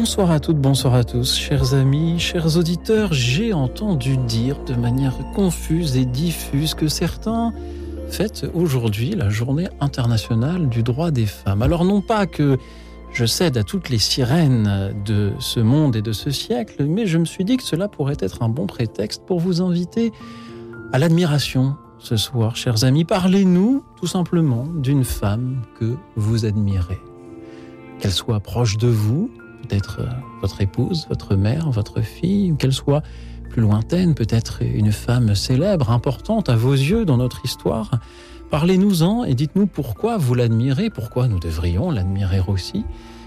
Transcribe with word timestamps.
Bonsoir 0.00 0.30
à 0.30 0.40
toutes, 0.40 0.56
bonsoir 0.56 0.94
à 0.94 1.04
tous, 1.04 1.36
chers 1.36 1.74
amis, 1.74 2.18
chers 2.18 2.56
auditeurs. 2.56 3.12
J'ai 3.12 3.52
entendu 3.52 4.16
dire 4.16 4.56
de 4.64 4.72
manière 4.72 5.12
confuse 5.34 5.98
et 5.98 6.06
diffuse 6.06 6.72
que 6.72 6.88
certains 6.88 7.52
fêtent 8.08 8.46
aujourd'hui 8.54 9.10
la 9.10 9.28
journée 9.28 9.68
internationale 9.78 10.70
du 10.70 10.82
droit 10.82 11.10
des 11.10 11.26
femmes. 11.26 11.60
Alors 11.60 11.84
non 11.84 12.00
pas 12.00 12.24
que 12.26 12.56
je 13.12 13.26
cède 13.26 13.58
à 13.58 13.62
toutes 13.62 13.90
les 13.90 13.98
sirènes 13.98 14.94
de 15.04 15.32
ce 15.38 15.60
monde 15.60 15.94
et 15.96 16.02
de 16.02 16.12
ce 16.12 16.30
siècle, 16.30 16.86
mais 16.86 17.04
je 17.04 17.18
me 17.18 17.26
suis 17.26 17.44
dit 17.44 17.58
que 17.58 17.62
cela 17.62 17.86
pourrait 17.86 18.16
être 18.20 18.42
un 18.42 18.48
bon 18.48 18.66
prétexte 18.66 19.26
pour 19.26 19.38
vous 19.38 19.60
inviter 19.60 20.12
à 20.94 20.98
l'admiration 20.98 21.76
ce 21.98 22.16
soir, 22.16 22.56
chers 22.56 22.84
amis. 22.84 23.04
Parlez-nous 23.04 23.84
tout 23.98 24.06
simplement 24.06 24.64
d'une 24.66 25.04
femme 25.04 25.60
que 25.78 25.94
vous 26.16 26.46
admirez. 26.46 26.98
Qu'elle 27.98 28.12
soit 28.12 28.40
proche 28.40 28.78
de 28.78 28.88
vous, 28.88 29.30
peut-être 29.62 30.00
euh, 30.00 30.06
votre 30.40 30.60
épouse, 30.60 31.06
votre 31.08 31.34
mère, 31.36 31.70
votre 31.70 32.00
fille, 32.00 32.54
qu'elle 32.58 32.72
soit 32.72 33.02
plus 33.50 33.62
lointaine, 33.62 34.14
peut-être 34.14 34.62
une 34.62 34.92
femme 34.92 35.34
célèbre, 35.34 35.90
importante 35.90 36.48
à 36.48 36.56
vos 36.56 36.72
yeux 36.72 37.04
dans 37.04 37.16
notre 37.16 37.44
histoire. 37.44 38.00
Parlez-nous-en 38.50 39.24
et 39.24 39.34
dites-nous 39.34 39.66
pourquoi 39.66 40.16
vous 40.16 40.34
l'admirez, 40.34 40.90
pourquoi 40.90 41.28
nous 41.28 41.38
devrions 41.38 41.90
l'admirer 41.90 42.40
aussi. 42.46 42.84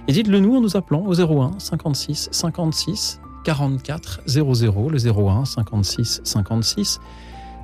Et 0.08 0.12
dites-le 0.12 0.40
nous 0.40 0.56
en 0.56 0.62
nous 0.62 0.76
appelant 0.76 1.06
au 1.06 1.14
01 1.14 1.60
56 1.60 2.30
56 2.32 3.22
44 3.44 4.22
00, 4.26 4.90
le 4.90 4.98
01 4.98 5.46
56 5.46 6.22
56 6.24 7.00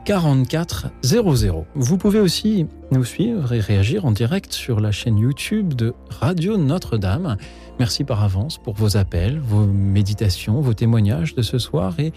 44 0.05 0.87
00. 1.03 1.65
Vous 1.75 1.97
pouvez 1.97 2.19
aussi 2.19 2.65
nous 2.91 3.03
suivre 3.03 3.53
et 3.53 3.59
réagir 3.59 4.05
en 4.05 4.11
direct 4.11 4.53
sur 4.53 4.79
la 4.79 4.91
chaîne 4.91 5.17
YouTube 5.17 5.73
de 5.73 5.93
Radio 6.09 6.57
Notre-Dame. 6.57 7.37
Merci 7.79 8.03
par 8.03 8.23
avance 8.23 8.57
pour 8.57 8.73
vos 8.73 8.97
appels, 8.97 9.39
vos 9.39 9.65
méditations, 9.65 10.61
vos 10.61 10.73
témoignages 10.73 11.35
de 11.35 11.41
ce 11.41 11.59
soir 11.59 11.99
et 11.99 12.11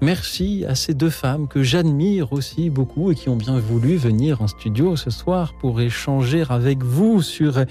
merci 0.00 0.64
à 0.66 0.74
ces 0.74 0.94
deux 0.94 1.10
femmes 1.10 1.48
que 1.48 1.62
j'admire 1.62 2.32
aussi 2.32 2.70
beaucoup 2.70 3.10
et 3.10 3.14
qui 3.14 3.28
ont 3.28 3.36
bien 3.36 3.58
voulu 3.58 3.96
venir 3.96 4.42
en 4.42 4.46
studio 4.46 4.96
ce 4.96 5.10
soir 5.10 5.54
pour 5.60 5.80
échanger 5.80 6.44
avec 6.48 6.82
vous 6.82 7.22
sur 7.22 7.64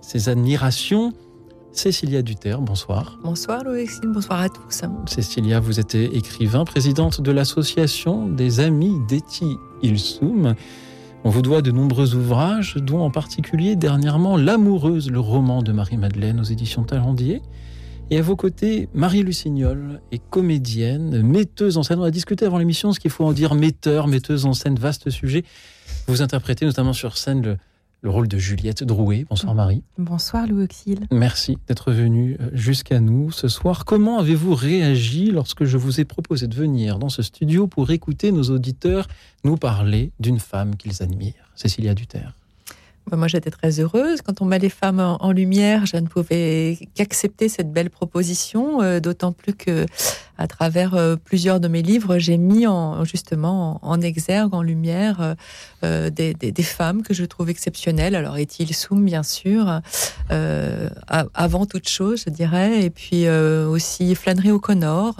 ces 0.00 0.28
admirations. 0.28 1.12
Cécilia 1.78 2.22
Duterre, 2.22 2.60
bonsoir. 2.60 3.20
Bonsoir 3.22 3.62
Louis, 3.62 3.88
bonsoir 4.02 4.40
à 4.40 4.48
tous. 4.48 4.82
Cécilia, 5.06 5.60
vous 5.60 5.78
êtes 5.78 5.94
écrivain, 5.94 6.64
présidente 6.64 7.20
de 7.20 7.30
l'association 7.30 8.26
des 8.26 8.58
Amis 8.58 8.94
d'Eti 9.08 9.56
Ilsoum. 9.82 10.56
On 11.22 11.30
vous 11.30 11.40
doit 11.40 11.62
de 11.62 11.70
nombreux 11.70 12.16
ouvrages, 12.16 12.74
dont 12.78 13.02
en 13.02 13.12
particulier 13.12 13.76
dernièrement 13.76 14.36
L'amoureuse, 14.36 15.08
le 15.08 15.20
roman 15.20 15.62
de 15.62 15.70
Marie-Madeleine 15.70 16.40
aux 16.40 16.44
éditions 16.44 16.82
Talendier. 16.82 17.42
Et 18.10 18.18
à 18.18 18.22
vos 18.22 18.34
côtés, 18.34 18.88
Marie 18.92 19.22
Lucignol 19.22 20.00
est 20.10 20.22
comédienne, 20.30 21.22
metteuse 21.22 21.78
en 21.78 21.84
scène. 21.84 22.00
On 22.00 22.04
a 22.04 22.10
discuté 22.10 22.44
avant 22.44 22.58
l'émission 22.58 22.92
ce 22.92 22.98
qu'il 22.98 23.12
faut 23.12 23.24
en 23.24 23.32
dire 23.32 23.54
metteur, 23.54 24.08
metteuse 24.08 24.46
en 24.46 24.52
scène, 24.52 24.74
vaste 24.74 25.10
sujet. 25.10 25.44
Vous 26.08 26.22
interprétez 26.22 26.66
notamment 26.66 26.92
sur 26.92 27.16
scène 27.16 27.42
le, 27.42 27.56
le 28.00 28.10
rôle 28.10 28.28
de 28.28 28.38
Juliette 28.38 28.84
Drouet. 28.84 29.26
Bonsoir 29.28 29.54
Marie. 29.54 29.82
Bonsoir 29.98 30.46
Louis 30.46 30.64
Auxil. 30.64 31.00
Merci 31.10 31.58
d'être 31.66 31.92
venu 31.92 32.36
euh, 32.40 32.50
jusqu'à 32.52 33.00
nous 33.00 33.30
ce 33.30 33.48
soir. 33.48 33.84
Comment 33.84 34.18
avez-vous 34.18 34.54
réagi 34.54 35.30
lorsque 35.30 35.64
je 35.64 35.76
vous 35.76 36.00
ai 36.00 36.04
proposé 36.04 36.46
de 36.46 36.54
venir 36.54 36.98
dans 36.98 37.08
ce 37.08 37.22
studio 37.22 37.66
pour 37.66 37.90
écouter 37.90 38.32
nos 38.32 38.44
auditeurs 38.44 39.08
nous 39.44 39.56
parler 39.56 40.12
d'une 40.20 40.38
femme 40.38 40.76
qu'ils 40.76 41.02
admirent 41.02 41.50
Cécilia 41.54 41.94
Duterre. 41.94 42.37
Bah, 43.08 43.16
moi, 43.16 43.28
j'étais 43.28 43.50
très 43.50 43.80
heureuse. 43.80 44.20
Quand 44.20 44.42
on 44.42 44.44
met 44.44 44.58
les 44.58 44.68
femmes 44.68 45.00
en, 45.00 45.32
lumière, 45.32 45.86
je 45.86 45.96
ne 45.96 46.06
pouvais 46.06 46.78
qu'accepter 46.94 47.48
cette 47.48 47.72
belle 47.72 47.88
proposition, 47.88 48.82
euh, 48.82 49.00
d'autant 49.00 49.32
plus 49.32 49.54
que, 49.54 49.86
à 50.36 50.46
travers 50.46 50.94
euh, 50.94 51.16
plusieurs 51.16 51.58
de 51.58 51.68
mes 51.68 51.80
livres, 51.80 52.18
j'ai 52.18 52.36
mis 52.36 52.66
en, 52.66 53.04
justement 53.04 53.78
en, 53.82 54.00
exergue, 54.02 54.52
en 54.52 54.60
lumière, 54.60 55.36
euh, 55.84 56.10
des, 56.10 56.62
femmes 56.62 57.02
que 57.02 57.14
je 57.14 57.24
trouve 57.24 57.48
exceptionnelles. 57.48 58.14
Alors, 58.14 58.36
est-il 58.36 58.74
Soum, 58.74 59.04
bien 59.04 59.22
sûr, 59.22 59.80
avant 60.28 61.66
toute 61.66 61.88
chose, 61.88 62.24
je 62.26 62.30
dirais, 62.30 62.84
et 62.84 62.90
puis 62.90 63.28
aussi 63.28 64.14
Flannery 64.14 64.50
O'Connor, 64.50 65.14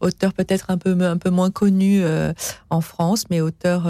auteur 0.00 0.32
peut-être 0.32 0.70
un 0.70 0.78
peu 0.78 0.96
un 1.02 1.18
peu 1.18 1.30
moins 1.30 1.50
connu 1.50 2.02
en 2.70 2.80
France, 2.80 3.26
mais 3.30 3.40
auteur 3.40 3.86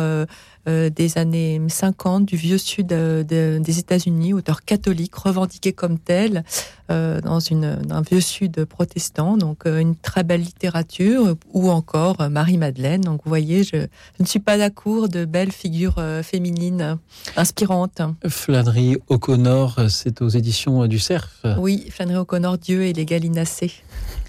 euh, 0.66 0.91
des 0.91 1.19
années 1.19 1.60
50 1.69 2.25
du 2.25 2.36
vieux 2.36 2.58
sud 2.58 2.92
euh, 2.92 3.22
des 3.22 3.78
États-Unis, 3.78 4.32
auteur 4.32 4.64
catholique, 4.64 5.14
revendiqué 5.14 5.72
comme 5.72 5.98
tel 5.98 6.44
euh, 6.91 7.21
dans 7.21 7.41
une, 7.41 7.78
un 7.91 8.03
vieux 8.03 8.21
sud 8.21 8.65
protestant. 8.65 9.37
Donc 9.37 9.67
une 9.67 9.97
très 9.97 10.25
belle 10.25 10.43
littérature, 10.43 11.37
ou 11.53 11.71
encore 11.71 12.17
Marie-Madeleine. 12.31 13.00
Donc 13.00 13.21
vous 13.25 13.28
voyez, 13.28 13.65
je, 13.65 13.77
je, 13.77 14.22
ne 14.22 14.27
suis 14.27 14.41
pas 14.41 14.62
à 14.62 14.71
court 14.71 15.09
de 15.09 15.25
belles 15.25 15.53
figures 15.53 16.03
féminines 16.22 16.99
inspirantes. 17.37 18.03
Flannery 18.27 18.97
O'Connor, 19.09 19.81
c'est 19.89 20.22
aux 20.22 20.28
éditions 20.28 20.87
du 20.87 20.99
Cerf. 20.99 21.43
Oui, 21.59 21.87
Flannery 21.91 22.17
O'Connor, 22.17 22.59
Dieu 22.59 22.84
et 22.84 22.93
les 22.93 23.05
gallinacés. 23.05 23.72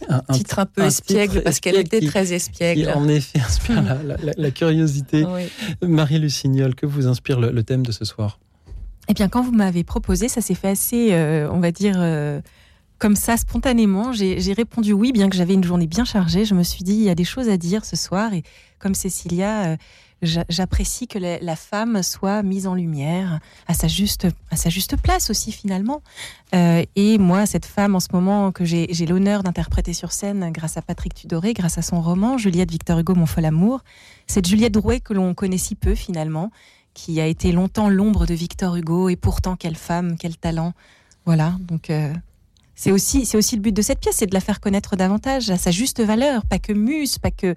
Un, 0.09 0.21
titre 0.33 0.59
un 0.59 0.65
peu 0.65 0.83
espiègle 0.83 1.41
parce 1.41 1.59
qu'elle 1.59 1.77
était 1.77 2.05
très 2.05 2.33
espiègle. 2.33 2.91
en 2.93 3.07
effet, 3.07 3.39
inspire 3.39 3.81
la, 3.81 3.97
la, 4.03 4.33
la, 4.35 4.51
curiosité. 4.51 5.25
Marie 5.81 6.19
Lucignol, 6.19 6.75
que 6.75 6.85
vous 6.85 7.07
inspire 7.07 7.39
le, 7.39 7.63
thème 7.63 7.85
de 7.85 7.91
ce 7.91 8.05
soir? 8.05 8.39
Eh 9.07 9.13
bien, 9.13 9.27
quand 9.29 9.41
vous 9.41 9.51
m'avez 9.51 9.83
proposé, 9.83 10.27
ça 10.29 10.41
s'est 10.41 10.55
fait 10.55 10.69
assez, 10.69 11.13
euh, 11.13 11.49
on 11.51 11.59
va 11.59 11.71
dire, 11.71 11.95
euh, 11.97 12.41
comme 12.97 13.15
ça, 13.15 13.37
spontanément. 13.37 14.13
J'ai 14.13 14.53
répondu 14.53 14.93
oui, 14.93 15.11
bien 15.11 15.29
que 15.29 15.35
j'avais 15.35 15.53
une 15.53 15.63
journée 15.63 15.87
bien 15.87 16.05
chargée. 16.05 16.45
Je 16.45 16.55
me 16.55 16.63
suis 16.63 16.83
dit, 16.83 16.93
il 16.93 17.03
y 17.03 17.09
a 17.09 17.15
des 17.15 17.23
choses 17.23 17.49
à 17.49 17.57
dire 17.57 17.85
ce 17.85 17.95
soir. 17.95 18.33
Et 18.33 18.41
comme 18.79 18.95
Cécilia, 18.95 19.65
euh, 19.65 19.77
j'apprécie 20.49 21.07
que 21.07 21.19
la, 21.19 21.55
femme 21.55 22.01
soit 22.01 22.41
mise 22.41 22.65
en 22.65 22.73
lumière 22.73 23.39
à 23.67 23.75
sa 23.75 23.87
juste, 23.87 24.27
à 24.49 24.55
sa 24.55 24.69
juste 24.69 24.97
place 24.97 25.29
aussi 25.29 25.51
finalement. 25.51 26.01
et 26.53 27.17
moi, 27.19 27.45
cette 27.45 27.65
femme 27.65 27.95
en 27.95 27.99
ce 27.99 28.07
moment 28.11 28.51
que 28.51 28.65
j'ai 28.65 29.05
l'honneur 29.05 29.43
d'interpréter 29.43 29.93
sur 29.93 30.11
scène 30.11 30.51
grâce 30.51 30.77
à 30.77 30.81
Patrick 30.81 31.13
Tudoré, 31.13 31.53
grâce 31.53 31.77
à 31.77 31.83
son 31.83 32.01
roman 32.01 32.39
Juliette 32.39 32.71
Victor 32.71 32.97
Hugo, 32.97 33.13
Mon 33.13 33.27
fol 33.27 33.45
amour, 33.45 33.83
cette 34.25 34.47
Juliette 34.47 34.73
Drouet 34.73 34.99
que 34.99 35.13
l'on 35.13 35.35
connaît 35.35 35.59
si 35.59 35.75
peu 35.75 35.93
finalement, 35.93 36.49
qui 36.95 37.21
a 37.21 37.27
été 37.27 37.51
longtemps 37.51 37.89
l'ombre 37.89 38.25
de 38.25 38.33
Victor 38.33 38.75
Hugo, 38.75 39.09
et 39.09 39.15
pourtant 39.15 39.55
quelle 39.55 39.75
femme, 39.75 40.17
quel 40.17 40.35
talent. 40.35 40.73
Voilà, 41.25 41.55
donc 41.59 41.91
euh, 41.91 42.11
c'est 42.73 42.91
aussi, 42.91 43.29
aussi 43.35 43.55
le 43.55 43.61
but 43.61 43.75
de 43.75 43.81
cette 43.83 43.99
pièce, 43.99 44.15
c'est 44.15 44.25
de 44.27 44.33
la 44.33 44.39
faire 44.39 44.59
connaître 44.59 44.95
davantage 44.95 45.51
à 45.51 45.57
sa 45.57 45.69
juste 45.71 46.01
valeur, 46.01 46.45
pas 46.45 46.57
que 46.57 46.73
muse, 46.73 47.19
pas 47.19 47.31
que... 47.31 47.53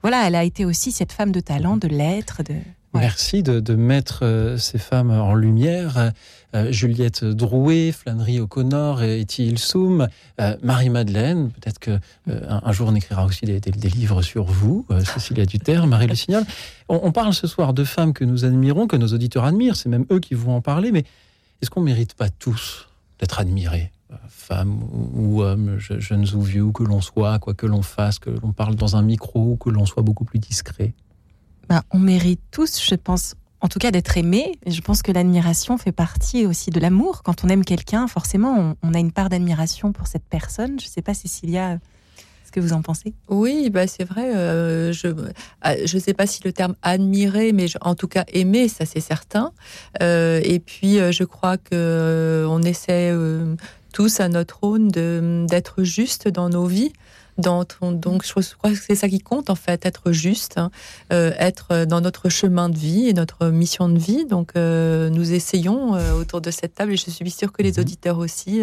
Voilà, 0.00 0.26
elle 0.26 0.34
a 0.34 0.44
été 0.44 0.64
aussi 0.64 0.92
cette 0.92 1.12
femme 1.12 1.32
de 1.32 1.40
talent, 1.40 1.76
de 1.76 1.88
lettres, 1.88 2.42
de... 2.42 2.54
Merci 2.94 3.42
de, 3.42 3.74
mettre 3.74 4.20
euh, 4.22 4.56
ces 4.56 4.78
femmes 4.78 5.10
en 5.10 5.34
lumière. 5.34 6.12
Euh, 6.54 6.72
Juliette 6.72 7.24
Drouet, 7.24 7.92
Flannery 7.92 8.40
O'Connor, 8.40 9.02
Etty 9.02 9.48
Ilsoum, 9.48 10.08
euh, 10.40 10.56
Marie-Madeleine. 10.62 11.50
Peut-être 11.50 11.78
que 11.78 11.98
un, 12.28 12.72
jour 12.72 12.88
on 12.88 12.94
écrira 12.94 13.26
aussi 13.26 13.44
des, 13.44 13.60
livres 13.90 14.22
sur 14.22 14.44
vous, 14.44 14.86
Cécilia 15.04 15.44
Duterre, 15.44 15.86
Marie. 15.86 16.08
On, 16.88 17.00
on, 17.02 17.12
parle 17.12 17.34
ce 17.34 17.46
soir 17.46 17.74
de 17.74 17.84
femmes 17.84 18.14
que 18.14 18.24
nous 18.24 18.46
admirons, 18.46 18.86
que 18.86 18.96
nos 18.96 19.08
auditeurs 19.08 19.44
admirent. 19.44 19.76
C'est 19.76 19.90
même 19.90 20.06
eux 20.10 20.20
qui 20.20 20.34
vont 20.34 20.56
en 20.56 20.62
parler. 20.62 20.90
Mais 20.90 21.04
est-ce 21.60 21.70
qu'on 21.70 21.80
ne 21.80 21.86
mérite 21.86 22.14
pas 22.14 22.30
tous 22.30 22.88
d'être 23.18 23.38
admirés? 23.38 23.92
Femmes 24.28 24.82
ou 25.14 25.42
hommes, 25.42 25.76
jeunes 25.78 26.26
ou 26.34 26.40
vieux, 26.40 26.72
que 26.72 26.82
l'on 26.82 27.02
soit, 27.02 27.38
quoi 27.38 27.52
que 27.52 27.66
l'on 27.66 27.82
fasse, 27.82 28.18
que 28.18 28.30
l'on 28.30 28.52
parle 28.52 28.74
dans 28.74 28.96
un 28.96 29.02
micro, 29.02 29.50
ou 29.50 29.56
que 29.56 29.68
l'on 29.68 29.84
soit 29.84 30.02
beaucoup 30.02 30.24
plus 30.24 30.38
discret? 30.38 30.94
Bah, 31.68 31.82
on 31.90 31.98
mérite 31.98 32.40
tous, 32.50 32.82
je 32.82 32.94
pense, 32.94 33.34
en 33.60 33.68
tout 33.68 33.78
cas 33.78 33.90
d'être 33.90 34.16
aimé. 34.16 34.58
je 34.66 34.80
pense 34.80 35.02
que 35.02 35.12
l'admiration 35.12 35.78
fait 35.78 35.92
partie 35.92 36.46
aussi 36.46 36.70
de 36.70 36.80
l'amour. 36.80 37.22
Quand 37.22 37.44
on 37.44 37.48
aime 37.48 37.64
quelqu'un, 37.64 38.06
forcément, 38.06 38.74
on, 38.82 38.94
a 38.94 38.98
une 38.98 39.12
part 39.12 39.28
d'admiration 39.28 39.92
pour 39.92 40.06
cette 40.06 40.24
personne. 40.24 40.78
Je 40.80 40.86
ne 40.86 40.90
sais 40.90 41.02
pas, 41.02 41.14
Cécilia, 41.14 41.78
ce 42.46 42.52
que 42.52 42.60
vous 42.60 42.72
en 42.72 42.82
pensez 42.82 43.12
Oui, 43.28 43.68
bah 43.68 43.86
c'est 43.86 44.04
vrai. 44.04 44.34
Euh, 44.34 44.92
je 44.92 45.08
ne 45.08 45.30
ah, 45.60 45.74
sais 45.86 46.14
pas 46.14 46.26
si 46.26 46.40
le 46.44 46.52
terme 46.52 46.74
admirer, 46.82 47.52
mais 47.52 47.66
en 47.82 47.94
tout 47.94 48.08
cas 48.08 48.24
aimer, 48.32 48.68
ça 48.68 48.86
c'est 48.86 49.00
certain. 49.00 49.52
Euh, 50.02 50.40
et 50.42 50.60
puis, 50.60 50.98
euh, 50.98 51.12
je 51.12 51.24
crois 51.24 51.58
que 51.58 52.46
on 52.48 52.62
essaie 52.62 53.12
tous 53.92 54.20
à 54.20 54.28
notre 54.28 54.64
aune 54.64 54.88
d'être 55.46 55.82
juste 55.82 56.28
dans 56.28 56.48
nos 56.48 56.66
vies. 56.66 56.92
Donc 57.38 58.24
je 58.24 58.32
crois 58.32 58.70
que 58.70 58.76
c'est 58.76 58.94
ça 58.94 59.08
qui 59.08 59.20
compte 59.20 59.50
en 59.50 59.54
fait, 59.54 59.86
être 59.86 60.12
juste, 60.12 60.58
hein, 60.58 60.70
euh, 61.12 61.32
être 61.38 61.84
dans 61.84 62.00
notre 62.00 62.28
chemin 62.28 62.68
de 62.68 62.76
vie 62.76 63.08
et 63.08 63.12
notre 63.12 63.48
mission 63.48 63.88
de 63.88 63.98
vie. 63.98 64.26
Donc 64.26 64.52
euh, 64.56 65.08
nous 65.10 65.32
essayons 65.32 65.94
euh, 65.94 66.14
autour 66.14 66.40
de 66.40 66.50
cette 66.50 66.74
table 66.74 66.92
et 66.92 66.96
je 66.96 67.10
suis 67.10 67.30
sûre 67.30 67.52
que 67.52 67.62
les 67.62 67.72
mhm. 67.72 67.80
auditeurs 67.80 68.18
aussi 68.18 68.60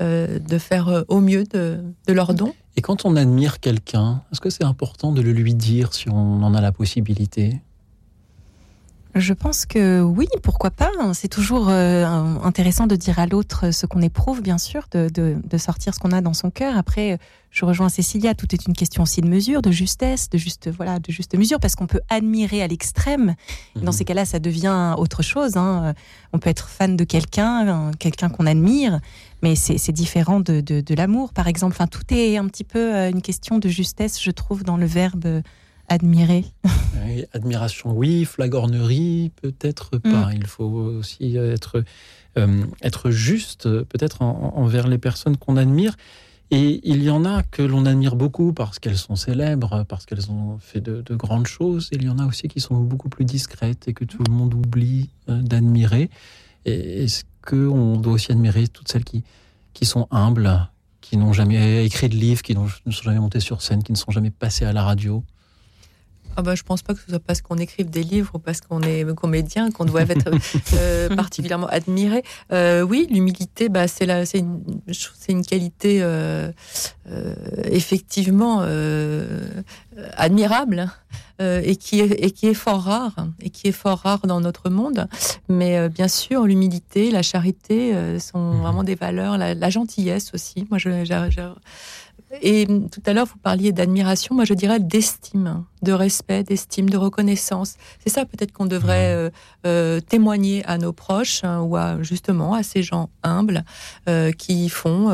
de 0.00 0.58
faire 0.58 1.04
au 1.08 1.20
mieux 1.20 1.44
de, 1.44 1.80
de 2.06 2.12
leur 2.12 2.34
don. 2.34 2.54
Et 2.76 2.80
quand 2.80 3.04
on 3.04 3.16
admire 3.16 3.58
quelqu'un, 3.58 4.22
est-ce 4.30 4.40
que 4.40 4.50
c'est 4.50 4.64
important 4.64 5.10
de 5.12 5.20
le 5.20 5.32
lui 5.32 5.54
dire 5.54 5.94
si 5.94 6.08
on 6.08 6.42
en 6.42 6.54
a 6.54 6.60
la 6.60 6.70
possibilité? 6.70 7.60
Je 9.14 9.32
pense 9.32 9.66
que 9.66 10.00
oui, 10.00 10.26
pourquoi 10.42 10.70
pas. 10.70 10.90
C'est 11.14 11.28
toujours 11.28 11.68
euh, 11.68 12.04
intéressant 12.42 12.86
de 12.86 12.96
dire 12.96 13.18
à 13.18 13.26
l'autre 13.26 13.70
ce 13.72 13.86
qu'on 13.86 14.02
éprouve, 14.02 14.42
bien 14.42 14.58
sûr, 14.58 14.84
de, 14.92 15.08
de, 15.08 15.58
sortir 15.58 15.94
ce 15.94 15.98
qu'on 15.98 16.12
a 16.12 16.20
dans 16.20 16.34
son 16.34 16.50
cœur. 16.50 16.76
Après, 16.76 17.18
je 17.50 17.64
rejoins 17.64 17.88
Cécilia, 17.88 18.34
tout 18.34 18.54
est 18.54 18.66
une 18.66 18.74
question 18.74 19.02
aussi 19.02 19.20
de 19.20 19.28
mesure, 19.28 19.62
de 19.62 19.70
justesse, 19.70 20.28
de 20.28 20.38
juste, 20.38 20.70
voilà, 20.70 20.98
de 20.98 21.10
juste 21.10 21.36
mesure, 21.36 21.58
parce 21.58 21.74
qu'on 21.74 21.86
peut 21.86 22.00
admirer 22.10 22.62
à 22.62 22.66
l'extrême. 22.66 23.34
Dans 23.74 23.86
mhm. 23.86 23.92
ces 23.92 24.04
cas-là, 24.04 24.24
ça 24.24 24.38
devient 24.38 24.94
autre 24.98 25.22
chose. 25.22 25.56
Hein. 25.56 25.94
On 26.32 26.38
peut 26.38 26.50
être 26.50 26.68
fan 26.68 26.96
de 26.96 27.04
quelqu'un, 27.04 27.90
quelqu'un 27.98 28.28
qu'on 28.28 28.46
admire, 28.46 29.00
mais 29.42 29.54
c'est 29.56 29.92
différent 29.92 30.40
de, 30.40 30.60
de 30.60 30.94
l'amour, 30.94 31.32
par 31.32 31.48
exemple. 31.48 31.74
Enfin, 31.74 31.86
tout 31.86 32.04
est 32.10 32.36
un 32.36 32.46
petit 32.46 32.64
peu 32.64 32.94
euh, 32.94 33.10
une 33.10 33.22
question 33.22 33.58
de 33.58 33.68
justesse, 33.68 34.22
je 34.22 34.30
trouve, 34.30 34.64
dans 34.64 34.76
le 34.76 34.86
verbe 34.86 35.42
admirer 35.88 36.44
Admiration, 37.32 37.96
oui. 37.96 38.24
Flagornerie, 38.24 39.32
peut-être 39.40 39.98
pas. 39.98 40.26
Mm. 40.26 40.34
Il 40.36 40.46
faut 40.46 40.64
aussi 40.64 41.36
être, 41.36 41.82
euh, 42.36 42.64
être 42.82 43.10
juste, 43.10 43.68
peut-être 43.84 44.22
envers 44.22 44.88
les 44.88 44.98
personnes 44.98 45.36
qu'on 45.36 45.56
admire. 45.56 45.96
Et 46.50 46.80
il 46.88 47.02
y 47.02 47.10
en 47.10 47.26
a 47.26 47.42
que 47.42 47.62
l'on 47.62 47.84
admire 47.84 48.16
beaucoup 48.16 48.54
parce 48.54 48.78
qu'elles 48.78 48.96
sont 48.96 49.16
célèbres, 49.16 49.84
parce 49.86 50.06
qu'elles 50.06 50.30
ont 50.30 50.58
fait 50.58 50.80
de, 50.80 51.14
grandes 51.14 51.46
choses. 51.46 51.88
Et 51.92 51.96
il 51.96 52.04
y 52.04 52.08
en 52.08 52.18
a 52.18 52.26
aussi 52.26 52.48
qui 52.48 52.60
sont 52.60 52.80
beaucoup 52.80 53.10
plus 53.10 53.24
discrètes 53.24 53.88
et 53.88 53.92
que 53.92 54.04
tout 54.04 54.22
le 54.26 54.32
monde 54.32 54.54
oublie 54.54 55.10
euh, 55.28 55.42
d'admirer. 55.42 56.08
Est-ce 56.64 57.24
qu'on 57.46 57.96
doit 57.96 58.14
aussi 58.14 58.32
admirer 58.32 58.68
toutes 58.68 58.88
celles 58.90 59.04
qui, 59.04 59.24
qui 59.74 59.84
sont 59.84 60.06
humbles, 60.10 60.68
qui 61.00 61.16
n'ont 61.16 61.32
jamais 61.32 61.84
écrit 61.84 62.08
de 62.08 62.16
livres, 62.16 62.42
qui 62.42 62.54
ne 62.54 62.66
sont 62.68 63.02
jamais 63.02 63.20
montées 63.20 63.40
sur 63.40 63.60
scène, 63.62 63.82
qui 63.82 63.92
ne 63.92 63.96
sont 63.96 64.10
jamais 64.10 64.30
passées 64.30 64.64
à 64.64 64.72
la 64.72 64.82
radio 64.82 65.22
ah 66.38 66.42
bah, 66.42 66.54
je 66.54 66.62
pense 66.62 66.82
pas 66.82 66.94
que 66.94 67.00
ce 67.00 67.08
soit 67.08 67.18
parce 67.18 67.42
qu'on 67.42 67.56
écrive 67.56 67.90
des 67.90 68.04
livres 68.04 68.30
ou 68.34 68.38
parce 68.38 68.60
qu'on 68.60 68.80
est 68.82 69.04
comédien 69.16 69.72
qu'on 69.72 69.84
doit 69.84 70.02
être 70.02 70.30
euh, 70.74 71.08
particulièrement 71.16 71.66
admiré. 71.66 72.22
Euh, 72.52 72.82
oui, 72.82 73.08
l'humilité, 73.10 73.68
bah, 73.68 73.88
c'est 73.88 74.06
une, 74.38 74.62
une 75.28 75.44
qualité 75.44 75.98
euh, 76.00 76.52
effectivement 77.64 78.60
admirable 80.12 80.92
et 81.40 81.74
qui 81.74 82.00
est 82.00 82.24
et 82.24 82.30
qui 82.30 82.46
est 82.46 82.54
fort 82.54 82.82
rare 82.82 83.26
et 83.40 83.50
qui 83.50 83.68
est 83.68 83.72
fort 83.72 83.98
rare 83.98 84.20
dans 84.24 84.40
notre 84.40 84.70
monde. 84.70 85.08
Mais 85.48 85.88
bien 85.88 86.08
sûr, 86.08 86.46
l'humilité, 86.46 87.10
la 87.10 87.22
charité 87.22 87.94
sont 88.20 88.54
mmh. 88.54 88.60
vraiment 88.60 88.84
des 88.84 88.94
valeurs, 88.94 89.38
la, 89.38 89.70
gentillesse 89.70 90.30
aussi. 90.34 90.66
Moi, 90.70 90.78
je 90.78 90.88
et 92.42 92.66
tout 92.66 93.00
à 93.06 93.12
l'heure, 93.12 93.26
vous 93.26 93.38
parliez 93.38 93.72
d'admiration, 93.72 94.34
moi 94.34 94.44
je 94.44 94.54
dirais 94.54 94.80
d'estime, 94.80 95.64
de 95.82 95.92
respect, 95.92 96.42
d'estime, 96.42 96.90
de 96.90 96.96
reconnaissance. 96.96 97.76
C'est 98.04 98.10
ça 98.10 98.24
peut-être 98.26 98.52
qu'on 98.52 98.66
devrait 98.66 99.14
euh, 99.14 99.30
euh, 99.66 100.00
témoigner 100.00 100.64
à 100.66 100.76
nos 100.76 100.92
proches 100.92 101.42
hein, 101.44 101.60
ou 101.60 101.76
à, 101.76 102.02
justement 102.02 102.54
à 102.54 102.62
ces 102.62 102.82
gens 102.82 103.08
humbles 103.22 103.64
euh, 104.08 104.30
qui 104.32 104.68
font 104.68 105.08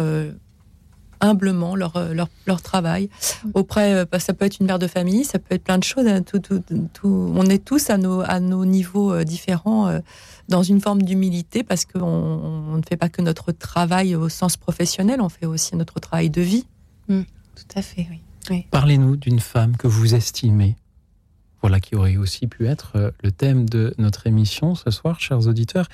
humblement 1.20 1.75
leur, 1.76 2.12
leur, 2.12 2.28
leur, 2.46 2.61
travail. 2.61 3.08
Auprès, 3.55 4.05
bah, 4.06 4.19
ça 4.19 4.34
peut 4.34 4.44
être 4.44 4.58
une 4.58 4.67
mère 4.67 4.78
de 4.78 4.88
famille, 4.88 5.25
ça 5.25 5.38
peut 5.38 5.55
être 5.55 5.64
plein 5.64 5.78
de 5.78 5.84
choses. 5.84 6.06
Hein, 6.06 6.22
tout, 6.22 6.40
tout, 6.40 6.62
tout, 6.93 7.32
on 7.34 7.46
est 7.46 7.64
tous 7.64 7.88
à 7.88 7.96
nos, 7.96 8.20
à 8.20 8.40
nos 8.40 8.67
niveaux 8.67 9.22
différents 9.25 10.00
dans 10.49 10.62
une 10.62 10.81
forme 10.81 11.02
d'humilité 11.02 11.62
parce 11.62 11.87
qu'on 11.87 12.02
on 12.02 12.76
ne 12.76 12.82
fait 12.87 12.96
pas 12.96 13.08
que 13.08 13.22
notre 13.22 13.52
travail 13.52 14.17
au 14.17 14.28
sens 14.28 14.56
professionnel, 14.58 15.20
on 15.22 15.31
fait 15.31 15.46
aussi 15.46 15.76
notre 15.76 16.00
travail 16.00 16.28
de 16.28 16.43
vie. 16.43 16.67
Mm. 17.09 17.23
tout 17.55 17.79
à 17.79 17.83
fait, 17.83 18.06
oui. 18.11 18.21
Parlez-nous 18.71 19.17
d'une 19.17 19.41
femme 19.41 19.77
que 19.77 19.87
vous 19.87 20.15
estimez. 20.15 20.77
Voilà 21.62 21.81
qui 21.81 21.95
aurait 21.95 22.17
aussi 22.17 22.47
pu 22.47 22.67
être 22.67 22.93
euh, 22.97 23.11
le 23.23 23.33
thème 23.33 23.69
de 23.69 23.95
notre 23.97 24.27
émission 24.27 24.75
ce 24.75 24.91
soir, 24.91 25.19
chers 25.19 25.47
auditeurs. 25.47 25.89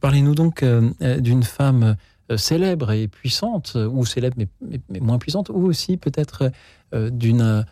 Parlez-nous 0.00 0.34
donc 0.34 0.62
euh, 0.62 0.90
euh, 1.02 1.20
d'une 1.20 1.44
femme 1.44 1.96
célèbre 2.36 2.90
et 2.90 3.06
puissante, 3.06 3.76
ou 3.76 4.06
célèbre 4.06 4.36
mais, 4.38 4.80
moins 4.98 5.18
puissante, 5.18 5.50
ou 5.50 5.66
aussi 5.66 5.98
peut-être 5.98 6.50
d'une 6.90 7.66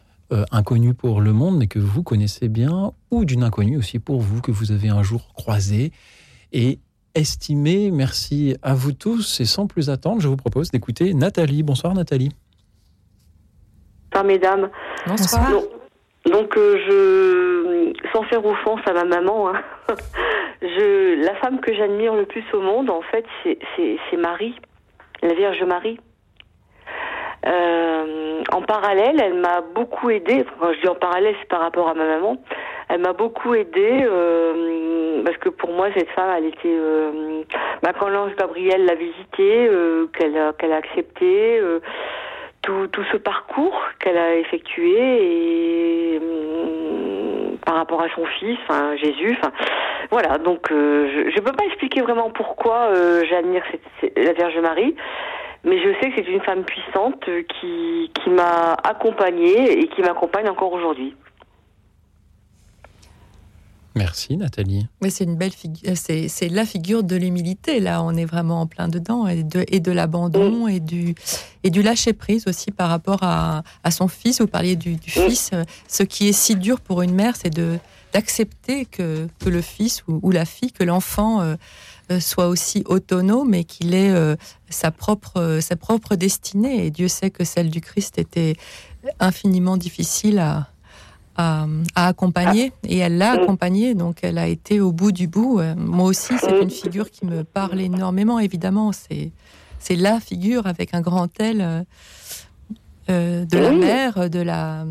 inconnue 0.50 0.92
pour 0.92 1.22
le 1.22 1.32
monde, 1.32 1.56
mais 1.56 1.68
que 1.68 1.78
vous 1.78 2.02
connaissez 2.02 2.48
bien, 2.48 2.92
ou 3.10 3.24
d'une 3.24 3.44
inconnue 3.44 3.78
aussi 3.78 3.98
pour 3.98 4.20
vous, 4.20 4.42
que 4.42 4.50
vous 4.50 4.70
avez 4.70 4.90
un 4.90 5.02
jour 5.02 5.32
croisée 5.32 5.90
et 6.52 6.80
estimée. 7.14 7.90
Merci 7.90 8.54
à 8.60 8.74
vous 8.74 8.92
tous, 8.92 9.40
et 9.40 9.46
sans 9.46 9.66
plus 9.66 9.88
attendre, 9.88 10.20
je 10.20 10.28
vous 10.28 10.36
propose 10.36 10.70
d'écouter 10.70 11.14
Nathalie. 11.14 11.62
Bonsoir 11.62 11.94
Nathalie. 11.94 12.28
Bonsoir 14.12 14.24
mesdames. 14.24 14.68
Bonsoir. 15.06 15.48
Donc, 16.26 16.56
euh, 16.58 16.76
je, 16.86 18.10
sans 18.12 18.22
faire 18.24 18.44
offense 18.44 18.80
à 18.86 18.92
ma 18.92 19.04
maman, 19.04 19.48
hein, 19.48 19.62
je, 20.62 21.24
la 21.24 21.34
femme 21.36 21.60
que 21.60 21.72
j'admire 21.74 22.14
le 22.14 22.26
plus 22.26 22.44
au 22.52 22.60
monde, 22.60 22.90
en 22.90 23.00
fait, 23.00 23.24
c'est 23.42 24.16
Marie, 24.18 24.54
la 25.22 25.32
Vierge 25.32 25.62
Marie. 25.62 25.98
Euh, 27.46 28.42
en 28.52 28.60
parallèle, 28.60 29.18
elle 29.20 29.40
m'a 29.40 29.62
beaucoup 29.62 30.10
aidée. 30.10 30.44
Enfin, 30.58 30.74
je 30.74 30.80
dis 30.82 30.88
en 30.88 30.94
parallèle, 30.94 31.34
c'est 31.40 31.48
par 31.48 31.60
rapport 31.60 31.88
à 31.88 31.94
ma 31.94 32.06
maman. 32.06 32.36
Elle 32.90 33.00
m'a 33.00 33.14
beaucoup 33.14 33.54
aidée 33.54 34.04
euh, 34.04 35.22
parce 35.24 35.38
que 35.38 35.48
pour 35.48 35.72
moi, 35.72 35.88
cette 35.96 36.10
femme, 36.10 36.30
elle 36.36 36.44
était. 36.44 36.60
Euh, 36.66 37.42
bah, 37.82 37.92
quand 37.98 38.10
l'ange 38.10 38.36
Gabriel 38.36 38.84
l'a 38.84 38.94
visitée, 38.94 39.66
euh, 39.68 40.06
qu'elle 40.16 40.36
a, 40.36 40.52
qu'elle 40.52 40.72
a 40.72 40.76
accepté 40.76 41.60
tout, 42.62 42.86
tout 42.88 43.04
ce 43.12 43.16
parcours 43.16 43.78
qu'elle 43.98 44.16
a 44.16 44.36
effectué 44.36 46.14
et 46.14 46.18
hum, 46.18 47.56
par 47.64 47.76
rapport 47.76 48.02
à 48.02 48.08
son 48.14 48.24
fils, 48.24 48.58
enfin, 48.64 48.96
Jésus. 48.96 49.38
Voilà, 50.10 50.38
donc 50.38 50.70
euh, 50.70 51.30
je 51.30 51.34
ne 51.34 51.44
peux 51.44 51.52
pas 51.52 51.64
expliquer 51.64 52.00
vraiment 52.02 52.30
pourquoi 52.30 52.88
euh, 52.90 53.22
j'admire 53.28 53.62
la 54.16 54.32
Vierge 54.32 54.58
Marie, 54.58 54.94
mais 55.64 55.78
je 55.78 55.88
sais 56.00 56.10
que 56.10 56.16
c'est 56.16 56.30
une 56.30 56.42
femme 56.42 56.64
puissante 56.64 57.24
qui, 57.48 58.10
qui 58.12 58.30
m'a 58.30 58.74
accompagnée 58.84 59.80
et 59.80 59.88
qui 59.88 60.02
m'accompagne 60.02 60.48
encore 60.48 60.72
aujourd'hui. 60.72 61.14
Merci 63.94 64.36
Nathalie. 64.36 64.86
Mais 65.02 65.10
c'est 65.10 65.24
une 65.24 65.36
belle 65.36 65.52
figure, 65.52 65.96
c'est, 65.96 66.28
c'est 66.28 66.48
la 66.48 66.64
figure 66.64 67.02
de 67.02 67.14
l'humilité. 67.16 67.78
Là, 67.78 68.02
on 68.02 68.16
est 68.16 68.24
vraiment 68.24 68.62
en 68.62 68.66
plein 68.66 68.88
dedans 68.88 69.26
et 69.26 69.42
de, 69.42 69.64
et 69.68 69.80
de 69.80 69.92
l'abandon 69.92 70.66
et 70.66 70.80
du 70.80 71.14
et 71.64 71.70
du 71.70 71.82
lâcher 71.82 72.12
prise 72.12 72.46
aussi 72.46 72.70
par 72.70 72.88
rapport 72.88 73.22
à, 73.22 73.62
à 73.84 73.90
son 73.90 74.08
fils. 74.08 74.40
Vous 74.40 74.46
parliez 74.46 74.76
du, 74.76 74.96
du 74.96 75.10
fils. 75.10 75.50
Ce 75.88 76.02
qui 76.02 76.28
est 76.28 76.32
si 76.32 76.56
dur 76.56 76.80
pour 76.80 77.02
une 77.02 77.14
mère, 77.14 77.36
c'est 77.36 77.50
de 77.50 77.78
d'accepter 78.12 78.84
que, 78.84 79.26
que 79.38 79.48
le 79.48 79.62
fils 79.62 80.02
ou, 80.06 80.30
la 80.30 80.44
fille, 80.44 80.70
que 80.70 80.84
l'enfant 80.84 81.40
euh, 81.40 81.56
euh, 82.10 82.20
soit 82.20 82.48
aussi 82.48 82.82
autonome 82.86 83.54
et 83.54 83.64
qu'il 83.64 83.94
ait 83.94 84.10
euh, 84.10 84.36
sa 84.68 84.90
propre 84.90 85.60
sa 85.60 85.76
propre 85.76 86.14
destinée. 86.14 86.86
Et 86.86 86.90
Dieu 86.90 87.08
sait 87.08 87.30
que 87.30 87.44
celle 87.44 87.70
du 87.70 87.80
Christ 87.80 88.18
était 88.18 88.54
infiniment 89.18 89.76
difficile 89.76 90.38
à 90.38 90.68
à, 91.36 91.66
accompagner 91.94 92.72
et 92.88 92.98
elle 92.98 93.18
l'a 93.18 93.32
accompagné 93.32 93.94
donc 93.94 94.16
elle 94.22 94.38
a 94.38 94.46
été 94.46 94.80
au 94.80 94.92
bout 94.92 95.12
du 95.12 95.28
bout 95.28 95.60
euh, 95.60 95.74
moi 95.76 96.06
aussi 96.06 96.34
c'est 96.38 96.60
une 96.60 96.70
figure 96.70 97.10
qui 97.10 97.24
me 97.24 97.42
parle 97.42 97.80
énormément 97.80 98.38
évidemment 98.38 98.92
c'est 98.92 99.30
c'est 99.78 99.96
la 99.96 100.20
figure 100.20 100.66
avec 100.66 100.94
un 100.94 101.00
grand 101.00 101.28
L 101.40 101.60
euh, 101.60 101.82
euh, 103.10 103.44
de 103.44 103.58
la 103.58 103.70
mère 103.70 104.30
de 104.30 104.42
la 104.42 104.84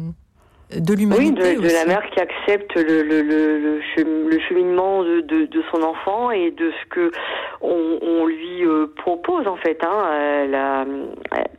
de 0.76 0.94
l'humanité 0.94 1.58
oui, 1.58 1.68
de, 1.68 1.74
la 1.74 1.86
mère 1.86 2.02
qui 2.12 2.20
accepte 2.22 2.74
le, 2.76 3.04
le, 3.04 3.22
le, 3.22 3.82
le 4.30 4.40
cheminement 4.48 5.04
de, 5.04 5.20
de, 5.20 5.46
de, 5.46 5.64
son 5.70 5.84
enfant 5.84 6.32
et 6.32 6.50
de 6.52 6.72
ce 6.72 6.90
que 6.90 7.12
on, 7.60 8.00
on 8.02 8.26
lui 8.26 8.64
propose 8.96 9.48
en 9.48 9.58
fait. 9.58 9.78
Hein. 9.84 10.48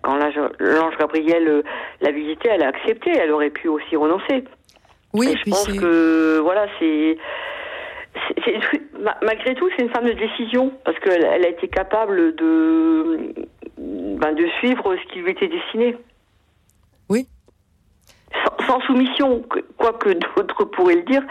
Quand 0.01 0.17
l'ange 0.17 0.97
Gabriel 0.99 1.63
l'a 2.01 2.11
visité, 2.11 2.49
elle 2.51 2.63
a 2.63 2.69
accepté. 2.69 3.11
Elle 3.15 3.33
aurait 3.33 3.51
pu 3.51 3.69
aussi 3.69 3.97
renoncer. 3.97 4.45
Oui, 5.15 5.35
je 5.45 5.51
pense 5.51 5.69
que 5.69 6.39
voilà, 6.39 6.67
c'est 6.79 7.19
malgré 9.23 9.55
tout, 9.55 9.69
c'est 9.77 9.83
une 9.83 9.91
femme 9.91 10.07
de 10.07 10.13
décision 10.13 10.73
parce 10.85 10.99
qu'elle 11.01 11.25
elle 11.25 11.45
a 11.45 11.49
été 11.49 11.69
capable 11.69 12.35
de 12.37 13.35
ben, 13.79 14.33
de 14.35 14.47
suivre 14.59 14.97
ce 14.97 15.13
qui 15.13 15.21
lui 15.21 15.33
était 15.33 15.49
destiné. 15.49 15.97
Oui. 17.09 17.27
Sans, 18.67 18.81
soumission, 18.83 19.43
quoique 19.77 20.11
d'autres 20.37 20.65
pourraient 20.65 20.97
le 20.97 21.03
dire, 21.03 21.23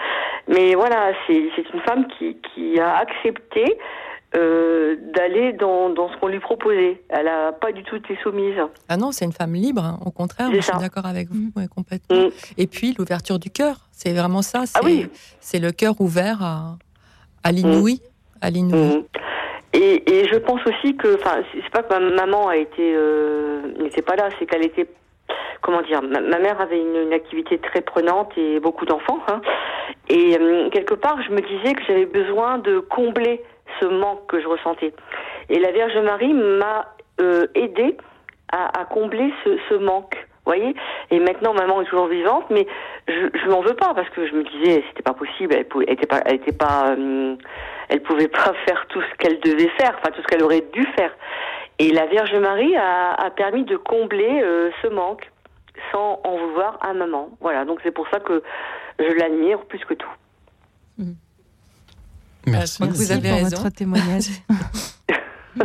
mais 0.47 0.75
voilà, 0.75 1.13
c'est 1.27 1.49
une 1.73 1.81
femme 1.81 2.07
qui, 2.17 2.37
qui 2.53 2.79
a 2.79 2.97
accepté 2.97 3.77
euh, 4.33 4.95
d'aller 5.13 5.53
dans, 5.53 5.89
dans, 5.89 6.09
ce 6.09 6.17
qu'on 6.17 6.27
lui 6.27 6.39
proposait. 6.39 7.01
Elle 7.09 7.25
n'a 7.25 7.51
pas 7.51 7.71
du 7.71 7.83
tout 7.83 7.97
été 7.97 8.17
soumise. 8.23 8.55
Ah 8.87 8.97
non, 8.97 9.11
c'est 9.11 9.25
une 9.25 9.33
femme 9.33 9.53
libre, 9.53 9.83
hein. 9.83 9.99
au 10.05 10.11
contraire, 10.11 10.49
je 10.53 10.61
suis 10.61 10.77
d'accord 10.79 11.05
avec 11.05 11.29
vous, 11.29 11.51
mm. 11.55 11.67
complètement. 11.67 12.27
Mm. 12.27 12.29
Et 12.57 12.67
puis 12.67 12.95
l'ouverture 12.97 13.39
du 13.39 13.49
cœur, 13.49 13.89
c'est 13.91 14.13
vraiment 14.13 14.41
ça, 14.41 14.65
c'est 14.65 14.79
ah 14.81 15.07
c'est 15.41 15.59
le 15.59 15.71
cœur 15.71 15.99
ouvert 15.99 16.41
à, 16.41 16.77
à 17.43 17.51
l'inouï. 17.51 18.01
À 18.41 18.49
l'inouï. 18.49 19.05
Et, 19.73 20.03
et, 20.11 20.27
je 20.27 20.37
pense 20.37 20.59
aussi 20.65 20.95
que, 20.95 21.15
enfin, 21.15 21.43
c'est 21.53 21.69
pas 21.69 21.83
que 21.83 21.93
ma 21.93 21.99
maman 21.99 22.49
a 22.49 22.57
été 22.57 22.93
euh, 22.95 23.61
n'était 23.79 24.01
pas 24.01 24.15
là, 24.15 24.29
c'est 24.37 24.45
qu'elle 24.45 24.65
était, 24.65 24.87
comment 25.61 25.81
dire, 25.81 26.01
ma, 26.01 26.39
mère 26.39 26.59
avait 26.59 26.79
une, 26.79 27.13
activité 27.13 27.57
très 27.57 27.81
prenante 27.81 28.31
et 28.37 28.59
beaucoup 28.59 28.85
d'enfants, 28.85 29.19
hein, 29.27 29.41
et 30.09 30.37
euh, 30.37 30.69
quelque 30.71 30.93
part, 30.93 31.21
je 31.23 31.31
me 31.31 31.41
disais 31.41 31.73
que 31.73 31.83
j'avais 31.87 32.05
besoin 32.05 32.57
de 32.57 32.79
combler 32.79 33.41
ce 33.79 33.85
manque 33.85 34.27
que 34.27 34.41
je 34.41 34.47
ressentais. 34.47 34.93
Et 35.49 35.59
la 35.59 35.71
Vierge 35.71 35.97
Marie 35.97 36.33
m'a 36.33 36.93
euh, 37.19 37.47
aidé 37.55 37.97
à, 38.51 38.85
combler 38.85 39.33
ce, 39.43 39.57
ce 39.69 39.75
manque. 39.75 40.27
Voyez 40.43 40.75
et 41.11 41.19
maintenant 41.19 41.53
maman 41.53 41.81
est 41.81 41.85
toujours 41.85 42.07
vivante 42.07 42.45
mais 42.49 42.65
je 43.07 43.27
je 43.31 43.47
m'en 43.47 43.61
veux 43.61 43.75
pas 43.75 43.93
parce 43.93 44.09
que 44.09 44.25
je 44.25 44.33
me 44.33 44.43
disais 44.43 44.83
c'était 44.89 45.03
pas 45.03 45.13
possible 45.13 45.53
elle, 45.55 45.67
pouvait, 45.67 45.85
était 45.87 46.07
pas 46.07 46.19
elle 46.25 46.37
était 46.37 46.51
pas 46.51 46.95
euh, 46.97 47.35
elle 47.89 48.01
pouvait 48.01 48.27
pas 48.41 48.51
faire 48.65 48.87
tout 48.87 49.01
ce 49.01 49.17
qu'elle 49.17 49.39
devait 49.39 49.69
faire, 49.79 49.95
enfin 49.99 50.11
tout 50.11 50.21
ce 50.21 50.27
qu'elle 50.27 50.43
aurait 50.43 50.65
dû 50.73 50.83
faire. 50.97 51.11
Et 51.77 51.91
la 51.91 52.07
Vierge 52.07 52.35
Marie 52.35 52.75
a, 52.75 53.13
a 53.13 53.29
permis 53.29 53.65
de 53.65 53.77
combler 53.77 54.41
euh, 54.41 54.71
ce 54.81 54.87
manque 54.87 55.29
sans 55.91 56.19
en 56.23 56.37
vouloir 56.37 56.77
à 56.81 56.93
maman. 56.93 57.29
Voilà, 57.39 57.65
donc 57.65 57.79
c'est 57.83 57.91
pour 57.91 58.07
ça 58.09 58.19
que 58.19 58.41
je 58.99 59.13
l'admire 59.17 59.59
plus 59.65 59.83
que 59.85 59.93
tout. 59.93 60.11
Mmh. 60.97 61.11
Merci. 62.47 62.83
Vous 62.83 63.11
avez 63.11 63.29
pour 63.29 63.49
votre 63.49 63.69
témoignage. 63.69 64.29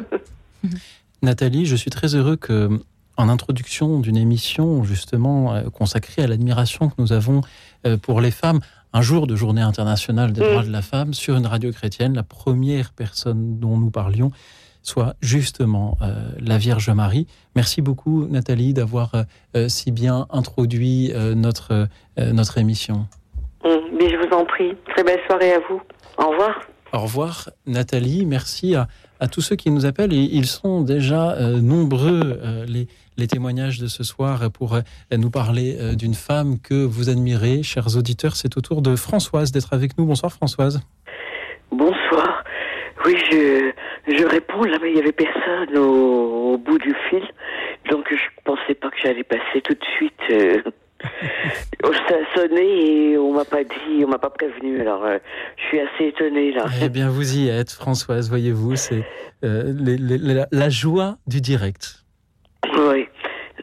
Nathalie, 1.23 1.67
je 1.67 1.77
suis 1.77 1.91
très 1.91 2.15
heureux 2.15 2.37
que 2.37 2.69
en 3.17 3.29
introduction 3.31 4.01
d'une 4.01 4.17
émission 4.17 4.85
justement 4.85 5.55
euh, 5.55 5.71
consacrée 5.71 6.23
à 6.23 6.27
l'admiration 6.27 6.91
que 6.91 6.95
nous 6.99 7.13
avons 7.13 7.41
euh, 7.87 7.97
pour 7.97 8.21
les 8.21 8.31
femmes, 8.31 8.61
un 8.93 9.01
jour 9.01 9.27
de 9.27 9.35
journée 9.35 9.63
internationale 9.63 10.33
des 10.35 10.43
droits 10.43 10.63
mm. 10.63 10.67
de 10.67 10.73
la 10.73 10.83
femme 10.83 11.15
sur 11.15 11.37
une 11.37 11.47
radio 11.47 11.73
chrétienne, 11.73 12.15
la 12.15 12.23
première 12.23 12.93
personne 12.93 13.59
dont 13.59 13.79
nous 13.79 13.91
parlions 13.91 14.33
soit 14.87 15.17
justement 15.21 15.99
euh, 16.01 16.31
la 16.39 16.59
Vierge 16.59 16.89
Marie. 16.91 17.27
Merci 17.57 17.83
beaucoup 17.83 18.27
Nathalie 18.29 18.73
d'avoir 18.73 19.13
euh, 19.57 19.69
si 19.69 19.91
bien 19.91 20.27
introduit 20.31 21.13
euh, 21.13 21.35
notre, 21.35 21.89
notre 22.17 22.59
émission. 22.59 23.09
Mais 23.93 24.09
je 24.09 24.17
vous 24.17 24.35
en 24.35 24.45
prie. 24.45 24.77
Très 24.95 25.05
belle 25.05 25.21
soirée 25.27 25.53
à 25.53 25.61
vous. 25.69 25.81
Au 26.19 26.31
revoir. 26.31 26.61
Au 26.93 26.99
revoir 26.99 27.51
Nathalie. 27.67 28.25
Merci 28.27 28.75
à, 28.75 28.89
à 29.21 29.29
tous 29.29 29.41
ceux 29.41 29.57
qui 29.57 29.71
nous 29.71 29.87
appellent. 29.87 30.13
Et 30.13 30.29
ils 30.33 30.47
sont 30.47 30.83
déjà 30.83 31.37
nombreux 31.61 32.41
les, 32.67 32.87
les 33.19 33.27
témoignages 33.27 33.79
de 33.81 33.87
ce 33.87 34.05
soir 34.05 34.51
pour 34.53 34.75
euh, 34.75 34.81
nous 35.17 35.31
parler 35.31 35.77
euh, 35.81 35.95
d'une 35.95 36.15
femme 36.15 36.59
que 36.63 36.85
vous 36.85 37.09
admirez. 37.09 37.63
Chers 37.63 37.97
auditeurs, 37.97 38.37
c'est 38.37 38.57
au 38.57 38.61
tour 38.61 38.83
de 38.83 38.97
Françoise 38.97 39.53
d'être 39.53 39.73
avec 39.73 39.97
nous. 39.99 40.05
Bonsoir 40.05 40.33
Françoise. 40.33 40.81
Bonsoir. 41.71 42.45
Oui, 43.05 43.17
je, 43.31 43.71
je 44.09 44.25
réponds 44.25 44.65
là, 44.65 44.79
mais 44.83 44.91
il 44.91 44.95
n'y 44.95 45.01
avait 45.01 45.13
personne 45.13 45.77
au, 45.79 46.59
bout 46.59 46.79
du 46.79 46.95
fil. 47.09 47.23
Donc 47.91 48.07
je 48.11 48.43
pensais 48.45 48.75
pas 48.75 48.91
que 48.91 48.97
j'allais 49.03 49.25
passer 49.25 49.61
tout 49.63 49.75
de 49.75 49.85
suite. 49.97 50.65
Euh, 51.05 51.93
ça 52.09 52.15
a 52.15 52.39
sonné 52.39 53.11
et 53.13 53.19
on 53.19 53.35
m'a 53.35 53.45
pas 53.45 53.65
dit, 53.65 54.05
on 54.05 54.09
m'a 54.09 54.19
pas 54.19 54.31
prévenu. 54.31 54.81
Alors, 54.81 55.05
je 55.57 55.63
suis 55.69 55.81
assez 55.81 56.07
étonnée 56.09 56.53
là. 56.53 56.67
Eh 56.83 56.89
bien, 56.89 57.09
vous 57.09 57.37
y 57.37 57.49
êtes, 57.49 57.71
Françoise. 57.71 58.29
Voyez-vous, 58.29 58.77
c'est 58.77 59.05
la, 59.43 60.69
joie 60.69 61.17
du 61.27 61.41
direct. 61.41 62.05
Oui, 62.77 63.07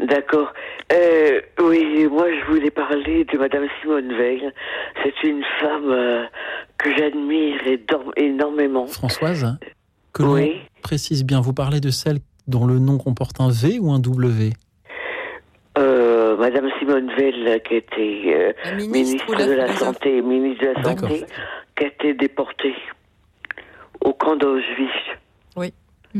d'accord. 0.07 0.53
Euh, 0.91 1.41
oui, 1.61 2.07
moi 2.11 2.27
je 2.29 2.51
voulais 2.51 2.69
parler 2.69 3.25
de 3.25 3.37
Madame 3.37 3.65
Simone 3.81 4.13
Veil. 4.15 4.51
C'est 5.01 5.27
une 5.27 5.43
femme 5.59 5.89
euh, 5.89 6.25
que 6.77 6.95
j'admire 6.95 7.59
énormément. 8.17 8.85
Françoise, 8.87 9.43
hein, 9.43 9.57
que 10.13 10.23
l'on 10.23 10.49
précise 10.81 11.23
bien, 11.23 11.41
vous 11.41 11.53
parlez 11.53 11.79
de 11.79 11.89
celle 11.89 12.19
dont 12.47 12.67
le 12.67 12.79
nom 12.79 12.97
comporte 12.97 13.39
un 13.39 13.49
V 13.49 13.79
ou 13.79 13.91
un 13.91 13.99
W? 13.99 14.51
Euh, 15.77 16.12
Madame 16.43 16.69
Simone 16.77 17.09
Veil, 17.15 17.61
qui 17.61 17.75
était 17.75 18.53
ministre, 18.75 19.33
de 19.33 19.53
la 19.53 19.69
Santé, 19.69 20.21
ministre 20.21 20.65
de 20.65 20.73
la 20.73 20.83
Santé, 20.83 21.25
qui 21.77 21.85
a 21.85 21.87
été 21.87 22.13
déportée 22.13 22.75
au 24.03 24.11
camp 24.11 24.35
d'Auschwitz. 24.35 24.91
Oui. 25.55 25.73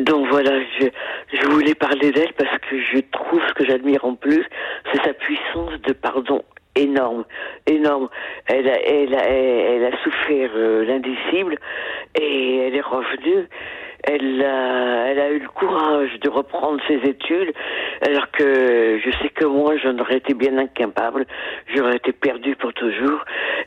Donc 0.00 0.28
voilà, 0.30 0.52
je, 0.78 0.86
je 1.34 1.46
voulais 1.48 1.74
parler 1.74 2.10
d'elle 2.10 2.32
parce 2.38 2.56
que 2.70 2.80
je 2.80 3.00
trouve 3.12 3.42
ce 3.48 3.52
que 3.52 3.66
j'admire 3.66 4.02
en 4.06 4.14
plus, 4.14 4.46
c'est 4.90 5.02
sa 5.04 5.12
puissance 5.12 5.78
de 5.86 5.92
pardon 5.92 6.42
énorme, 6.74 7.26
énorme. 7.66 8.08
Elle 8.46 8.66
a, 8.66 8.80
elle 8.80 9.14
a, 9.14 9.28
elle 9.28 9.84
a 9.84 10.02
souffert 10.02 10.52
euh, 10.54 10.86
l'indicible 10.86 11.58
et 12.18 12.56
elle 12.66 12.76
est 12.76 12.80
revenue 12.80 13.46
elle 14.04 14.42
a, 14.42 15.30
eu 15.30 15.38
le 15.38 15.48
courage 15.48 16.18
de 16.20 16.28
reprendre 16.28 16.80
ses 16.88 17.00
études, 17.08 17.52
alors 18.02 18.30
que 18.30 18.98
je 19.04 19.10
sais 19.22 19.28
que 19.30 19.44
moi, 19.44 19.76
j'en 19.76 19.98
aurais 19.98 20.16
été 20.16 20.34
bien 20.34 20.56
incapable, 20.58 21.26
j'aurais 21.74 21.96
été 21.96 22.12
perdue 22.12 22.56
pour 22.56 22.72
toujours. 22.72 23.24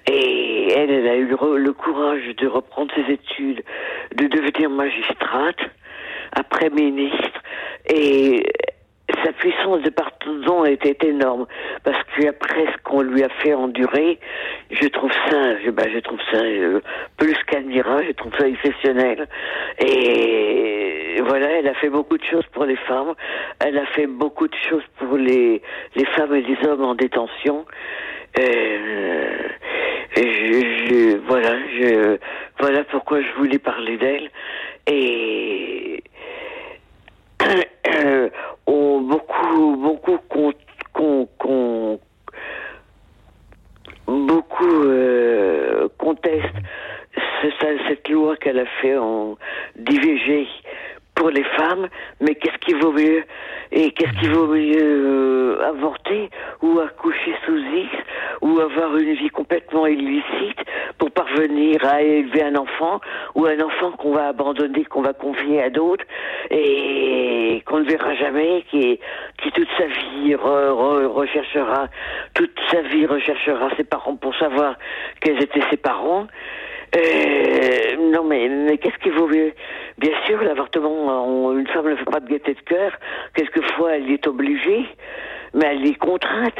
Et 0.10 0.74
elle, 0.74 0.90
elle 0.90 1.08
a 1.08 1.16
eu 1.16 1.28
le, 1.28 1.74
courage 1.74 2.36
de 2.38 2.48
reprendre 2.48 2.92
ses 2.96 3.14
études, 3.14 3.64
de 4.16 4.28
devenir 4.28 4.70
magistrate, 4.70 5.60
après 6.36 6.70
ministre, 6.70 7.42
et 7.90 8.44
sa 9.24 9.34
puissance 9.34 9.82
de 9.82 9.90
pardon 9.90 10.66
était 10.66 10.98
énorme 11.06 11.46
parce 11.84 11.98
qu'après 12.16 12.66
ce 12.66 12.78
qu'on 12.84 13.02
lui 13.02 13.24
a 13.24 13.30
fait 13.30 13.54
endurer, 13.54 14.20
je 14.72 14.88
trouve 14.88 15.12
ça, 15.30 15.60
je, 15.64 15.70
bah, 15.72 15.84
je 15.94 16.00
trouve 16.00 16.20
ça 16.32 16.38
euh, 16.38 16.80
plus 17.18 17.36
qu'admirable, 17.48 18.06
je 18.08 18.14
trouve 18.14 18.34
ça 18.38 18.48
exceptionnel. 18.48 19.28
Et 19.80 21.22
voilà, 21.26 21.52
elle 21.52 21.68
a 21.68 21.74
fait 21.76 21.90
beaucoup 21.90 22.18
de 22.18 22.24
choses 22.24 22.46
pour 22.54 22.66
les 22.66 22.78
femmes, 22.78 23.14
elle 23.60 23.78
a 23.78 23.86
fait 23.88 24.08
beaucoup 24.08 24.48
de 24.48 24.56
choses 24.70 24.84
pour 24.98 25.18
les 25.18 25.62
les 25.96 26.06
femmes 26.06 26.34
et 26.36 26.42
les 26.42 26.68
hommes 26.68 26.84
en 26.84 26.96
détention. 26.96 27.66
Euh, 28.40 29.38
je, 30.16 31.18
voilà, 31.28 31.56
voilà 32.60 32.84
pourquoi 32.86 33.22
je 33.22 33.32
voulais 33.38 33.60
parler 33.60 33.98
d'elle. 33.98 34.30
Et 34.88 36.04
euh, 37.88 38.30
beaucoup, 39.08 39.78
beaucoup 39.78 40.18
con, 40.30 42.00
beaucoup 44.08 44.84
euh, 44.86 45.88
contestent 45.98 46.64
cette 47.88 48.08
loi 48.10 48.38
qu'elle 48.38 48.60
a 48.60 48.66
fait 48.82 48.98
en 48.98 49.38
d'IVG 49.76 50.48
pour 51.16 51.30
les 51.30 51.44
femmes, 51.44 51.88
mais 52.20 52.36
qu'est-ce 52.36 52.58
qui 52.58 52.74
vaut 52.74 52.92
mieux 52.92 53.24
Et 53.72 53.92
qu'est-ce 53.92 54.20
qui 54.20 54.28
vaut 54.28 54.48
mieux 54.48 54.78
euh, 54.82 55.70
avorter 55.70 56.30
ou 56.62 56.80
accoucher 56.80 57.36
sous 57.46 57.58
X 57.58 57.90
ou 58.42 58.60
avoir 58.60 58.96
une 58.98 59.14
vie 59.14 59.30
complètement 59.30 59.88
illicite 59.88 60.60
pour 60.98 61.12
parvenir 61.12 61.84
à 61.86 62.02
élever 62.02 62.44
un 62.44 62.56
enfant 62.56 63.00
ou 63.36 63.46
un 63.46 63.60
enfant 63.60 63.92
qu'on 63.92 64.14
va 64.14 64.28
abandonner, 64.28 64.86
qu'on 64.86 65.02
va 65.02 65.14
confier 65.14 65.62
à 65.62 65.70
d'autres 65.70 66.06
et 66.50 67.64
qu'on 67.66 67.80
ne 67.80 67.86
verra 67.86 68.16
jamais, 68.16 68.64
qui, 68.70 69.00
qui 69.42 69.52
toute 69.52 69.70
sa 69.78 69.86
vie 69.86 70.36
recherchera, 70.36 71.88
toute 72.34 72.60
sa 72.72 72.82
vie 72.82 73.06
recherchera 73.06 73.70
ses 73.78 73.84
parents 73.84 74.16
pour 74.16 74.36
savoir 74.36 74.76
quels 75.22 75.42
étaient 75.42 75.64
ses 75.70 75.78
parents. 75.78 76.28
Euh, 76.96 78.12
non, 78.12 78.24
mais, 78.24 78.48
mais 78.50 78.78
qu'est-ce 78.78 78.98
qui 79.02 79.10
vaut 79.10 79.28
mieux? 79.28 79.54
Bien 79.98 80.12
sûr, 80.28 80.42
l'avortement, 80.44 81.52
une 81.54 81.68
femme 81.68 81.90
ne 81.90 81.96
fait 81.96 82.06
pas 82.06 82.20
de 82.20 82.28
gaieté 82.28 82.54
de 82.54 82.62
cœur. 82.62 82.92
Quelquefois, 83.34 83.96
elle 83.96 84.12
est 84.12 84.28
obligée, 84.28 84.86
mais 85.54 85.66
elle 85.72 85.86
est 85.86 85.96
contrainte. 85.96 86.56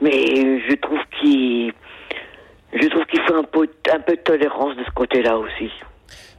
Mais 0.00 0.60
je 0.68 0.74
trouve 0.76 1.00
qu'il, 1.18 1.72
je 2.74 2.88
trouve 2.88 3.04
qu'il 3.06 3.20
faut 3.22 3.34
un 3.34 3.44
peu, 3.44 3.68
un 3.92 4.00
peu 4.00 4.16
de 4.16 4.20
tolérance 4.20 4.76
de 4.76 4.84
ce 4.84 4.90
côté-là 4.90 5.38
aussi. 5.38 5.70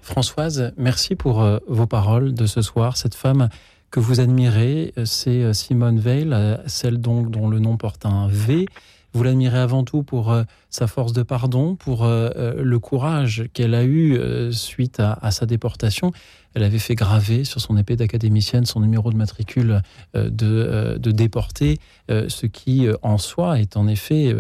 Françoise, 0.02 0.74
merci 0.78 1.16
pour 1.16 1.42
euh, 1.42 1.58
vos 1.68 1.88
paroles 1.88 2.34
de 2.34 2.46
ce 2.46 2.62
soir. 2.62 2.98
Cette 2.98 3.16
femme 3.16 3.50
que 3.92 4.00
vous 4.00 4.20
admirez, 4.20 4.94
euh, 4.98 5.06
c'est 5.06 5.54
Simone 5.54 5.98
Veil, 6.00 6.36
celle 6.68 7.02
donc 7.02 7.32
dont 7.32 7.50
le 7.50 7.60
nom 7.60 7.78
porte 7.78 8.06
un 8.06 8.28
V. 8.30 8.66
Vous 9.14 9.24
l'admirez 9.24 9.58
avant 9.58 9.84
tout 9.84 10.04
pour 10.04 10.32
euh, 10.32 10.44
sa 10.70 10.86
force 10.86 11.14
de 11.14 11.24
pardon, 11.24 11.76
pour 11.76 12.04
euh, 12.04 12.30
euh, 12.36 12.62
le 12.62 12.80
courage 12.80 13.46
qu'elle 13.54 13.74
a 13.74 13.84
eu 13.84 14.20
suite 14.52 15.00
à, 15.00 15.32
sa 15.32 15.46
déportation. 15.46 16.12
Elle 16.54 16.64
avait 16.64 16.80
fait 16.80 16.96
graver 16.96 17.44
sur 17.44 17.62
son 17.62 17.78
épée 17.78 17.96
d'académicienne 17.96 18.66
son 18.66 18.82
numéro 18.82 19.12
de 19.12 19.18
matricule 19.18 19.82
de, 20.16 20.98
de 20.98 21.12
déporté, 21.12 21.78
ce 22.10 22.46
qui 22.48 22.88
en 23.04 23.20
soi 23.20 23.60
est 23.60 23.78
en 23.78 23.88
effet 23.88 24.36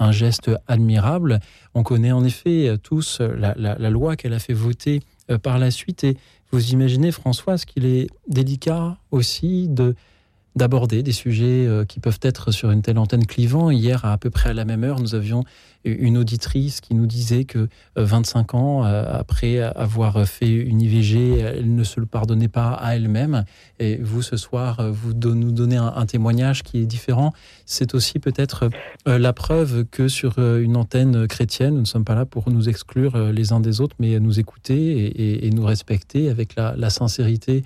un, 0.00 0.12
geste 0.12 0.50
admirable. 0.66 1.38
On 1.74 1.84
connaît 1.84 2.10
en 2.10 2.24
effet 2.24 2.76
tous 2.82 3.20
la, 3.20 3.54
la 3.56 3.90
loi 3.90 4.16
qu'elle 4.16 4.34
a 4.34 4.40
fait 4.40 4.52
voter 4.52 5.00
par 5.42 5.60
la 5.60 5.70
suite. 5.70 6.02
Et 6.02 6.16
vous 6.50 6.70
imaginez, 6.70 7.12
Françoise, 7.12 7.64
qu'il 7.64 7.84
est 7.84 8.08
délicat 8.28 8.96
aussi 9.12 9.68
de 9.68 9.94
d'aborder 10.56 11.02
des 11.02 11.12
sujets 11.12 11.68
qui 11.88 12.00
peuvent 12.00 12.20
être 12.22 12.52
sur 12.52 12.70
une 12.70 12.82
telle 12.82 12.98
antenne 12.98 13.26
clivant. 13.26 13.70
Hier, 13.70 14.04
à 14.04 14.18
peu 14.18 14.30
près 14.30 14.50
à 14.50 14.54
la 14.54 14.64
même 14.64 14.84
heure, 14.84 15.00
nous 15.00 15.14
avions 15.14 15.44
une 15.84 16.16
auditrice 16.16 16.80
qui 16.80 16.94
nous 16.94 17.06
disait 17.06 17.44
que 17.44 17.68
25 17.96 18.54
euh, 18.54 18.56
ans 18.56 18.84
euh, 18.84 19.04
après 19.06 19.58
avoir 19.58 20.26
fait 20.26 20.50
une 20.50 20.80
IVG, 20.80 21.38
elle 21.38 21.74
ne 21.74 21.84
se 21.84 22.00
le 22.00 22.06
pardonnait 22.06 22.48
pas 22.48 22.72
à 22.72 22.96
elle-même. 22.96 23.44
Et 23.78 23.96
vous, 23.96 24.22
ce 24.22 24.36
soir, 24.36 24.80
euh, 24.80 24.90
vous 24.90 25.12
nous 25.12 25.52
donnez 25.52 25.76
un, 25.76 26.06
témoignage 26.06 26.62
qui 26.62 26.78
est 26.78 26.86
différent. 26.86 27.32
C'est 27.66 27.94
aussi 27.94 28.18
peut-être 28.18 28.68
la 29.06 29.32
preuve 29.32 29.84
que 29.90 30.06
sur 30.06 30.38
une 30.38 30.76
antenne 30.76 31.26
chrétienne, 31.26 31.74
nous 31.74 31.80
ne 31.80 31.86
sommes 31.86 32.04
pas 32.04 32.14
là 32.14 32.26
pour 32.26 32.50
nous 32.50 32.68
exclure 32.68 33.16
les 33.32 33.52
uns 33.52 33.60
des 33.60 33.80
autres, 33.80 33.96
mais 33.98 34.20
nous 34.20 34.38
écouter 34.38 35.46
et, 35.46 35.50
nous 35.50 35.64
respecter 35.64 36.28
avec 36.28 36.54
la, 36.56 36.90
sincérité 36.90 37.64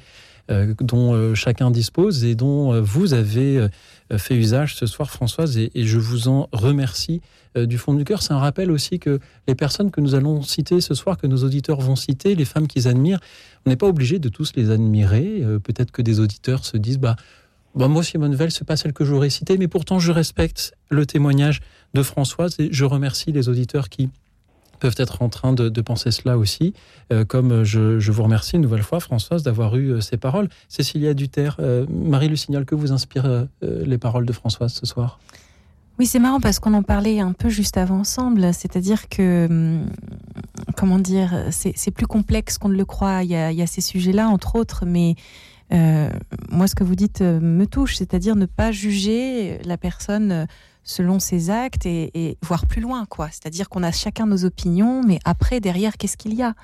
dont 0.48 1.34
chacun 1.34 1.70
dispose 1.70 2.24
et 2.24 2.34
dont 2.34 2.80
vous 2.80 3.14
avez 3.14 3.68
fait 4.16 4.34
usage 4.34 4.74
ce 4.76 4.86
soir, 4.86 5.10
Françoise, 5.10 5.58
et 5.58 5.70
je 5.74 5.98
vous 5.98 6.28
en 6.28 6.48
remercie 6.52 7.20
euh, 7.58 7.66
du 7.66 7.78
fond 7.78 7.94
du 7.94 8.04
cœur. 8.04 8.22
C'est 8.22 8.32
un 8.32 8.38
rappel 8.38 8.70
aussi 8.70 8.98
que 8.98 9.20
les 9.46 9.54
personnes 9.54 9.90
que 9.90 10.00
nous 10.00 10.14
allons 10.14 10.42
citer 10.42 10.80
ce 10.80 10.94
soir, 10.94 11.16
que 11.16 11.26
nos 11.26 11.44
auditeurs 11.44 11.80
vont 11.80 11.96
citer, 11.96 12.34
les 12.34 12.44
femmes 12.44 12.66
qu'ils 12.66 12.88
admirent, 12.88 13.20
on 13.64 13.70
n'est 13.70 13.76
pas 13.76 13.86
obligé 13.86 14.18
de 14.18 14.28
tous 14.28 14.52
les 14.54 14.70
admirer. 14.70 15.40
Euh, 15.42 15.58
peut-être 15.58 15.90
que 15.90 16.02
des 16.02 16.20
auditeurs 16.20 16.64
se 16.64 16.76
disent, 16.76 16.98
bah, 16.98 17.16
bah 17.74 17.88
moi, 17.88 18.02
Simone 18.02 18.34
Veil, 18.34 18.50
c'est 18.50 18.66
pas 18.66 18.76
celle 18.76 18.92
que 18.92 19.04
j'aurais 19.04 19.30
citée, 19.30 19.56
mais 19.56 19.68
pourtant, 19.68 19.98
je 19.98 20.12
respecte 20.12 20.74
le 20.90 21.06
témoignage 21.06 21.60
de 21.94 22.02
Françoise 22.02 22.56
et 22.58 22.68
je 22.70 22.84
remercie 22.84 23.32
les 23.32 23.48
auditeurs 23.48 23.88
qui 23.88 24.10
peuvent 24.78 24.94
être 24.98 25.22
en 25.22 25.28
train 25.28 25.52
de, 25.52 25.80
penser 25.80 26.10
cela 26.10 26.38
aussi, 26.38 26.74
euh, 27.12 27.24
comme 27.24 27.64
je, 27.64 28.10
vous 28.10 28.22
remercie 28.22 28.56
une 28.56 28.62
nouvelle 28.62 28.82
fois, 28.82 29.00
Françoise, 29.00 29.42
d'avoir 29.42 29.76
eu 29.76 30.00
ces 30.00 30.16
paroles. 30.16 30.48
Cécilia 30.68 31.14
Duterre, 31.14 31.58
Marie 31.88 32.28
Lucignol, 32.28 32.64
que 32.64 32.74
vous 32.74 32.92
inspirent 32.92 33.46
les 33.62 33.98
paroles 33.98 34.26
de 34.26 34.32
Françoise 34.32 34.72
ce 34.72 34.86
soir? 34.86 35.18
Oui, 35.98 36.06
c'est 36.06 36.20
marrant 36.20 36.38
parce 36.38 36.60
qu'on 36.60 36.74
en 36.74 36.84
parlait 36.84 37.18
un 37.18 37.32
peu 37.32 37.48
juste 37.48 37.76
avant 37.76 37.98
ensemble. 37.98 38.54
C'est-à-dire 38.54 39.08
que, 39.08 39.46
hum, 39.46 39.86
comment 40.76 40.98
dire, 40.98 41.46
c'est 41.50 41.90
plus 41.90 42.06
complexe 42.06 42.58
qu'on 42.58 42.68
ne 42.68 42.76
le 42.76 42.84
croit. 42.84 43.24
Il 43.24 43.30
y 43.30 43.36
a, 43.36 43.66
ces 43.66 43.80
sujets-là, 43.80 44.28
entre 44.28 44.56
autres, 44.56 44.84
mais 44.86 45.16
euh, 45.72 46.08
moi, 46.50 46.66
ce 46.66 46.74
que 46.74 46.84
vous 46.84 46.94
dites 46.94 47.20
euh, 47.20 47.40
me 47.40 47.66
touche, 47.66 47.96
c'est-à-dire 47.96 48.36
ne 48.36 48.46
pas 48.46 48.72
juger 48.72 49.58
la 49.64 49.76
personne 49.76 50.32
euh, 50.32 50.46
selon 50.88 51.18
ses 51.20 51.50
actes 51.50 51.84
et, 51.86 52.38
voir 52.42 52.66
plus 52.66 52.80
loin, 52.80 53.04
quoi. 53.04 53.28
C'est-à-dire 53.30 53.68
qu'on 53.68 53.82
a 53.82 53.92
chacun 53.92 54.26
nos 54.26 54.44
opinions, 54.44 55.02
mais 55.06 55.18
après, 55.24 55.60
derrière, 55.60 55.96
qu'est-ce 55.96 56.16
qu'il 56.16 56.34
y 56.34 56.42
a? 56.42 56.54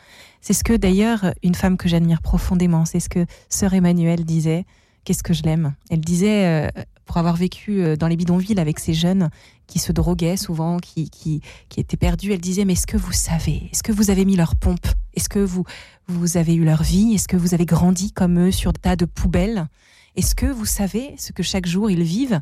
C'est 0.41 0.55
ce 0.55 0.65
que, 0.65 0.73
d'ailleurs, 0.73 1.35
une 1.43 1.55
femme 1.55 1.77
que 1.77 1.89
j'admire 1.89 2.23
profondément, 2.23 2.85
c'est 2.85 3.01
ce 3.01 3.09
que 3.09 3.27
sœur 3.49 3.75
Emmanuelle 3.75 4.25
disait. 4.25 4.65
Qu'est-ce 5.05 5.23
que 5.23 5.35
je 5.35 5.43
l'aime? 5.43 5.75
Elle 5.91 6.01
disait, 6.01 6.71
pour 7.05 7.19
avoir 7.19 7.37
vécu 7.37 7.83
euh, 7.83 7.97
dans 7.97 8.09
les 8.09 8.17
bidonvilles 8.17 8.59
avec 8.59 8.79
ces 8.79 8.95
jeunes 8.95 9.31
qui 9.67 9.79
se 9.79 9.93
droguaient 9.93 10.37
souvent, 10.37 10.79
qui, 10.79 11.11
qui, 11.11 11.41
qui 11.69 11.81
étaient 11.81 11.97
perdus, 11.97 12.33
elle 12.33 12.41
disait, 12.41 12.65
mais 12.65 12.75
est-ce 12.75 12.87
que 12.87 12.97
vous 12.97 13.13
savez, 13.13 13.69
est-ce 13.71 13.83
que 13.83 13.93
vous 13.93 14.11
avez 14.11 14.25
mis 14.25 14.37
leur 14.37 14.57
pompe? 14.57 14.87
Est-ce 15.15 15.29
que 15.29 15.39
vous, 15.39 15.65
vous 16.07 16.37
avez 16.37 16.55
eu 16.55 16.65
leur 16.65 16.83
vie? 16.83 17.15
Est-ce 17.15 17.29
que 17.29 17.37
vous 17.37 17.55
avez 17.55 17.67
grandi 17.67 18.13
comme 18.13 18.39
eux 18.39 18.51
sur 18.51 18.73
tas 18.73 18.97
de 18.97 19.05
poubelles? 19.05 19.69
Est-ce 20.17 20.35
que 20.35 20.47
vous 20.47 20.67
savez 20.67 21.15
ce 21.19 21.33
que 21.33 21.43
chaque 21.43 21.67
jour 21.67 21.91
ils 21.91 22.03
vivent? 22.03 22.41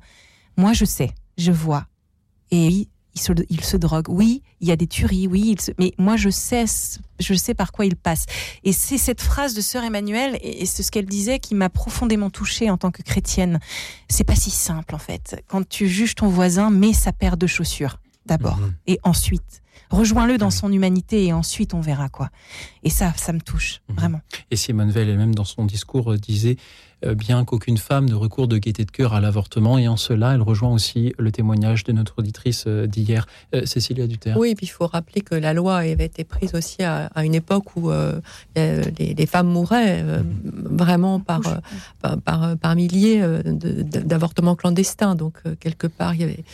Moi, 0.56 0.72
je 0.72 0.84
sais, 0.84 1.12
je 1.36 1.52
vois. 1.52 1.86
Et 2.50 2.88
il 3.14 3.20
se, 3.20 3.32
il 3.50 3.64
se 3.64 3.76
drogue. 3.76 4.08
Oui, 4.08 4.42
il 4.60 4.68
y 4.68 4.72
a 4.72 4.76
des 4.76 4.86
tueries, 4.86 5.26
oui, 5.26 5.56
mais 5.78 5.92
moi 5.98 6.16
je 6.16 6.30
sais, 6.30 6.64
je 7.20 7.34
sais 7.34 7.54
par 7.54 7.72
quoi 7.72 7.84
il 7.84 7.96
passe. 7.96 8.26
Et 8.64 8.72
c'est 8.72 8.98
cette 8.98 9.20
phrase 9.20 9.54
de 9.54 9.60
sœur 9.60 9.84
Emmanuel, 9.84 10.38
et 10.42 10.66
c'est 10.66 10.82
ce 10.82 10.90
qu'elle 10.90 11.06
disait 11.06 11.38
qui 11.38 11.54
m'a 11.54 11.68
profondément 11.68 12.30
touchée 12.30 12.71
en 12.71 12.78
tant 12.78 12.90
que 12.90 13.02
chrétienne. 13.02 13.60
C'est 14.08 14.25
pas 14.25 14.36
si 14.36 14.50
simple 14.50 14.95
en 14.95 14.99
fait. 14.99 15.42
Quand 15.49 15.66
tu 15.68 15.88
juges 15.88 16.14
ton 16.14 16.28
voisin, 16.28 16.71
mets 16.71 16.92
sa 16.92 17.12
paire 17.12 17.36
de 17.36 17.47
chaussures 17.47 17.99
d'abord, 18.25 18.58
mhm. 18.58 18.75
et 18.86 19.00
ensuite 19.02 19.61
rejoins-le 19.91 20.39
dans 20.39 20.50
son 20.50 20.73
humanité 20.73 21.26
et 21.26 21.32
ensuite 21.32 21.75
on 21.75 21.80
verra 21.80 22.08
quoi. 22.08 22.30
Et 22.82 22.91
ça, 22.91 23.13
ça 23.17 23.32
me 23.32 23.41
touche 23.41 23.80
mhm. 23.89 23.97
vraiment. 23.97 24.21
Et 24.50 24.56
Simone 24.56 24.91
Veil 24.91 25.11
elle-même 25.11 25.35
dans 25.35 25.45
son 25.45 25.65
discours 25.65 26.13
euh, 26.13 26.17
disait 26.17 26.56
euh, 27.04 27.15
bien 27.15 27.45
qu'aucune 27.45 27.78
femme 27.78 28.08
ne 28.08 28.15
recourt 28.15 28.49
de 28.49 28.58
gaieté 28.58 28.85
de 28.85 28.91
cœur 28.91 29.13
à 29.13 29.21
l'avortement 29.21 29.76
et 29.76 29.89
en 29.89 29.97
cela 29.97 30.35
elle 30.35 30.43
rejoint 30.43 30.71
aussi 30.71 31.13
le 31.19 31.32
témoignage 31.32 31.85
de 31.85 31.93
notre 31.93 32.19
auditrice 32.19 32.65
euh, 32.67 32.87
d'hier, 32.87 33.26
Cécilia 33.65 34.06
Duterre. 34.06 34.37
Oui, 34.39 34.50
et 34.50 34.54
puis 34.54 34.67
il 34.67 34.71
faut 34.71 34.87
rappeler 34.87 35.21
que 35.21 35.35
la 35.35 35.52
loi 35.52 35.78
avait 35.78 36.06
été 36.06 36.25
prise 36.25 36.54
aussi 36.54 36.82
à, 36.82 37.11
une 37.23 37.35
époque 37.35 37.76
où 37.76 37.91
les, 38.56 39.26
femmes 39.26 39.49
mouraient 39.49 40.02
mhm. 40.02 40.25
vraiment 40.76 41.21
par, 41.21 41.41
par, 42.00 42.56
par, 42.56 42.75
milliers 42.75 43.23
d'avortements 43.45 44.56
clandestins. 44.56 45.15
Donc 45.15 45.43
quelque 45.61 45.87
part 45.87 46.15
il 46.15 46.21
y 46.21 46.25
avait 46.25 46.45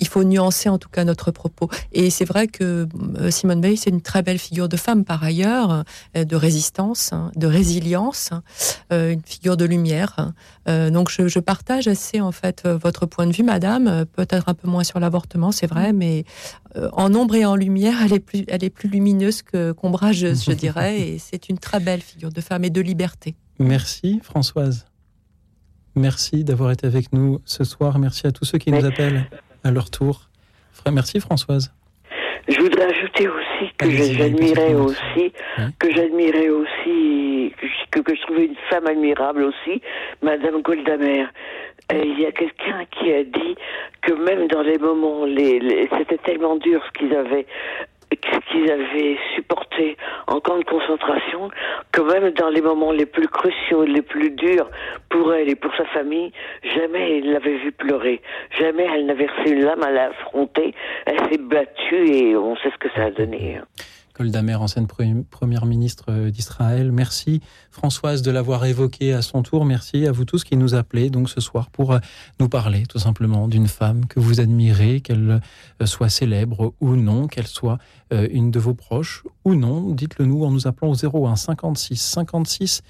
il 0.00 0.08
faut 0.08 0.24
nuancer 0.24 0.68
en 0.68 0.78
tout 0.78 0.88
cas 0.88 1.04
notre 1.04 1.30
propos. 1.30 1.68
Et 1.92 2.10
c'est 2.10 2.24
vrai 2.24 2.46
que 2.46 2.88
euh, 3.18 3.30
Simone 3.30 3.60
Veil, 3.60 3.76
c'est 3.76 3.90
une 3.90 4.00
très 4.00 4.22
belle 4.22 4.38
figure 4.38 4.68
de 4.68 4.76
femme 4.76 5.04
par 5.04 5.22
ailleurs, 5.22 5.84
euh, 6.16 6.24
de 6.24 6.36
résistance, 6.36 7.12
hein, 7.12 7.30
de 7.36 7.46
résilience, 7.46 8.30
euh, 8.92 9.12
une 9.12 9.22
figure 9.24 9.56
de 9.56 9.64
lumière. 9.64 10.32
Donc 10.66 11.10
je, 11.10 11.38
partage 11.40 11.88
assez 11.88 12.22
en 12.22 12.32
fait 12.32 12.66
votre 12.66 13.04
point 13.04 13.26
de 13.26 13.32
vue, 13.32 13.42
Madame. 13.42 14.06
Peut-être 14.16 14.48
un 14.48 14.54
peu 14.54 14.66
moins 14.66 14.82
sur 14.82 14.98
l'avortement, 14.98 15.52
c'est 15.52 15.66
vrai, 15.66 15.92
mais 15.92 16.24
en 16.92 17.14
ombre 17.14 17.34
et 17.34 17.44
en 17.44 17.54
lumière, 17.54 17.96
elle 18.02 18.14
est 18.14 18.20
plus, 18.20 18.44
elle 18.48 18.64
est 18.64 18.70
plus 18.70 18.88
lumineuse 18.88 19.42
que 19.42 19.72
qu'ombrageuse, 19.72 20.42
je 20.44 20.52
dirais. 20.52 21.00
Et 21.04 21.18
c'est 21.18 21.50
une 21.50 21.58
très 21.58 21.80
belle 21.80 22.00
figure 22.00 22.30
de 22.30 22.40
femme 22.40 22.64
et 22.64 22.70
de 22.70 22.80
liberté. 22.80 23.34
Merci, 23.58 24.20
Françoise. 24.22 24.86
Merci 25.96 26.44
d'avoir 26.44 26.72
été 26.72 26.86
avec 26.86 27.12
nous 27.12 27.40
ce 27.44 27.64
soir. 27.64 27.98
Merci 27.98 28.26
à 28.26 28.32
tous 28.32 28.44
ceux 28.44 28.58
qui 28.58 28.72
nous 28.72 28.84
appellent 28.84 29.26
à 29.62 29.70
leur 29.70 29.90
tour. 29.90 30.28
Merci 30.90 31.20
Françoise. 31.20 31.72
Je 32.48 32.60
voudrais 32.60 32.84
ajouter 32.84 33.28
aussi 33.28 33.72
que 33.78 33.90
j'admirais 33.90 34.74
aussi, 34.74 35.32
que 35.78 35.90
j'admirais 35.90 36.50
aussi, 36.50 37.54
que, 37.90 38.00
que, 38.00 38.14
je 38.14 38.20
trouvais 38.22 38.46
une 38.46 38.56
femme 38.68 38.86
admirable 38.86 39.44
aussi, 39.44 39.80
Madame 40.22 40.60
Goldamer. 40.60 41.24
il 41.90 42.20
y 42.20 42.26
a 42.26 42.32
quelqu'un 42.32 42.84
qui 42.90 43.12
a 43.12 43.24
dit 43.24 43.56
que 44.02 44.12
même 44.12 44.46
dans 44.48 44.60
les 44.60 44.76
moments, 44.76 45.24
les 45.24 45.88
c'était 45.96 46.18
tellement 46.18 46.56
dur 46.56 46.82
ce 46.86 46.98
qu'ils 46.98 47.14
avaient 47.14 47.46
qu'ils 48.50 48.70
avaient 48.70 49.16
supporté 49.34 49.96
en 50.26 50.40
camp 50.40 50.58
de 50.58 50.64
concentration, 50.64 51.50
que 51.92 52.00
même 52.00 52.30
dans 52.32 52.48
les 52.48 52.60
moments 52.60 52.92
les 52.92 53.06
plus 53.06 53.28
cruciaux, 53.28 53.84
les 53.84 54.02
plus 54.02 54.30
durs 54.30 54.68
pour 55.08 55.32
elle 55.34 55.48
et 55.48 55.54
pour 55.54 55.74
sa 55.76 55.84
famille, 55.86 56.32
jamais 56.74 57.18
elle 57.18 57.32
l'avait 57.32 57.56
vu 57.56 57.72
pleurer. 57.72 58.20
Jamais 58.58 58.86
elle 58.92 59.06
n'avait 59.06 59.26
reçu 59.26 59.52
une 59.52 59.64
lame 59.64 59.82
à 59.82 59.90
l'affronter. 59.90 60.74
Elle 61.06 61.18
s'est 61.30 61.38
battue 61.38 62.06
et 62.06 62.36
on 62.36 62.56
sait 62.56 62.70
ce 62.70 62.78
que 62.78 62.92
ça 62.94 63.04
a 63.04 63.10
donné. 63.10 63.60
Goldamer, 64.16 64.54
ancienne 64.54 64.86
première 64.86 65.66
ministre 65.66 66.04
euh, 66.08 66.30
d'Israël. 66.30 66.92
Merci 66.92 67.40
Françoise 67.72 68.22
de 68.22 68.30
l'avoir 68.30 68.64
évoqué 68.64 69.12
à 69.12 69.22
son 69.22 69.42
tour. 69.42 69.64
Merci 69.64 70.06
à 70.06 70.12
vous 70.12 70.24
tous 70.24 70.44
qui 70.44 70.56
nous 70.56 70.76
appelez 70.76 71.10
donc 71.10 71.28
ce 71.28 71.40
soir 71.40 71.68
pour 71.70 71.92
euh, 71.92 71.98
nous 72.38 72.48
parler 72.48 72.84
tout 72.86 73.00
simplement 73.00 73.48
d'une 73.48 73.66
femme 73.66 74.06
que 74.06 74.20
vous 74.20 74.40
admirez, 74.40 75.00
qu'elle 75.00 75.40
euh, 75.82 75.86
soit 75.86 76.10
célèbre 76.10 76.74
ou 76.80 76.94
non, 76.94 77.26
qu'elle 77.26 77.48
soit 77.48 77.78
une 78.12 78.52
de 78.52 78.60
vos 78.60 78.74
proches 78.74 79.24
ou 79.44 79.56
non. 79.56 79.90
Dites-le 79.90 80.26
nous 80.26 80.44
en 80.44 80.52
nous 80.52 80.68
appelant 80.68 80.92
au 80.92 81.26
01 81.26 81.34
56 81.34 81.96
56 81.96 82.82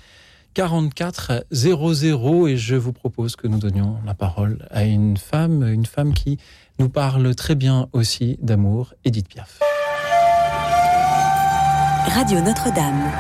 44 0.53 1.47
00 1.51 2.49
et 2.49 2.57
je 2.59 2.77
vous 2.77 2.93
propose 2.93 3.37
que 3.37 3.47
nous 3.47 3.59
donnions 3.59 3.97
la 4.05 4.13
parole 4.13 4.67
à 4.71 4.85
une 4.85 5.17
femme, 5.17 5.67
une 5.67 5.87
femme 5.87 6.13
qui 6.13 6.37
nous 6.79 6.91
parle 6.91 7.35
très 7.35 7.55
bien 7.55 7.89
aussi 7.93 8.37
d'amour, 8.43 8.93
Edith 9.05 9.29
Piaf. 9.29 9.74
Radio 12.07 12.41
Notre-Dame. 12.41 13.11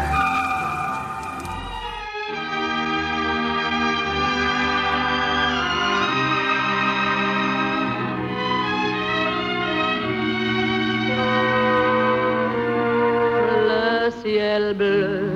Le 13.66 14.10
ciel 14.22 14.74
bleu 14.74 15.32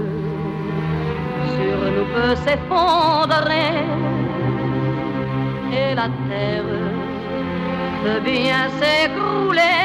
sur 1.54 1.90
nous 1.90 2.04
peut 2.14 2.36
s'effondrer 2.44 3.82
et 5.72 5.94
la 5.94 6.08
terre 6.28 6.64
peut 8.04 8.20
bien 8.20 8.68
s'écrouler. 8.78 9.78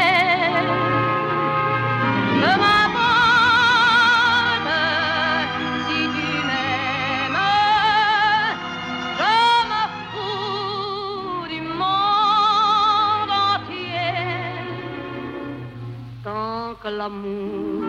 L'amour 16.90 17.84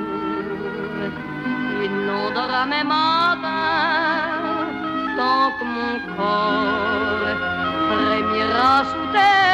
jamais 2.54 2.85
matin, 2.85 4.68
tant 5.16 5.50
que 5.59 5.64
mon 5.74 5.94
corps 6.16 7.35
frémira 7.88 8.85
sous 8.90 9.07
tes 9.12 9.53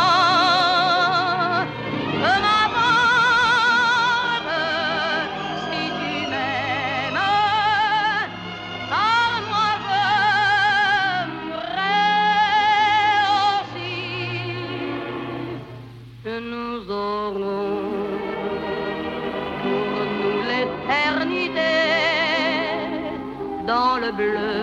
Dans 24.11 24.60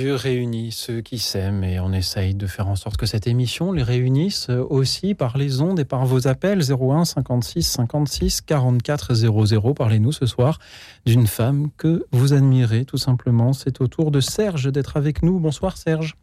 Dieu 0.00 0.14
réunit 0.14 0.72
ceux 0.72 1.02
qui 1.02 1.18
s'aiment 1.18 1.62
et 1.62 1.78
on 1.78 1.92
essaye 1.92 2.34
de 2.34 2.46
faire 2.46 2.68
en 2.68 2.74
sorte 2.74 2.96
que 2.96 3.04
cette 3.04 3.26
émission 3.26 3.70
les 3.70 3.82
réunisse 3.82 4.48
aussi 4.48 5.14
par 5.14 5.36
les 5.36 5.60
ondes 5.60 5.78
et 5.78 5.84
par 5.84 6.06
vos 6.06 6.26
appels 6.26 6.62
01 6.72 7.04
56 7.04 7.62
56 7.64 8.40
44 8.40 9.12
00. 9.12 9.74
Parlez-nous 9.74 10.12
ce 10.12 10.24
soir 10.24 10.58
d'une 11.04 11.26
femme 11.26 11.68
que 11.76 12.06
vous 12.12 12.32
admirez 12.32 12.86
tout 12.86 12.96
simplement. 12.96 13.52
C'est 13.52 13.82
au 13.82 13.88
tour 13.88 14.10
de 14.10 14.20
Serge 14.20 14.72
d'être 14.72 14.96
avec 14.96 15.22
nous. 15.22 15.38
Bonsoir 15.38 15.76
Serge. 15.76 16.14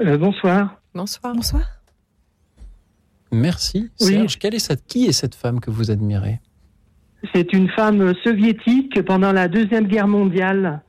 Euh, 0.00 0.16
bonsoir. 0.16 0.80
Bonsoir. 0.94 1.34
Bonsoir. 1.34 1.66
Merci 3.32 3.90
Oui. 4.00 4.06
Serge. 4.06 4.38
Quelle 4.38 4.54
est 4.54 4.60
cette, 4.60 4.86
qui 4.86 5.06
est 5.06 5.12
cette 5.12 5.34
femme 5.34 5.58
que 5.58 5.72
vous 5.72 5.90
admirez? 5.90 6.38
C'est 7.34 7.52
une 7.52 7.70
femme 7.70 8.14
soviétique 8.22 9.04
pendant 9.04 9.32
la 9.32 9.48
Deuxième 9.48 9.88
Guerre 9.88 10.06
mondiale. 10.06 10.80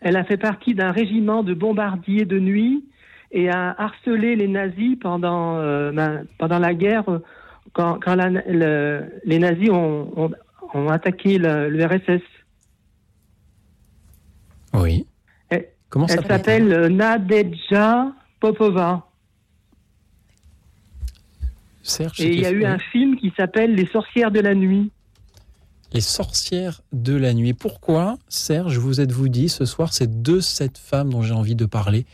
Elle 0.00 0.16
a 0.16 0.24
fait 0.24 0.36
partie 0.36 0.74
d'un 0.74 0.92
régiment 0.92 1.42
de 1.42 1.54
bombardiers 1.54 2.24
de 2.24 2.38
nuit 2.38 2.84
et 3.32 3.48
a 3.50 3.74
harcelé 3.78 4.36
les 4.36 4.48
nazis 4.48 4.96
pendant, 5.00 5.56
euh, 5.58 5.90
ben, 5.92 6.24
pendant 6.38 6.58
la 6.58 6.72
guerre, 6.74 7.08
euh, 7.10 7.18
quand, 7.72 7.98
quand 8.02 8.14
la- 8.14 8.30
le- 8.30 9.04
les 9.24 9.38
nazis 9.38 9.70
ont, 9.70 10.10
ont- 10.16 10.30
ont 10.74 10.88
attaqué 10.88 11.38
le, 11.38 11.68
le 11.68 11.84
RSS. 11.84 12.22
Oui. 14.74 15.06
Elle- 15.50 15.68
Comment 15.88 16.06
Elle 16.06 16.24
s'appelle 16.26 16.72
euh, 16.72 16.88
Nadezhda 16.88 18.12
Popova. 18.40 19.04
Serge. 21.82 22.20
Et 22.20 22.34
il 22.34 22.40
y 22.40 22.46
a 22.46 22.50
eu 22.50 22.64
un 22.64 22.78
film 22.78 23.16
qui 23.16 23.32
s'appelle 23.36 23.74
Les 23.74 23.86
sorcières 23.86 24.30
de 24.30 24.40
la 24.40 24.54
nuit. 24.54 24.90
Les 25.94 26.00
sorcières 26.02 26.82
de 26.92 27.16
la 27.16 27.32
nuit. 27.32 27.54
Pourquoi, 27.54 28.18
Serge, 28.28 28.76
vous 28.78 29.00
êtes-vous 29.00 29.28
dit 29.28 29.48
ce 29.48 29.64
soir, 29.64 29.92
c'est 29.92 30.22
de 30.22 30.38
cette 30.38 30.76
femme 30.76 31.10
dont 31.10 31.22
j'ai 31.22 31.32
envie 31.32 31.56
de 31.56 31.64
parler 31.64 32.04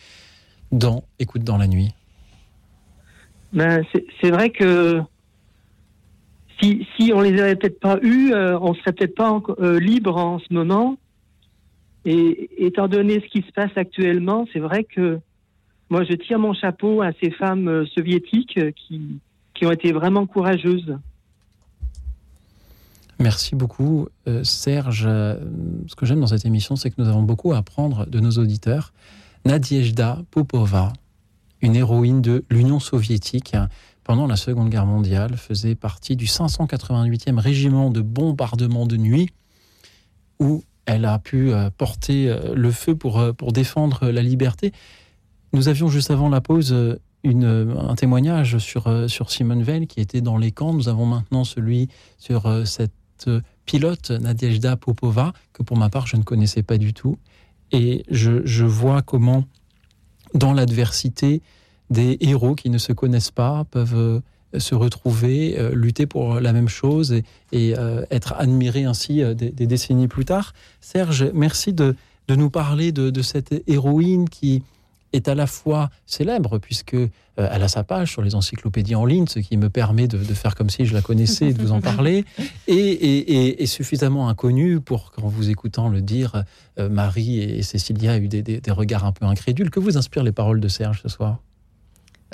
dans 0.70 1.02
Écoute 1.18 1.42
dans 1.42 1.56
la 1.56 1.66
nuit? 1.66 1.90
Ben, 3.52 3.84
c'est- 4.20 4.30
vrai 4.30 4.50
que 4.50 5.00
si, 6.60 6.86
si 6.96 7.12
on 7.12 7.20
les 7.20 7.40
avait 7.40 7.56
peut-être 7.56 7.80
pas 7.80 7.98
eus, 8.02 8.32
euh, 8.32 8.58
on 8.60 8.74
serait 8.74 8.92
peut-être 8.92 9.14
pas 9.14 9.40
euh, 9.60 9.78
libre 9.78 10.16
en 10.16 10.38
ce 10.38 10.52
moment. 10.52 10.96
Et 12.04 12.50
étant 12.58 12.86
donné 12.86 13.20
ce 13.20 13.26
qui 13.26 13.46
se 13.46 13.52
passe 13.52 13.70
actuellement, 13.76 14.46
c'est 14.52 14.58
vrai 14.60 14.84
que 14.84 15.18
moi 15.90 16.04
je 16.04 16.14
tire 16.14 16.38
mon 16.38 16.52
chapeau 16.52 17.02
à 17.02 17.10
ces 17.20 17.30
femmes 17.30 17.68
euh, 17.68 17.86
soviétiques 17.86 18.58
euh, 18.58 18.70
qui 18.72 19.66
ont 19.66 19.72
été 19.72 19.92
vraiment 19.92 20.26
courageuses. 20.26 20.96
Merci 23.18 23.54
beaucoup, 23.54 24.08
euh, 24.26 24.42
Serge. 24.44 25.04
Euh, 25.06 25.38
Ce 25.86 25.94
que 25.94 26.06
j'aime 26.06 26.20
dans 26.20 26.26
cette 26.26 26.44
émission, 26.44 26.76
c'est 26.76 26.90
que 26.90 27.00
nous 27.00 27.08
avons 27.08 27.22
beaucoup 27.22 27.52
à 27.52 27.58
apprendre 27.58 28.06
de 28.06 28.20
nos 28.20 28.32
auditeurs. 28.32 28.92
Nadiejda 29.44 30.22
Popova, 30.30 30.92
une 31.60 31.76
héroïne 31.76 32.22
de 32.22 32.44
l'Union 32.50 32.80
soviétique 32.80 33.56
pendant 34.02 34.26
la 34.26 34.36
Seconde 34.36 34.68
Guerre 34.68 34.86
mondiale, 34.86 35.36
faisait 35.36 35.74
partie 35.74 36.16
du 36.16 36.26
588e 36.26 37.38
régiment 37.38 37.90
de 37.90 38.00
bombardement 38.00 38.86
de 38.86 38.96
nuit, 38.96 39.30
où 40.40 40.62
elle 40.86 41.04
a 41.04 41.18
pu 41.18 41.52
euh, 41.52 41.70
porter 41.70 42.34
le 42.54 42.70
feu 42.70 42.94
pour, 42.94 43.22
pour 43.36 43.52
défendre 43.52 44.10
la 44.10 44.22
liberté. 44.22 44.72
Nous 45.52 45.68
avions 45.68 45.88
juste 45.88 46.10
avant 46.10 46.28
la 46.28 46.40
pause 46.40 46.74
une, 47.22 47.74
un 47.78 47.94
témoignage 47.94 48.58
sur, 48.58 49.08
sur 49.08 49.30
Simone 49.30 49.62
Veil 49.62 49.86
qui 49.86 50.00
était 50.00 50.20
dans 50.20 50.36
les 50.36 50.52
camps. 50.52 50.74
Nous 50.74 50.88
avons 50.88 51.06
maintenant 51.06 51.44
celui 51.44 51.88
sur 52.18 52.46
euh, 52.46 52.64
euh, 53.28 53.40
pilote, 53.66 54.10
Nadiejda 54.10 54.76
Popova, 54.76 55.32
que 55.52 55.62
pour 55.62 55.76
ma 55.76 55.88
part 55.88 56.06
je 56.06 56.16
ne 56.16 56.22
connaissais 56.22 56.62
pas 56.62 56.78
du 56.78 56.92
tout. 56.92 57.18
Et 57.72 58.04
je, 58.10 58.64
vois 58.64 59.02
comment, 59.02 59.44
dans 60.34 60.52
l'adversité, 60.52 61.42
des 61.90 62.18
héros 62.20 62.54
qui 62.54 62.70
ne 62.70 62.78
se 62.78 62.92
connaissent 62.92 63.30
pas 63.30 63.64
peuvent 63.70 63.96
euh, 63.96 64.20
se 64.58 64.74
retrouver, 64.74 65.58
euh, 65.58 65.74
lutter 65.74 66.06
pour 66.06 66.40
la 66.40 66.52
même 66.52 66.68
chose 66.68 67.20
et, 67.52 67.74
être 68.10 68.34
admirés 68.36 68.84
ainsi 68.84 69.22
des, 69.34 69.50
décennies 69.50 70.08
plus 70.08 70.24
tard. 70.24 70.52
Serge, 70.80 71.30
merci 71.34 71.72
de, 71.72 71.96
nous 72.28 72.50
parler 72.50 72.92
de 72.92 73.22
cette 73.22 73.54
héroïne 73.66 74.28
qui 74.28 74.62
est 75.14 75.28
à 75.28 75.34
la 75.34 75.46
fois 75.46 75.90
célèbre, 76.06 76.58
puisque 76.58 76.94
euh, 76.94 77.08
elle 77.36 77.62
a 77.62 77.68
sa 77.68 77.84
page 77.84 78.10
sur 78.12 78.22
les 78.22 78.34
encyclopédies 78.34 78.94
en 78.94 79.04
ligne, 79.04 79.26
ce 79.26 79.38
qui 79.38 79.56
me 79.56 79.70
permet 79.70 80.08
de, 80.08 80.18
faire 80.34 80.54
comme 80.54 80.70
si 80.70 80.84
je 80.84 80.94
la 80.94 81.00
connaissais 81.00 81.48
et 81.48 81.54
de 81.54 81.62
vous 81.62 81.72
en 81.72 81.80
parler, 81.80 82.24
et, 82.66 83.66
suffisamment 83.66 84.28
inconnue 84.28 84.80
pour, 84.80 85.12
qu'en 85.12 85.28
vous 85.28 85.50
écoutant 85.50 85.88
le 85.88 86.02
dire, 86.02 86.44
euh, 86.78 86.88
Marie 86.88 87.40
et 87.40 87.62
Cécilia 87.62 88.12
a 88.12 88.18
eu 88.18 88.28
des 88.28 88.60
regards 88.68 89.04
un 89.04 89.12
peu 89.12 89.24
incrédules. 89.24 89.70
Que 89.70 89.80
vous 89.80 89.96
inspirent 89.96 90.24
les 90.24 90.32
paroles 90.32 90.60
de 90.60 90.68
Serge 90.68 91.00
ce 91.02 91.08
soir? 91.08 91.38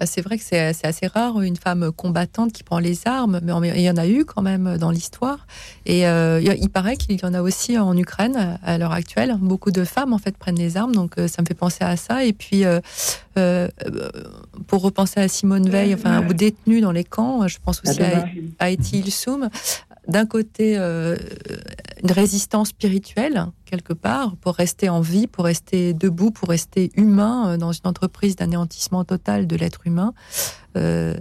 C'est 0.06 0.20
vrai 0.20 0.38
que 0.38 0.44
c'est 0.44 0.74
assez 0.84 1.06
rare 1.06 1.40
une 1.40 1.56
femme 1.56 1.90
combattante 1.92 2.52
qui 2.52 2.62
prend 2.62 2.78
les 2.78 3.06
armes, 3.06 3.40
mais 3.42 3.52
il 3.74 3.82
y 3.82 3.90
en 3.90 3.96
a 3.96 4.06
eu 4.06 4.24
quand 4.24 4.42
même 4.42 4.76
dans 4.78 4.90
l'histoire. 4.90 5.46
Et 5.86 6.06
euh, 6.06 6.40
il 6.40 6.70
paraît 6.70 6.96
qu'il 6.96 7.20
y 7.20 7.24
en 7.24 7.34
a 7.34 7.42
aussi 7.42 7.78
en 7.78 7.96
Ukraine 7.96 8.58
à 8.62 8.78
l'heure 8.78 8.92
actuelle. 8.92 9.36
Beaucoup 9.40 9.70
de 9.70 9.84
femmes 9.84 10.12
en 10.12 10.18
fait 10.18 10.36
prennent 10.36 10.58
les 10.58 10.76
armes, 10.76 10.94
donc 10.94 11.18
euh, 11.18 11.28
ça 11.28 11.42
me 11.42 11.46
fait 11.46 11.54
penser 11.54 11.84
à 11.84 11.96
ça. 11.96 12.24
Et 12.24 12.32
puis 12.32 12.64
euh, 12.64 12.80
pour 14.66 14.82
repenser 14.82 15.20
à 15.20 15.28
Simone 15.28 15.68
Veil, 15.68 15.94
enfin 15.94 16.26
aux 16.28 16.32
détenus 16.32 16.82
dans 16.82 16.92
les 16.92 17.04
camps, 17.04 17.46
je 17.48 17.58
pense 17.62 17.80
aussi 17.84 18.02
à, 18.02 18.24
à 18.58 18.70
Eti 18.70 18.98
Ilsoum 18.98 19.48
d'un 20.08 20.26
côté 20.26 20.76
euh, 20.76 21.16
une 22.02 22.12
résistance 22.12 22.68
spirituelle 22.68 23.46
quelque 23.64 23.92
part 23.92 24.36
pour 24.36 24.54
rester 24.54 24.88
en 24.88 25.00
vie, 25.00 25.26
pour 25.26 25.44
rester 25.44 25.92
debout, 25.94 26.30
pour 26.30 26.48
rester 26.48 26.90
humain 26.96 27.50
euh, 27.50 27.56
dans 27.56 27.72
une 27.72 27.86
entreprise 27.86 28.36
d'anéantissement 28.36 29.04
total 29.04 29.46
de 29.46 29.56
l'être 29.56 29.86
humain. 29.86 30.12
Euh, 30.76 31.14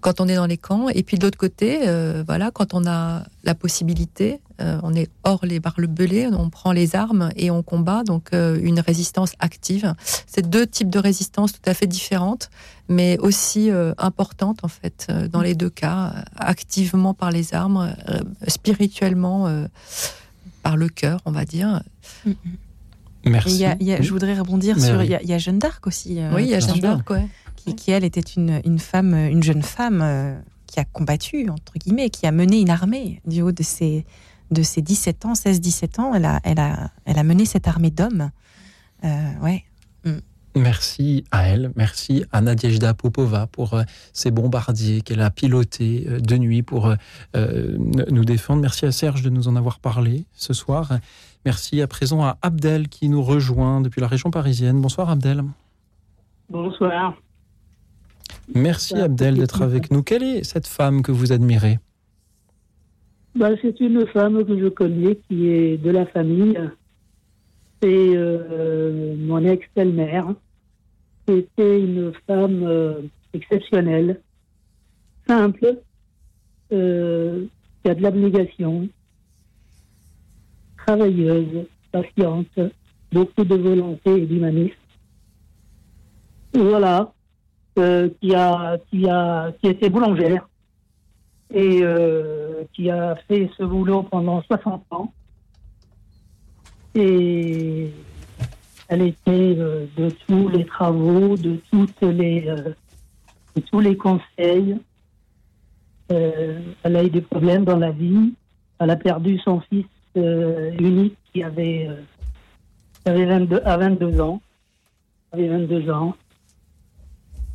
quand 0.00 0.20
on 0.20 0.28
est 0.28 0.36
dans 0.36 0.46
les 0.46 0.58
camps. 0.58 0.88
Et 0.88 1.02
puis 1.02 1.18
de 1.18 1.24
l'autre 1.24 1.38
côté, 1.38 1.80
voilà, 2.26 2.50
quand 2.52 2.74
on 2.74 2.86
a 2.86 3.24
la 3.42 3.54
possibilité, 3.54 4.40
euh, 4.60 4.80
on 4.82 4.94
est 4.94 5.08
hors 5.24 5.44
les 5.44 5.60
barbelés, 5.60 6.28
on 6.28 6.50
prend 6.50 6.72
les 6.72 6.96
armes 6.96 7.30
et 7.36 7.50
on 7.50 7.62
combat. 7.62 8.04
Donc 8.04 8.28
euh, 8.32 8.58
une 8.62 8.80
résistance 8.80 9.32
active. 9.38 9.94
C'est 10.26 10.48
deux 10.48 10.66
types 10.66 10.90
de 10.90 10.98
résistance 10.98 11.52
tout 11.52 11.68
à 11.68 11.74
fait 11.74 11.86
différentes, 11.86 12.50
mais 12.88 13.18
aussi 13.18 13.70
importantes 13.98 14.64
en 14.64 14.68
fait 14.68 15.10
dans 15.30 15.42
les 15.42 15.54
deux 15.54 15.70
cas, 15.70 16.12
activement 16.36 17.14
par 17.14 17.30
les 17.30 17.54
armes, 17.54 17.94
spirituellement 18.46 19.66
par 20.62 20.76
le 20.76 20.88
cœur, 20.88 21.20
on 21.24 21.32
va 21.32 21.44
dire. 21.44 21.82
Merci. 23.24 23.64
je 23.80 24.10
voudrais 24.10 24.38
rebondir 24.38 24.80
sur. 24.80 25.02
Il 25.02 25.10
y, 25.10 25.32
a 25.32 25.38
Jeanne 25.38 25.58
d'Arc 25.58 25.86
aussi. 25.86 26.20
oui, 26.32 26.44
il 26.44 26.50
y 26.50 26.54
a 26.54 26.60
Jeanne 26.60 26.80
d'Arc, 26.80 27.10
ouais 27.10 27.28
qui, 27.74 27.90
elle 27.90 28.04
était 28.04 28.20
une, 28.20 28.60
une, 28.64 28.78
femme, 28.78 29.14
une 29.14 29.42
jeune 29.42 29.62
femme 29.62 30.00
euh, 30.02 30.38
qui 30.66 30.78
a 30.78 30.84
combattu, 30.84 31.48
entre 31.48 31.72
guillemets, 31.78 32.10
qui 32.10 32.26
a 32.26 32.32
mené 32.32 32.60
une 32.60 32.70
armée 32.70 33.20
du 33.26 33.42
haut 33.42 33.52
de 33.52 33.62
ses, 33.62 34.04
de 34.50 34.62
ses 34.62 34.82
17 34.82 35.26
ans, 35.26 35.32
16-17 35.32 36.00
ans. 36.00 36.14
Elle 36.14 36.24
a, 36.24 36.40
elle, 36.44 36.60
a, 36.60 36.90
elle 37.04 37.18
a 37.18 37.22
mené 37.22 37.44
cette 37.44 37.68
armée 37.68 37.90
d'hommes. 37.90 38.30
Euh, 39.04 39.32
ouais. 39.42 39.64
Mm. 40.04 40.18
Merci 40.56 41.24
à 41.30 41.48
elle, 41.48 41.70
merci 41.76 42.24
à 42.32 42.40
Nadiejda 42.40 42.94
Popova 42.94 43.46
pour 43.46 43.74
euh, 43.74 43.82
ces 44.14 44.30
bombardiers 44.30 45.02
qu'elle 45.02 45.20
a 45.20 45.28
pilotés 45.28 46.06
de 46.18 46.36
nuit 46.38 46.62
pour 46.62 46.94
nous 47.34 48.24
défendre. 48.24 48.62
Merci 48.62 48.86
à 48.86 48.92
Serge 48.92 49.20
de 49.20 49.28
nous 49.28 49.48
en 49.48 49.56
avoir 49.56 49.80
parlé 49.80 50.24
ce 50.32 50.54
soir. 50.54 50.92
Merci 51.44 51.82
à 51.82 51.86
présent 51.86 52.24
à 52.24 52.38
Abdel 52.40 52.88
qui 52.88 53.10
nous 53.10 53.22
rejoint 53.22 53.82
depuis 53.82 54.00
la 54.00 54.08
région 54.08 54.30
parisienne. 54.30 54.80
Bonsoir 54.80 55.10
Abdel. 55.10 55.44
Bonsoir. 56.48 57.14
Merci 58.54 58.96
Abdel 58.96 59.36
d'être 59.36 59.62
avec 59.62 59.90
nous. 59.90 60.02
Quelle 60.02 60.22
est 60.22 60.44
cette 60.44 60.66
femme 60.66 61.02
que 61.02 61.12
vous 61.12 61.32
admirez? 61.32 61.78
Bah, 63.36 63.50
C'est 63.60 63.78
une 63.80 64.06
femme 64.06 64.44
que 64.44 64.58
je 64.58 64.68
connais 64.68 65.16
qui 65.28 65.48
est 65.48 65.76
de 65.76 65.90
la 65.90 66.06
famille. 66.06 66.58
C'est 67.82 68.16
euh, 68.16 69.14
mon 69.18 69.44
ex-belle-mère. 69.44 70.34
C'était 71.28 71.80
une 71.80 72.12
femme 72.26 72.62
euh, 72.64 73.02
exceptionnelle, 73.34 74.20
simple, 75.26 75.78
euh, 76.72 77.44
qui 77.82 77.90
a 77.90 77.94
de 77.94 78.02
l'abnégation, 78.02 78.88
travailleuse, 80.78 81.66
patiente, 81.92 82.58
beaucoup 83.12 83.44
de 83.44 83.54
volonté 83.56 84.22
et 84.22 84.26
d'humanisme. 84.26 84.74
Voilà, 86.54 87.12
qui 87.74 88.34
a 88.34 88.78
qui 88.88 89.06
a 89.08 89.52
qui 89.60 89.68
était 89.68 89.90
boulangère 89.90 90.48
et 91.52 91.80
euh, 91.82 92.64
qui 92.72 92.90
a 92.90 93.16
fait 93.28 93.48
ce 93.56 93.62
boulot 93.62 94.02
pendant 94.02 94.42
60 94.42 94.84
ans. 94.90 95.12
Et 96.94 97.90
elle 98.88 99.02
était 99.02 99.54
euh, 99.58 99.86
de 99.96 100.10
tous 100.26 100.48
les 100.48 100.64
travaux, 100.64 101.36
de 101.36 101.58
toutes 101.70 102.00
les 102.02 102.42
de 102.42 103.60
tous 103.62 103.80
les 103.80 103.96
conseils. 103.96 104.76
elle 106.08 106.96
a 106.96 107.04
eu 107.04 107.10
des 107.10 107.22
problèmes 107.22 107.64
dans 107.64 107.78
la 107.78 107.90
vie. 107.90 108.34
Elle 108.78 108.90
a 108.90 108.96
perdu 108.96 109.38
son 109.38 109.60
fils 109.60 109.86
unique 110.14 111.16
qui 111.32 111.42
avait, 111.42 111.88
avait 113.06 113.24
22, 113.24 113.62
à 113.64 113.76
22 113.78 114.20
ans. 114.20 114.40
Avait 115.32 115.48
22 115.48 115.90
ans. 115.90 116.14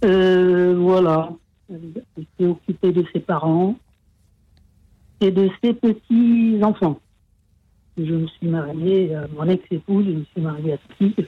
Euh, 0.04 0.75
voilà. 0.77 1.32
Elle 1.69 2.25
s'est 2.38 2.45
occupée 2.45 2.91
de 2.91 3.06
ses 3.13 3.19
parents 3.19 3.75
et 5.22 5.32
de 5.32 5.50
ses 5.64 5.74
petits-enfants. 5.74 7.00
Je 7.98 8.14
me 8.14 8.28
suis 8.28 8.48
mariée, 8.48 9.16
à 9.16 9.28
mon 9.36 9.48
ex-épouse, 9.48 10.06
je 10.06 10.12
me 10.12 10.24
suis 10.26 10.42
mariée 10.42 10.74
à 10.74 10.78
fille. 10.96 11.28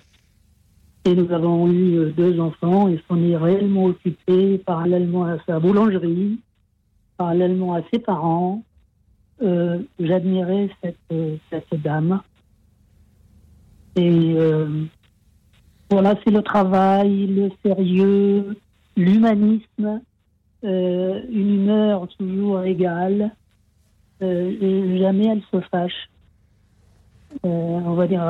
Et 1.06 1.16
nous 1.16 1.32
avons 1.32 1.68
eu 1.68 1.98
euh, 1.98 2.12
deux 2.12 2.40
enfants 2.40 2.88
et 2.88 3.00
s'en 3.08 3.22
est 3.22 3.36
réellement 3.36 3.86
occupée 3.86 4.58
parallèlement 4.60 5.26
à 5.26 5.38
sa 5.46 5.60
boulangerie, 5.60 6.40
parallèlement 7.18 7.74
à 7.76 7.82
ses 7.92 8.00
parents. 8.00 8.64
Euh, 9.42 9.80
J'admirais 10.00 10.70
cette, 10.82 10.98
euh, 11.12 11.38
dame. 11.74 12.22
Et 13.96 14.34
euh, 14.38 14.86
voilà, 15.92 16.16
c'est 16.24 16.32
le 16.32 16.42
travail, 16.42 17.28
le 17.28 17.52
sérieux, 17.64 18.58
l'humanisme, 18.96 20.02
euh, 20.64 21.22
une 21.30 21.56
humeur 21.56 22.08
toujours 22.18 22.64
égale. 22.64 23.36
Euh, 24.24 24.98
jamais 24.98 25.28
elle 25.28 25.42
se 25.52 25.60
fâche. 25.68 26.10
Euh, 27.46 27.50
on 27.50 27.94
va 27.94 28.08
dire 28.08 28.24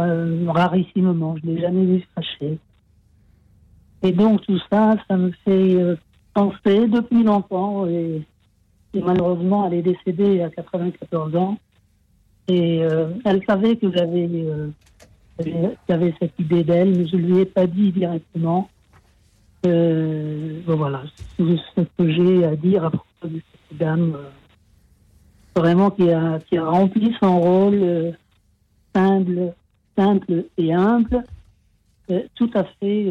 rarissimement, 0.47 1.36
je 1.38 1.47
ne 1.47 1.56
l'ai 1.56 1.62
jamais 1.62 1.86
vu 1.86 2.08
fâcher. 2.15 2.58
Et 4.01 4.12
donc 4.12 4.41
tout 4.41 4.60
ça, 4.71 4.95
ça 5.08 5.17
me 5.17 5.32
fait 5.45 5.77
penser 6.34 6.88
depuis 6.88 7.23
longtemps. 7.23 7.88
Et, 7.88 8.21
malheureusement, 8.93 9.67
elle 9.67 9.75
est 9.75 9.82
décédée 9.82 10.41
à 10.41 10.49
94 10.49 11.36
ans. 11.36 11.58
Et 12.47 12.79
elle 13.25 13.41
savait 13.47 13.77
que 13.77 13.91
j'avais 13.95 14.29
j'avais 15.89 16.13
cette 16.19 16.39
idée 16.39 16.63
d'elle, 16.63 16.97
mais 16.97 17.08
je 17.08 17.15
ne 17.15 17.21
lui 17.21 17.39
ai 17.39 17.45
pas 17.45 17.67
dit 17.67 17.91
directement. 17.91 18.69
Euh, 19.65 20.60
voilà, 20.67 21.03
ce 21.38 21.82
que 21.97 22.12
j'ai 22.12 22.43
à 22.45 22.56
dire 22.56 22.84
à 22.84 22.89
propos 22.89 23.27
de 23.27 23.39
cette 23.69 23.77
dame, 23.77 24.15
euh, 24.15 24.29
vraiment 25.55 25.91
qui 25.91 26.11
a, 26.11 26.39
qui 26.39 26.57
a 26.57 26.65
rempli 26.65 27.15
son 27.21 27.39
rôle 27.39 27.79
euh, 27.81 28.11
simple, 28.95 29.53
simple 29.97 30.45
et 30.57 30.73
humble, 30.73 31.23
tout 32.35 32.49
à 32.53 32.63
fait 32.63 33.07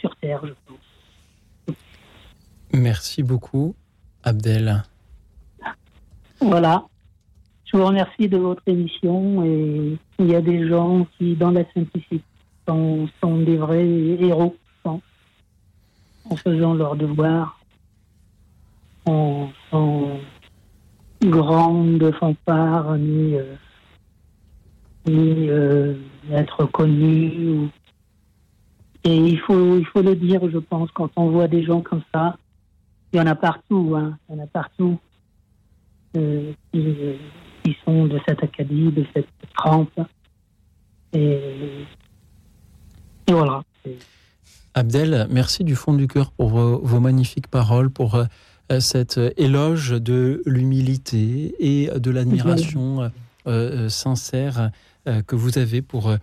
sur 0.00 0.14
Terre, 0.16 0.44
je 0.44 0.52
pense. 0.66 1.76
Merci 2.72 3.22
beaucoup, 3.22 3.74
Abdel. 4.22 4.82
Voilà. 6.40 6.84
Je 7.64 7.76
vous 7.76 7.86
remercie 7.86 8.28
de 8.28 8.36
votre 8.36 8.62
émission 8.66 9.44
et 9.44 9.96
il 10.18 10.26
y 10.26 10.34
a 10.34 10.40
des 10.40 10.68
gens 10.68 11.06
qui, 11.16 11.36
dans 11.36 11.52
la 11.52 11.64
simplicité, 11.72 12.22
sont, 12.66 13.08
sont 13.22 13.38
des 13.38 13.56
vrais 13.56 13.86
héros 13.86 14.56
en 16.30 16.36
faisant 16.36 16.74
leur 16.74 16.96
devoir, 16.96 17.58
en, 19.06 19.48
grande 21.30 22.12
fanfare, 22.18 22.96
ni, 22.96 23.34
euh, 23.34 23.54
ni 25.06 25.48
euh, 25.48 25.94
être 26.30 26.64
connu. 26.66 27.68
Et 29.04 29.16
il 29.16 29.38
faut, 29.40 29.76
il 29.78 29.86
faut 29.86 30.02
le 30.02 30.14
dire, 30.14 30.40
je 30.50 30.58
pense, 30.58 30.90
quand 30.92 31.10
on 31.16 31.30
voit 31.30 31.48
des 31.48 31.62
gens 31.62 31.82
comme 31.82 32.02
ça, 32.12 32.36
il 33.12 33.18
y 33.18 33.20
en 33.20 33.26
a 33.26 33.34
partout, 33.34 33.94
hein, 33.96 34.18
il 34.28 34.36
y 34.36 34.40
en 34.40 34.44
a 34.44 34.46
partout 34.46 34.98
euh, 36.16 36.52
qui, 36.72 37.76
sont 37.84 38.06
de 38.06 38.18
cette 38.26 38.42
acadie, 38.42 38.90
de 38.90 39.04
cette 39.14 39.28
trempe. 39.56 40.00
Et, 41.12 41.84
et 43.26 43.32
voilà. 43.32 43.62
Abdel, 44.74 45.28
merci 45.30 45.62
du 45.62 45.76
fond 45.76 45.94
du 45.94 46.08
cœur 46.08 46.32
pour 46.32 46.48
vos, 46.48 47.00
magnifiques 47.00 47.46
paroles, 47.46 47.90
pour 47.90 48.16
euh, 48.16 48.24
cet 48.80 49.20
éloge 49.36 49.90
de 49.90 50.42
l'humilité 50.46 51.54
et 51.58 51.90
de 51.98 52.10
l'admiration 52.10 53.02
euh, 53.02 53.08
euh, 53.46 53.88
sincère 53.88 54.70
que 55.26 55.36
vous 55.36 55.58
avez 55.58 55.82
pour, 55.82 56.14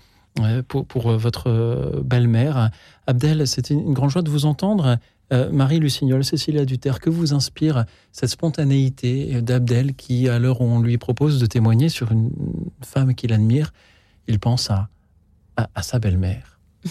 pour, 0.67 1.11
votre 1.11 2.01
belle-mère. 2.03 2.71
Abdel, 3.05 3.47
c'était 3.47 3.75
une 3.75 3.93
grande 3.93 4.09
joie 4.09 4.23
de 4.23 4.29
vous 4.31 4.45
entendre. 4.45 4.97
Euh, 5.31 5.49
Marie 5.51 5.79
Lucignol, 5.79 6.25
Cécilia 6.25 6.65
Duterre, 6.65 6.99
que 6.99 7.09
vous 7.09 7.33
inspire 7.33 7.85
cette 8.11 8.29
spontanéité 8.29 9.41
d'Abdel 9.41 9.93
qui, 9.93 10.27
à 10.27 10.39
l'heure 10.39 10.61
où 10.61 10.65
on 10.65 10.81
lui 10.81 10.97
propose 10.97 11.39
de 11.39 11.45
témoigner 11.45 11.89
sur 11.89 12.11
une 12.11 12.31
femme 12.81 13.15
qu'il 13.15 13.31
admire, 13.31 13.71
il 14.27 14.39
pense 14.39 14.69
à, 14.69 14.89
à, 15.55 15.83
sa 15.83 15.99
belle-mère 15.99 16.59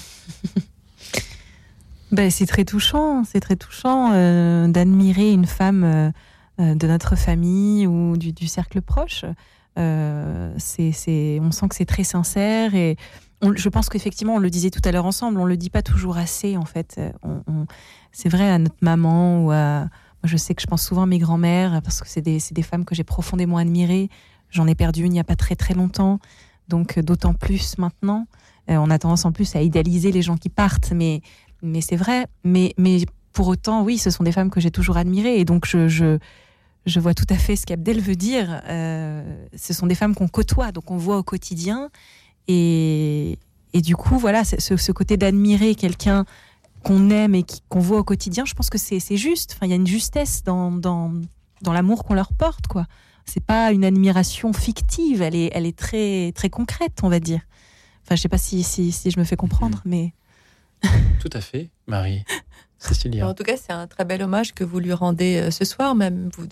ben, 2.13 2.31
C'est 2.31 2.47
très 2.47 2.65
touchant, 2.65 3.25
c'est 3.25 3.41
très 3.41 3.57
touchant 3.57 4.11
euh, 4.13 4.69
d'admirer 4.69 5.33
une 5.33 5.47
femme 5.47 5.85
euh, 5.85 6.75
de 6.75 6.87
notre 6.87 7.17
famille 7.17 7.87
ou 7.87 8.17
du, 8.17 8.47
cercle 8.47 8.83
proche. 8.83 9.25
c'est, 9.77 11.41
on 11.41 11.51
sent 11.53 11.69
que 11.69 11.75
c'est 11.75 11.87
très 11.87 12.05
sincère 12.05 12.75
et 12.75 12.97
je 13.55 13.69
pense 13.71 13.89
qu'effectivement, 13.89 14.35
on 14.35 14.39
le 14.39 14.51
disait 14.51 14.71
tout 14.71 14.83
à 14.85 14.93
l'heure 14.93 15.07
ensemble, 15.07 15.41
on 15.41 15.47
le 15.47 15.57
dit 15.57 15.71
pas 15.71 15.83
toujours 15.83 16.19
assez 16.19 16.59
en 16.59 16.67
fait. 16.67 17.01
c'est 18.13 18.29
vrai 18.29 18.51
à 18.51 18.59
notre 18.59 18.77
maman 18.83 19.45
ou 19.45 19.51
à. 19.51 19.87
Moi, 20.23 20.29
je 20.29 20.37
sais 20.37 20.55
que 20.55 20.61
je 20.61 20.67
pense 20.67 20.85
souvent 20.85 21.05
à 21.05 21.07
mes 21.07 21.19
grands-mères 21.19 21.81
parce 21.81 22.03
que 22.03 22.07
c'est 22.07 22.21
des, 22.21 22.39
des, 22.51 22.63
femmes 22.63 22.85
que 22.85 22.95
j'ai 22.95 23.05
profondément 23.05 23.57
admirées. 23.57 24.11
J'en 24.51 24.67
ai 24.67 24.75
perdu 24.75 25.01
une 25.01 25.13
il 25.13 25.15
n'y 25.15 25.21
a 25.21 25.25
pas 25.25 25.37
très 25.37 25.57
très 25.57 25.73
longtemps, 25.73 26.19
donc 26.69 26.99
euh, 26.99 27.03
d'autant 27.03 27.35
plus 27.35 27.79
maintenant. 27.79 28.27
Euh, 28.71 28.77
on 28.77 28.91
a 28.91 28.99
tendance 28.99 29.25
en 29.25 29.33
plus 29.33 29.55
à 29.57 29.63
idéaliser 29.63 30.13
les 30.13 30.23
gens 30.23 30.37
qui 30.37 30.49
partent, 30.49 30.93
mais, 30.93 31.23
mais 31.63 31.81
c'est 31.81 31.97
vrai. 31.97 32.27
Mais, 32.45 32.75
mais 32.77 33.05
pour 33.33 33.49
autant, 33.49 33.83
oui, 33.83 33.99
ce 33.99 34.11
sont 34.11 34.25
des 34.25 34.33
femmes 34.33 34.51
que 34.51 34.61
j'ai 34.61 34.71
toujours 34.71 34.97
admirées 34.97 35.39
et 35.39 35.45
donc 35.45 35.67
je, 35.67 35.89
je, 35.89 36.19
je 36.87 37.01
vois 37.01 37.15
tout 37.15 37.27
à 37.29 37.37
fait 37.37 37.57
ce 37.57 37.67
qu'Abdel 37.67 38.01
veut 38.01 38.17
dire. 38.17 38.63
Euh, 38.69 39.47
ce 39.57 39.73
sont 39.73 39.87
des 39.87 39.95
femmes 39.95 40.15
qu'on 40.15 40.29
côtoie, 40.29 40.73
donc 40.73 40.91
on 40.91 40.97
voit 40.97 41.19
au 41.19 41.23
quotidien 41.23 41.91
et, 42.49 43.39
du 43.75 43.95
coup, 43.97 44.19
voilà, 44.19 44.45
ce, 44.45 44.93
côté 44.93 45.17
d'admirer 45.17 45.75
quelqu'un 45.75 46.25
qu'on 46.83 47.11
aime 47.11 47.35
et 47.35 47.45
qu'on 47.69 47.81
voit 47.81 47.99
au 47.99 48.05
quotidien, 48.05 48.45
je 48.45 48.55
pense 48.55 48.71
que 48.71 48.79
c'est 48.79 49.17
juste. 49.17 49.53
Enfin, 49.55 49.67
il 49.67 49.71
y 49.71 49.73
a 49.73 49.77
une 49.77 49.87
justesse 49.87 50.43
dans, 50.43 50.73
dans, 50.73 51.13
dans 51.63 51.73
l'amour 51.73 52.05
qu'on 52.05 52.15
leur 52.15 52.33
porte, 52.33 52.67
quoi. 52.67 52.87
C'est 53.27 53.45
pas 53.45 53.71
une 53.71 53.85
admiration 53.85 54.53
fictive, 54.53 55.23
elle 55.23 55.37
est, 55.37 55.51
elle 55.55 55.67
est 55.67 55.79
très, 55.79 56.33
très 56.33 56.51
concrète, 56.51 56.99
on 57.03 57.09
va 57.09 57.21
dire. 57.21 57.43
Enfin, 58.03 58.17
je 58.17 58.23
sais 58.23 58.29
pas 58.29 58.39
si, 58.39 58.65
si, 58.65 58.91
si 58.91 59.11
je 59.11 59.21
me 59.21 59.25
fais 59.25 59.37
comprendre, 59.37 59.79
mm. 59.85 59.91
mais. 59.91 60.13
Tout 61.21 61.31
à 61.33 61.41
fait, 61.41 61.71
Marie. 61.87 62.25
En 63.23 63.35
tout 63.35 63.45
cas, 63.45 63.57
c'est 63.57 63.73
un 63.73 63.87
très 63.87 64.05
bel 64.05 64.23
hommage 64.23 64.55
que 64.55 64.65
vous 64.65 64.79
lui 64.79 64.95
rendez 64.95 65.37
euh, 65.37 65.51
ce 65.51 65.65
soir. 65.67 65.95
Même 65.95 66.31
vous, 66.37 66.45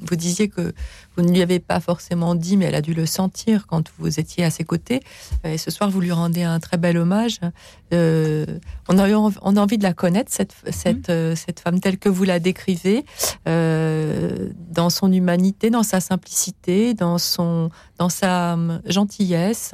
vous, 0.00 0.16
disiez 0.16 0.48
que 0.48 0.72
vous 1.14 1.22
ne 1.22 1.30
lui 1.30 1.42
avez 1.42 1.60
pas 1.60 1.78
forcément 1.78 2.34
dit, 2.34 2.56
mais 2.56 2.64
elle 2.66 2.74
a 2.74 2.80
dû 2.80 2.94
le 2.94 3.04
sentir 3.04 3.66
quand 3.66 3.90
vous 3.98 4.18
étiez 4.18 4.44
à 4.44 4.50
ses 4.50 4.64
côtés. 4.64 5.00
Euh, 5.44 5.52
et 5.52 5.58
ce 5.58 5.70
soir, 5.70 5.90
vous 5.90 6.00
lui 6.00 6.10
rendez 6.10 6.42
un 6.42 6.58
très 6.58 6.78
bel 6.78 6.96
hommage. 6.96 7.38
Euh, 7.92 8.46
on, 8.88 8.98
a 8.98 9.10
eu, 9.10 9.14
on 9.14 9.56
a 9.56 9.60
envie 9.60 9.76
de 9.76 9.82
la 9.82 9.92
connaître, 9.92 10.32
cette, 10.32 10.54
cette, 10.70 11.10
mmh. 11.10 11.36
cette 11.36 11.60
femme 11.60 11.80
telle 11.80 11.98
que 11.98 12.08
vous 12.08 12.24
la 12.24 12.38
décrivez, 12.40 13.04
dans 13.44 14.90
son 14.90 15.12
humanité, 15.12 15.68
dans 15.70 15.82
sa 15.82 16.00
simplicité, 16.00 16.94
dans, 16.94 17.18
son, 17.18 17.70
dans 17.98 18.08
sa 18.08 18.58
gentillesse, 18.86 19.72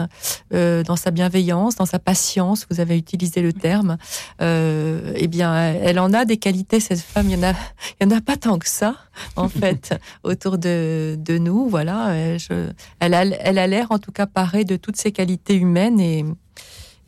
dans 0.51 0.97
sa 0.97 1.11
bienveillance, 1.11 1.77
dans 1.77 1.87
sa 1.87 1.99
patience. 1.99 2.67
Vous 2.71 2.81
avez 2.81 2.97
utilisé 2.97 3.41
le 3.43 3.53
terme. 3.53 3.97
eh 4.41 5.29
bien, 5.29 5.55
elle 5.55 5.99
en 5.99 6.13
a 6.13 6.25
des 6.25 6.37
qualités, 6.37 6.81
cette 6.81 7.01
femme. 7.01 7.29
Il 7.29 7.39
y 7.39 7.41
en 7.41 7.49
a, 7.49 7.53
il 8.01 8.09
y 8.09 8.13
en 8.13 8.17
a 8.17 8.21
pas 8.21 8.37
tant 8.37 8.59
que 8.59 8.69
ça, 8.69 8.97
en 9.37 9.49
fait, 9.61 9.95
autour 10.23 10.59
de, 10.59 11.17
de 11.19 11.39
nous. 11.39 11.69
Voilà. 11.69 12.15
elle 12.15 13.15
a, 13.15 13.25
elle 13.25 13.59
a 13.59 13.67
l'air, 13.67 13.87
en 13.91 13.99
tout 13.99 14.13
cas, 14.13 14.27
parée 14.27 14.65
de 14.65 14.77
toutes 14.77 14.97
ces 14.97 15.13
qualités 15.13 15.57
humaines 15.57 16.01
et, 16.01 16.25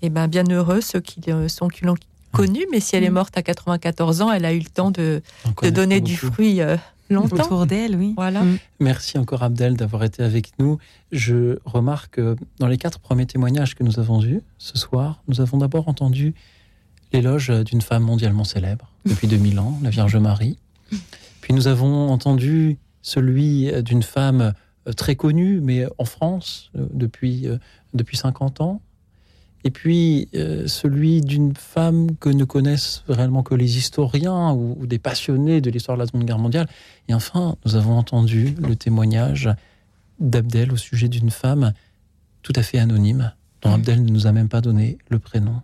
et 0.03 0.11
ben, 0.11 0.27
bien 0.27 0.45
heureux 0.51 0.81
ceux 0.81 1.01
qui 1.01 1.21
sont, 1.49 1.69
qui 1.69 1.85
l'ont 1.85 1.97
connue. 2.33 2.67
Mais 2.71 2.81
si 2.81 2.97
elle 2.97 3.05
est 3.05 3.11
mm. 3.11 3.15
morte 3.15 3.39
à 3.39 3.43
94 3.43 4.23
ans, 4.23 4.33
elle 4.33 4.45
a 4.45 4.53
eu 4.53 4.59
le 4.59 4.71
temps 4.71 4.91
de, 4.91 5.23
de 5.63 5.71
donner 5.71 6.01
du 6.01 6.17
fruit. 6.17 6.61
Euh, 6.61 6.77
longtemps. 7.13 7.45
Autour 7.45 7.67
d'elle, 7.67 7.97
oui. 7.97 8.13
Voilà. 8.17 8.43
Mm. 8.43 8.59
Merci 8.81 9.19
encore 9.19 9.43
Abdel 9.43 9.77
d'avoir 9.77 10.05
été 10.05 10.23
avec 10.23 10.59
nous. 10.59 10.79
Je 11.11 11.59
remarque 11.65 12.15
que 12.15 12.37
dans 12.59 12.67
les 12.67 12.79
quatre 12.79 12.99
premiers 12.99 13.27
témoignages 13.27 13.75
que 13.75 13.85
nous 13.85 13.99
avons 13.99 14.23
eus 14.23 14.41
ce 14.59 14.79
soir, 14.79 15.23
nous 15.29 15.41
avons 15.41 15.59
d'abord 15.59 15.89
entendu 15.89 16.35
l'éloge 17.13 17.51
d'une 17.65 17.83
femme 17.83 18.03
mondialement 18.03 18.45
célèbre 18.45 18.91
depuis 19.05 19.29
2000 19.29 19.61
ans, 19.61 19.79
la 19.83 19.91
Vierge 19.91 20.17
Marie. 20.17 20.59
Puis 21.41 21.53
nous 21.53 21.69
avons 21.69 22.11
entendu 22.11 22.79
celui 23.03 23.71
d'une 23.83 24.03
femme 24.03 24.55
euh, 24.89 24.93
très 24.93 25.17
connue, 25.17 25.61
mais 25.61 25.87
en 25.99 26.05
France 26.05 26.71
euh, 26.77 26.87
depuis, 26.93 27.47
euh, 27.47 27.59
depuis 27.95 28.17
50 28.17 28.61
ans. 28.61 28.81
Et 29.65 29.71
puis 29.71 30.29
celui 30.67 31.21
d'une 31.21 31.55
femme 31.55 32.17
que 32.17 32.29
ne 32.29 32.45
connaissent 32.45 33.05
réellement 33.09 33.43
que 33.43 33.55
les 33.55 33.79
historiens 33.79 34.53
ou, 34.53 34.87
des 34.87 34.99
passionnés 34.99 35.61
de 35.61 35.71
l'histoire 35.71 35.97
de 35.97 36.03
la 36.03 36.07
Seconde 36.07 36.25
Guerre 36.25 36.39
mondiale. 36.39 36.69
Et 37.09 37.15
enfin, 37.15 37.57
nous 37.65 37.77
avons 37.77 37.97
entendu 37.97 38.55
le 38.59 38.75
témoignage 38.75 39.49
d'Abdel 40.19 40.73
au 40.73 40.77
sujet 40.77 41.09
d'une 41.09 41.31
femme 41.31 41.73
tout 42.43 42.53
à 42.57 42.63
fait 42.63 42.79
anonyme, 42.79 43.33
dont. 43.63 43.73
Abdel 43.73 44.05
ne 44.05 44.11
nous 44.11 44.27
a 44.27 44.33
même 44.33 44.49
pas 44.49 44.61
donné 44.61 44.99
le 45.09 45.19
prénom. 45.19 45.63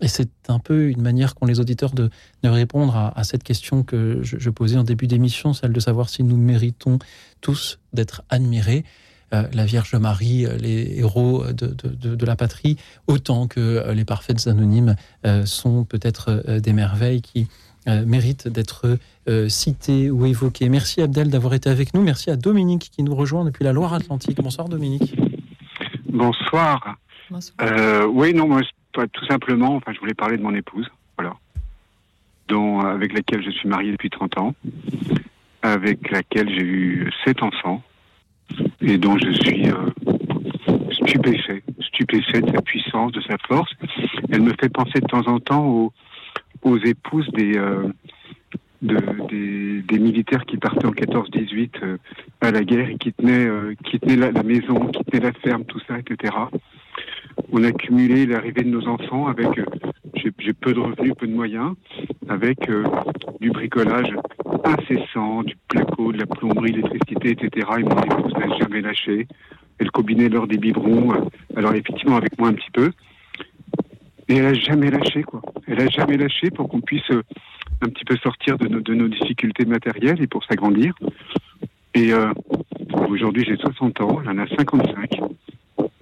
Et 0.00 0.08
c'est 0.08 0.30
un 0.48 0.58
peu 0.58 0.88
une 0.88 1.00
manière 1.00 1.34
qu'ont 1.34 1.46
les 1.46 1.60
auditeurs 1.60 1.92
de, 1.92 2.10
répondre 2.42 2.96
à, 2.96 3.24
cette 3.24 3.44
question 3.44 3.84
que 3.84 4.20
je, 4.22 4.50
posais 4.50 4.76
en 4.76 4.82
début 4.82 5.06
d'émission, 5.06 5.54
celle 5.54 5.72
de 5.72 5.80
savoir 5.80 6.08
si 6.08 6.24
nous 6.24 6.36
méritons 6.36 6.98
tous 7.40 7.78
d'être 7.92 8.22
admirés. 8.28 8.84
Euh, 9.32 9.44
la 9.52 9.64
Vierge 9.64 9.94
Marie, 9.94 10.44
euh, 10.46 10.56
les 10.58 10.98
héros 10.98 11.44
de, 11.52 12.26
la 12.26 12.36
patrie, 12.36 12.76
autant 13.06 13.46
que 13.46 13.60
euh, 13.60 13.94
les 13.94 14.04
parfaites 14.04 14.46
anonymes 14.46 14.96
sont 15.44 15.84
peut-être 15.84 16.58
des 16.58 16.72
merveilles 16.72 17.22
qui 17.22 17.48
méritent 17.86 18.48
d'être 18.48 18.98
citées 19.48 20.10
ou 20.10 20.26
évoquées. 20.26 20.68
Merci 20.68 21.00
Abdel 21.00 21.30
d'avoir 21.30 21.54
été 21.54 21.70
avec 21.70 21.94
nous. 21.94 22.02
Merci 22.02 22.30
à 22.30 22.36
Dominique 22.36 22.90
qui 22.94 23.02
nous 23.02 23.14
rejoint 23.14 23.44
depuis 23.44 23.64
la 23.64 23.72
Loire-Atlantique. 23.72 24.40
Bonsoir 24.42 24.68
Dominique. 24.68 25.16
Bonsoir. 26.06 26.96
Bonsoir. 27.30 28.08
oui, 28.12 28.34
non, 28.34 28.48
moi 28.48 28.60
tout 28.92 29.26
simplement, 29.26 29.76
enfin, 29.76 29.92
je 29.92 30.00
voulais 30.00 30.14
parler 30.14 30.36
de 30.36 30.42
mon 30.42 30.54
épouse, 30.54 30.86
voilà, 31.16 31.34
dont, 32.48 32.80
avec 32.80 33.12
laquelle 33.14 33.42
je 33.42 33.50
suis 33.50 33.68
marié 33.68 33.92
depuis 33.92 34.10
30 34.10 34.38
ans, 34.38 34.54
avec 35.62 36.10
laquelle 36.10 36.48
j'ai 36.50 36.64
eu 36.64 37.10
sept 37.24 37.42
enfants, 37.42 37.82
et 38.80 38.98
dont 38.98 39.16
je 39.18 39.32
suis 39.32 39.68
euh, 39.68 39.90
stupéfait, 40.92 41.62
stupéfait 41.80 42.40
de 42.40 42.50
sa 42.50 42.62
puissance, 42.62 43.12
de 43.12 43.20
sa 43.22 43.36
force. 43.46 43.72
Elle 44.30 44.42
me 44.42 44.52
fait 44.60 44.68
penser 44.68 45.00
de 45.00 45.06
temps 45.06 45.26
en 45.26 45.38
temps 45.40 45.92
aux, 46.62 46.78
épouses 46.78 47.28
des, 47.32 47.56
euh, 47.56 47.88
de, 48.82 49.82
des, 49.82 49.98
militaires 49.98 50.44
qui 50.44 50.56
partaient 50.58 50.86
en 50.86 50.92
14-18 50.92 51.70
euh, 51.82 51.96
à 52.40 52.50
la 52.50 52.62
guerre 52.62 52.90
et 52.90 52.96
qui 52.96 53.12
tenaient, 53.12 53.48
qui 53.84 54.00
tenaient 54.00 54.16
la, 54.16 54.42
maison, 54.42 54.86
qui 54.86 55.04
tenaient 55.04 55.24
la 55.24 55.32
ferme, 55.32 55.64
tout 55.64 55.80
ça, 55.86 55.98
etc 55.98 56.32
on 57.50 57.64
a 57.64 57.72
cumulé 57.72 58.26
l'arrivée 58.26 58.62
de 58.62 58.68
nos 58.68 58.86
enfants 58.88 59.26
avec, 59.26 59.58
euh, 59.58 59.64
j'ai 60.14 60.52
peu 60.52 60.72
de 60.72 60.80
revenus, 60.80 61.14
peu 61.18 61.26
de 61.26 61.34
moyens, 61.34 61.74
avec 62.28 62.68
euh, 62.68 62.84
du 63.40 63.50
bricolage 63.50 64.12
incessant, 64.64 65.42
du 65.42 65.56
placo, 65.68 66.12
de 66.12 66.18
la 66.18 66.26
plomberie, 66.26 66.72
l'électricité, 66.72 67.30
etc. 67.30 67.68
Et 67.78 67.82
mon 67.82 68.02
épouse 68.02 68.32
n'a 68.34 68.56
jamais 68.58 68.80
lâché. 68.80 69.26
Elle 69.78 69.90
combinait 69.90 70.28
lors 70.28 70.46
des 70.46 70.58
biberons, 70.58 71.12
euh, 71.12 71.20
alors 71.56 71.74
effectivement 71.74 72.16
avec 72.16 72.38
moi 72.38 72.48
un 72.48 72.54
petit 72.54 72.70
peu. 72.72 72.90
Elle 74.38 74.46
a 74.46 74.54
jamais 74.54 74.90
lâché, 74.90 75.22
quoi. 75.22 75.42
Elle 75.66 75.80
a 75.80 75.88
jamais 75.88 76.16
lâché 76.16 76.50
pour 76.50 76.68
qu'on 76.68 76.80
puisse 76.80 77.10
un 77.10 77.88
petit 77.88 78.04
peu 78.04 78.16
sortir 78.16 78.58
de 78.58 78.94
nos, 78.94 79.08
difficultés 79.08 79.64
matérielles 79.64 80.22
et 80.22 80.26
pour 80.26 80.44
s'agrandir. 80.44 80.94
Et 81.94 82.12
aujourd'hui, 83.08 83.44
j'ai 83.44 83.56
60 83.56 84.00
ans, 84.00 84.20
elle 84.22 84.30
en 84.30 84.38
a 84.38 84.46
55 84.48 85.20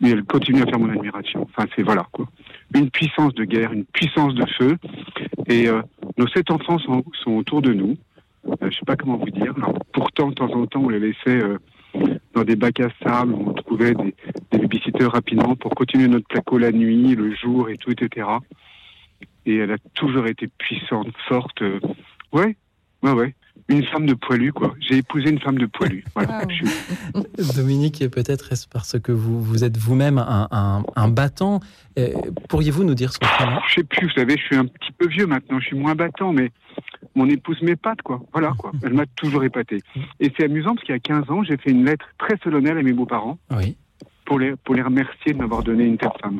mais 0.01 0.11
elle 0.11 0.25
continue 0.25 0.63
à 0.63 0.67
faire 0.67 0.79
mon 0.79 0.91
admiration. 0.91 1.43
Enfin, 1.43 1.69
c'est 1.77 1.83
voilà 1.83 2.07
quoi. 2.13 2.27
Une 2.75 2.91
puissance 2.91 3.35
de 3.35 3.45
guerre, 3.45 3.73
une 3.73 3.85
puissance 3.85 4.35
de 4.35 4.47
feu. 4.59 4.77
Et 5.47 5.69
euh, 5.69 5.83
nos 6.17 6.27
sept 6.29 6.51
enfants 6.51 6.79
sont, 6.79 7.05
autour 7.27 7.63
de 7.63 7.73
nous. 7.73 7.97
Euh, 8.47 8.71
je 8.71 8.77
sais 8.77 8.87
pas 8.87 8.97
comment 8.97 9.17
vous 9.17 9.31
dire. 9.31 9.55
Pourtant, 9.93 10.29
de 10.29 10.35
temps 10.35 10.53
en 10.53 10.67
temps, 10.67 10.83
on 10.85 10.89
les 10.89 11.01
laissait 11.01 11.43
euh, 11.43 11.59
dans 12.35 12.45
des 12.45 12.57
bacs 12.57 12.81
à 12.81 12.89
sable, 13.03 13.35
on 13.35 13.53
trouvait 13.53 13.95
des, 13.95 14.15
des 14.53 14.59
babysitters 14.59 15.11
rapidement 15.11 15.57
pour 15.57 15.75
continuer 15.75 16.09
notre 16.09 16.27
placo 16.29 16.59
la 16.59 16.73
nuit, 16.73 17.15
le 17.15 17.35
jour 17.35 17.69
et 17.69 17.77
tout, 17.77 17.91
etc. 17.91 18.27
Et 19.47 19.57
elle 19.57 19.73
a 19.73 19.79
toujours 19.95 20.27
été 20.27 20.49
puissante, 20.49 21.09
forte. 21.29 21.63
ouais, 22.33 22.57
ouais, 23.03 23.13
ouais 23.13 23.35
une 23.71 23.85
femme 23.85 24.07
de 24.07 24.15
poilu, 24.15 24.53
quoi. 24.53 24.75
J'ai 24.81 24.99
épousé 24.99 25.31
une 25.31 25.39
femme 25.41 25.59
de 25.59 25.67
poilu. 25.67 26.05
Voilà. 26.15 26.43
Dominique, 27.57 28.09
peut-être 28.11 28.53
est-ce 28.53 28.69
parce 28.69 28.99
que 28.99 29.13
vous, 29.13 29.41
vous 29.41 29.65
êtes 29.65 29.77
vous-même 29.77 30.19
un, 30.19 30.83
un, 30.97 31.09
battant 31.09 31.61
euh, 31.99 32.13
Pourriez-vous 32.49 32.85
nous 32.85 32.95
dire 32.95 33.13
son 33.13 33.21
prénom 33.21 33.61
Je 33.69 33.75
sais 33.75 33.85
plus, 33.85 34.09
vous 34.09 34.15
savez, 34.15 34.37
je 34.37 34.45
suis 34.45 34.57
un 34.57 34.67
petit 34.67 34.93
peu 34.93 35.07
vieux 35.07 35.27
maintenant, 35.27 35.61
je 35.61 35.67
suis 35.67 35.77
moins 35.77 35.95
battant, 35.95 36.33
mais 36.33 36.51
mon 37.15 37.29
épouse 37.29 37.63
m'épate, 37.63 38.03
quoi. 38.03 38.21
Voilà, 38.33 38.53
quoi. 38.59 38.73
Elle 38.83 38.95
m'a 38.95 39.07
toujours 39.07 39.45
épaté. 39.45 39.83
Et 40.19 40.33
c'est 40.37 40.45
amusant 40.45 40.75
parce 40.75 40.85
qu'il 40.85 40.95
y 40.95 40.97
a 40.97 41.01
15 41.01 41.31
ans, 41.31 41.43
j'ai 41.45 41.57
fait 41.57 41.71
une 41.71 41.85
lettre 41.85 42.07
très 42.19 42.37
solennelle 42.43 42.79
à 42.79 42.83
mes 42.83 42.93
beaux-parents. 42.93 43.39
Oui 43.51 43.77
pour 44.27 44.39
les, 44.39 44.55
pour 44.55 44.77
les 44.77 44.83
remercier 44.83 45.33
de 45.33 45.39
m'avoir 45.39 45.65
donné 45.65 45.83
une 45.83 45.99
telle 45.99 46.13
femme. 46.23 46.39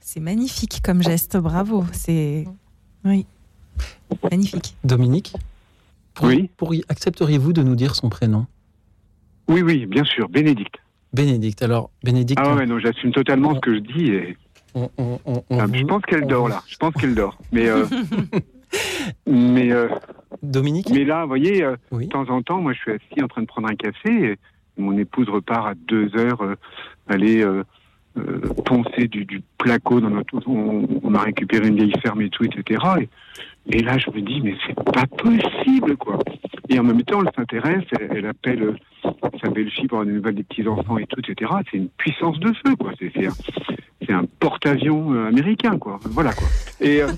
C'est 0.00 0.20
magnifique 0.20 0.82
comme 0.84 1.02
geste, 1.02 1.38
bravo. 1.38 1.82
C'est. 1.92 2.44
Oui. 3.06 3.24
Magnifique. 4.30 4.76
Dominique? 4.84 5.32
Oui. 6.22 6.82
Accepteriez-vous 6.88 7.52
de 7.52 7.62
nous 7.62 7.76
dire 7.76 7.94
son 7.94 8.08
prénom? 8.08 8.46
Oui, 9.48 9.62
oui, 9.62 9.86
bien 9.86 10.04
sûr, 10.04 10.28
Bénédicte. 10.28 10.76
Bénédicte, 11.12 11.62
alors, 11.62 11.90
Bénédicte. 12.04 12.40
Ah 12.44 12.54
ouais, 12.54 12.66
non, 12.66 12.78
j'assume 12.78 13.10
totalement 13.10 13.54
ce 13.54 13.60
que 13.60 13.74
je 13.74 13.80
dis 13.80 14.06
et. 14.10 14.36
Ah, 14.76 15.66
je 15.72 15.84
pense 15.84 16.02
qu'elle 16.02 16.26
dort 16.26 16.48
là. 16.48 16.62
Je 16.68 16.76
pense 16.76 16.94
qu'elle 16.94 17.14
dort. 17.14 17.36
Mais. 17.50 17.68
Euh, 17.68 17.84
mais. 19.26 19.72
Euh, 19.72 19.88
Dominique? 20.42 20.88
Mais 20.90 21.04
là, 21.04 21.22
vous 21.22 21.28
voyez, 21.28 21.64
euh, 21.64 21.76
de 21.90 22.04
temps 22.04 22.28
en 22.28 22.42
temps, 22.42 22.60
moi 22.60 22.72
je 22.72 22.78
suis 22.78 22.92
assis 22.92 23.22
en 23.22 23.26
train 23.26 23.42
de 23.42 23.46
prendre 23.46 23.68
un 23.68 23.74
café 23.74 24.08
et 24.10 24.38
mon 24.76 24.96
épouse 24.96 25.28
repart 25.28 25.66
à 25.66 25.74
deux 25.74 26.16
heures 26.16 26.42
aller 27.08 27.44
poncer 28.64 29.08
du, 29.08 29.24
du, 29.24 29.42
placo 29.58 30.00
dans 30.00 30.10
notre. 30.10 30.36
On, 30.46 30.88
on, 31.02 31.14
a 31.14 31.20
récupéré 31.20 31.68
une 31.68 31.76
vieille 31.76 31.94
ferme 32.02 32.22
et 32.22 32.30
tout, 32.30 32.44
etc. 32.44 32.82
Et, 33.00 33.08
et 33.72 33.82
là, 33.82 33.98
je 33.98 34.10
me 34.10 34.20
dis, 34.20 34.40
mais 34.40 34.54
c'est 34.66 34.74
pas 34.74 35.06
possible, 35.06 35.96
quoi. 35.96 36.18
Et 36.68 36.78
en 36.78 36.84
même 36.84 37.02
temps, 37.02 37.20
elle 37.22 37.32
s'intéresse, 37.36 37.84
elle, 37.92 38.26
appelle 38.26 38.76
sa 39.42 39.50
belle-fille 39.50 39.86
pour 39.86 39.98
avoir 39.98 40.06
des 40.06 40.12
nouvelles 40.12 40.36
des 40.36 40.44
petits-enfants 40.44 40.98
et 40.98 41.06
tout, 41.06 41.20
etc. 41.20 41.50
C'est 41.70 41.76
une 41.76 41.88
puissance 41.88 42.38
de 42.40 42.52
feu, 42.64 42.76
quoi. 42.76 42.92
C'est 42.98 43.12
c'est 44.06 44.12
un 44.12 44.24
porte-avions 44.38 45.12
euh, 45.12 45.28
américain, 45.28 45.78
quoi. 45.78 46.00
Voilà, 46.04 46.32
quoi. 46.32 46.48
Et, 46.80 47.02
euh, 47.02 47.08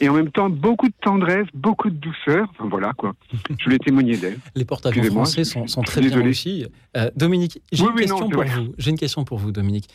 et 0.00 0.08
en 0.08 0.14
même 0.14 0.30
temps, 0.30 0.48
beaucoup 0.48 0.86
de 0.86 0.94
tendresse, 1.00 1.46
beaucoup 1.52 1.90
de 1.90 1.96
douceur. 1.96 2.48
Enfin, 2.50 2.68
voilà, 2.70 2.92
quoi. 2.92 3.14
Je 3.58 3.64
voulais 3.64 3.78
témoigner 3.78 4.16
d'elle. 4.16 4.38
Les 4.54 4.64
porte-avions 4.64 5.04
français 5.04 5.44
sont, 5.44 5.66
sont 5.66 5.82
très 5.82 6.00
bien 6.00 6.24
aussi. 6.24 6.66
Euh, 6.96 7.10
Dominique, 7.16 7.60
j'ai 7.72 7.84
une 7.84 7.94
question 7.94 8.28
pour 8.28 8.44
vous. 8.44 8.74
J'ai 8.78 8.90
une 8.90 8.98
question 8.98 9.24
pour 9.24 9.38
vous, 9.38 9.50
Dominique. 9.50 9.88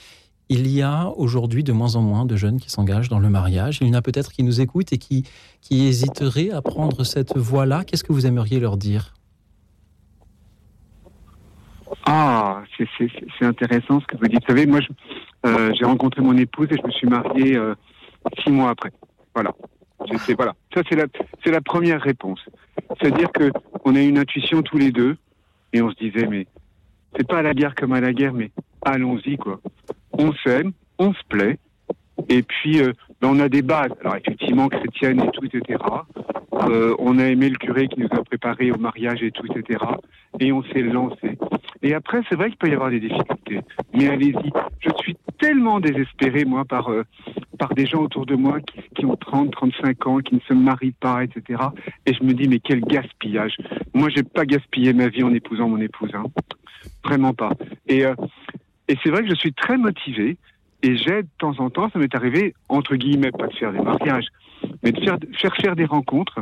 Il 0.49 0.67
y 0.67 0.81
a 0.81 1.09
aujourd'hui 1.09 1.63
de 1.63 1.73
moins 1.73 1.95
en 1.95 2.01
moins 2.01 2.25
de 2.25 2.37
jeunes 2.37 2.59
qui 2.59 2.69
s'engagent 2.69 3.09
dans 3.09 3.19
le 3.19 3.29
mariage. 3.29 3.79
Il 3.81 3.87
y 3.87 3.89
en 3.89 3.95
a 3.95 4.01
peut-être 4.01 4.31
qui 4.31 4.43
nous 4.43 4.61
écoutent 4.61 4.93
et 4.93 4.97
qui, 4.97 5.25
qui 5.61 5.85
hésiteraient 5.87 6.51
à 6.51 6.61
prendre 6.61 7.03
cette 7.03 7.35
voie-là. 7.37 7.83
Qu'est-ce 7.83 8.03
que 8.03 8.13
vous 8.13 8.25
aimeriez 8.25 8.59
leur 8.59 8.77
dire? 8.77 9.13
Ah, 12.05 12.61
c'est 12.97 13.45
intéressant 13.45 13.99
ce 13.99 14.05
que 14.05 14.15
vous 14.15 14.27
dites. 14.27 14.39
Vous 14.41 14.55
savez, 14.55 14.65
moi, 14.65 14.79
euh, 15.45 15.73
j'ai 15.77 15.85
rencontré 15.85 16.21
mon 16.21 16.37
épouse 16.37 16.67
et 16.71 16.77
je 16.81 16.87
me 16.87 16.91
suis 16.91 17.07
marié 17.07 17.57
euh, 17.57 17.75
six 18.41 18.49
mois 18.49 18.69
après. 18.69 18.91
Voilà. 19.35 19.53
Voilà. 20.37 20.53
Ça, 20.73 20.81
c'est 20.87 20.95
la, 20.95 21.05
la 21.45 21.61
première 21.61 22.01
réponse. 22.01 22.39
C'est-à-dire 23.01 23.31
que 23.33 23.51
on 23.83 23.95
a 23.95 24.01
une 24.01 24.17
intuition 24.17 24.61
tous 24.61 24.77
les 24.77 24.91
deux 24.91 25.17
et 25.73 25.81
on 25.81 25.89
se 25.91 25.95
disait, 25.95 26.27
mais 26.27 26.47
c'est 27.17 27.27
pas 27.27 27.39
à 27.39 27.41
la 27.41 27.53
guerre 27.53 27.75
comme 27.75 27.91
à 27.93 27.99
la 27.99 28.13
guerre, 28.13 28.33
mais 28.33 28.51
allons-y, 28.85 29.35
quoi. 29.37 29.59
On 30.17 30.33
s'aime, 30.43 30.71
on 30.99 31.13
se 31.13 31.23
plaît, 31.29 31.57
et 32.29 32.43
puis 32.43 32.81
euh, 32.81 32.91
ben, 33.21 33.29
on 33.29 33.39
a 33.39 33.49
des 33.49 33.61
bases. 33.61 33.91
Alors 34.01 34.15
effectivement, 34.15 34.67
chrétiennes 34.67 35.21
et 35.21 35.31
tout, 35.31 35.45
etc. 35.45 35.79
Euh, 36.69 36.95
on 36.99 37.19
a 37.19 37.25
aimé 37.25 37.49
le 37.49 37.57
curé 37.57 37.87
qui 37.87 37.99
nous 37.99 38.09
a 38.11 38.23
préparé 38.23 38.71
au 38.71 38.77
mariage 38.77 39.21
et 39.21 39.31
tout, 39.31 39.45
etc. 39.45 39.83
Et 40.39 40.51
on 40.51 40.63
s'est 40.63 40.81
lancé. 40.81 41.37
Et 41.83 41.93
après, 41.93 42.21
c'est 42.29 42.35
vrai 42.35 42.49
qu'il 42.49 42.57
peut 42.57 42.69
y 42.69 42.73
avoir 42.73 42.89
des 42.89 42.99
difficultés. 42.99 43.61
Mais 43.93 44.07
allez-y. 44.07 44.51
Je 44.79 44.89
suis 44.99 45.15
tellement 45.39 45.79
désespéré, 45.79 46.45
moi, 46.45 46.65
par, 46.65 46.91
euh, 46.91 47.03
par 47.59 47.73
des 47.75 47.85
gens 47.85 48.01
autour 48.01 48.25
de 48.25 48.35
moi 48.35 48.59
qui, 48.61 48.81
qui, 48.95 49.05
ont 49.05 49.15
30, 49.15 49.51
35 49.51 50.07
ans, 50.07 50.17
qui 50.19 50.35
ne 50.35 50.39
se 50.41 50.53
marient 50.53 50.95
pas, 50.99 51.23
etc. 51.23 51.61
Et 52.05 52.13
je 52.13 52.23
me 52.23 52.33
dis, 52.33 52.47
mais 52.47 52.59
quel 52.59 52.81
gaspillage. 52.81 53.57
Moi, 53.93 54.09
j'ai 54.09 54.23
pas 54.23 54.45
gaspillé 54.45 54.93
ma 54.93 55.09
vie 55.09 55.23
en 55.23 55.33
épousant 55.33 55.69
mon 55.69 55.79
épouse. 55.79 56.11
Hein. 56.13 56.25
Vraiment 57.03 57.33
pas. 57.33 57.51
Et, 57.87 58.05
euh, 58.05 58.15
et 58.87 58.97
c'est 59.03 59.09
vrai 59.09 59.23
que 59.23 59.29
je 59.29 59.35
suis 59.35 59.53
très 59.53 59.77
motivé. 59.77 60.37
Et 60.83 60.95
j'aide 60.95 61.25
de 61.25 61.31
temps 61.39 61.55
en 61.59 61.71
temps, 61.71 61.89
ça 61.89 61.97
m'est 61.97 62.13
arrivé, 62.13 62.53
entre 62.69 62.95
guillemets, 62.95 63.31
pas 63.31 63.47
de 63.47 63.53
faire 63.53 63.71
des 63.71 63.79
mariages, 63.79 64.27
mais 64.83 64.91
de 64.91 65.03
faire, 65.03 65.17
faire 65.39 65.55
faire 65.55 65.75
des 65.75 65.85
rencontres 65.85 66.39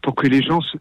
pour 0.00 0.14
que 0.14 0.26
les 0.26 0.42
gens 0.42 0.62
se, 0.62 0.78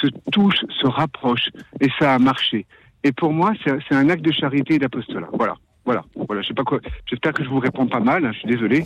se 0.00 0.06
touchent, 0.32 0.64
se 0.80 0.86
rapprochent. 0.86 1.50
Et 1.80 1.88
ça 1.98 2.14
a 2.14 2.18
marché. 2.18 2.64
Et 3.04 3.12
pour 3.12 3.32
moi, 3.32 3.52
c'est 3.64 3.94
un 3.94 4.08
acte 4.08 4.24
de 4.24 4.32
charité 4.32 4.74
et 4.74 4.78
d'apostolat. 4.78 5.28
Voilà. 5.32 5.54
Voilà, 5.84 6.04
voilà, 6.26 6.42
je 6.42 6.48
sais 6.48 6.54
pas 6.54 6.64
quoi. 6.64 6.80
J'espère 7.06 7.32
que 7.32 7.42
je 7.42 7.48
vous 7.48 7.60
réponds 7.60 7.86
pas 7.86 8.00
mal. 8.00 8.22
Hein, 8.22 8.32
je 8.34 8.40
suis 8.40 8.48
désolé. 8.48 8.84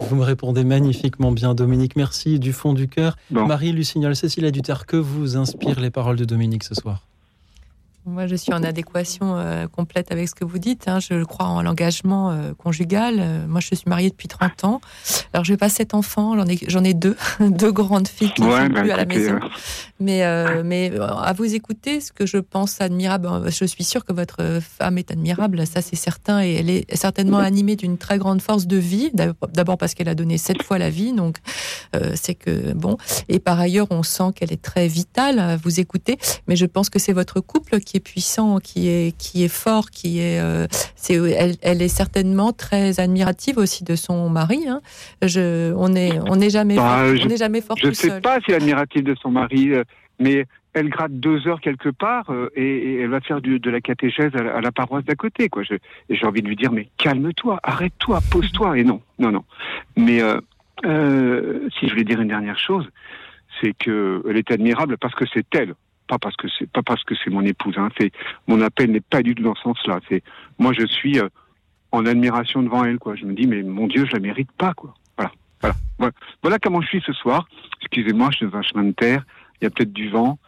Vous 0.00 0.16
me 0.16 0.24
répondez 0.24 0.64
magnifiquement 0.64 1.30
bien, 1.30 1.54
Dominique. 1.54 1.94
Merci 1.94 2.40
du 2.40 2.52
fond 2.52 2.72
du 2.72 2.88
cœur. 2.88 3.16
Marie 3.30 3.70
Lucignol, 3.70 4.16
Cécilia 4.16 4.50
Duterre, 4.50 4.86
que 4.86 4.96
vous 4.96 5.36
inspirent 5.36 5.78
les 5.78 5.90
paroles 5.90 6.16
de 6.16 6.24
Dominique 6.24 6.64
ce 6.64 6.74
soir 6.74 7.06
moi, 8.06 8.28
je 8.28 8.36
suis 8.36 8.52
en 8.52 8.62
adéquation 8.62 9.36
euh, 9.36 9.66
complète 9.66 10.12
avec 10.12 10.28
ce 10.28 10.34
que 10.34 10.44
vous 10.44 10.58
dites. 10.58 10.86
Hein. 10.86 11.00
Je 11.00 11.24
crois 11.24 11.46
en 11.46 11.60
l'engagement 11.60 12.30
euh, 12.30 12.54
conjugal. 12.54 13.16
Euh, 13.18 13.46
moi, 13.48 13.58
je 13.58 13.74
suis 13.74 13.84
mariée 13.86 14.10
depuis 14.10 14.28
30 14.28 14.62
ans. 14.62 14.80
Alors, 15.32 15.44
je 15.44 15.52
n'ai 15.52 15.56
pas 15.56 15.68
sept 15.68 15.92
enfants, 15.92 16.36
j'en 16.36 16.46
ai, 16.46 16.56
j'en 16.68 16.84
ai 16.84 16.94
deux, 16.94 17.16
deux 17.40 17.72
grandes 17.72 18.06
filles 18.06 18.32
qui 18.32 18.42
ne 18.42 18.50
sont 18.50 18.66
bah, 18.68 18.80
plus 18.80 18.90
à 18.92 18.96
la 18.96 19.06
maison. 19.06 19.40
Mais, 19.98 20.22
mais 20.62 20.92
à 21.00 21.32
vous 21.32 21.54
écouter, 21.54 22.00
ce 22.00 22.12
que 22.12 22.26
je 22.26 22.36
pense 22.36 22.80
admirable, 22.80 23.28
je 23.46 23.64
suis 23.64 23.82
sûre 23.82 24.04
que 24.04 24.12
votre 24.12 24.60
femme 24.60 24.98
est 24.98 25.10
admirable, 25.10 25.66
ça 25.66 25.80
c'est 25.80 25.96
certain, 25.96 26.42
et 26.44 26.52
elle 26.52 26.68
est 26.68 26.94
certainement 26.94 27.38
animée 27.38 27.76
d'une 27.76 27.96
très 27.96 28.18
grande 28.18 28.42
force 28.42 28.66
de 28.66 28.76
vie. 28.76 29.10
D'abord 29.54 29.78
parce 29.78 29.94
qu'elle 29.94 30.10
a 30.10 30.14
donné 30.14 30.36
sept 30.36 30.62
fois 30.62 30.76
la 30.76 30.90
vie, 30.90 31.12
donc 31.12 31.38
c'est 32.14 32.34
que 32.34 32.74
bon. 32.74 32.98
Et 33.28 33.38
par 33.38 33.58
ailleurs, 33.58 33.86
on 33.90 34.02
sent 34.02 34.32
qu'elle 34.34 34.52
est 34.52 34.62
très 34.62 34.86
vitale 34.86 35.38
à 35.38 35.56
vous 35.56 35.80
écouter. 35.80 36.18
Mais 36.46 36.56
je 36.56 36.66
pense 36.66 36.90
que 36.90 36.98
c'est 36.98 37.14
votre 37.14 37.40
couple 37.40 37.80
qui 37.80 37.95
puissant, 38.00 38.58
qui 38.58 38.88
est, 38.88 39.16
qui 39.16 39.44
est 39.44 39.52
fort, 39.52 39.90
qui 39.90 40.20
est, 40.20 40.40
euh, 40.40 40.66
c'est, 40.94 41.14
elle, 41.14 41.82
est 41.82 41.88
certainement 41.88 42.52
très 42.52 43.00
admirative 43.00 43.58
aussi 43.58 43.84
de 43.84 43.96
son 43.96 44.28
mari. 44.28 44.66
Hein. 44.68 44.80
Je, 45.22 45.72
on 45.74 45.88
n'est 45.88 46.18
on 46.28 46.40
est 46.40 46.50
jamais, 46.50 46.76
bah, 46.76 47.04
fort, 47.04 47.14
on 47.24 47.28
est 47.28 47.36
jamais 47.36 47.60
fort 47.60 47.76
Je 47.76 47.88
ne 47.88 47.92
sais 47.92 48.20
pas 48.20 48.40
si 48.40 48.46
elle 48.48 48.54
est 48.54 48.56
admirative 48.56 49.04
de 49.04 49.14
son 49.14 49.30
mari, 49.30 49.72
euh, 49.72 49.84
mais 50.18 50.46
elle 50.72 50.88
gratte 50.88 51.12
deux 51.12 51.46
heures 51.48 51.60
quelque 51.60 51.88
part 51.88 52.30
euh, 52.30 52.50
et, 52.54 53.00
elle 53.00 53.10
va 53.10 53.20
faire 53.20 53.40
du, 53.40 53.58
de 53.58 53.70
la 53.70 53.80
catéchèse 53.80 54.32
à 54.34 54.60
la, 54.60 54.72
paroisse 54.72 55.04
d'à 55.04 55.14
côté. 55.14 55.48
Quoi. 55.48 55.62
Je, 55.62 55.74
et 55.74 56.16
j'ai 56.16 56.26
envie 56.26 56.42
de 56.42 56.48
lui 56.48 56.56
dire, 56.56 56.72
mais 56.72 56.88
calme-toi, 56.98 57.60
arrête-toi, 57.62 58.20
pose-toi. 58.30 58.78
Et 58.78 58.84
non, 58.84 59.00
non, 59.18 59.30
non. 59.30 59.44
Mais 59.96 60.20
si 60.82 61.86
je 61.86 61.90
voulais 61.90 62.04
dire 62.04 62.20
une 62.20 62.28
dernière 62.28 62.58
chose, 62.58 62.86
c'est 63.60 63.72
qu'elle 63.72 64.36
est 64.36 64.50
admirable 64.50 64.98
parce 64.98 65.14
que 65.14 65.24
c'est 65.32 65.46
elle 65.54 65.74
pas 66.06 66.18
parce 66.18 66.36
que 66.36 66.48
c'est 66.58 66.70
pas 66.70 66.82
parce 66.82 67.02
que 67.04 67.14
c'est 67.22 67.30
mon 67.30 67.42
épouse. 67.42 67.74
Hein, 67.78 67.88
c'est 67.98 68.12
mon 68.46 68.60
appel 68.60 68.90
n'est 68.90 69.00
pas 69.00 69.22
du 69.22 69.34
tout 69.34 69.42
dans 69.42 69.54
ce 69.54 69.62
sens-là. 69.62 70.00
C'est 70.08 70.22
moi 70.58 70.72
je 70.72 70.86
suis 70.86 71.18
euh, 71.18 71.28
en 71.92 72.06
admiration 72.06 72.62
devant 72.62 72.84
elle 72.84 72.98
quoi. 72.98 73.16
Je 73.16 73.24
me 73.24 73.34
dis 73.34 73.46
mais 73.46 73.62
mon 73.62 73.86
Dieu 73.86 74.06
je 74.06 74.12
la 74.12 74.20
mérite 74.20 74.52
pas 74.52 74.74
quoi. 74.74 74.94
Voilà 75.16 75.32
voilà 75.98 76.12
voilà, 76.42 76.58
comment 76.58 76.80
je 76.80 76.88
suis 76.88 77.02
ce 77.06 77.12
soir. 77.12 77.48
Excusez-moi 77.80 78.30
je 78.30 78.36
suis 78.38 78.46
dans 78.46 78.58
un 78.58 78.62
chemin 78.62 78.84
de 78.84 78.92
terre. 78.92 79.24
Il 79.60 79.64
y 79.64 79.66
a 79.66 79.70
peut-être 79.70 79.92
du 79.92 80.08
vent. 80.10 80.38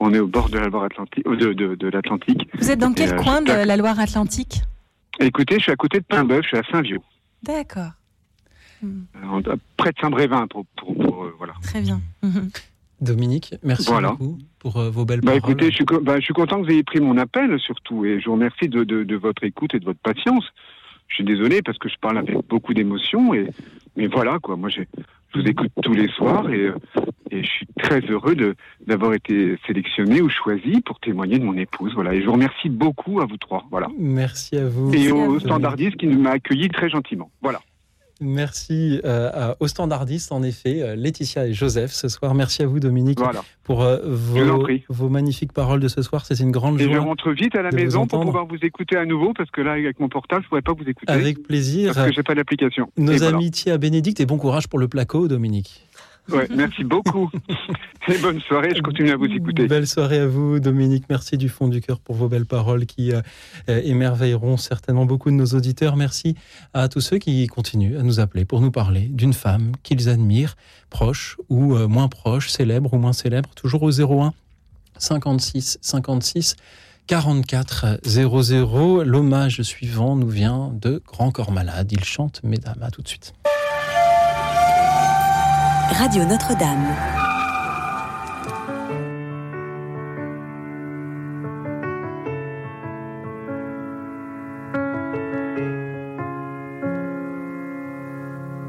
On 0.00 0.14
est 0.14 0.20
au 0.20 0.28
bord 0.28 0.48
de 0.48 0.58
la 0.58 0.68
Loire-Atlantique. 0.68 1.26
Euh, 1.26 1.36
de, 1.36 1.52
de, 1.52 1.74
de 1.74 1.88
l'Atlantique. 1.88 2.48
Vous 2.54 2.70
êtes 2.70 2.78
dans 2.78 2.92
quel 2.92 3.14
euh, 3.14 3.16
coin 3.16 3.40
de 3.42 3.52
la 3.52 3.76
Loire-Atlantique? 3.76 4.60
Écoutez, 5.20 5.56
je 5.56 5.64
suis 5.64 5.72
à 5.72 5.76
côté 5.76 5.98
de 5.98 6.04
Paimboeuf, 6.04 6.42
je 6.44 6.48
suis 6.48 6.56
à 6.56 6.62
Saint-Vieux. 6.70 7.00
D'accord. 7.42 7.90
près 9.76 9.90
de 9.90 9.98
Saint-Brévin, 10.00 10.46
pour, 10.46 10.66
pour, 10.76 10.94
pour 10.96 11.26
voilà. 11.36 11.54
Très 11.62 11.80
bien. 11.80 12.00
Dominique, 13.00 13.54
merci 13.62 13.90
beaucoup 13.90 14.38
pour 14.58 14.76
euh, 14.76 14.90
vos 14.90 15.04
belles 15.04 15.20
bah, 15.20 15.38
paroles. 15.38 15.52
Écoutez, 15.52 15.70
je 15.70 15.76
suis, 15.76 15.84
bah, 15.84 16.18
je 16.18 16.24
suis, 16.24 16.34
content 16.34 16.60
que 16.60 16.66
vous 16.66 16.72
ayez 16.72 16.82
pris 16.82 17.00
mon 17.00 17.16
appel 17.16 17.58
surtout 17.60 18.04
et 18.04 18.20
je 18.20 18.26
vous 18.26 18.32
remercie 18.32 18.68
de, 18.68 18.84
de, 18.84 19.04
de, 19.04 19.16
votre 19.16 19.44
écoute 19.44 19.74
et 19.74 19.78
de 19.78 19.84
votre 19.84 20.00
patience. 20.00 20.44
Je 21.06 21.14
suis 21.14 21.24
désolé 21.24 21.62
parce 21.62 21.78
que 21.78 21.88
je 21.88 21.94
parle 22.00 22.18
avec 22.18 22.36
beaucoup 22.48 22.74
d'émotion 22.74 23.34
et 23.34 23.48
mais 23.96 24.06
voilà 24.06 24.38
quoi. 24.40 24.56
Moi, 24.56 24.68
je 24.68 24.82
vous 25.34 25.46
écoute 25.46 25.70
tous 25.82 25.92
les 25.92 26.08
soirs 26.08 26.50
et, 26.50 26.66
euh, 26.66 26.74
et 27.30 27.42
je 27.42 27.48
suis 27.48 27.66
très 27.78 28.00
heureux 28.00 28.34
d'avoir 28.86 29.14
été 29.14 29.58
sélectionné 29.66 30.20
ou 30.20 30.28
choisi 30.28 30.80
pour 30.80 30.98
témoigner 31.00 31.38
de 31.38 31.44
mon 31.44 31.56
épouse. 31.56 31.92
Voilà, 31.94 32.14
et 32.14 32.20
je 32.20 32.26
vous 32.26 32.32
remercie 32.32 32.68
beaucoup 32.68 33.20
à 33.20 33.26
vous 33.26 33.36
trois. 33.36 33.64
Voilà. 33.70 33.88
Merci 33.98 34.56
à 34.56 34.68
vous. 34.68 34.92
Et 34.94 35.12
au 35.12 35.38
standardiste 35.38 35.96
qui 35.96 36.06
m'a 36.06 36.30
accueilli 36.30 36.68
très 36.68 36.88
gentiment. 36.88 37.30
Voilà. 37.42 37.60
Merci 38.20 39.00
euh, 39.04 39.54
aux 39.60 39.68
standardistes, 39.68 40.32
en 40.32 40.42
effet, 40.42 40.82
euh, 40.82 40.96
Laetitia 40.96 41.46
et 41.46 41.52
Joseph 41.52 41.92
ce 41.92 42.08
soir. 42.08 42.34
Merci 42.34 42.62
à 42.62 42.66
vous, 42.66 42.80
Dominique, 42.80 43.20
pour 43.62 43.82
euh, 43.82 43.98
vos, 44.04 45.08
magnifiques 45.08 45.52
paroles 45.52 45.78
de 45.78 45.86
ce 45.86 46.02
soir. 46.02 46.26
C'est 46.26 46.40
une 46.40 46.50
grande 46.50 46.78
joie. 46.78 46.90
Et 46.90 46.94
je 46.94 46.98
rentre 46.98 47.30
vite 47.30 47.54
à 47.54 47.62
la 47.62 47.70
maison 47.70 48.06
pour 48.06 48.20
pouvoir 48.20 48.46
vous 48.46 48.58
écouter 48.62 48.96
à 48.96 49.04
nouveau, 49.04 49.34
parce 49.34 49.50
que 49.50 49.60
là, 49.60 49.72
avec 49.72 50.00
mon 50.00 50.08
portable, 50.08 50.42
je 50.42 50.46
ne 50.46 50.48
pourrais 50.48 50.62
pas 50.62 50.72
vous 50.72 50.88
écouter. 50.88 51.12
Avec 51.12 51.44
plaisir. 51.44 51.94
Parce 51.94 52.08
que 52.08 52.14
j'ai 52.14 52.22
pas 52.24 52.34
d'application. 52.34 52.90
Nos 52.96 53.22
amitiés 53.22 53.70
à 53.70 53.78
Bénédicte 53.78 54.20
et 54.20 54.26
bon 54.26 54.38
courage 54.38 54.68
pour 54.68 54.80
le 54.80 54.88
placo, 54.88 55.28
Dominique. 55.28 55.87
Merci 56.50 56.84
beaucoup. 56.84 57.30
Bonne 58.22 58.40
soirée, 58.40 58.72
je 58.74 58.82
continue 58.82 59.10
à 59.10 59.16
vous 59.16 59.26
écouter. 59.26 59.66
Belle 59.66 59.86
soirée 59.86 60.18
à 60.18 60.26
vous, 60.26 60.60
Dominique. 60.60 61.04
Merci 61.08 61.36
du 61.36 61.48
fond 61.48 61.68
du 61.68 61.80
cœur 61.80 62.00
pour 62.00 62.14
vos 62.14 62.28
belles 62.28 62.46
paroles 62.46 62.86
qui 62.86 63.12
euh, 63.12 63.20
euh, 63.68 63.80
émerveilleront 63.84 64.56
certainement 64.56 65.06
beaucoup 65.06 65.30
de 65.30 65.34
nos 65.34 65.46
auditeurs. 65.46 65.96
Merci 65.96 66.34
à 66.74 66.88
tous 66.88 67.00
ceux 67.00 67.18
qui 67.18 67.46
continuent 67.46 67.98
à 67.98 68.02
nous 68.02 68.20
appeler 68.20 68.44
pour 68.44 68.60
nous 68.60 68.70
parler 68.70 69.08
d'une 69.10 69.32
femme 69.32 69.72
qu'ils 69.82 70.08
admirent, 70.08 70.56
proche 70.90 71.36
ou 71.48 71.74
euh, 71.74 71.86
moins 71.86 72.08
proche, 72.08 72.48
célèbre 72.48 72.94
ou 72.94 72.98
moins 72.98 73.12
célèbre, 73.12 73.50
toujours 73.54 73.82
au 73.82 73.90
01 73.90 74.32
56 74.98 75.78
56 75.80 76.56
44 77.06 78.00
00. 78.04 79.02
L'hommage 79.04 79.62
suivant 79.62 80.14
nous 80.16 80.28
vient 80.28 80.72
de 80.74 81.02
Grand 81.06 81.30
Corps 81.30 81.52
Malade. 81.52 81.90
Il 81.90 82.04
chante 82.04 82.42
Mesdames. 82.42 82.82
À 82.82 82.90
tout 82.90 83.02
de 83.02 83.08
suite. 83.08 83.34
Radio 85.90 86.24
Notre-Dame. 86.24 86.94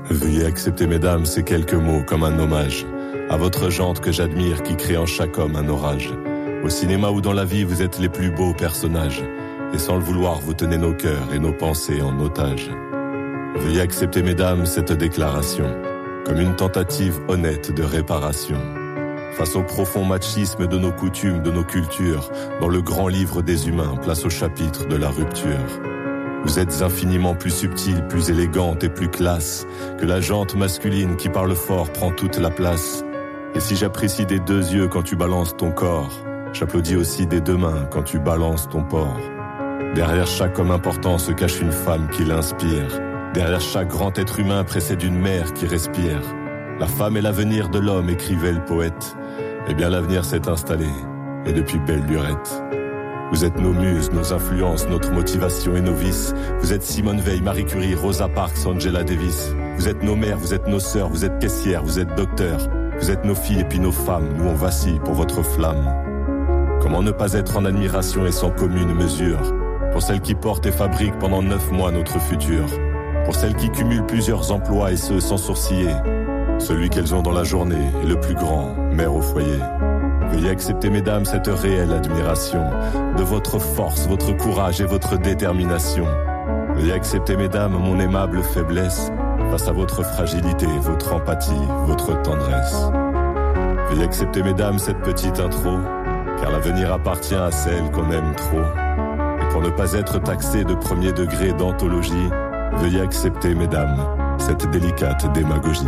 Veuillez 0.10 0.46
accepter, 0.46 0.88
mesdames, 0.88 1.26
ces 1.26 1.44
quelques 1.44 1.74
mots 1.74 2.02
comme 2.08 2.24
un 2.24 2.40
hommage 2.40 2.86
à 3.30 3.38
votre 3.38 3.70
jante 3.70 4.00
que 4.00 4.12
j'admire 4.12 4.64
qui 4.64 4.76
crée 4.76 4.98
en 4.98 5.06
chaque 5.06 5.38
homme 5.38 5.56
un 5.56 5.68
orage. 5.68 6.10
Au 6.64 6.70
cinéma 6.70 7.10
ou 7.10 7.22
dans 7.22 7.34
la 7.34 7.46
vie, 7.46 7.64
vous 7.64 7.82
êtes 7.82 8.00
les 8.00 8.10
plus 8.10 8.32
beaux 8.32 8.54
personnages. 8.54 9.24
Et 9.74 9.78
sans 9.78 9.98
le 9.98 10.04
vouloir, 10.04 10.40
vous 10.40 10.54
tenez 10.54 10.78
nos 10.78 10.94
cœurs 10.94 11.34
et 11.34 11.40
nos 11.40 11.54
pensées 11.54 12.02
en 12.02 12.18
otage. 12.20 12.72
Veuillez 13.56 13.82
accepter, 13.82 14.24
mesdames, 14.24 14.66
cette 14.66 14.94
déclaration 14.94 15.70
comme 16.26 16.40
une 16.40 16.56
tentative 16.56 17.20
honnête 17.28 17.74
de 17.74 17.84
réparation. 17.84 18.60
Face 19.34 19.56
au 19.56 19.64
profond 19.64 20.04
machisme 20.04 20.68
de 20.68 20.78
nos 20.78 20.92
coutumes, 20.92 21.42
de 21.42 21.52
nos 21.52 21.64
cultures, 21.64 22.30
dans 22.60 22.68
le 22.68 22.82
grand 22.82 23.08
livre 23.08 23.42
des 23.42 23.68
humains, 23.68 23.96
place 24.02 24.26
au 24.26 24.30
chapitre 24.30 24.88
de 24.88 24.96
la 24.96 25.10
rupture. 25.10 25.82
Vous 26.44 26.60
êtes 26.60 26.82
infiniment 26.82 27.36
plus 27.36 27.52
subtile, 27.52 28.06
plus 28.08 28.30
élégante 28.30 28.84
et 28.84 28.90
plus 28.90 29.10
classe 29.10 29.66
que 29.98 30.06
la 30.06 30.22
jante 30.22 30.56
masculine 30.56 31.16
qui 31.16 31.30
parle 31.30 31.56
fort 31.56 31.92
prend 31.92 32.12
toute 32.12 32.38
la 32.38 32.50
place. 32.50 33.04
Et 33.56 33.60
si 33.60 33.76
j'apprécie 33.76 34.26
des 34.26 34.40
deux 34.40 34.72
yeux 34.72 34.88
quand 34.88 35.04
tu 35.04 35.16
balances 35.16 35.56
ton 35.58 35.72
corps, 35.72 36.12
j'applaudis 36.54 36.96
aussi 36.96 37.28
des 37.28 37.42
deux 37.42 37.58
mains 37.58 37.88
quand 37.92 38.04
tu 38.04 38.20
balances 38.20 38.70
ton 38.70 38.84
porc. 38.84 39.20
Derrière 39.96 40.28
chaque 40.28 40.58
homme 40.60 40.72
important 40.72 41.18
se 41.18 41.32
cache 41.32 41.60
une 41.60 41.72
femme 41.72 42.10
qui 42.10 42.24
l'inspire. 42.24 43.09
Derrière 43.40 43.62
chaque 43.62 43.88
grand 43.88 44.20
être 44.20 44.42
humain 44.42 44.66
précède 44.66 45.02
une 45.02 45.18
mère 45.18 45.54
qui 45.54 45.66
respire. 45.66 46.20
La 46.78 46.88
femme 46.88 47.16
est 47.16 47.22
l'avenir 47.22 47.70
de 47.70 47.80
l'homme, 47.80 48.10
écrivait 48.10 48.52
le 48.52 48.66
poète. 48.66 49.16
Eh 49.70 49.74
bien 49.74 49.88
l'avenir 49.88 50.26
s'est 50.26 50.50
installé, 50.50 50.90
et 51.46 51.54
depuis 51.54 51.80
belle 51.80 52.04
lurette. 52.06 52.62
Vous 53.32 53.46
êtes 53.46 53.58
nos 53.58 53.72
muses, 53.72 54.12
nos 54.12 54.34
influences, 54.34 54.90
notre 54.90 55.14
motivation 55.14 55.74
et 55.78 55.80
nos 55.80 55.94
vices. 55.94 56.36
Vous 56.60 56.74
êtes 56.74 56.84
Simone 56.84 57.22
Veil, 57.22 57.40
Marie 57.40 57.64
Curie, 57.64 57.96
Rosa 57.96 58.28
Parks, 58.28 58.66
Angela 58.66 59.06
Davis. 59.06 59.56
Vous 59.78 59.88
êtes 59.88 60.04
nos 60.04 60.18
mères, 60.18 60.38
vous 60.38 60.54
êtes 60.54 60.68
nos 60.68 60.82
sœurs, 60.82 61.08
vous 61.08 61.24
êtes 61.24 61.40
caissières, 61.40 61.86
vous 61.86 61.98
êtes 61.98 62.14
docteurs. 62.16 62.68
Vous 63.00 63.10
êtes 63.10 63.24
nos 63.24 63.36
filles 63.36 63.62
et 63.62 63.64
puis 63.70 63.80
nos 63.80 63.94
femmes, 63.94 64.34
nous 64.36 64.50
on 64.50 64.54
vacille 64.54 65.00
pour 65.00 65.14
votre 65.14 65.44
flamme. 65.44 65.88
Comment 66.82 67.02
ne 67.02 67.12
pas 67.12 67.32
être 67.32 67.56
en 67.56 67.64
admiration 67.64 68.26
et 68.26 68.34
sans 68.34 68.52
commune 68.52 68.94
mesure? 68.94 69.40
Pour 69.94 70.02
celles 70.02 70.20
qui 70.20 70.36
portent 70.36 70.66
et 70.66 70.74
fabriquent 70.74 71.20
pendant 71.20 71.42
neuf 71.42 71.72
mois 71.72 71.94
notre 71.94 72.20
futur 72.20 72.66
pour 73.30 73.36
celles 73.36 73.56
qui 73.56 73.70
cumulent 73.70 74.08
plusieurs 74.08 74.52
emplois 74.52 74.92
et 74.92 74.98
ce 74.98 75.20
sans 75.20 75.38
sourciller. 75.38 75.94
Celui 76.58 76.90
qu'elles 76.90 77.14
ont 77.14 77.22
dans 77.22 77.32
la 77.32 77.44
journée 77.44 77.92
est 78.04 78.08
le 78.08 78.20
plus 78.20 78.34
grand, 78.34 78.74
mère 78.92 79.14
au 79.14 79.22
foyer. 79.22 79.60
Veuillez 80.32 80.50
accepter, 80.50 80.90
mesdames, 80.90 81.26
cette 81.26 81.46
réelle 81.46 81.94
admiration 81.94 82.64
de 83.16 83.22
votre 83.22 83.60
force, 83.60 84.08
votre 84.08 84.36
courage 84.36 84.82
et 84.82 84.86
votre 84.86 85.16
détermination. 85.20 86.08
Veuillez 86.74 86.92
accepter, 86.92 87.38
mesdames, 87.38 87.74
mon 87.74 88.00
aimable 88.00 88.42
faiblesse 88.42 89.12
face 89.52 89.68
à 89.68 89.74
votre 89.74 90.04
fragilité, 90.04 90.66
votre 90.82 91.14
empathie, 91.14 91.68
votre 91.86 92.20
tendresse. 92.24 92.88
Veuillez 93.92 94.06
accepter, 94.06 94.42
mesdames, 94.42 94.80
cette 94.80 95.02
petite 95.02 95.40
intro, 95.40 95.78
car 96.42 96.50
l'avenir 96.50 96.92
appartient 96.92 97.36
à 97.36 97.52
celle 97.52 97.92
qu'on 97.92 98.10
aime 98.10 98.34
trop. 98.36 98.58
Et 98.58 99.48
pour 99.52 99.62
ne 99.62 99.70
pas 99.70 99.94
être 99.94 100.20
taxé 100.20 100.64
de 100.64 100.74
premier 100.74 101.12
degré 101.12 101.54
d'anthologie, 101.54 102.30
Veuillez 102.78 103.02
accepter, 103.02 103.54
mesdames, 103.56 103.98
cette 104.38 104.70
délicate 104.72 105.32
démagogie. 105.34 105.88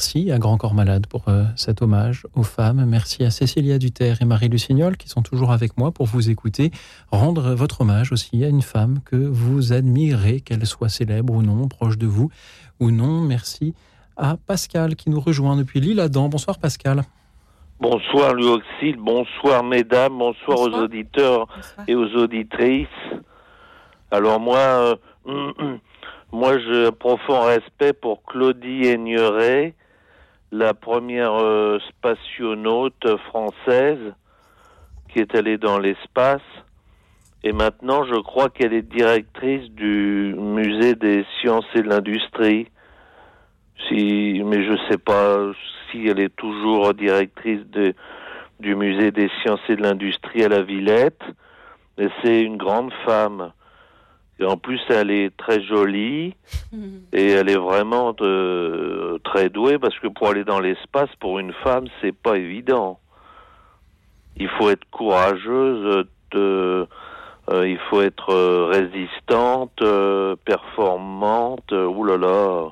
Merci 0.00 0.32
à 0.32 0.38
Grand 0.38 0.56
Corps 0.56 0.72
Malade 0.72 1.06
pour 1.06 1.28
euh, 1.28 1.44
cet 1.56 1.82
hommage 1.82 2.26
aux 2.34 2.42
femmes. 2.42 2.86
Merci 2.86 3.22
à 3.22 3.30
Cécilia 3.30 3.76
Duterre 3.76 4.22
et 4.22 4.24
Marie 4.24 4.48
Lucignol 4.48 4.96
qui 4.96 5.10
sont 5.10 5.20
toujours 5.20 5.52
avec 5.52 5.76
moi 5.76 5.92
pour 5.92 6.06
vous 6.06 6.30
écouter. 6.30 6.70
Rendre 7.12 7.54
votre 7.54 7.82
hommage 7.82 8.10
aussi 8.10 8.42
à 8.42 8.48
une 8.48 8.62
femme 8.62 9.00
que 9.04 9.16
vous 9.16 9.74
admirez, 9.74 10.40
qu'elle 10.40 10.64
soit 10.64 10.88
célèbre 10.88 11.34
ou 11.34 11.42
non, 11.42 11.68
proche 11.68 11.98
de 11.98 12.06
vous 12.06 12.30
ou 12.80 12.90
non. 12.90 13.20
Merci 13.20 13.74
à 14.16 14.38
Pascal 14.38 14.96
qui 14.96 15.10
nous 15.10 15.20
rejoint 15.20 15.54
depuis 15.54 15.80
l'île 15.80 16.00
Adam. 16.00 16.30
Bonsoir 16.30 16.58
Pascal. 16.58 17.02
Bonsoir 17.78 18.32
Louis 18.32 18.94
bonsoir 18.96 19.62
mesdames, 19.62 20.16
bonsoir, 20.16 20.60
aux 20.60 20.82
auditeurs 20.82 21.46
et 21.86 21.94
aux 21.94 22.08
auditrices. 22.16 22.88
Alors 24.10 24.40
moi, 24.40 24.96
euh, 25.26 25.76
moi 26.32 26.58
j'ai 26.58 26.90
profond 26.90 27.42
respect 27.42 27.92
pour 27.92 28.22
Claudie 28.22 28.86
Aigneret 28.86 29.74
la 30.52 30.74
première 30.74 31.34
euh, 31.34 31.78
spationaute 31.88 33.06
française 33.28 34.14
qui 35.08 35.20
est 35.20 35.34
allée 35.34 35.58
dans 35.58 35.78
l'espace. 35.78 36.42
Et 37.42 37.52
maintenant, 37.52 38.04
je 38.04 38.20
crois 38.20 38.50
qu'elle 38.50 38.74
est 38.74 38.82
directrice 38.82 39.70
du 39.70 40.34
musée 40.36 40.94
des 40.94 41.24
sciences 41.40 41.64
et 41.74 41.82
de 41.82 41.88
l'industrie. 41.88 42.68
Si, 43.88 44.42
mais 44.44 44.62
je 44.62 44.76
sais 44.90 44.98
pas 44.98 45.38
si 45.90 46.06
elle 46.06 46.20
est 46.20 46.34
toujours 46.36 46.92
directrice 46.92 47.62
du 48.60 48.76
musée 48.76 49.10
des 49.10 49.30
sciences 49.40 49.60
et 49.68 49.76
de 49.76 49.82
l'industrie 49.82 50.44
à 50.44 50.48
la 50.48 50.62
Villette. 50.62 51.22
Mais 51.96 52.08
c'est 52.22 52.42
une 52.42 52.58
grande 52.58 52.92
femme. 53.06 53.52
Et 54.40 54.44
en 54.46 54.56
plus, 54.56 54.80
elle 54.88 55.10
est 55.10 55.36
très 55.36 55.62
jolie 55.62 56.34
et 57.12 57.30
elle 57.30 57.50
est 57.50 57.58
vraiment 57.58 58.12
de, 58.14 59.20
très 59.22 59.50
douée 59.50 59.78
parce 59.78 59.98
que 59.98 60.08
pour 60.08 60.28
aller 60.28 60.44
dans 60.44 60.60
l'espace, 60.60 61.10
pour 61.20 61.38
une 61.38 61.52
femme, 61.62 61.84
c'est 62.00 62.16
pas 62.16 62.38
évident. 62.38 62.98
Il 64.36 64.48
faut 64.48 64.70
être 64.70 64.88
courageuse, 64.90 66.06
de, 66.32 66.86
euh, 67.50 67.68
il 67.68 67.78
faut 67.90 68.00
être 68.00 68.30
euh, 68.30 68.70
résistante, 68.72 69.82
euh, 69.82 70.36
performante. 70.44 71.72
Ouh 71.72 72.04
là 72.04 72.16
là. 72.16 72.68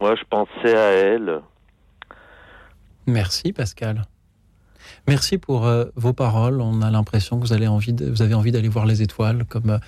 Moi, 0.00 0.14
je 0.14 0.22
pensais 0.30 0.76
à 0.76 0.90
elle. 0.90 1.40
Merci, 3.06 3.52
Pascal. 3.52 4.02
Merci 5.08 5.38
pour 5.38 5.68
vos 5.96 6.12
paroles. 6.12 6.60
On 6.60 6.82
a 6.82 6.90
l'impression 6.90 7.40
que 7.40 7.46
vous, 7.46 7.52
avez 7.52 7.66
envie 7.66 7.92
vous 7.92 8.22
avez 8.22 8.34
envie 8.34 8.52
d'aller 8.52 8.68
voir 8.68 8.86
les 8.86 9.02
étoiles, 9.02 9.44
comme 9.48 9.80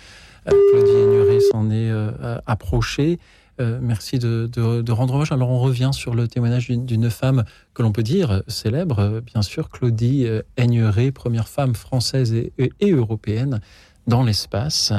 Claudie 0.47 0.91
Aigneret 0.91 1.41
s'en 1.41 1.71
est 1.71 1.91
euh, 1.91 2.39
approché. 2.47 3.19
Euh, 3.61 3.79
merci 3.81 4.19
de, 4.19 4.91
rendre 4.91 5.15
hommage. 5.15 5.33
Alors 5.33 5.51
on 5.51 5.59
revient 5.59 5.91
sur 5.93 6.15
le 6.15 6.27
témoignage 6.29 6.69
d'une 6.69 7.11
femme 7.11 7.45
que 7.73 7.83
l'on 7.83 7.93
peut 7.93 8.03
dire 8.03 8.43
célèbre, 8.49 9.21
bien 9.21 9.43
sûr, 9.43 9.71
Claudie 9.71 10.27
première 11.15 11.49
femme 11.49 11.75
française 11.75 12.35
et, 12.35 12.91
européenne 12.91 13.61
dans 14.07 14.23
l'espace. 14.23 14.93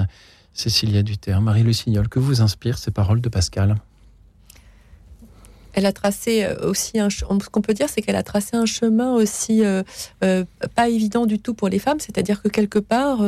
Cécilia 0.53 1.03
Duterre, 1.03 1.41
Marie 1.41 1.63
Lucignol, 1.63 2.07
que 2.07 2.19
vous 2.19 2.41
inspirent 2.41 2.77
ces 2.77 2.91
paroles 2.91 3.19
de 3.19 3.27
Pascal? 3.27 3.75
Elle 5.75 5.85
a 5.85 5.93
tracé 5.93 6.47
aussi 6.63 6.99
un. 6.99 7.09
Ce 7.09 7.23
qu'on 7.23 7.61
peut 7.61 7.73
dire, 7.73 7.89
c'est 7.89 8.01
qu'elle 8.01 8.15
a 8.15 8.23
tracé 8.23 8.55
un 8.57 8.65
chemin 8.65 9.13
aussi 9.13 9.61
pas 10.19 10.89
évident 10.89 11.25
du 11.25 11.39
tout 11.39 11.53
pour 11.53 11.69
les 11.69 11.79
femmes. 11.79 11.99
C'est-à-dire 11.99 12.41
que 12.41 12.47
quelque 12.47 12.79
part, 12.79 13.19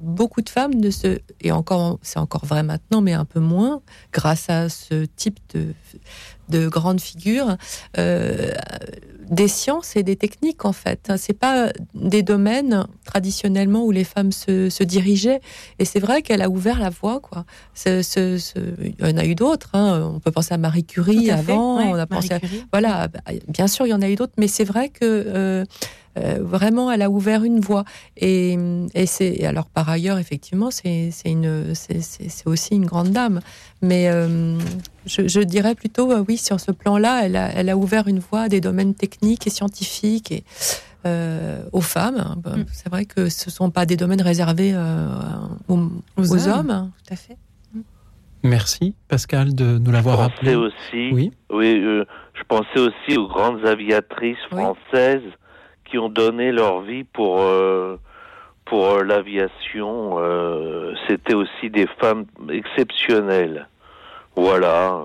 beaucoup 0.00 0.42
de 0.42 0.48
femmes 0.48 0.74
ne 0.74 0.90
se 0.90 1.18
et 1.40 1.50
encore, 1.50 1.98
c'est 2.02 2.18
encore 2.18 2.44
vrai 2.44 2.62
maintenant, 2.62 3.00
mais 3.00 3.14
un 3.14 3.24
peu 3.24 3.40
moins, 3.40 3.80
grâce 4.12 4.48
à 4.48 4.68
ce 4.68 5.06
type 5.16 5.40
de 5.54 5.74
de 6.52 6.68
grandes 6.68 7.00
figures 7.00 7.56
euh, 7.98 8.52
des 9.28 9.48
sciences 9.48 9.96
et 9.96 10.02
des 10.02 10.16
techniques 10.16 10.64
en 10.64 10.72
fait. 10.72 11.10
C'est 11.16 11.38
pas 11.38 11.72
des 11.94 12.22
domaines 12.22 12.86
traditionnellement 13.04 13.84
où 13.84 13.90
les 13.90 14.04
femmes 14.04 14.30
se, 14.30 14.82
dirigeaient 14.84 15.40
et 15.78 15.84
c'est 15.84 16.00
vrai 16.00 16.22
qu'elle 16.22 16.42
a 16.42 16.50
ouvert 16.50 16.78
la 16.78 16.90
voie 16.90 17.20
quoi. 17.20 17.44
il 17.86 18.94
y 19.00 19.04
en 19.04 19.16
a 19.16 19.24
eu 19.24 19.34
d'autres. 19.34 19.70
Hein. 19.72 20.12
On 20.14 20.20
peut 20.20 20.30
penser 20.30 20.52
à 20.52 20.58
Marie 20.58 20.84
Curie 20.84 21.30
avant. 21.30 21.78
on 21.78 21.94
a 21.94 22.06
pensé 22.06 22.36
voilà. 22.72 23.08
Bah, 23.08 23.20
bien 23.48 23.66
sûr 23.66 23.86
il 23.86 23.90
y 23.90 23.94
en 23.94 24.02
a 24.02 24.08
eu 24.08 24.16
d'autres, 24.16 24.34
mais 24.38 24.48
c'est 24.48 24.64
vrai 24.64 24.90
que 24.90 25.00
euh, 25.02 25.64
euh, 26.18 26.38
vraiment, 26.40 26.90
elle 26.90 27.02
a 27.02 27.10
ouvert 27.10 27.44
une 27.44 27.60
voie. 27.60 27.84
Et, 28.16 28.58
c'est 29.06 29.44
alors 29.44 29.66
par 29.66 29.88
ailleurs, 29.88 30.18
effectivement, 30.18 30.70
c'est 30.70 31.10
une, 31.24 31.74
c'est 31.74 32.46
aussi 32.46 32.74
une 32.74 32.86
grande 32.86 33.10
dame. 33.10 33.40
Mais 33.80 34.08
euh, 34.08 34.58
je, 35.06 35.40
dirais 35.40 35.74
plutôt, 35.74 36.12
euh, 36.12 36.24
oui, 36.28 36.36
sur 36.36 36.60
ce 36.60 36.70
plan-là, 36.70 37.24
elle 37.24 37.36
a, 37.36 37.50
elle 37.54 37.68
a 37.68 37.76
ouvert 37.76 38.08
une 38.08 38.20
voie 38.20 38.42
à 38.42 38.48
des 38.48 38.60
domaines 38.60 38.94
techniques 38.94 39.46
et 39.46 39.50
scientifiques 39.50 40.32
et 40.32 40.44
aux 41.72 41.80
femmes. 41.80 42.36
Mm. 42.44 42.64
C'est 42.72 42.88
vrai 42.88 43.06
que 43.06 43.28
ce 43.28 43.48
ne 43.48 43.50
sont 43.50 43.70
pas 43.70 43.86
des 43.86 43.96
domaines 43.96 44.22
réservés 44.22 44.74
aux, 45.68 46.48
hommes. 46.48 46.92
Tout 47.06 47.14
à 47.14 47.16
fait. 47.16 47.36
Merci 48.44 48.96
Pascal 49.08 49.54
de 49.54 49.78
nous 49.78 49.92
l'avoir 49.92 50.18
rappelé. 50.18 50.56
Aussi, 50.56 51.10
oui, 51.12 51.32
oui 51.50 51.80
je 52.34 52.42
pensais 52.48 52.78
aussi 52.78 53.16
aux 53.16 53.28
grandes 53.28 53.64
aviatrices 53.64 54.38
françaises 54.50 55.22
qui 55.92 55.98
ont 55.98 56.08
donné 56.08 56.52
leur 56.52 56.80
vie 56.80 57.04
pour 57.04 57.40
euh, 57.40 58.00
pour 58.64 58.86
euh, 58.86 59.04
l'aviation. 59.04 60.14
Euh, 60.18 60.94
c'était 61.06 61.34
aussi 61.34 61.68
des 61.70 61.86
femmes 62.00 62.24
exceptionnelles. 62.50 63.68
Voilà. 64.34 65.02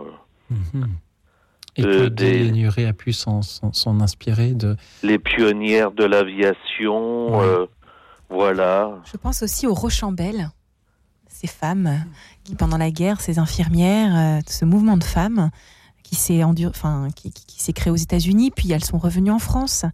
Mhm. 0.49 0.87
Et 1.75 1.83
que 1.83 2.07
des 2.07 2.85
a 2.87 2.93
pu 2.93 3.11
s'en 3.11 3.41
inspirer 3.99 4.53
de 4.53 4.77
les 5.03 5.19
pionnières 5.19 5.91
de 5.91 6.05
l'aviation. 6.05 7.67
voilà. 8.29 8.97
Je 9.11 9.17
pense 9.17 9.43
aussi 9.43 9.67
aux 9.67 9.75
Rochambelles, 9.75 10.49
ces 11.27 11.47
femmes 11.47 12.05
qui 12.45 12.55
pendant 12.55 12.77
la 12.77 12.89
guerre, 12.89 13.21
ces 13.21 13.37
infirmières, 13.37 14.41
ce 14.47 14.65
mouvement 14.65 14.97
de 14.97 15.03
femmes 15.03 15.51
qui 16.01 16.15
s'est 16.15 16.43
enfin 16.43 17.09
qui, 17.15 17.31
qui 17.31 17.61
s'est 17.61 17.73
créé 17.73 17.91
aux 17.91 17.97
États-Unis, 17.97 18.49
puis 18.49 18.71
elles 18.71 18.85
sont 18.85 18.97
revenues 18.97 19.31
en 19.31 19.39
France. 19.39 19.85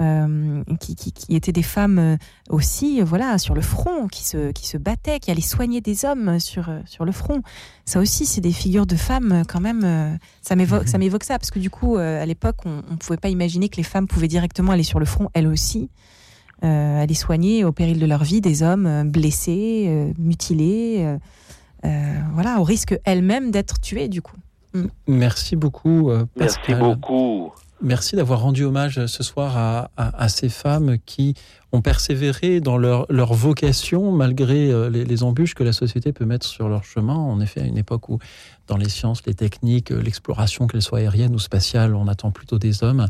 Euh, 0.00 0.62
qui, 0.78 0.94
qui, 0.94 1.34
étaient 1.34 1.50
des 1.50 1.64
femmes 1.64 1.98
euh, 1.98 2.16
aussi, 2.50 3.00
euh, 3.00 3.04
voilà, 3.04 3.36
sur 3.36 3.56
le 3.56 3.60
front, 3.60 4.06
qui 4.06 4.22
se, 4.24 4.52
qui 4.52 4.64
se 4.64 4.76
battaient, 4.76 5.18
qui 5.18 5.32
allaient 5.32 5.40
soigner 5.40 5.80
des 5.80 6.04
hommes 6.04 6.38
sur, 6.38 6.70
sur 6.86 7.04
le 7.04 7.10
front. 7.10 7.42
Ça 7.84 7.98
aussi, 7.98 8.24
c'est 8.24 8.40
des 8.40 8.52
figures 8.52 8.86
de 8.86 8.94
femmes 8.94 9.42
quand 9.48 9.60
même. 9.60 10.18
ça 10.40 10.54
m'évoque, 10.54 10.86
ça 10.86 10.98
m'évoque 10.98 11.24
ça 11.24 11.36
parce 11.38 11.50
que 11.50 11.58
du 11.58 11.68
coup, 11.68 11.96
à 11.96 12.24
l'époque, 12.26 12.58
on 12.64 12.82
ne 12.88 12.96
pouvait 12.96 13.16
pas 13.16 13.28
imaginer 13.28 13.68
que 13.68 13.76
les 13.76 13.82
femmes 13.82 14.06
pouvaient 14.06 14.28
directement 14.28 14.70
aller 14.70 14.84
sur 14.84 15.00
le 15.00 15.06
front, 15.06 15.30
elles 15.34 15.48
aussi. 15.48 15.90
aller 16.62 17.14
soigner 17.14 17.64
au 17.64 17.72
péril 17.72 17.98
de 17.98 18.06
leur 18.06 18.22
vie 18.22 18.40
des 18.40 18.62
hommes 18.62 19.10
blessés, 19.10 20.12
mutilés, 20.18 21.16
voilà, 21.82 22.60
au 22.60 22.62
risque 22.62 22.96
elles-mêmes 23.04 23.50
d'être 23.50 23.80
tuées 23.80 24.08
du 24.08 24.22
coup. 24.22 24.36
Mm. 24.74 24.86
Merci 25.08 25.56
beaucoup. 25.56 26.12
Merci 26.36 26.74
beaucoup. 26.74 27.52
Merci 27.80 28.16
d'avoir 28.16 28.40
rendu 28.40 28.64
hommage 28.64 29.06
ce 29.06 29.22
soir 29.22 29.88
à, 29.96 30.28
ces 30.28 30.48
femmes 30.48 30.96
qui 31.06 31.34
ont 31.70 31.80
persévéré 31.80 32.60
dans 32.60 32.76
leur, 32.76 33.06
vocation 33.34 34.10
malgré 34.10 34.70
euh, 34.72 34.90
les, 34.90 35.22
embûches 35.22 35.54
que 35.54 35.62
la 35.62 35.72
société 35.72 36.12
peut 36.12 36.24
mettre 36.24 36.46
sur 36.46 36.68
leur 36.68 36.82
chemin. 36.82 37.14
En 37.14 37.40
effet, 37.40 37.60
à 37.60 37.64
une 37.64 37.78
époque 37.78 38.08
où 38.08 38.18
dans 38.66 38.76
les 38.76 38.88
sciences, 38.88 39.24
les 39.26 39.34
techniques, 39.34 39.92
euh, 39.92 40.02
l'exploration, 40.02 40.66
qu'elle 40.66 40.82
soit 40.82 40.98
aérienne 40.98 41.34
ou 41.34 41.38
spatiale, 41.38 41.94
on 41.94 42.08
attend 42.08 42.32
plutôt 42.32 42.58
des 42.58 42.82
hommes. 42.82 43.06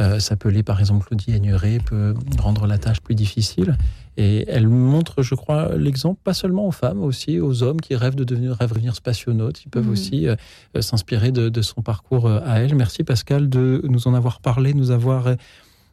Euh, 0.00 0.18
s'appeler 0.18 0.64
par 0.64 0.80
exemple 0.80 1.06
Claudie 1.06 1.32
Aigneret 1.32 1.78
peut 1.78 2.14
rendre 2.40 2.66
la 2.66 2.78
tâche 2.78 3.00
plus 3.00 3.14
difficile. 3.14 3.76
Et 4.20 4.44
elle 4.48 4.66
montre, 4.66 5.22
je 5.22 5.34
crois, 5.34 5.76
l'exemple 5.76 6.20
pas 6.22 6.34
seulement 6.34 6.66
aux 6.66 6.72
femmes, 6.72 7.02
aussi 7.02 7.38
aux 7.38 7.62
hommes 7.62 7.80
qui 7.80 7.94
rêvent 7.94 8.16
de 8.16 8.24
devenir, 8.24 8.56
rêvent 8.56 8.70
de 8.70 8.74
devenir 8.74 8.96
spationautes. 8.96 9.64
Ils 9.64 9.70
peuvent 9.70 9.86
mhm. 9.86 9.92
aussi 9.92 10.28
euh, 10.28 10.34
s'inspirer 10.80 11.30
de, 11.30 11.62
son 11.62 11.82
parcours 11.82 12.28
à 12.28 12.58
elle. 12.58 12.74
Merci 12.74 13.04
Pascal 13.04 13.48
de 13.48 13.80
nous 13.84 14.08
en 14.08 14.14
avoir 14.14 14.40
parlé, 14.40 14.74
nous 14.74 14.90
avoir 14.90 15.28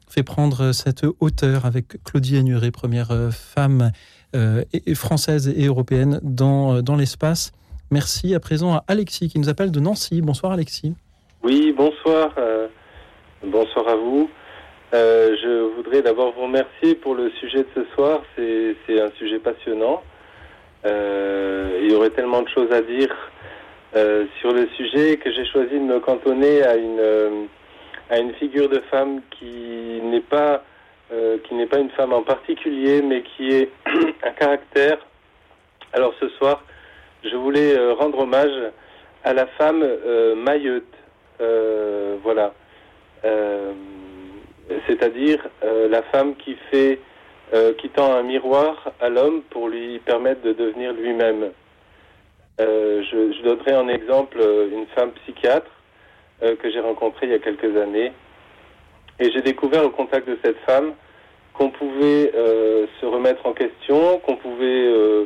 fait 0.10 0.24
prendre 0.24 0.72
cette 0.72 1.06
hauteur 1.20 1.66
avec 1.66 2.04
Claudie 2.04 2.38
Aigneret, 2.38 2.72
première 2.72 3.12
femme 3.32 3.92
française 4.96 5.48
et 5.48 5.68
européenne 5.68 6.20
dans, 6.24 6.82
dans 6.82 6.96
l'espace. 6.96 7.52
Merci 7.92 8.34
à 8.34 8.40
présent 8.40 8.74
à 8.74 8.84
Alexis 8.88 9.30
qui 9.30 9.40
nous 9.40 9.50
appelle 9.50 9.72
de 9.72 9.80
Nancy. 9.80 10.22
Bonsoir 10.22 10.52
Alexis. 10.52 10.96
Oui, 11.44 11.74
bonsoir. 11.78 12.34
Euh, 12.38 12.68
bonsoir 13.46 13.88
à 13.88 13.96
vous. 13.96 14.30
Euh, 14.96 15.36
je 15.44 15.76
voudrais 15.76 16.02
d'abord 16.02 16.32
vous 16.32 16.44
remercier 16.44 16.96
pour 16.96 17.16
le 17.16 17.30
sujet 17.32 17.64
de 17.64 17.68
ce 17.76 17.84
soir. 17.94 18.22
C'est 18.38 19.02
un 19.02 19.12
sujet 19.18 19.40
passionnant. 19.40 20.02
Euh, 20.86 21.80
il 21.82 21.92
y 21.92 21.96
aurait 21.96 22.12
tellement 22.12 22.42
de 22.42 22.50
choses 22.50 22.72
à 22.72 22.82
dire 22.82 23.14
sur 24.40 24.52
le 24.52 24.68
sujet 24.76 25.18
que 25.18 25.32
j'ai 25.32 25.46
choisi 25.46 25.76
de 25.76 25.86
me 25.86 26.00
cantonner 26.00 26.64
à 26.64 26.76
une, 26.76 27.48
à 28.10 28.20
une 28.20 28.34
figure 28.34 28.68
de 28.68 28.82
femme 28.92 29.22
qui 29.32 30.02
n'est 30.04 30.20
pas, 30.20 30.64
qui 31.46 31.56
n'est 31.56 31.66
pas 31.66 31.80
une 31.80 31.90
femme 31.92 32.12
en 32.12 32.22
particulier, 32.22 33.02
mais 33.02 33.24
qui 33.24 33.52
est 33.52 33.70
un 34.24 34.32
caractère. 34.32 34.98
Alors 35.94 36.14
ce 36.20 36.28
soir, 36.30 36.62
je 37.24 37.36
voulais 37.36 37.78
euh, 37.78 37.94
rendre 37.94 38.20
hommage 38.20 38.52
à 39.24 39.34
la 39.34 39.48
femme 39.48 39.82
euh, 39.82 40.36
Mayotte. 40.36 40.84
Euh, 41.42 42.16
C'est-à-dire 44.88 45.48
la 45.64 46.02
femme 46.04 46.36
qui 46.36 46.56
fait, 46.72 47.00
qui 47.78 47.90
tend 47.90 48.14
un 48.14 48.24
miroir 48.24 48.92
à 49.00 49.10
l'homme 49.10 49.42
pour 49.50 49.68
lui 49.68 50.00
permettre 50.00 50.42
de 50.42 50.54
devenir 50.54 50.94
lui-même. 50.94 51.52
je, 52.58 53.04
je, 53.12 53.44
donnerai 53.44 53.76
en 53.76 53.88
exemple 53.88 54.40
une 54.40 54.88
femme 54.96 55.12
psychiatre 55.24 55.70
que 56.42 56.72
j'ai 56.72 56.80
rencontrée 56.80 57.28
il 57.28 57.32
y 57.32 57.36
a 57.36 57.40
quelques 57.40 57.78
années. 57.78 58.12
Et 59.20 59.32
j'ai 59.32 59.42
découvert 59.42 59.86
au 59.86 59.92
contact 59.92 60.28
de 60.28 60.38
cette 60.44 60.58
femme 60.66 60.94
qu'on 61.54 61.70
pouvait 61.70 62.32
se 63.00 63.06
remettre 63.06 63.46
en 63.46 63.54
question, 63.54 64.20
qu'on 64.20 64.38
pouvait 64.38 65.26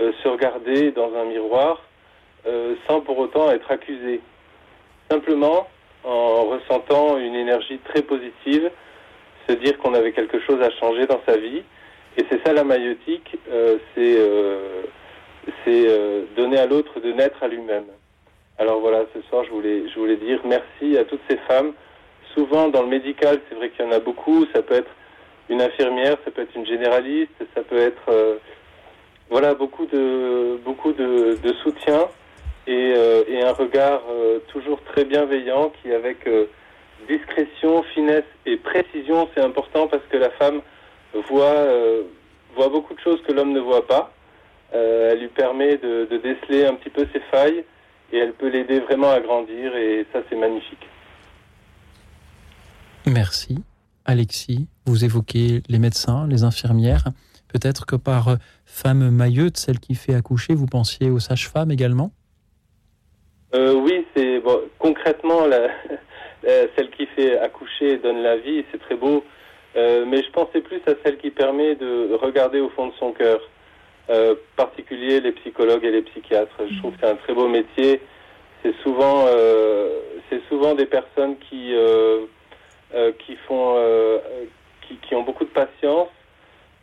euh, 0.00 0.12
se 0.22 0.28
regarder 0.28 0.92
dans 0.92 1.12
un 1.16 1.24
miroir 1.24 1.82
euh, 2.46 2.76
sans 2.86 3.00
pour 3.00 3.18
autant 3.18 3.50
être 3.50 3.68
accusé. 3.68 4.20
Simplement 5.10 5.66
en 6.08 6.44
ressentant 6.44 7.18
une 7.18 7.34
énergie 7.34 7.78
très 7.84 8.02
positive, 8.02 8.70
se 9.48 9.54
dire 9.54 9.78
qu'on 9.78 9.94
avait 9.94 10.12
quelque 10.12 10.40
chose 10.40 10.60
à 10.62 10.70
changer 10.70 11.06
dans 11.06 11.20
sa 11.26 11.36
vie. 11.36 11.62
Et 12.16 12.24
c'est 12.30 12.44
ça 12.44 12.52
la 12.52 12.64
maïotique, 12.64 13.36
euh, 13.50 13.78
c'est 13.92 14.18
donner 16.36 16.58
à 16.58 16.66
l'autre 16.66 17.00
de 17.00 17.12
naître 17.12 17.42
à 17.42 17.48
lui-même. 17.48 17.84
Alors 18.58 18.80
voilà, 18.80 19.04
ce 19.14 19.20
soir, 19.28 19.44
je 19.44 19.50
voulais, 19.50 19.88
je 19.88 19.98
voulais 19.98 20.16
dire 20.16 20.40
merci 20.44 20.96
à 20.96 21.04
toutes 21.04 21.20
ces 21.28 21.36
femmes. 21.48 21.72
Souvent, 22.34 22.68
dans 22.68 22.82
le 22.82 22.88
médical, 22.88 23.40
c'est 23.48 23.54
vrai 23.54 23.70
qu'il 23.70 23.84
y 23.84 23.88
en 23.88 23.92
a 23.92 23.98
beaucoup. 23.98 24.46
Ça 24.54 24.62
peut 24.62 24.74
être 24.74 24.90
une 25.48 25.60
infirmière, 25.60 26.16
ça 26.24 26.30
peut 26.30 26.42
être 26.42 26.54
une 26.54 26.66
généraliste, 26.66 27.32
ça 27.54 27.62
peut 27.62 27.78
être 27.78 28.38
voilà, 29.30 29.54
beaucoup 29.54 29.86
de, 29.86 30.58
beaucoup 30.64 30.92
de, 30.92 31.36
soutien 31.62 32.08
et, 32.68 32.92
euh, 32.94 33.24
et, 33.26 33.42
un 33.42 33.52
regard 33.52 34.02
euh, 34.10 34.40
toujours 34.48 34.78
très 34.92 35.06
bienveillant 35.06 35.72
qui, 35.80 35.90
avec 35.90 36.26
euh, 36.26 36.44
discrétion, 37.08 37.82
finesse 37.94 38.26
et 38.44 38.58
précision, 38.58 39.26
c'est 39.34 39.42
important 39.42 39.88
parce 39.88 40.02
que 40.10 40.18
la 40.18 40.28
femme 40.32 40.60
voit, 41.30 41.66
voit 42.54 42.68
beaucoup 42.68 42.92
de 42.92 43.00
choses 43.00 43.22
que 43.26 43.32
l'homme 43.32 43.52
ne 43.52 43.60
voit 43.60 43.86
pas. 43.86 44.12
elle 44.72 45.20
lui 45.20 45.28
permet 45.28 45.78
de, 45.78 46.06
de, 46.10 46.18
déceler 46.18 46.66
un 46.66 46.74
petit 46.74 46.90
peu 46.90 47.06
ses 47.12 47.20
failles 47.30 47.64
et 48.12 48.18
elle 48.18 48.34
peut 48.34 48.48
l'aider 48.48 48.80
vraiment 48.80 49.10
à 49.10 49.20
grandir 49.20 49.74
et 49.74 50.04
ça, 50.12 50.20
c'est 50.28 50.36
magnifique. 50.36 50.86
Merci. 53.06 53.56
Alexis, 54.04 54.66
vous 54.84 55.04
évoquez 55.04 55.62
les 55.68 55.78
médecins, 55.78 56.26
les 56.26 56.42
infirmières. 56.42 57.04
Peut-être 57.48 57.86
que 57.86 57.96
par 57.96 58.36
femme 58.66 59.08
mailleute, 59.08 59.56
celle 59.56 59.78
qui 59.78 59.94
fait 59.94 60.14
accoucher, 60.14 60.54
vous 60.54 60.66
pensiez 60.66 61.08
aux 61.08 61.20
sages-femmes 61.20 61.70
également? 61.70 62.12
Euh, 63.54 63.74
Oui, 63.74 64.06
c'est 64.14 64.40
bon, 64.40 64.60
concrètement 64.78 65.46
celle 66.76 66.90
qui 66.90 67.06
fait 67.06 67.38
accoucher 67.38 67.98
donne 67.98 68.22
la 68.22 68.36
vie, 68.36 68.64
c'est 68.70 68.78
très 68.78 68.94
beau. 68.94 69.24
Euh, 69.76 70.04
mais 70.06 70.22
je 70.22 70.30
pensais 70.30 70.60
plus 70.60 70.80
à 70.86 70.92
celle 71.04 71.18
qui 71.18 71.30
permet 71.30 71.74
de 71.74 72.14
regarder 72.14 72.60
au 72.60 72.68
fond 72.70 72.88
de 72.88 72.92
son 72.98 73.12
cœur, 73.12 73.40
euh, 74.10 74.34
particulier 74.56 75.20
les 75.20 75.32
psychologues 75.32 75.84
et 75.84 75.90
les 75.90 76.02
psychiatres. 76.02 76.56
Je 76.70 76.78
trouve 76.78 76.92
que 76.92 76.98
c'est 77.02 77.10
un 77.10 77.16
très 77.16 77.34
beau 77.34 77.48
métier. 77.48 78.00
C'est 78.62 78.74
souvent, 78.82 79.26
souvent 80.48 80.74
des 80.74 80.86
personnes 80.86 81.36
qui, 81.38 81.72
font, 83.46 83.76
qui, 85.02 85.14
ont 85.14 85.22
beaucoup 85.22 85.44
de 85.44 85.50
patience 85.50 86.08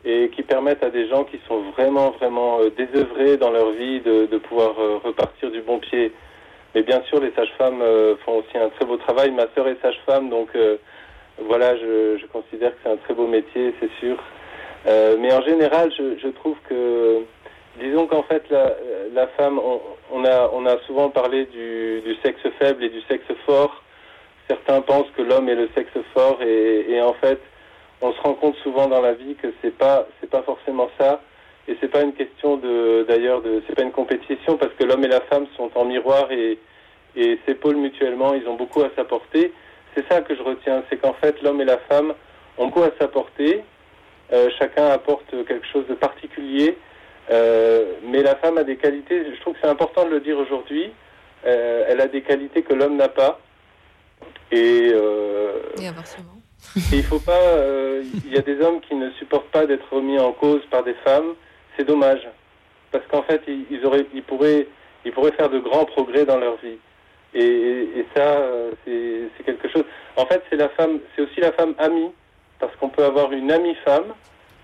et 0.06 0.30
qui 0.34 0.42
permettent 0.42 0.82
à 0.82 0.88
des 0.88 1.06
gens 1.08 1.24
qui 1.24 1.38
sont 1.46 1.60
vraiment, 1.72 2.12
vraiment 2.12 2.60
désœuvrés 2.78 3.36
dans 3.36 3.50
leur 3.50 3.72
vie 3.72 4.00
de 4.00 4.38
pouvoir 4.38 4.74
repartir 5.04 5.50
du 5.50 5.60
bon 5.60 5.80
pied. 5.80 6.12
Mais 6.76 6.82
bien 6.82 7.02
sûr, 7.08 7.20
les 7.20 7.32
sages-femmes 7.32 7.82
font 8.24 8.36
aussi 8.36 8.56
un 8.56 8.68
très 8.68 8.84
beau 8.84 8.98
travail. 8.98 9.32
Ma 9.32 9.46
sœur 9.54 9.66
est 9.66 9.80
sage-femme, 9.80 10.28
donc 10.28 10.50
voilà, 11.38 11.76
je, 11.76 12.24
considère 12.26 12.70
que 12.72 12.76
c'est 12.82 12.90
un 12.90 12.96
très 12.96 13.14
beau 13.14 13.26
métier, 13.26 13.74
c'est 13.80 13.90
sûr. 14.00 14.16
Euh, 14.86 15.16
mais 15.18 15.32
en 15.32 15.42
général, 15.42 15.90
je, 15.96 16.28
trouve 16.28 16.56
que, 16.68 17.22
disons 17.80 18.06
qu'en 18.06 18.22
fait, 18.22 18.44
la, 18.50 19.26
femme, 19.36 19.60
on, 20.12 20.24
a, 20.24 20.78
souvent 20.86 21.10
parlé 21.10 21.46
du, 21.46 22.16
sexe 22.22 22.40
faible 22.58 22.84
et 22.84 22.88
du 22.88 23.00
sexe 23.02 23.26
fort. 23.44 23.82
Certains 24.48 24.80
pensent 24.80 25.10
que 25.16 25.22
l'homme 25.22 25.48
est 25.48 25.56
le 25.56 25.68
sexe 25.74 25.98
fort 26.14 26.38
et, 26.40 26.86
et, 26.88 27.02
en 27.02 27.14
fait, 27.14 27.40
on 28.00 28.12
se 28.12 28.20
rend 28.20 28.34
compte 28.34 28.56
souvent 28.62 28.86
dans 28.86 29.00
la 29.00 29.14
vie 29.14 29.34
que 29.34 29.48
c'est 29.60 29.76
pas, 29.76 30.06
c'est 30.20 30.30
pas 30.30 30.42
forcément 30.42 30.88
ça. 30.98 31.20
Et 31.68 31.76
c'est 31.80 31.88
pas 31.88 32.02
une 32.02 32.12
question 32.12 32.56
de, 32.56 33.04
d'ailleurs, 33.08 33.42
de, 33.42 33.62
c'est 33.66 33.74
pas 33.74 33.82
une 33.82 33.92
compétition 33.92 34.56
parce 34.56 34.72
que 34.74 34.84
l'homme 34.84 35.04
et 35.04 35.08
la 35.08 35.20
femme 35.22 35.46
sont 35.56 35.70
en 35.74 35.84
miroir 35.84 36.30
et, 36.30 36.58
et 37.16 37.38
s'épaulent 37.44 37.76
mutuellement. 37.76 38.34
Ils 38.34 38.46
ont 38.46 38.54
beaucoup 38.54 38.82
à 38.82 38.90
s'apporter. 38.94 39.52
C'est 39.96 40.06
ça 40.08 40.20
que 40.20 40.36
je 40.36 40.42
retiens, 40.42 40.84
c'est 40.88 40.98
qu'en 40.98 41.14
fait 41.14 41.40
l'homme 41.42 41.60
et 41.60 41.64
la 41.64 41.78
femme 41.78 42.14
ont 42.58 42.70
quoi 42.70 42.86
à 42.86 42.90
s'apporter, 42.98 43.62
euh, 44.32 44.50
chacun 44.58 44.86
apporte 44.88 45.30
quelque 45.46 45.66
chose 45.72 45.86
de 45.88 45.94
particulier, 45.94 46.76
euh, 47.30 47.92
mais 48.02 48.22
la 48.22 48.36
femme 48.36 48.58
a 48.58 48.64
des 48.64 48.76
qualités, 48.76 49.24
je 49.34 49.40
trouve 49.40 49.54
que 49.54 49.60
c'est 49.62 49.68
important 49.68 50.04
de 50.04 50.10
le 50.10 50.20
dire 50.20 50.38
aujourd'hui, 50.38 50.90
euh, 51.46 51.84
elle 51.88 52.00
a 52.00 52.08
des 52.08 52.22
qualités 52.22 52.62
que 52.62 52.74
l'homme 52.74 52.96
n'a 52.96 53.08
pas, 53.08 53.40
et, 54.50 54.92
et 55.80 55.86
inversement. 55.86 56.32
il 56.92 57.02
faut 57.02 57.20
pas, 57.20 57.40
il 58.24 58.32
y 58.32 58.38
a 58.38 58.42
des 58.42 58.60
hommes 58.60 58.80
qui 58.80 58.94
ne 58.94 59.10
supportent 59.12 59.50
pas 59.50 59.66
d'être 59.66 59.92
remis 59.92 60.18
en 60.18 60.32
cause 60.32 60.62
par 60.70 60.82
des 60.82 60.94
femmes, 61.04 61.34
c'est 61.76 61.84
dommage, 61.84 62.26
parce 62.90 63.04
qu'en 63.06 63.22
fait 63.22 63.42
ils, 63.46 64.22
pourraient, 64.22 64.66
faire 65.36 65.50
de 65.50 65.58
grands 65.58 65.84
progrès 65.84 66.24
dans 66.24 66.38
leur 66.38 66.56
vie. 66.56 66.78
Et, 67.34 68.06
ça, 68.14 68.22
euh, 68.22 68.70
c'est 68.84 69.44
quelque 69.44 69.68
chose. 69.68 69.84
En 70.16 70.24
fait, 70.26 70.42
c'est 70.50 71.22
aussi 71.22 71.40
la 71.40 71.52
femme 71.52 71.74
amie, 71.78 72.10
parce 72.58 72.74
qu'on 72.76 72.88
peut 72.88 73.04
avoir 73.04 73.32
une 73.32 73.52
amie 73.52 73.74
femme, 73.84 74.14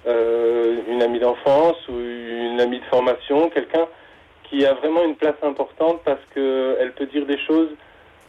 euh, 0.07 0.77
une 0.89 1.03
amie 1.03 1.19
d'enfance 1.19 1.77
ou 1.89 1.93
une 1.93 2.61
amie 2.61 2.81
de 2.81 2.85
formation, 2.87 3.51
quelqu'un 3.51 3.87
qui 4.45 4.65
a 4.65 4.75
vraiment 4.75 5.05
une 5.05 5.17
place 5.17 5.37
importante 5.43 6.01
parce 6.05 6.21
qu'elle 6.35 6.93
peut 6.97 7.07
dire 7.07 7.27
des 7.27 7.39
choses 7.39 7.69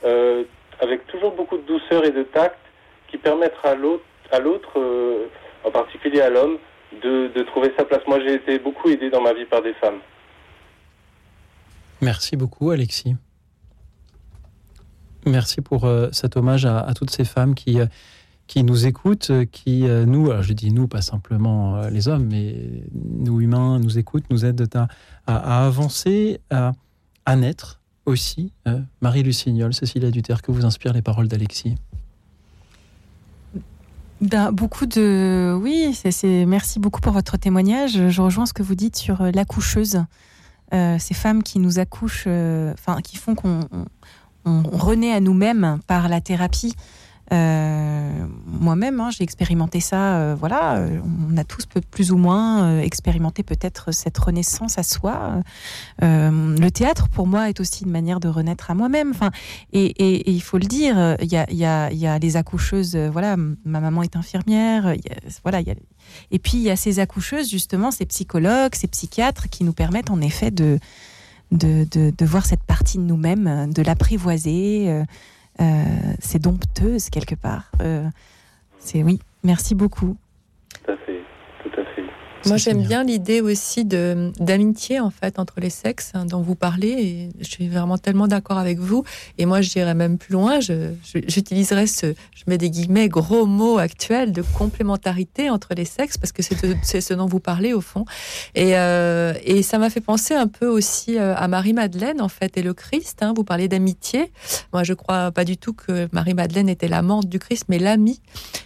euh, 0.04 0.44
avec 0.80 1.08
toujours 1.08 1.32
beaucoup 1.32 1.58
de 1.58 1.64
douceur 1.64 2.06
et 2.06 2.12
de 2.12 2.24
tact 2.24 2.60
qui 3.08 3.18
permettra 3.18 3.70
à 3.70 4.40
l'autre, 4.40 4.80
en 5.64 5.72
particulier 5.72 6.22
à 6.22 6.30
l'homme, 6.30 6.58
de, 7.02 7.44
trouver 7.44 7.74
sa 7.78 7.86
place. 7.86 8.02
Moi, 8.08 8.20
j'ai 8.22 8.36
été 8.36 8.60
beaucoup 8.60 8.90
aidé 8.90 9.10
dans 9.10 9.22
ma 9.22 9.34
vie 9.34 9.46
par 9.46 9.62
des 9.62 9.74
femmes. 9.76 10.00
Merci 12.02 12.36
beaucoup, 12.36 12.72
Alexis. 12.72 13.16
Merci 15.26 15.62
pour 15.62 15.86
euh, 15.86 16.10
cet 16.12 16.36
hommage 16.36 16.66
à, 16.66 16.92
toutes 16.96 17.12
ces 17.12 17.24
femmes 17.24 17.56
qui, 17.56 17.80
euh, 17.80 17.86
qui 18.48 18.64
nous 18.64 18.86
écoutent, 18.86 19.32
qui 19.52 19.88
euh, 19.88 20.06
nous, 20.06 20.32
alors 20.32 20.44
je 20.44 20.52
dis 20.52 20.72
nous, 20.72 20.88
pas 20.88 21.02
simplement 21.02 21.88
les 21.88 22.10
hommes, 22.10 22.28
mais 22.30 22.56
nous 22.94 23.40
humains, 23.40 23.80
nous 23.80 23.98
écoutent, 23.98 24.30
nous 24.30 24.44
aident 24.44 24.68
à, 24.76 24.88
à, 25.28 25.66
avancer, 25.66 26.42
à, 26.50 26.74
à, 27.26 27.36
naître 27.38 27.80
aussi. 28.06 28.52
Marie 29.00 29.24
Lucignol, 29.24 29.74
Cécilia 29.74 30.12
Duterre, 30.12 30.42
que 30.42 30.52
vous 30.52 30.66
inspirent 30.66 30.94
les 30.94 31.02
paroles 31.02 31.30
d'Alexis 31.30 31.76
ben, 34.22 34.52
beaucoup 34.52 34.86
de 34.86 35.58
oui, 35.62 35.94
c'est 35.94 36.46
merci 36.46 36.80
beaucoup 36.80 37.02
pour 37.02 37.12
votre 37.12 37.38
témoignage. 37.38 38.10
Je 38.10 38.22
rejoins 38.22 38.46
ce 38.46 38.54
que 38.54 38.64
vous 38.64 38.76
dites 38.76 38.96
sur 38.96 39.24
l'accoucheuse, 39.34 40.04
ces 40.72 41.14
femmes 41.14 41.44
qui 41.44 41.60
nous 41.60 41.80
accouchent, 41.80 42.28
enfin 42.28 43.02
qui 43.04 43.18
font 43.18 43.36
qu'on 43.36 43.62
on 44.46 44.62
renaît 44.64 45.14
à 45.14 45.20
nous-mêmes 45.20 45.80
par 45.88 46.08
la 46.10 46.22
thérapie. 46.22 46.74
Euh, 47.32 48.26
moi-même, 48.46 49.00
hein, 49.00 49.10
j'ai 49.10 49.24
expérimenté 49.24 49.80
ça. 49.80 50.18
Euh, 50.18 50.36
voilà, 50.38 50.78
euh, 50.78 51.00
on 51.32 51.38
a 51.38 51.44
tous 51.44 51.66
plus 51.90 52.12
ou 52.12 52.18
moins 52.18 52.80
expérimenté 52.80 53.44
peut-être 53.44 53.92
cette 53.92 54.18
renaissance 54.18 54.78
à 54.78 54.84
soi. 54.84 55.42
le 56.02 56.70
théâtre, 56.70 57.08
pour 57.10 57.28
moi, 57.28 57.50
est 57.50 57.60
aussi 57.60 57.86
une 57.86 57.92
manière 57.92 58.20
de 58.20 58.28
renaître 58.28 58.70
à 58.72 58.76
moi-même. 58.76 59.12
Enfin, 59.12 59.32
et, 59.72 60.30
il 60.30 60.42
faut 60.42 60.58
le 60.58 60.66
dire, 60.66 61.18
il 61.22 61.28
y 61.32 61.66
a, 61.66 62.20
les 62.20 62.38
accoucheuses. 62.38 62.96
voilà, 62.96 63.38
ma 63.38 63.80
maman 63.80 64.04
est 64.04 64.16
infirmière. 64.16 64.94
voilà, 65.44 65.62
et 66.32 66.40
puis 66.40 66.58
il 66.58 66.62
y 66.62 66.70
a 66.70 66.76
ces 66.76 67.00
accoucheuses 67.00 67.50
justement, 67.50 67.92
ces 67.92 68.06
psychologues, 68.06 68.76
ces 68.76 68.88
psychiatres 68.88 69.50
qui 69.50 69.64
nous 69.64 69.74
permettent 69.74 70.12
en 70.12 70.22
effet 70.22 70.52
de 70.52 70.80
de, 71.52 71.86
de, 71.94 72.26
voir 72.26 72.48
cette 72.48 72.64
partie 72.64 72.98
de 72.98 73.04
nous-mêmes, 73.04 73.72
de 73.72 73.84
l'apprivoiser. 73.84 75.04
Euh, 75.62 76.14
c'est 76.20 76.40
dompteuse 76.40 77.10
quelque 77.10 77.36
part. 77.36 77.72
Euh, 77.82 78.08
c'est 78.80 79.04
oui, 79.04 79.20
merci 79.44 79.76
beaucoup. 79.76 80.18
Tout 80.84 80.92
à 80.92 80.98
fait, 80.98 81.22
tout 81.64 81.80
à 81.80 81.86
fait. 81.96 82.04
Moi, 82.46 82.58
j'aime 82.58 82.84
bien 82.84 83.04
l'idée 83.04 83.40
aussi 83.40 83.86
de 83.86 84.32
d'amitié 84.40 85.00
en 85.00 85.10
fait 85.10 85.40
entre 85.40 85.60
les 85.60 85.70
sexes 85.70 86.12
hein, 86.14 86.26
dont 86.26 86.42
vous 86.42 86.56
parlez. 86.56 86.88
Et 86.90 87.30
je 87.40 87.50
suis 87.50 87.70
vraiment 87.70 87.98
tellement 87.98 88.28
d'accord 88.28 88.58
avec 88.58 88.80
vous. 88.80 89.04
Et 89.38 89.46
moi, 89.46 89.62
j'irais 89.62 89.96
même 89.96 90.18
plus 90.18 90.34
loin. 90.34 90.60
J'utiliserais 90.60 91.88
ce, 91.88 92.08
je 92.08 92.44
mets 92.48 92.58
des 92.58 92.70
guillemets, 92.70 93.08
gros 93.08 93.46
mots 93.46 93.78
actuels 93.78 94.32
de 94.34 94.42
complémentarité 94.42 95.50
entre 95.50 95.74
les 95.76 95.86
sexes 95.86 96.18
parce 96.18 96.32
que 96.32 96.42
c'est 96.42 97.02
ce 97.02 97.14
dont 97.14 97.28
vous 97.28 97.40
parlez 97.40 97.74
au 97.74 97.82
fond. 97.82 98.06
Et, 98.56 98.78
euh, 98.78 99.34
et 99.44 99.64
ça 99.64 99.78
m'a 99.78 99.90
fait 99.90 100.02
penser 100.02 100.34
un 100.34 100.48
peu 100.48 100.68
aussi 100.68 101.18
euh, 101.18 101.36
à 101.36 101.48
Marie-Madeleine 101.48 102.22
en 102.22 102.30
fait 102.30 102.58
et 102.58 102.62
le 102.62 102.74
Christ. 102.74 103.20
Hein. 103.22 103.34
Vous 103.36 103.44
parlez 103.44 103.68
d'amitié. 103.68 104.32
Moi, 104.74 104.84
je 104.84 104.94
crois 104.94 105.32
pas 105.32 105.46
du 105.46 105.58
tout 105.58 105.74
que 105.74 106.10
Marie-Madeleine 106.12 106.70
était 106.70 106.88
l'amante 106.88 107.28
du 107.30 107.40
Christ, 107.40 107.66
mais 107.70 107.80
l'amie. 107.80 108.20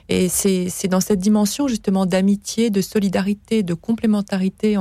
Et 0.09 0.29
c'est 0.29 0.87
dans 0.87 1.01
cette 1.01 1.19
dimension 1.19 1.67
justement 1.67 2.05
d'amitié, 2.05 2.69
de 2.69 2.81
solidarité, 2.81 3.63
de 3.67 3.75
complémentarité 3.75 4.77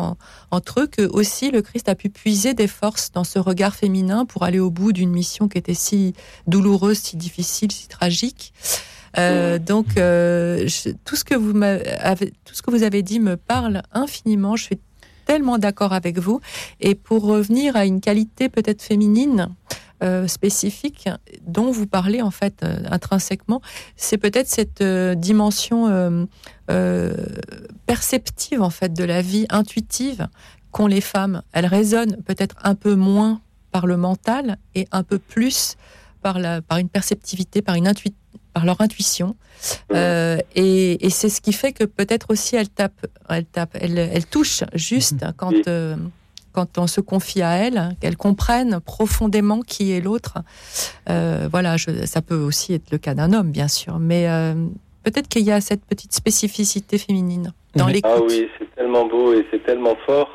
entre 0.50 0.80
eux 0.80 0.86
que 0.86 1.02
aussi 1.02 1.50
le 1.50 1.60
Christ 1.60 1.90
a 1.90 1.94
pu 1.94 2.08
puiser 2.08 2.54
des 2.54 2.68
forces 2.68 3.12
dans 3.12 3.24
ce 3.24 3.38
regard 3.38 3.74
féminin 3.74 4.24
pour 4.24 4.44
aller 4.44 4.60
au 4.60 4.70
bout 4.70 4.94
d'une 4.94 5.10
mission 5.10 5.48
qui 5.48 5.58
était 5.58 5.74
si 5.74 6.14
douloureuse, 6.46 6.98
si 6.98 7.16
difficile, 7.18 7.70
si 7.70 7.88
tragique. 7.88 8.54
Euh, 9.18 9.58
donc 9.58 9.96
euh, 9.96 10.68
tout 11.04 11.16
ce 11.16 11.24
que 11.24 11.34
vous 11.34 11.52
avez, 11.62 12.32
tout 12.44 12.54
ce 12.54 12.62
que 12.62 12.70
vous 12.70 12.82
avez 12.82 13.02
dit 13.02 13.20
me 13.20 13.36
parle 13.36 13.82
infiniment. 13.92 14.56
Je 14.56 14.64
suis 14.64 14.80
tellement 15.26 15.58
d'accord 15.58 15.92
avec 15.92 16.18
vous. 16.18 16.40
Et 16.80 16.94
pour 16.94 17.24
revenir 17.24 17.76
à 17.76 17.84
une 17.84 18.00
qualité 18.00 18.48
peut-être 18.48 18.82
féminine, 18.82 19.48
euh, 20.02 20.26
spécifique 20.26 21.08
dont 21.46 21.70
vous 21.70 21.86
parlez 21.86 22.20
en 22.20 22.30
fait 22.30 22.62
euh, 22.62 22.80
intrinsèquement, 22.90 23.62
c'est 23.96 24.18
peut-être 24.18 24.46
cette 24.46 24.82
euh, 24.82 25.14
dimension 25.14 26.28
perceptive 27.86 28.60
en 28.60 28.68
fait 28.68 28.92
de 28.92 29.04
la 29.04 29.22
vie 29.22 29.46
intuitive 29.48 30.28
qu'ont 30.70 30.86
les 30.86 31.00
femmes. 31.00 31.40
Elles 31.52 31.64
résonnent 31.64 32.16
peut-être 32.24 32.56
un 32.62 32.74
peu 32.74 32.94
moins 32.94 33.40
par 33.70 33.86
le 33.86 33.96
mental 33.96 34.58
et 34.74 34.86
un 34.92 35.02
peu 35.02 35.18
plus 35.18 35.76
par, 36.20 36.38
la, 36.38 36.60
par 36.60 36.76
une 36.76 36.90
perceptivité, 36.90 37.62
par, 37.62 37.76
une 37.76 37.90
par 38.52 38.66
leur 38.66 38.82
intuition. 38.82 39.34
et, 39.94 41.08
c'est 41.08 41.30
ce 41.30 41.40
qui 41.40 41.54
fait 41.54 41.72
que 41.72 41.84
peut-être 41.84 42.26
aussi 42.30 42.56
elles 42.56 42.68
tapent, 42.68 43.06
elles, 43.30 43.46
tapent, 43.46 43.78
elles, 43.80 44.26
touchent 44.26 44.64
juste 44.74 45.24
quand 45.38 45.54
quand 46.56 46.78
on 46.78 46.86
se 46.86 47.02
confie 47.02 47.42
à 47.42 47.52
elle, 47.58 47.90
qu'elle 48.00 48.16
comprenne 48.16 48.80
profondément 48.80 49.60
qui 49.60 49.92
est 49.92 50.00
l'autre. 50.00 50.38
Euh, 51.10 51.48
voilà, 51.52 51.76
ça 51.76 52.22
peut 52.22 52.34
aussi 52.34 52.72
être 52.72 52.90
le 52.90 52.96
cas 52.96 53.12
d'un 53.12 53.34
homme, 53.34 53.50
bien 53.50 53.68
sûr, 53.68 53.98
mais 53.98 54.26
euh, 54.26 54.54
peut-être 55.04 55.28
qu'il 55.28 55.42
y 55.42 55.52
a 55.52 55.60
cette 55.60 55.84
petite 55.84 56.14
spécificité 56.14 56.96
féminine 56.96 57.52
dans 57.74 57.88
l'écoute. 57.88 58.10
Ah 58.10 58.22
oui, 58.26 58.48
c'est 58.58 58.74
tellement 58.74 59.04
beau 59.04 59.34
et 59.34 59.44
c'est 59.50 59.62
tellement 59.64 59.96
fort. 60.06 60.30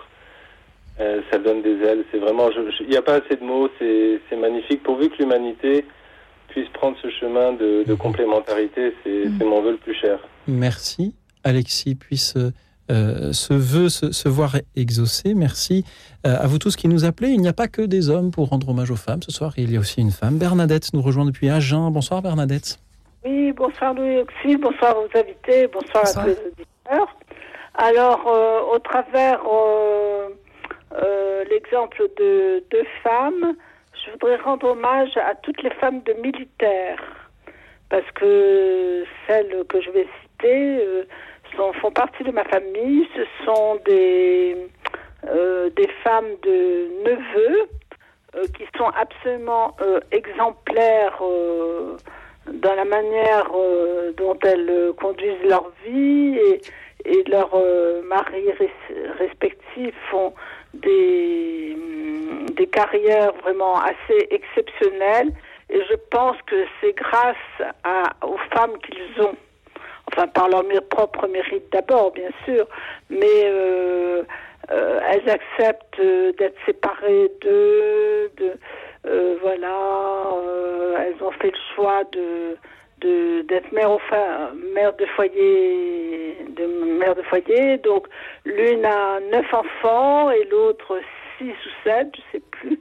Euh, 0.99 1.21
ça 1.31 1.39
donne 1.39 1.63
des 1.63 1.77
ailes. 1.81 2.05
C'est 2.11 2.19
vraiment, 2.19 2.49
il 2.81 2.87
n'y 2.87 2.97
a 2.97 3.01
pas 3.01 3.15
assez 3.15 3.35
de 3.35 3.43
mots. 3.43 3.67
C'est 3.79 4.37
magnifique. 4.37 4.83
Pourvu 4.83 5.09
que 5.09 5.17
l'humanité 5.17 5.85
puisse 6.49 6.69
prendre 6.69 6.97
ce 7.01 7.09
chemin 7.09 7.53
de, 7.53 7.83
de 7.83 7.93
complémentarité, 7.95 8.93
c'est 9.03 9.25
mm. 9.27 9.43
mon 9.43 9.63
vœu 9.63 9.71
le 9.71 9.77
plus 9.77 9.95
cher. 9.95 10.19
Merci, 10.47 11.15
Alexis. 11.43 11.95
Puisse 11.95 12.37
euh, 12.91 13.31
ce 13.31 13.53
vœu 13.53 13.87
se, 13.89 14.27
voir 14.27 14.57
exaucé. 14.75 15.33
Merci 15.33 15.85
euh, 16.25 16.35
à 16.37 16.47
vous 16.47 16.57
tous 16.57 16.75
qui 16.75 16.89
nous 16.89 17.05
appelez. 17.05 17.29
Il 17.29 17.39
n'y 17.39 17.47
a 17.47 17.53
pas 17.53 17.67
que 17.67 17.81
des 17.81 18.09
hommes 18.09 18.31
pour 18.31 18.49
rendre 18.49 18.67
hommage 18.69 18.91
aux 18.91 18.97
femmes. 18.97 19.21
Ce 19.23 19.31
soir, 19.31 19.53
il 19.55 19.71
y 19.71 19.77
a 19.77 19.79
aussi 19.79 20.01
une 20.01 20.11
femme. 20.11 20.37
Bernadette 20.37 20.93
nous 20.93 21.01
rejoint 21.01 21.25
depuis 21.25 21.49
Agen. 21.49 21.89
Bonsoir 21.89 22.21
Bernadette. 22.21 22.79
Oui, 23.23 23.53
bonsoir 23.53 23.93
Louis 23.93 24.17
Auxil, 24.17 24.57
bonsoir 24.57 24.95
aux 24.97 25.17
invités, 25.17 25.67
bonsoir, 25.67 26.03
à 26.05 26.11
tous 26.11 26.27
les 26.27 26.37
auditeurs. 26.47 27.15
Alors, 27.75 28.27
euh, 28.27 28.75
au 28.75 28.79
travers 28.79 29.39
l'exemple 31.49 32.03
de 32.17 32.63
deux 32.71 32.85
femmes, 33.03 33.55
je 33.93 34.11
voudrais 34.11 34.37
rendre 34.37 34.69
hommage 34.69 35.15
à 35.17 35.35
toutes 35.35 35.61
les 35.63 35.69
femmes 35.71 36.01
de 36.03 36.13
militaires, 36.13 37.01
parce 37.89 38.09
que 38.15 39.05
celles 39.27 39.63
que 39.69 39.81
je 39.81 39.91
vais 39.91 40.07
citer 40.21 41.05
euh, 41.59 41.73
font 41.73 41.91
partie 41.91 42.23
de 42.23 42.31
ma 42.31 42.43
famille. 42.45 43.07
Ce 43.15 43.45
sont 43.45 43.77
des, 43.85 44.55
euh, 45.27 45.69
des 45.71 45.87
femmes 46.03 46.33
de 46.43 46.89
neveux 47.03 47.67
euh, 48.35 48.43
qui 48.57 48.63
sont 48.77 48.89
absolument 48.89 49.75
exemplaires 50.11 51.21
dans 52.47 52.75
la 52.75 52.85
manière 52.85 53.49
dont 54.17 54.37
elles 54.43 54.93
conduisent 54.99 55.43
leur 55.47 55.71
vie 55.85 56.37
et, 56.37 56.61
leurs 57.27 57.55
maris 58.05 58.51
respectifs 59.17 59.95
font 60.09 60.33
des, 60.73 61.75
des 62.55 62.67
carrières 62.67 63.33
vraiment 63.43 63.75
assez 63.79 64.27
exceptionnelles. 64.29 65.31
Et 65.69 65.81
je 65.89 65.95
pense 66.09 66.35
que 66.45 66.65
c'est 66.79 66.93
grâce 66.93 67.35
à, 67.83 68.13
aux 68.25 68.37
femmes 68.53 68.77
qu'ils 68.79 69.23
ont, 69.23 69.35
enfin 70.11 70.27
par 70.27 70.49
leur 70.49 70.63
propre 70.89 71.27
mérite 71.27 71.71
d'abord, 71.71 72.11
bien 72.11 72.29
sûr, 72.45 72.67
mais 73.09 73.45
euh, 73.45 74.23
euh, 74.71 74.99
elles 75.09 75.29
acceptent 75.29 75.99
euh, 75.99 76.31
d'être 76.33 76.57
séparées 76.65 77.31
de, 77.41 78.31
de 78.37 78.57
voilà, 79.41 79.75
elles 80.99 81.23
ont 81.23 81.31
fait 81.31 81.49
le 81.51 81.57
choix 81.75 82.03
de 82.11 82.57
d'être 83.01 83.71
mère, 83.71 83.91
enfin, 83.91 84.51
mère 84.73 84.95
de 84.95 85.05
foyer, 85.07 86.37
de 86.49 86.65
mère 86.99 87.15
de 87.15 87.21
foyer. 87.23 87.77
Donc 87.79 88.07
l'une 88.45 88.85
a 88.85 89.19
neuf 89.31 89.53
enfants 89.53 90.29
et 90.31 90.43
l'autre 90.45 90.99
six 91.37 91.51
ou 91.51 91.69
sept, 91.83 92.09
je 92.15 92.21
sais 92.37 92.43
plus. 92.51 92.79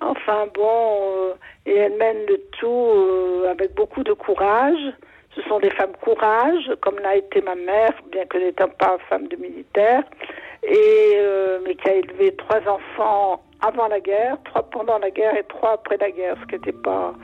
Enfin 0.00 0.48
bon, 0.54 1.00
euh, 1.02 1.34
et 1.66 1.76
elle 1.76 1.96
mène 1.96 2.26
le 2.26 2.38
tout 2.58 2.68
euh, 2.68 3.50
avec 3.50 3.74
beaucoup 3.74 4.02
de 4.02 4.12
courage. 4.12 4.92
Ce 5.34 5.42
sont 5.42 5.60
des 5.60 5.70
femmes 5.70 5.96
courage, 6.02 6.70
comme 6.80 6.98
l'a 6.98 7.16
été 7.16 7.40
ma 7.40 7.54
mère, 7.54 7.92
bien 8.10 8.24
que 8.26 8.38
n'étant 8.38 8.68
pas 8.68 8.98
femme 9.08 9.28
de 9.28 9.36
militaire, 9.36 10.02
et 10.62 11.12
euh, 11.16 11.58
mais 11.64 11.74
qui 11.74 11.88
a 11.88 11.94
élevé 11.94 12.36
trois 12.36 12.60
enfants 12.68 13.42
avant 13.62 13.88
la 13.88 14.00
guerre, 14.00 14.36
trois 14.44 14.62
pendant 14.64 14.98
la 14.98 15.10
guerre 15.10 15.36
et 15.36 15.44
trois 15.44 15.72
après 15.72 15.96
la 15.96 16.10
guerre, 16.10 16.36
ce 16.42 16.46
qui 16.46 16.54
n'était 16.56 16.72
pas, 16.72 17.14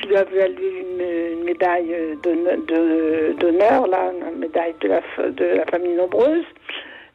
qui 0.00 0.08
lui 0.08 0.16
avait 0.16 0.38
valu 0.38 0.80
une, 0.80 1.44
médaille 1.44 2.18
d'honneur, 2.22 3.86
là, 3.86 4.12
une 4.30 4.38
médaille 4.38 4.74
de 4.80 4.88
la, 4.88 5.00
de 5.30 5.44
la 5.56 5.64
famille 5.66 5.94
nombreuse. 5.94 6.44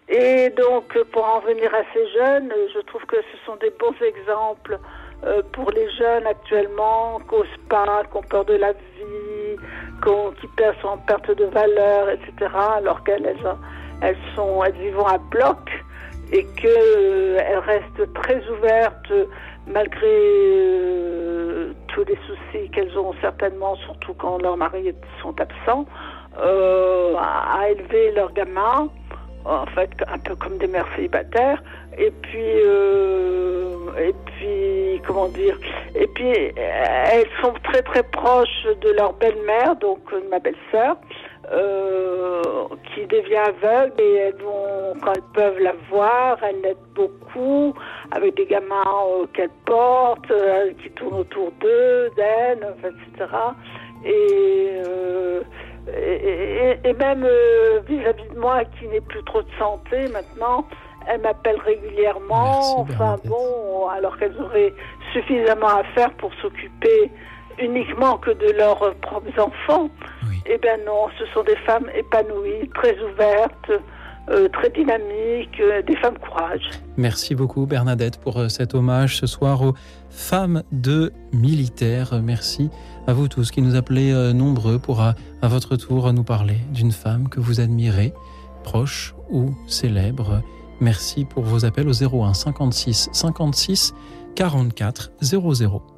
Et 0.10 0.50
donc, 0.50 0.98
pour 1.12 1.24
en 1.24 1.40
venir 1.40 1.74
à 1.74 1.84
ces 1.94 2.08
jeunes, 2.12 2.52
je 2.74 2.80
trouve 2.82 3.06
que 3.06 3.16
ce 3.16 3.46
sont 3.46 3.56
des 3.58 3.72
bons 3.72 3.96
exemples 4.06 4.78
euh, 5.26 5.42
pour 5.54 5.72
les 5.72 5.90
jeunes 5.92 6.28
actuellement, 6.28 7.20
qui 7.30 7.36
n'osent 7.36 7.48
pas, 7.70 8.04
qui 8.12 8.18
ont 8.18 8.24
peur 8.24 8.44
de 8.44 8.56
la 8.56 8.74
vie, 8.74 9.58
qui, 10.40 10.48
perdent, 10.48 10.76
sont 10.82 10.90
en 10.90 10.98
perte 10.98 11.32
de 11.32 11.46
valeur, 11.46 12.10
etc., 12.10 12.52
alors 12.78 13.04
qu'elles 13.04 13.36
elles 14.02 14.18
sont, 14.36 14.64
elles 14.64 14.74
vivent 14.74 15.00
à 15.08 15.18
bloc 15.18 15.70
et 16.32 16.46
qu'elles 16.46 16.72
euh, 16.98 17.60
restent 17.60 18.14
très 18.14 18.42
ouvertes 18.50 19.14
malgré 19.68 20.08
euh, 20.08 21.74
tous 21.88 22.04
les 22.06 22.18
soucis 22.28 22.70
qu'elles 22.72 22.98
ont 22.98 23.14
certainement, 23.22 23.76
surtout 23.78 24.14
quand 24.14 24.42
leurs 24.42 24.58
maris 24.58 24.94
sont 25.22 25.34
absents, 25.40 25.86
euh, 26.40 27.16
à, 27.18 27.70
élever 27.70 28.12
leurs 28.12 28.34
gamins, 28.34 28.90
en 29.46 29.66
fait 29.68 29.92
un 30.08 30.18
peu 30.20 30.36
comme 30.36 30.58
des 30.58 30.68
mères 30.68 30.88
célibataires, 30.96 31.62
et 31.98 32.12
puis 32.12 32.58
et 34.00 34.14
puis 34.26 35.02
comment 35.06 35.28
dire, 35.30 35.58
et 35.96 36.08
puis 36.08 36.30
elles 36.30 37.28
sont 37.42 37.54
très 37.64 37.82
très 37.82 38.04
proches 38.04 38.68
de 38.82 38.92
leur 38.92 39.14
belle-mère, 39.14 39.76
donc 39.76 40.00
ma 40.30 40.40
belle-sœur. 40.40 40.98
Euh, 41.52 42.42
qui 42.96 43.06
devient 43.06 43.36
aveugle 43.36 44.00
et 44.00 44.14
elles 44.16 44.36
vont, 44.36 44.94
quand 45.04 45.12
elles 45.14 45.22
peuvent 45.34 45.60
la 45.60 45.74
voir, 45.90 46.38
elles 46.42 46.62
l'aident 46.62 46.78
beaucoup 46.96 47.74
avec 48.12 48.38
des 48.38 48.46
gamins 48.46 48.82
euh, 48.86 49.26
qu'elles 49.34 49.50
portent, 49.66 50.32
euh, 50.32 50.72
qui 50.82 50.90
tournent 50.92 51.20
autour 51.20 51.52
d'eux, 51.60 52.10
d'elles, 52.16 52.66
etc. 52.80 53.30
Et, 54.06 54.80
et, 55.94 56.90
et, 56.90 56.94
même 56.94 57.28
vis-à-vis 57.88 58.30
de 58.30 58.40
moi 58.40 58.64
qui 58.80 58.88
n'ai 58.88 59.02
plus 59.02 59.24
trop 59.26 59.42
de 59.42 59.52
santé 59.60 60.08
maintenant, 60.14 60.66
elles 61.08 61.22
m'appellent 61.22 61.62
régulièrement. 61.66 62.80
enfin 62.82 63.18
bon, 63.26 63.88
alors 63.90 64.18
qu'elles 64.18 64.40
auraient 64.40 64.74
suffisamment 65.14 65.68
à 65.68 65.84
faire 65.96 66.12
pour 66.14 66.32
s'occuper 66.42 67.12
uniquement 67.60 68.18
que 68.18 68.32
de 68.32 68.52
leurs 68.58 68.96
propres 68.96 69.40
enfants. 69.40 69.90
Eh 70.46 70.58
bien 70.58 70.78
non, 70.86 71.08
ce 71.20 71.26
sont 71.34 71.44
des 71.44 71.56
femmes 71.58 71.90
épanouies, 71.96 72.70
très 72.74 72.98
ouvertes, 73.00 73.72
euh, 74.30 74.48
très 74.50 74.70
dynamiques, 74.70 75.60
euh, 75.60 75.82
des 75.82 75.98
femmes 75.98 76.18
courage. 76.18 76.70
Merci 76.96 77.36
beaucoup 77.36 77.66
Bernadette 77.66 78.20
pour 78.22 78.38
euh, 78.38 78.48
cet 78.48 78.74
hommage 78.74 79.18
ce 79.18 79.28
soir 79.28 79.62
aux 79.62 79.74
femmes 80.10 80.64
de 80.72 81.12
militaires. 81.34 82.22
Merci 82.24 82.70
à 83.06 83.14
vous 83.14 83.28
tous 83.28 83.52
qui 83.52 83.62
nous 83.62 83.76
appelez 83.76 84.14
nombreux 84.34 84.80
pour 84.80 85.02
à, 85.02 85.16
à 85.42 85.50
votre 85.50 85.76
tour 85.76 86.14
nous 86.14 86.24
parler 86.24 86.56
d'une 86.72 86.94
femme 86.94 87.28
que 87.28 87.42
vous 87.42 87.60
admirez, 87.60 88.14
proche 88.64 89.14
ou 89.30 89.54
célèbre. 89.68 90.42
Merci 90.84 91.24
pour 91.24 91.44
vos 91.44 91.64
appels 91.64 91.88
au 91.88 91.94
01 91.94 92.34
56 92.34 93.10
56 93.14 93.94
44 94.36 95.14
00. 95.22 95.93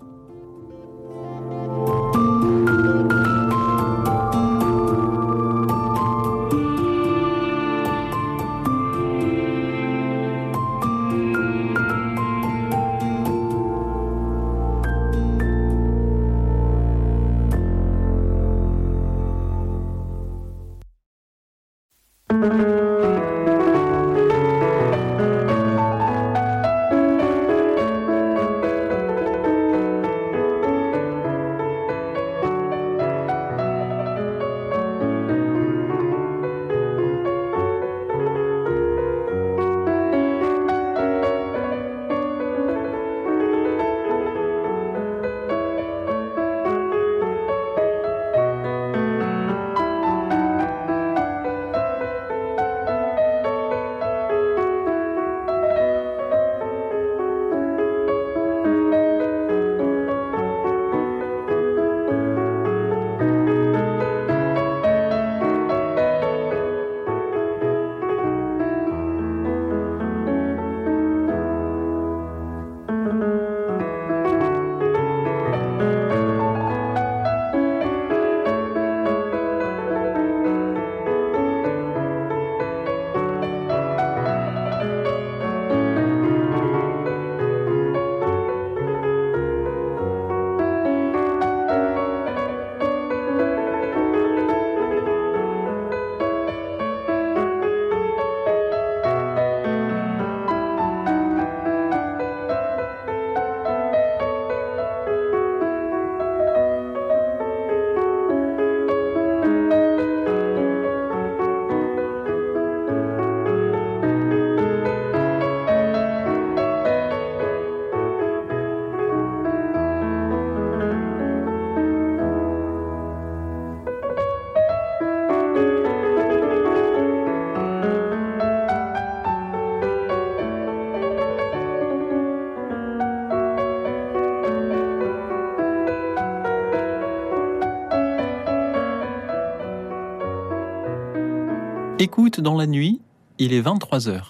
Écoute 142.06 142.40
dans 142.40 142.54
la 142.54 142.68
nuit, 142.68 143.02
il 143.40 143.52
est 143.52 143.64
23h. 143.64 144.22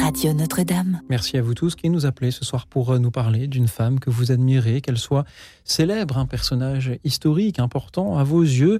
Radio 0.00 0.32
Notre-Dame. 0.32 1.00
Merci 1.08 1.36
à 1.36 1.42
vous 1.42 1.54
tous 1.54 1.74
qui 1.74 1.90
nous 1.90 2.06
appelez 2.06 2.30
ce 2.30 2.44
soir 2.44 2.68
pour 2.68 2.92
euh, 2.92 3.00
nous 3.00 3.10
parler 3.10 3.48
d'une 3.48 3.66
femme 3.66 3.98
que 3.98 4.10
vous 4.10 4.30
admirez, 4.30 4.80
qu'elle 4.80 4.96
soit 4.96 5.24
célèbre, 5.64 6.18
un 6.18 6.26
personnage 6.26 6.92
historique 7.02 7.58
important 7.58 8.16
à 8.16 8.22
vos 8.22 8.42
yeux, 8.42 8.78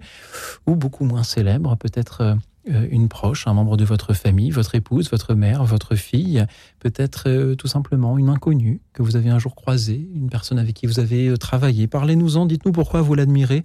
ou 0.64 0.76
beaucoup 0.76 1.04
moins 1.04 1.24
célèbre, 1.24 1.76
peut-être 1.76 2.20
euh, 2.20 2.34
euh, 2.70 2.86
une 2.88 3.08
proche, 3.08 3.48
un 3.48 3.54
membre 3.54 3.76
de 3.76 3.84
votre 3.84 4.14
famille, 4.14 4.52
votre 4.52 4.76
épouse, 4.76 5.10
votre 5.10 5.34
mère, 5.34 5.64
votre 5.64 5.96
fille, 5.96 6.46
peut-être 6.78 7.54
tout 7.54 7.66
simplement 7.66 8.16
une 8.16 8.28
inconnue 8.28 8.80
que 8.92 9.02
vous 9.02 9.16
avez 9.16 9.30
un 9.30 9.40
jour 9.40 9.56
croisée, 9.56 10.08
une 10.14 10.30
personne 10.30 10.60
avec 10.60 10.76
qui 10.76 10.86
vous 10.86 11.00
avez 11.00 11.36
travaillé. 11.36 11.88
Parlez-nous-en, 11.88 12.46
dites-nous 12.46 12.70
pourquoi 12.70 13.02
vous 13.02 13.16
l'admirez 13.16 13.64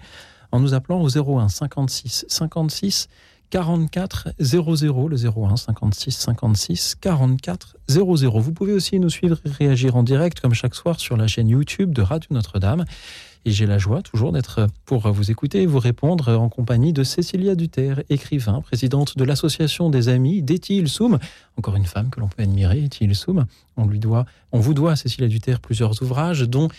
en 0.52 0.60
nous 0.60 0.74
appelant 0.74 1.02
au 1.02 1.10
01 1.10 1.50
56 1.50 2.26
56 2.28 3.08
44 3.50 4.30
00, 4.40 5.08
le 5.08 5.18
01 5.18 5.56
56 5.56 6.12
56 6.12 6.96
44 7.00 7.78
00. 7.88 8.40
Vous 8.40 8.52
pouvez 8.54 8.74
aussi 8.74 9.00
nous 9.00 9.10
suivre 9.10 9.38
et 9.46 9.50
réagir 9.50 9.96
en 9.96 10.04
direct, 10.04 10.40
comme 10.40 10.54
chaque 10.54 10.76
soir, 10.76 11.00
sur 11.00 11.16
la 11.16 11.28
chaîne 11.28 11.50
YouTube 11.50 11.94
de 11.94 12.02
Radio 12.02 12.28
Notre-Dame. 12.32 12.86
Et 13.48 13.52
j'ai 13.52 13.68
la 13.68 13.78
joie 13.78 14.02
toujours 14.02 14.32
d'être 14.32 14.68
pour 14.86 15.12
vous 15.12 15.30
écouter 15.30 15.62
et 15.62 15.66
vous 15.68 15.78
répondre 15.78 16.30
en 16.30 16.50
compagnie 16.50 16.94
de 16.94 17.04
Cécilia 17.04 17.54
Duterre, 17.54 18.02
écrivain, 18.10 18.60
présidente 18.62 19.20
de 19.20 19.24
l'association 19.24 19.92
des 19.92 20.10
amis 20.10 20.42
d'Etil 20.42 20.90
Soum. 20.90 21.20
Encore 21.56 21.76
une 21.76 21.86
femme 21.86 22.10
que 22.10 22.20
l'on 22.20 22.28
peut 22.28 22.42
admirer, 22.42 22.84
Etil 22.84 23.14
Soum. 23.14 23.46
On 23.78 23.86
lui 23.86 24.00
doit, 24.00 24.26
on 24.52 24.60
vous 24.60 24.74
doit, 24.74 24.96
Cécilia 24.96 25.28
Duterre, 25.28 25.60
plusieurs 25.60 26.02
ouvrages, 26.02 26.42
dont 26.42 26.70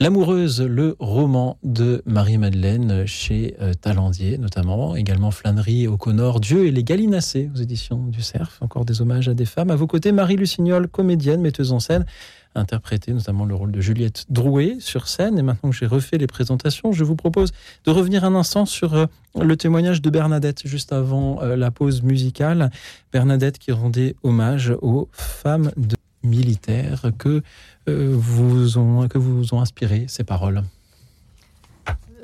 L'amoureuse, 0.00 0.62
le 0.62 0.94
roman 1.00 1.58
de 1.64 2.02
Marie-Madeleine 2.06 3.04
chez 3.04 3.56
euh, 3.60 3.74
Talandier 3.74 4.38
notamment, 4.38 4.94
également 4.94 5.32
Flânerie, 5.32 5.88
O'Connor, 5.88 6.38
Dieu 6.38 6.66
et 6.66 6.70
les 6.70 6.84
Gallinacés 6.84 7.50
aux 7.52 7.58
éditions 7.58 8.04
du 8.06 8.22
Cerf, 8.22 8.58
encore 8.60 8.84
des 8.84 9.02
hommages 9.02 9.28
à 9.28 9.34
des 9.34 9.44
femmes. 9.44 9.72
À 9.72 9.74
vos 9.74 9.88
côtés, 9.88 10.12
Marie 10.12 10.36
Lucignol, 10.36 10.86
comédienne, 10.86 11.40
metteuse 11.40 11.72
en 11.72 11.80
scène, 11.80 12.06
interprété 12.54 13.12
notamment 13.12 13.44
le 13.44 13.56
rôle 13.56 13.72
de 13.72 13.80
Juliette 13.80 14.24
Drouet 14.30 14.76
sur 14.78 15.08
scène. 15.08 15.36
Et 15.36 15.42
maintenant 15.42 15.70
que 15.70 15.76
j'ai 15.76 15.86
refait 15.86 16.16
les 16.16 16.28
présentations, 16.28 16.92
je 16.92 17.02
vous 17.02 17.16
propose 17.16 17.50
de 17.84 17.90
revenir 17.90 18.24
un 18.24 18.36
instant 18.36 18.66
sur 18.66 18.94
euh, 18.94 19.06
le 19.34 19.56
témoignage 19.56 20.00
de 20.00 20.10
Bernadette 20.10 20.64
juste 20.64 20.92
avant 20.92 21.42
euh, 21.42 21.56
la 21.56 21.72
pause 21.72 22.02
musicale. 22.04 22.70
Bernadette 23.12 23.58
qui 23.58 23.72
rendait 23.72 24.14
hommage 24.22 24.72
aux 24.80 25.08
femmes 25.10 25.72
de 25.76 25.96
militaires 26.22 27.10
que 27.18 27.42
vous 27.88 28.78
ont, 28.78 29.08
que 29.08 29.18
vous 29.18 29.54
ont 29.54 29.60
inspiré 29.60 30.06
ces 30.08 30.24
paroles 30.24 30.62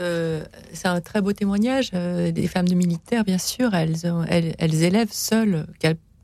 euh, 0.01 0.43
c'est 0.73 0.89
un 0.89 1.01
très 1.01 1.21
beau 1.21 1.33
témoignage. 1.33 1.91
Euh, 1.95 2.33
des 2.33 2.49
femmes 2.49 2.69
de 2.69 2.75
militaires, 2.75 3.23
bien 3.23 3.39
sûr, 3.39 3.75
elles, 3.75 3.95
elles, 4.29 4.55
elles 4.59 4.83
élèvent 4.83 5.13
seules, 5.13 5.67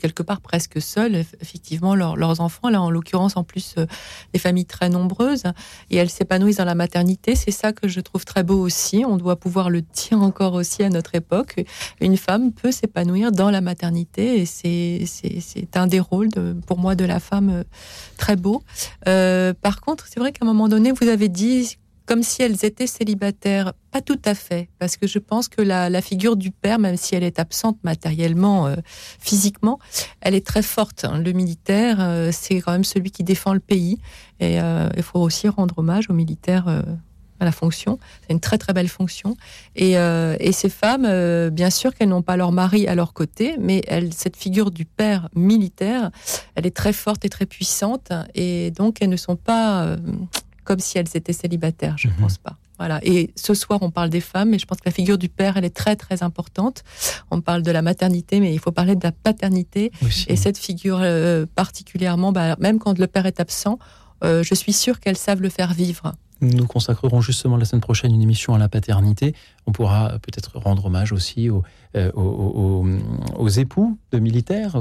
quelque 0.01 0.23
part 0.23 0.41
presque 0.41 0.81
seules, 0.81 1.25
effectivement, 1.41 1.95
leurs 1.95 2.41
enfants. 2.41 2.69
Là, 2.69 2.83
en 2.83 2.91
l'occurrence, 2.91 3.37
en 3.37 3.45
plus, 3.45 3.75
euh, 3.79 3.87
des 4.33 4.39
familles 4.39 4.67
très 4.67 4.89
nombreuses. 4.89 5.45
Et 5.91 5.97
elles 5.97 6.11
s'épanouissent 6.11 6.57
dans 6.57 6.65
la 6.65 6.75
maternité. 6.75 7.37
C'est 7.37 7.51
ça 7.51 7.73
que 7.73 7.87
je 7.87 8.01
trouve 8.01 8.25
très 8.25 8.43
beau 8.43 8.59
aussi. 8.59 9.05
On 9.07 9.17
doit 9.17 9.37
pouvoir 9.37 9.71
le 9.71 9.83
dire 9.83 10.21
encore 10.21 10.55
aussi 10.55 10.83
à 10.83 10.89
notre 10.89 11.15
époque. 11.15 11.65
Une 12.01 12.17
femme 12.17 12.53
peut 12.53 12.73
s'épanouir 12.73 13.31
dans 13.31 13.51
la 13.51 13.61
maternité. 13.61 14.41
Et 14.41 14.47
c'est 14.47 15.77
un 15.77 15.87
des 15.87 16.01
rôles, 16.01 16.31
pour 16.67 16.79
moi, 16.79 16.95
de 16.95 17.05
la 17.05 17.21
femme 17.21 17.51
euh, 17.51 17.65
très 18.17 18.37
beau. 18.37 18.63
Euh, 19.07 19.53
par 19.55 19.81
contre, 19.81 20.07
c'est 20.09 20.21
vrai 20.21 20.33
qu'à 20.33 20.45
un 20.45 20.47
moment 20.47 20.69
donné, 20.69 20.93
vous 20.93 21.09
avez 21.09 21.29
dit 21.29 21.77
comme 22.11 22.25
si 22.25 22.43
elles 22.43 22.65
étaient 22.65 22.89
célibataires. 22.89 23.73
Pas 23.93 24.01
tout 24.01 24.19
à 24.25 24.35
fait, 24.35 24.69
parce 24.81 24.97
que 24.97 25.07
je 25.07 25.21
pense 25.21 25.47
que 25.47 25.63
la, 25.63 26.03
figure 26.03 26.35
du 26.35 26.51
père, 26.51 26.81
même 26.81 26.97
si 26.97 27.15
elle 27.15 27.23
est 27.23 27.39
absente 27.39 27.79
matériellement, 27.85 28.67
euh, 28.67 28.75
physiquement, 29.21 29.79
elle 30.21 30.35
est 30.35 30.45
très 30.45 30.63
forte. 30.63 31.05
Hein. 31.05 31.23
Le 31.25 31.31
militaire, 31.31 31.99
euh, 32.01 32.31
c'est 32.33 32.57
quand 32.57 32.73
même 32.73 32.83
celui 32.83 33.13
qui 33.13 33.23
défend 33.23 33.55
le 33.55 33.61
pays. 33.61 33.99
Et 34.41 34.61
euh, 34.61 34.89
il 34.97 35.05
faut 35.05 35.21
aussi 35.21 35.47
rendre 35.49 35.79
hommage 35.79 36.11
aux 36.11 36.13
militaires 36.13 36.67
à 37.39 37.45
la 37.45 37.53
fonction. 37.53 38.01
C'est 38.23 38.33
une 38.33 38.41
très 38.41 38.59
très 38.59 38.73
belle 38.73 38.89
fonction. 38.89 39.37
Et, 39.77 39.95
ces 40.51 40.69
femmes, 40.69 41.51
bien 41.51 41.71
sûr 41.71 41.95
qu'elles 41.95 42.09
n'ont 42.09 42.23
pas 42.23 42.37
leur 42.37 42.51
mari 42.51 42.89
à 42.89 42.97
leur 42.97 43.13
côté, 43.13 43.55
mais 43.61 43.83
cette 44.11 44.37
figure 44.37 44.73
du 44.73 44.85
père 44.85 45.29
militaire, 45.37 46.11
elle 46.57 46.67
est 46.67 46.77
très 46.77 46.93
forte 46.93 47.25
et 47.25 47.29
très 47.29 47.47
puissante. 47.47 48.11
Et 48.35 48.73
donc 48.73 49.01
elles 49.01 49.11
ne 49.11 49.17
sont 49.17 49.37
pas 49.37 49.97
comme 50.65 50.81
si 50.81 50.99
elles 50.99 51.09
étaient 51.15 51.33
célibataires, 51.33 51.97
je 51.99 52.09
ne 52.09 52.13
mhm. 52.13 52.21
pense 52.21 52.39
pas. 52.39 52.57
Voilà. 52.79 52.99
Et 53.03 53.31
ce 53.37 53.53
soir, 53.53 53.81
on 53.83 53.91
parle 53.91 54.09
des 54.09 54.23
femmes, 54.23 54.55
et 54.55 54.59
je 54.59 54.65
pense 54.65 54.79
que 54.79 54.89
la 54.89 54.93
figure 54.93 55.19
du 55.19 55.29
père, 55.29 55.59
elle 55.59 55.67
est 55.67 55.77
très 55.77 55.97
très 55.97 56.23
importante. 56.23 56.83
On 57.31 57.43
parle 57.43 57.63
de 57.63 57.71
la 57.71 57.83
maternité, 57.83 58.41
mais 58.41 58.55
il 58.55 58.59
faut 58.59 58.73
parler 58.73 58.97
de 58.97 59.05
la 59.05 59.13
paternité. 59.13 59.93
Et 60.29 60.37
cette 60.37 60.57
figure 60.57 60.99
euh, 61.03 61.45
particulièrement, 61.55 62.33
bah, 62.33 62.57
même 62.59 62.79
quand 62.79 62.99
le 62.99 63.07
père 63.07 63.27
est 63.27 63.39
absent, 63.39 63.79
euh, 64.25 64.43
je 64.43 64.55
suis 64.55 64.73
sûre 64.73 64.99
qu'elles 64.99 65.19
savent 65.19 65.43
le 65.43 65.51
faire 65.51 65.75
vivre. 65.75 66.15
Nous 66.41 66.67
consacrerons 66.67 67.21
justement 67.21 67.57
la 67.57 67.65
semaine 67.65 67.81
prochaine 67.81 68.15
une 68.15 68.23
émission 68.23 68.55
à 68.55 68.59
la 68.59 68.69
paternité. 68.69 69.35
On 69.67 69.73
pourra 69.73 70.19
peut-être 70.21 70.59
rendre 70.59 70.87
hommage 70.87 71.13
aussi 71.13 71.51
aux, 71.51 71.63
euh, 71.97 72.11
aux, 72.13 73.49
époux 73.49 73.99
de 74.13 74.19
militaires, 74.19 74.77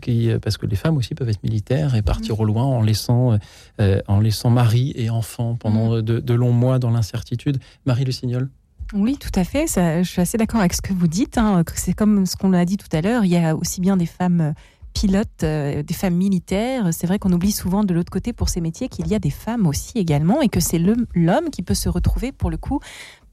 qui, 0.00 0.30
parce 0.40 0.56
que 0.56 0.66
les 0.66 0.76
femmes 0.76 0.96
aussi 0.96 1.14
peuvent 1.14 1.28
être 1.28 1.42
militaires 1.42 1.94
et 1.94 2.02
partir 2.02 2.40
au 2.40 2.44
loin 2.44 2.64
en 2.64 2.80
laissant, 2.80 3.38
euh, 3.80 4.00
en 4.06 4.20
laissant 4.20 4.50
mari 4.50 4.92
et 4.96 5.10
enfants 5.10 5.56
pendant 5.56 5.96
mm. 5.96 6.02
de, 6.02 6.34
longs 6.34 6.52
mois 6.52 6.78
dans 6.78 6.90
l'incertitude. 6.90 7.58
Marie 7.86 8.04
Lucignol 8.04 8.48
oui, 8.92 9.16
tout 9.18 9.30
à 9.34 9.44
fait. 9.44 9.66
je 9.66 10.08
suis 10.08 10.20
assez 10.20 10.36
d'accord 10.36 10.60
avec 10.60 10.74
ce 10.74 10.82
que 10.82 10.92
vous 10.92 11.08
dites. 11.08 11.38
Hein, 11.38 11.64
c'est 11.74 11.94
comme 11.94 12.26
ce 12.26 12.36
qu'on 12.36 12.52
a 12.52 12.64
dit 12.66 12.76
tout 12.76 12.94
à 12.94 13.00
l'heure. 13.00 13.24
Il 13.24 13.30
y 13.30 13.36
a 13.36 13.56
aussi 13.56 13.80
bien 13.80 13.96
des 13.96 14.06
femmes 14.06 14.54
pilotes, 14.94 15.42
euh, 15.42 15.82
des 15.82 15.94
femmes 15.94 16.14
militaires. 16.14 16.88
C'est 16.92 17.06
vrai 17.06 17.18
qu'on 17.18 17.32
oublie 17.32 17.52
souvent 17.52 17.84
de 17.84 17.92
l'autre 17.92 18.10
côté 18.10 18.32
pour 18.32 18.48
ces 18.48 18.60
métiers 18.60 18.88
qu'il 18.88 19.06
y 19.08 19.14
a 19.14 19.18
des 19.18 19.30
femmes 19.30 19.66
aussi 19.66 19.98
également 19.98 20.40
et 20.40 20.48
que 20.48 20.60
c'est 20.60 20.78
l'homme 20.78 21.50
qui 21.52 21.62
peut 21.62 21.74
se 21.74 21.88
retrouver 21.88 22.32
pour 22.32 22.50
le 22.50 22.56
coup 22.56 22.80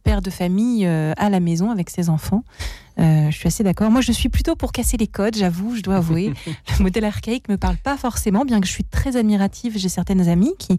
père 0.03 0.22
de 0.22 0.30
famille 0.30 0.86
euh, 0.86 1.14
à 1.18 1.30
la 1.30 1.39
maison 1.39 1.72
avec 1.72 1.89
ses 1.89 2.09
enfants. 2.09 2.43
Euh, 2.99 3.30
je 3.32 3.38
suis 3.38 3.47
assez 3.47 3.64
d'accord. 3.64 3.89
Moi, 3.91 4.01
je 4.01 4.12
suis 4.12 4.30
plutôt 4.30 4.55
pour 4.55 4.72
casser 4.72 4.97
les 4.97 5.07
codes, 5.07 5.36
j'avoue, 5.36 5.76
je 5.76 5.82
dois 5.82 5.97
avouer. 5.97 6.34
le 6.80 6.84
modèle 6.84 7.05
archaïque 7.05 7.47
me 7.49 7.57
parle 7.57 7.78
pas 7.78 7.97
forcément, 7.97 8.45
bien 8.45 8.59
que 8.59 8.68
je 8.68 8.72
suis 8.72 8.84
très 8.84 9.16
admirative. 9.16 9.78
J'ai 9.78 9.89
certaines 9.89 10.28
amies 10.28 10.53
qui 10.57 10.78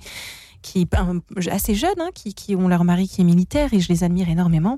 qui 0.62 0.88
assez 1.50 1.74
jeunes, 1.74 2.00
hein, 2.00 2.10
qui, 2.14 2.34
qui, 2.34 2.54
ont 2.56 2.68
leur 2.68 2.84
mari 2.84 3.08
qui 3.08 3.20
est 3.20 3.24
militaire 3.24 3.74
et 3.74 3.80
je 3.80 3.88
les 3.88 4.04
admire 4.04 4.28
énormément. 4.28 4.76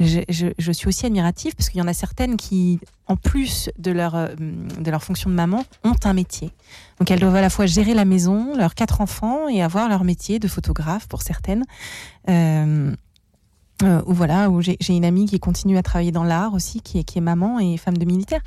Je, 0.00 0.20
je, 0.28 0.72
suis 0.72 0.88
aussi 0.88 1.06
admirative 1.06 1.54
parce 1.54 1.68
qu'il 1.68 1.80
y 1.80 1.82
en 1.82 1.88
a 1.88 1.92
certaines 1.92 2.36
qui, 2.36 2.80
en 3.06 3.16
plus 3.16 3.70
de 3.78 3.90
leur, 3.90 4.14
euh, 4.14 4.28
de 4.36 4.90
leur 4.90 5.02
fonction 5.02 5.28
de 5.30 5.34
maman, 5.34 5.64
ont 5.82 5.96
un 6.04 6.12
métier. 6.12 6.52
Donc 6.98 7.10
elles 7.10 7.20
doivent 7.20 7.36
à 7.36 7.40
la 7.40 7.50
fois 7.50 7.66
gérer 7.66 7.94
la 7.94 8.04
maison, 8.04 8.56
leurs 8.56 8.74
quatre 8.74 9.00
enfants 9.00 9.48
et 9.48 9.62
avoir 9.62 9.88
leur 9.88 10.04
métier 10.04 10.38
de 10.38 10.48
photographe 10.48 11.08
pour 11.08 11.22
certaines. 11.22 11.64
Euh, 12.28 12.94
euh, 13.82 14.02
ou 14.06 14.14
voilà, 14.14 14.50
où 14.50 14.60
j'ai 14.62 14.76
une 14.88 15.04
amie 15.04 15.26
qui 15.26 15.40
continue 15.40 15.76
à 15.76 15.82
travailler 15.82 16.12
dans 16.12 16.22
l'art 16.22 16.54
aussi, 16.54 16.80
qui 16.80 17.00
est, 17.00 17.04
qui 17.04 17.18
est 17.18 17.20
maman 17.20 17.58
et 17.58 17.76
femme 17.76 17.96
de 17.96 18.04
militaire. 18.04 18.40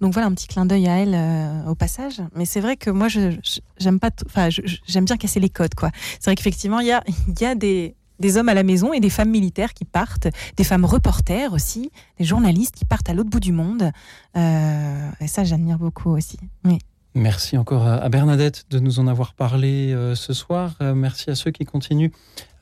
Donc 0.00 0.12
voilà, 0.12 0.26
un 0.26 0.34
petit 0.34 0.48
clin 0.48 0.66
d'œil 0.66 0.88
à 0.88 0.98
elle 0.98 1.14
euh, 1.14 1.70
au 1.70 1.74
passage. 1.74 2.20
Mais 2.34 2.44
c'est 2.44 2.60
vrai 2.60 2.76
que 2.76 2.90
moi, 2.90 3.08
je 3.08 3.36
j'aime 3.78 4.00
pas, 4.00 4.10
enfin, 4.26 4.48
j'aime 4.50 5.04
bien 5.04 5.16
casser 5.16 5.38
les 5.38 5.50
codes, 5.50 5.74
quoi. 5.74 5.90
C'est 6.18 6.24
vrai 6.24 6.34
qu'effectivement, 6.34 6.80
il 6.80 6.88
y 6.88 6.92
a, 6.92 7.04
y 7.40 7.44
a 7.44 7.54
des, 7.54 7.94
des 8.18 8.36
hommes 8.36 8.48
à 8.48 8.54
la 8.54 8.64
maison 8.64 8.92
et 8.92 9.00
des 9.00 9.10
femmes 9.10 9.30
militaires 9.30 9.72
qui 9.72 9.84
partent, 9.84 10.28
des 10.56 10.64
femmes 10.64 10.84
reporters 10.84 11.52
aussi, 11.52 11.90
des 12.18 12.24
journalistes 12.24 12.74
qui 12.74 12.84
partent 12.84 13.08
à 13.08 13.14
l'autre 13.14 13.30
bout 13.30 13.40
du 13.40 13.52
monde. 13.52 13.92
Euh, 14.36 15.10
et 15.20 15.28
ça, 15.28 15.44
j'admire 15.44 15.78
beaucoup 15.78 16.10
aussi. 16.10 16.38
Oui. 16.64 16.78
Merci 17.14 17.58
encore 17.58 17.86
à 17.86 18.08
Bernadette 18.08 18.64
de 18.70 18.78
nous 18.78 18.98
en 18.98 19.06
avoir 19.06 19.34
parlé 19.34 19.92
euh, 19.92 20.14
ce 20.14 20.32
soir. 20.32 20.76
Euh, 20.80 20.94
merci 20.94 21.28
à 21.28 21.34
ceux 21.34 21.50
qui 21.50 21.66
continuent 21.66 22.10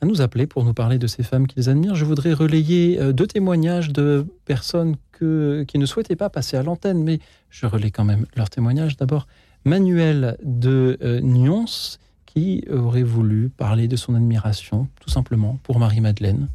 à 0.01 0.05
nous 0.05 0.19
appeler 0.19 0.45
pour 0.45 0.65
nous 0.65 0.73
parler 0.73 0.99
de 0.99 1.07
ces 1.07 1.23
femmes 1.23 1.47
qu'ils 1.47 1.69
admirent. 1.69 1.95
Je 1.95 2.03
voudrais 2.03 2.33
relayer 2.33 2.99
euh, 2.99 3.13
deux 3.13 3.27
témoignages 3.27 3.93
de 3.93 4.27
personnes 4.43 4.97
que, 5.13 5.63
qui 5.69 5.77
ne 5.77 5.85
souhaitaient 5.85 6.17
pas 6.17 6.29
passer 6.29 6.57
à 6.57 6.63
l'antenne, 6.63 7.01
mais 7.01 7.19
je 7.49 7.65
relais 7.65 7.91
quand 7.91 8.03
même 8.03 8.25
leurs 8.35 8.49
témoignages. 8.49 8.97
D'abord, 8.97 9.25
Manuel 9.63 10.37
de 10.43 10.97
Nyons, 11.23 11.97
qui 12.25 12.65
aurait 12.69 13.03
voulu 13.03 13.49
parler 13.49 13.87
de 13.87 13.95
son 13.95 14.15
admiration, 14.15 14.89
tout 14.99 15.09
simplement, 15.09 15.59
pour 15.63 15.79
Marie-Madeleine, 15.79 16.49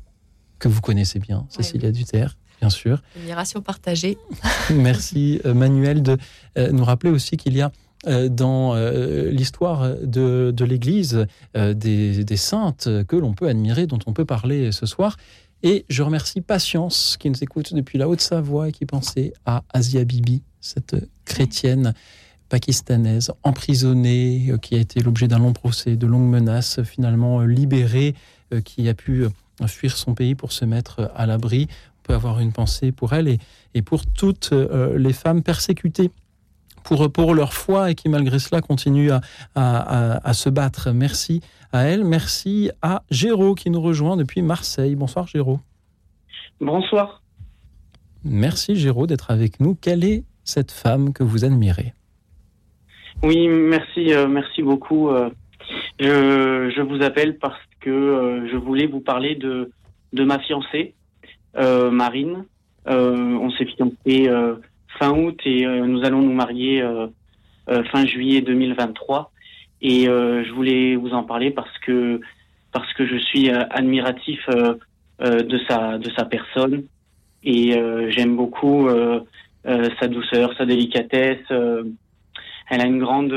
que 0.58 0.68
vous 0.68 0.82
connaissez 0.82 1.18
bien, 1.18 1.46
Cécilia 1.48 1.92
Duterre 1.92 2.36
bien 2.58 2.70
sûr. 2.70 3.02
Admiration 3.16 3.60
partagée. 3.60 4.16
Merci 4.74 5.42
Manuel 5.44 6.02
de 6.02 6.16
nous 6.56 6.84
rappeler 6.84 7.10
aussi 7.10 7.36
qu'il 7.36 7.54
y 7.54 7.60
a 7.60 7.70
dans 8.06 8.74
euh, 8.74 9.30
l'histoire 9.30 9.96
de, 10.00 10.54
l'Église 10.64 11.26
euh, 11.56 11.74
des, 11.74 12.36
saintes 12.36 12.88
que 13.08 13.16
l'on 13.16 13.32
peut 13.32 13.48
admirer, 13.48 13.86
dont 13.86 13.98
on 14.06 14.12
peut 14.12 14.24
parler 14.24 14.72
ce 14.72 14.86
soir. 14.86 15.16
Et 15.62 15.84
je 15.88 16.02
remercie 16.02 16.40
Patience 16.40 17.16
qui 17.18 17.30
nous 17.30 17.42
écoute 17.42 17.74
depuis 17.74 17.98
la 17.98 18.08
Haute-Savoie 18.08 18.68
et 18.68 18.72
qui 18.72 18.86
pensait 18.86 19.32
à 19.44 19.64
Asia 19.72 20.04
Bibi, 20.04 20.42
cette 20.60 20.96
chrétienne 21.24 21.94
pakistanaise 22.48 23.32
emprisonnée, 23.42 24.52
qui 24.62 24.76
a 24.76 24.78
été 24.78 25.00
l'objet 25.00 25.26
d'un 25.26 25.38
long 25.38 25.52
procès, 25.52 25.96
de 25.96 26.06
longues 26.06 26.28
menaces, 26.28 26.82
finalement 26.84 27.40
libérée, 27.40 28.14
qui 28.64 28.88
a 28.88 28.94
pu 28.94 29.26
fuir 29.66 29.96
son 29.96 30.14
pays 30.14 30.36
pour 30.36 30.52
se 30.52 30.64
mettre 30.64 31.10
à 31.16 31.26
l'abri. 31.26 31.66
On 31.70 32.02
peut 32.06 32.14
avoir 32.14 32.38
une 32.38 32.52
pensée 32.52 32.92
pour 32.92 33.14
elle 33.14 33.38
et 33.74 33.82
pour 33.82 34.06
toutes 34.06 34.52
les 34.52 35.12
femmes 35.12 35.42
persécutées 35.42 36.12
pour, 36.86 37.12
pour 37.12 37.34
leur 37.34 37.52
foi 37.52 37.90
et 37.90 37.94
qui 37.94 38.08
malgré 38.08 38.38
cela 38.38 38.60
continuent 38.60 39.10
à, 39.10 39.20
à, 39.54 40.28
à, 40.28 40.32
se 40.32 40.48
battre. 40.48 40.92
Merci 40.92 41.40
à 41.72 41.82
elle, 41.82 42.04
merci 42.04 42.70
à 42.80 43.02
Géraud 43.10 43.54
qui 43.54 43.70
nous 43.70 43.80
rejoint 43.80 44.16
depuis 44.16 44.40
Marseille. 44.40 44.94
Bonsoir 44.94 45.26
Géraud. 45.26 45.58
Bonsoir. 46.60 47.22
Merci 48.24 48.76
Géraud 48.76 49.06
d'être 49.06 49.30
avec 49.30 49.60
nous. 49.60 49.74
Quelle 49.74 50.04
est 50.04 50.24
cette 50.44 50.70
femme 50.70 51.12
que 51.12 51.24
vous 51.24 51.44
admirez? 51.44 51.92
Oui, 53.22 53.48
merci, 53.48 54.12
euh, 54.12 54.28
merci 54.28 54.62
beaucoup. 54.62 55.08
Euh, 55.10 55.30
je, 55.98 56.72
je, 56.74 56.82
vous 56.82 57.02
appelle 57.02 57.38
parce 57.38 57.60
que 57.80 57.90
euh, 57.90 58.48
je 58.48 58.56
voulais 58.56 58.86
vous 58.86 59.00
parler 59.00 59.34
de, 59.34 59.70
de 60.12 60.24
ma 60.24 60.38
fiancée, 60.38 60.94
Marine. 61.56 62.44
on 62.86 63.50
s'est 63.50 63.64
fiancés 63.64 64.30
fin 64.98 65.10
août 65.10 65.38
et 65.44 65.66
nous 65.66 66.04
allons 66.04 66.22
nous 66.22 66.32
marier 66.32 66.82
fin 67.66 68.06
juillet 68.06 68.40
2023. 68.40 69.32
Et 69.82 70.04
je 70.04 70.52
voulais 70.52 70.96
vous 70.96 71.10
en 71.10 71.22
parler 71.22 71.50
parce 71.50 71.76
que 71.78 72.20
parce 72.72 72.92
que 72.94 73.06
je 73.06 73.16
suis 73.16 73.50
admiratif 73.50 74.40
de 75.20 75.60
sa 75.68 75.98
de 75.98 76.10
sa 76.16 76.24
personne 76.24 76.84
et 77.44 77.72
j'aime 78.10 78.36
beaucoup 78.36 78.88
euh, 79.66 79.88
sa 79.98 80.06
douceur, 80.06 80.54
sa 80.56 80.64
délicatesse. 80.64 81.44
Euh, 81.50 81.82
elle 82.70 82.80
a 82.80 82.86
une 82.86 83.00
grande, 83.00 83.34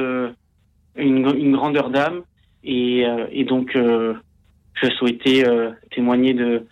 une, 0.95 1.51
grandeur 1.53 1.89
d'âme 1.89 2.21
et, 2.63 3.03
euh, 3.05 3.25
et, 3.31 3.45
donc 3.45 3.75
je 3.75 4.89
souhaitais 4.97 5.43
témoigner 5.91 6.33
de, 6.33 6.65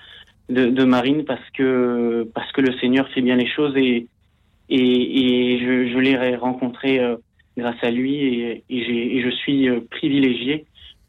de, 0.50 0.68
de, 0.68 0.84
Marine 0.84 1.24
parce 1.24 1.48
que 1.52 2.28
parce 2.34 2.52
que 2.52 2.62
le 2.62 2.74
Seigneur 2.80 3.08
fait 3.10 3.22
bien 3.22 3.36
les 3.36 3.48
choses 3.48 3.76
et 3.78 4.08
et, 4.70 5.56
et 5.56 5.60
je, 5.60 5.92
je 5.94 5.98
l'ai 5.98 6.36
rencontré 6.36 7.00
grâce 7.58 7.82
à 7.84 7.92
lui 7.92 8.16
et, 8.16 8.64
et, 8.70 9.18
et 9.18 9.22
je 9.22 9.30
suis 9.30 9.70
privilégié. 9.90 10.66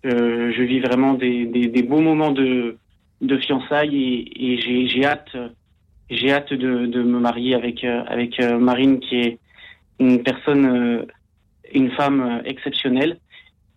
Euh, 0.06 0.52
je 0.56 0.62
vis 0.62 0.78
vraiment 0.78 1.14
des, 1.14 1.44
des, 1.46 1.66
des, 1.66 1.82
beaux 1.82 2.00
moments 2.00 2.30
de, 2.30 2.76
de 3.20 3.36
fiançailles 3.38 4.30
et, 4.36 4.86
j'ai 4.88 5.04
hâte 5.04 5.36
j'ai 6.08 6.32
hâte 6.32 6.52
de, 6.52 6.86
de, 6.86 7.02
me 7.02 7.18
marier 7.18 7.54
avec 7.54 7.82
euh, 7.84 8.02
avec 8.06 8.40
euh, 8.40 8.58
Marine 8.58 9.00
qui 9.00 9.16
est 9.16 9.38
une 9.98 10.22
personne, 10.22 10.64
euh, 10.66 11.06
une 11.74 11.90
femme 11.90 12.42
exceptionnelle. 12.44 13.18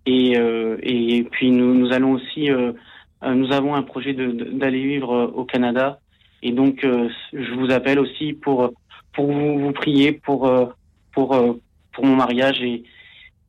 Et, 0.05 0.32
et 0.32 1.23
puis 1.29 1.51
nous, 1.51 1.75
nous 1.75 1.93
allons 1.93 2.13
aussi, 2.13 2.49
nous 2.49 3.51
avons 3.51 3.75
un 3.75 3.84
projet 3.84 4.13
d'aller 4.13 4.84
vivre 4.84 5.32
au 5.36 5.45
Canada. 5.45 5.99
Et 6.41 6.51
donc 6.51 6.84
je 6.84 7.53
vous 7.53 7.71
appelle 7.71 7.99
aussi 7.99 8.34
pour 8.34 8.71
pour 9.14 9.32
vous, 9.32 9.72
prier 9.74 10.12
pour 10.12 10.51
pour 11.12 11.59
pour 11.93 12.05
mon 12.05 12.16
mariage 12.16 12.62
et 12.62 12.84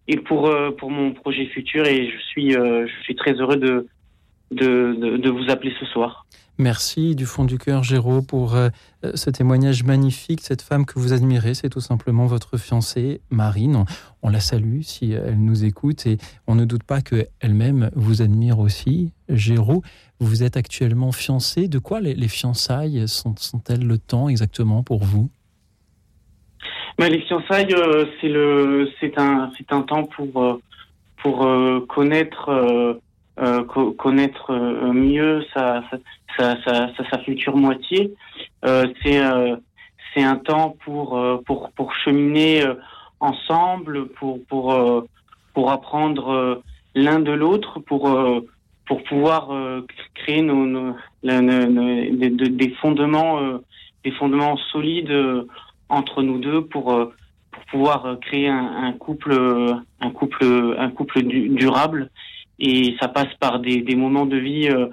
et 0.08 0.16
pour 0.16 0.50
pour 0.78 0.90
mon 0.90 1.12
projet 1.12 1.46
futur. 1.46 1.86
Et 1.86 2.10
je 2.10 2.18
suis 2.18 2.52
je 2.52 3.02
suis 3.02 3.14
très 3.14 3.32
heureux 3.32 3.56
de 3.56 3.86
de, 4.52 5.16
de, 5.16 5.30
vous 5.30 5.50
appeler 5.50 5.72
ce 5.80 5.86
soir. 5.86 6.26
Merci 6.58 7.16
du 7.16 7.24
fond 7.24 7.44
du 7.44 7.58
cœur, 7.58 7.82
Géraud, 7.82 8.20
pour 8.20 8.54
euh, 8.54 8.68
ce 9.14 9.30
témoignage 9.30 9.84
magnifique. 9.84 10.42
Cette 10.42 10.60
femme 10.60 10.84
que 10.84 10.98
vous 10.98 11.12
admirez, 11.14 11.54
c'est 11.54 11.70
tout 11.70 11.80
simplement 11.80 12.26
votre 12.26 12.58
fiancée, 12.58 13.22
Marine. 13.30 13.84
On, 14.22 14.28
la 14.28 14.40
salue 14.40 14.82
si 14.82 15.12
elle 15.12 15.40
nous 15.40 15.64
écoute 15.64 16.06
et 16.06 16.18
on 16.46 16.54
ne 16.54 16.64
doute 16.64 16.84
pas 16.84 17.00
qu'elle-même 17.00 17.90
vous 17.96 18.20
admire 18.20 18.58
aussi. 18.58 19.12
Géraud, 19.30 19.82
vous 20.20 20.42
êtes 20.42 20.56
actuellement 20.58 21.10
fiancé. 21.10 21.68
De 21.68 21.78
quoi 21.78 22.00
les, 22.00 22.28
fiançailles 22.28 23.08
sont-elles 23.08 23.86
le 23.86 23.98
temps 23.98 24.28
exactement 24.28 24.82
pour 24.82 25.02
vous? 25.04 25.30
Ben, 26.98 27.10
Les 27.10 27.20
fiançailles, 27.22 27.74
euh, 27.74 28.06
c'est 29.00 29.18
un, 29.18 29.50
un 29.70 29.82
temps 29.82 30.04
pour, 30.04 30.42
euh, 30.42 30.60
pour 31.22 31.46
connaître 31.88 33.00
euh, 33.38 33.64
connaître 33.64 34.52
euh, 34.52 34.92
mieux 34.92 35.42
sa, 35.54 35.82
sa, 36.36 36.56
sa, 36.64 37.18
future 37.24 37.56
moitié. 37.56 38.12
C'est 38.62 39.22
c'est 40.12 40.22
un 40.22 40.36
temps 40.36 40.76
pour 40.84 41.18
pour 41.46 41.70
pour 41.72 41.94
cheminer 41.94 42.62
ensemble, 43.20 44.08
pour 44.08 44.44
pour 44.46 45.06
pour 45.54 45.70
apprendre 45.70 46.62
l'un 46.94 47.20
de 47.20 47.32
l'autre, 47.32 47.80
pour 47.80 48.02
pour 48.86 49.02
pouvoir 49.04 49.48
créer 50.14 50.42
des, 51.22 52.74
fondements 52.82 53.60
des 54.04 54.10
fondements 54.12 54.58
solides 54.72 55.46
entre 55.92 56.22
nous 56.22 56.38
deux 56.38 56.64
pour 56.64 56.86
pour 57.52 57.64
pouvoir 57.70 58.18
créer 58.20 58.48
un, 58.48 58.84
un 58.88 58.92
couple 58.92 59.34
un 60.00 60.10
couple 60.10 60.74
un 60.78 60.90
couple 60.90 61.22
durable 61.22 62.10
et 62.62 62.96
ça 63.00 63.08
passe 63.08 63.34
par 63.40 63.58
des, 63.58 63.96
moments 63.96 64.24
de 64.24 64.36
vie 64.36 64.68
euh, 64.68 64.86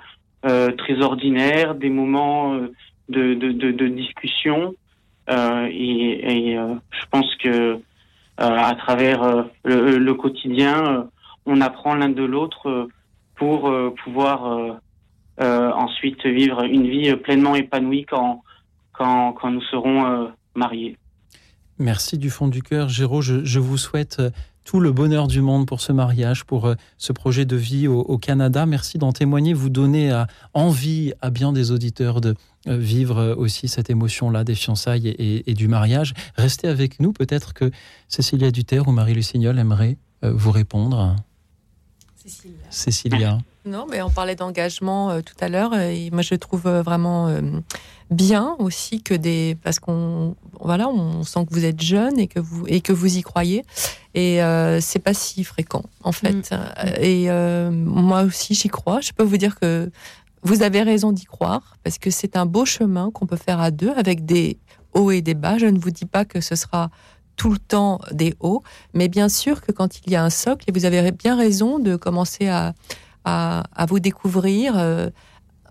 euh, 0.46 0.72
très 0.72 1.02
ordinaires, 1.02 1.76
des 1.76 1.90
moments 1.90 2.56
euh, 2.56 2.74
de, 3.10 3.88
discussion. 3.88 4.74
et, 5.30 6.58
je 6.92 7.06
pense 7.12 7.36
que 7.36 7.80
à 8.38 8.74
travers 8.76 9.46
le, 9.66 9.98
le, 9.98 10.14
quotidien, 10.14 11.08
on 11.46 11.62
apprend 11.62 11.94
l'un 11.96 12.10
de 12.10 12.24
l'autre 12.24 12.88
pour 13.36 13.72
pouvoir 14.04 14.80
ensuite 15.40 16.26
vivre 16.26 16.64
une 16.64 16.88
vie 16.88 17.14
pleinement 17.18 17.56
épanouie 17.56 18.06
quand, 18.06 18.44
quand, 18.94 19.34
quand 19.34 19.52
nous 19.52 19.62
serons 19.64 20.32
mariés. 20.56 20.98
Merci 21.78 22.18
du 22.18 22.30
fond 22.30 22.48
du 22.48 22.62
cœur, 22.62 22.90
Géraud. 22.90 23.22
Je, 23.22 23.46
je, 23.46 23.60
vous 23.60 23.78
souhaite 23.78 24.22
tout 24.70 24.80
le 24.80 24.92
bonheur 24.92 25.28
du 25.28 25.42
monde 25.42 25.66
pour 25.66 25.82
ce 25.82 25.92
mariage, 25.92 26.44
pour 26.44 26.68
euh, 26.68 26.76
ce 27.00 27.12
projet 27.12 27.44
de 27.44 27.56
vie 27.56 27.88
au, 27.88 28.18
Canada. 28.20 28.68
Merci 28.68 29.00
d'en 29.00 29.12
témoigner, 29.12 29.54
vous 29.54 29.70
donner 29.70 30.24
envie 30.54 31.12
à 31.22 31.32
bien 31.32 31.54
des 31.54 31.72
auditeurs 31.72 32.22
de 32.22 32.36
euh, 32.68 32.78
vivre 32.78 33.18
euh, 33.18 33.36
aussi 33.36 33.68
cette 33.68 33.90
émotion-là 33.90 34.44
des 34.44 34.54
fiançailles 34.54 35.08
et, 35.08 35.54
du 35.56 35.68
mariage. 35.68 36.14
Restez 36.36 36.68
avec 36.68 37.00
nous, 37.00 37.14
peut-être 37.14 37.56
que 37.56 37.72
Cécilia 38.08 38.52
Duterre 38.52 38.88
ou 38.88 38.92
Marie 38.92 39.16
Lucignol 39.16 39.58
aimeraient 39.58 39.98
vous 40.22 40.52
répondre. 40.52 41.16
Cécilia. 42.18 42.58
Cécilia. 42.70 43.38
Non, 43.66 43.86
mais 43.90 44.02
on 44.02 44.10
parlait 44.10 44.36
d'engagement 44.36 45.22
tout 45.22 45.36
à 45.40 45.50
l'heure 45.50 45.76
et 45.76 46.10
moi 46.12 46.22
je 46.22 46.36
trouve 46.36 46.62
vraiment 46.62 47.30
bien 48.10 48.56
aussi 48.60 49.02
que 49.02 49.14
des 49.14 49.58
parce 49.64 49.80
qu'on 49.80 50.36
voilà 50.60 50.90
on 50.90 51.24
sent 51.24 51.46
que 51.46 51.54
vous 51.54 51.66
êtes 51.66 51.82
jeune 51.82 52.20
et 52.20 52.28
que 52.28 52.40
vous 52.40 52.66
et 52.68 52.82
que 52.82 52.92
vous 52.92 53.18
y 53.18 53.22
croyez. 53.22 53.64
Et 54.16 54.42
euh, 54.42 54.82
c'est 54.82 55.00
pas 55.00 55.14
si 55.14 55.44
fréquent 55.44 55.84
en 56.04 56.12
fait. 56.12 56.52
Mm. 56.52 56.56
et 57.00 57.30
euh, 57.30 57.72
moi 57.72 58.24
aussi 58.24 58.56
j'y 58.56 58.68
crois. 58.68 59.02
Je 59.02 59.12
peux 59.12 59.24
vous 59.24 59.38
dire 59.38 59.60
que 59.60 59.92
vous 60.42 60.64
avez 60.64 60.82
raison 60.82 61.12
d'y 61.12 61.26
croire 61.26 61.78
parce 61.84 61.98
que 61.98 62.10
c'est 62.10 62.36
un 62.36 62.46
beau 62.46 62.66
chemin 62.66 63.12
qu'on 63.12 63.26
peut 63.26 63.38
faire 63.38 63.60
à 63.60 63.72
deux 63.72 63.92
avec 63.92 64.26
des 64.26 64.58
hauts 64.94 65.12
et 65.12 65.22
des 65.22 65.36
bas. 65.36 65.58
Je 65.58 65.68
ne 65.68 65.78
vous 65.78 65.92
dis 65.92 66.06
pas 66.06 66.26
que 66.26 66.42
ce 66.42 66.56
sera 66.56 66.90
tout 67.36 67.52
le 67.52 67.60
temps 67.60 68.02
des 68.12 68.34
hauts 68.42 68.64
mais 68.94 69.08
bien 69.08 69.30
sûr 69.30 69.62
que 69.62 69.72
quand 69.72 70.00
il 70.06 70.12
y 70.12 70.16
a 70.16 70.24
un 70.24 70.30
socle 70.30 70.66
et 70.68 70.74
vous 70.74 70.86
avez 70.86 71.12
bien 71.12 71.38
raison 71.38 71.80
de 71.80 71.96
commencer 71.96 72.48
à 72.48 72.74
à, 73.26 73.64
à 73.76 73.86
vous 73.86 74.00
découvrir 74.00 74.78
euh, 74.78 75.10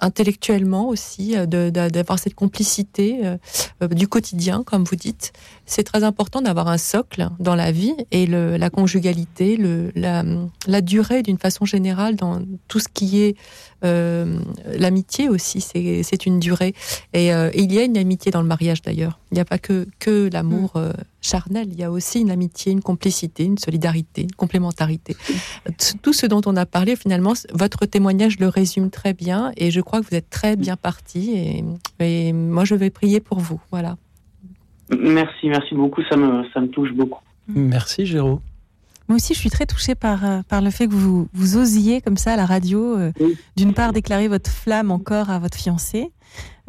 intellectuellement 0.01 0.89
aussi, 0.89 1.37
euh, 1.37 1.47
d'avoir 1.47 2.19
cette 2.19 2.35
complicité 2.35 3.20
euh, 3.25 3.37
euh, 3.83 3.89
du 3.89 4.09
quotidien, 4.09 4.62
comme 4.65 4.85
vous 4.85 4.97
dites. 4.97 5.33
C'est 5.66 5.85
très 5.85 6.05
important 6.05 6.41
d'avoir 6.41 6.69
un 6.69 6.79
socle 6.79 7.29
dans 7.39 7.55
la 7.55 7.73
vie 7.73 7.95
et 8.11 8.27
le, 8.27 8.57
la 8.57 8.70
conjugalité, 8.70 9.57
le, 9.57 9.93
la, 9.95 10.25
la 10.66 10.81
durée 10.81 11.23
d'une 11.23 11.39
façon 11.39 11.65
générale 11.65 12.16
dans 12.16 12.41
tout 12.69 12.81
ce 12.81 12.89
qui 12.89 13.23
est 13.23 13.37
euh, 13.85 14.41
l'amitié 14.66 15.29
aussi, 15.29 15.61
c'est 15.61 16.27
une 16.27 16.41
durée. 16.41 16.75
Et, 17.12 17.33
euh, 17.33 17.51
il 17.55 17.73
y 17.73 17.79
a 17.79 17.85
une 17.85 17.97
amitié 17.97 18.33
dans 18.33 18.43
le 18.43 18.49
mariage 18.49 18.83
d'ailleurs. 18.83 19.19
Il 19.31 19.35
n'y 19.35 19.41
a 19.41 19.45
pas 19.45 19.59
que, 19.59 19.87
que 19.99 20.29
l'amour 20.33 20.73
mm. 20.75 20.79
euh, 20.79 20.93
charnel, 21.20 21.69
il 21.70 21.79
y 21.79 21.85
a 21.85 21.91
aussi 21.91 22.20
une 22.20 22.31
amitié, 22.31 22.73
une 22.73 22.81
complicité, 22.83 23.45
une 23.45 23.59
solidarité, 23.59 24.23
une 24.23 24.33
complémentarité. 24.33 25.16
Tout 26.03 26.12
ce 26.12 26.27
dont 26.27 26.41
on 26.47 26.57
a 26.57 26.66
parlé, 26.66 26.97
finalement, 26.97 27.35
votre 27.53 27.87
témoignage 27.87 28.39
le 28.39 28.49
résume 28.49 28.91
très 28.91 29.12
bien 29.12 29.53
et 29.57 29.70
je 29.70 29.81
crois 29.89 30.01
que 30.01 30.06
vous 30.09 30.15
êtes 30.15 30.31
très 30.31 30.55
bien 30.55 30.77
parti 30.77 31.32
et, 31.35 31.65
et 32.05 32.32
moi 32.32 32.65
je 32.65 32.74
vais 32.74 32.90
prier 32.90 33.20
pour 33.20 33.40
vous. 33.40 33.60
Voilà. 33.70 33.97
Merci, 34.90 35.48
merci 35.48 35.74
beaucoup, 35.74 36.02
ça 36.09 36.16
me, 36.16 36.44
ça 36.52 36.60
me 36.60 36.69
touche 36.69 36.93
beaucoup. 36.93 37.23
Merci 37.48 38.06
Géraud. 38.06 38.40
Moi 39.09 39.16
aussi, 39.16 39.32
je 39.32 39.39
suis 39.39 39.48
très 39.48 39.65
touchée 39.65 39.94
par, 39.94 40.24
euh, 40.27 40.43
par 40.47 40.60
le 40.60 40.70
fait 40.70 40.86
que 40.86 40.93
vous, 40.93 41.28
vous 41.32 41.56
osiez 41.56 42.02
comme 42.02 42.19
ça 42.19 42.35
à 42.35 42.36
la 42.36 42.44
radio, 42.44 42.98
euh, 42.98 43.10
d'une 43.56 43.73
part 43.73 43.94
déclarer 43.94 44.28
votre 44.28 44.51
flamme 44.51 44.90
encore 44.90 45.31
à 45.31 45.39
votre 45.39 45.56
fiancé, 45.56 46.10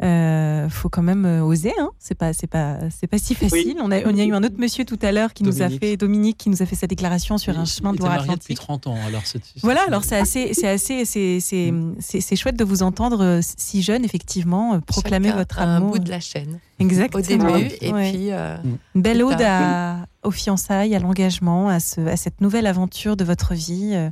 euh, 0.02 0.68
faut 0.70 0.88
quand 0.88 1.02
même 1.02 1.26
euh, 1.26 1.42
oser, 1.42 1.74
hein. 1.78 1.90
C'est 1.98 2.14
pas, 2.14 2.32
c'est 2.32 2.46
pas, 2.46 2.78
c'est 2.90 3.06
pas 3.06 3.18
si 3.18 3.34
facile. 3.34 3.76
On, 3.82 3.90
a, 3.90 4.00
on 4.06 4.14
y 4.16 4.20
a 4.22 4.24
eu 4.24 4.32
un 4.32 4.42
autre 4.42 4.54
monsieur 4.58 4.84
tout 4.86 4.98
à 5.02 5.12
l'heure 5.12 5.34
qui 5.34 5.44
nous 5.44 5.60
a 5.60 5.68
fait, 5.68 5.96
Dominique, 5.98 6.38
qui 6.38 6.48
nous 6.48 6.62
a 6.62 6.66
fait 6.66 6.74
sa 6.76 6.86
déclaration 6.86 7.36
sur 7.36 7.58
un 7.58 7.66
chemin 7.66 7.92
de 7.92 7.98
Loire-Atlantique. 7.98 8.40
depuis 8.40 8.54
30 8.54 8.86
ans, 8.86 8.96
alors 9.06 9.22
c'est. 9.26 9.42
Voilà, 9.62 9.82
alors 9.86 10.04
c'est 10.04 10.16
assez, 10.16 10.54
c'est 10.54 10.68
assez, 10.68 11.04
c'est, 11.04 11.38
c'est, 11.40 11.72
c'est, 12.00 12.36
chouette 12.36 12.56
de 12.56 12.64
vous 12.64 12.82
entendre 12.82 13.22
euh, 13.22 13.40
si 13.42 13.82
jeune, 13.82 14.04
effectivement, 14.04 14.74
euh, 14.74 14.78
proclamer 14.78 15.28
Chacun 15.28 15.38
votre 15.38 15.58
a 15.58 15.62
un 15.64 15.76
amour. 15.76 15.90
bout 15.92 15.98
de 15.98 16.10
la 16.10 16.20
chaîne. 16.20 16.58
Exactement. 16.78 17.18
Au 17.18 17.58
début, 17.58 17.74
et 17.82 17.92
Ouais. 17.92 18.10
puis. 18.10 18.32
euh, 18.32 18.56
Une 18.94 19.02
belle 19.02 19.22
ode 19.22 19.42
à, 19.42 20.06
aux 20.22 20.30
fiançailles, 20.30 20.94
à 20.94 20.98
l'engagement, 20.98 21.68
à, 21.68 21.78
ce, 21.78 22.00
à 22.00 22.16
cette 22.16 22.40
nouvelle 22.40 22.66
aventure 22.66 23.16
de 23.18 23.24
votre 23.24 23.52
vie 23.52 23.90
euh, 23.92 24.08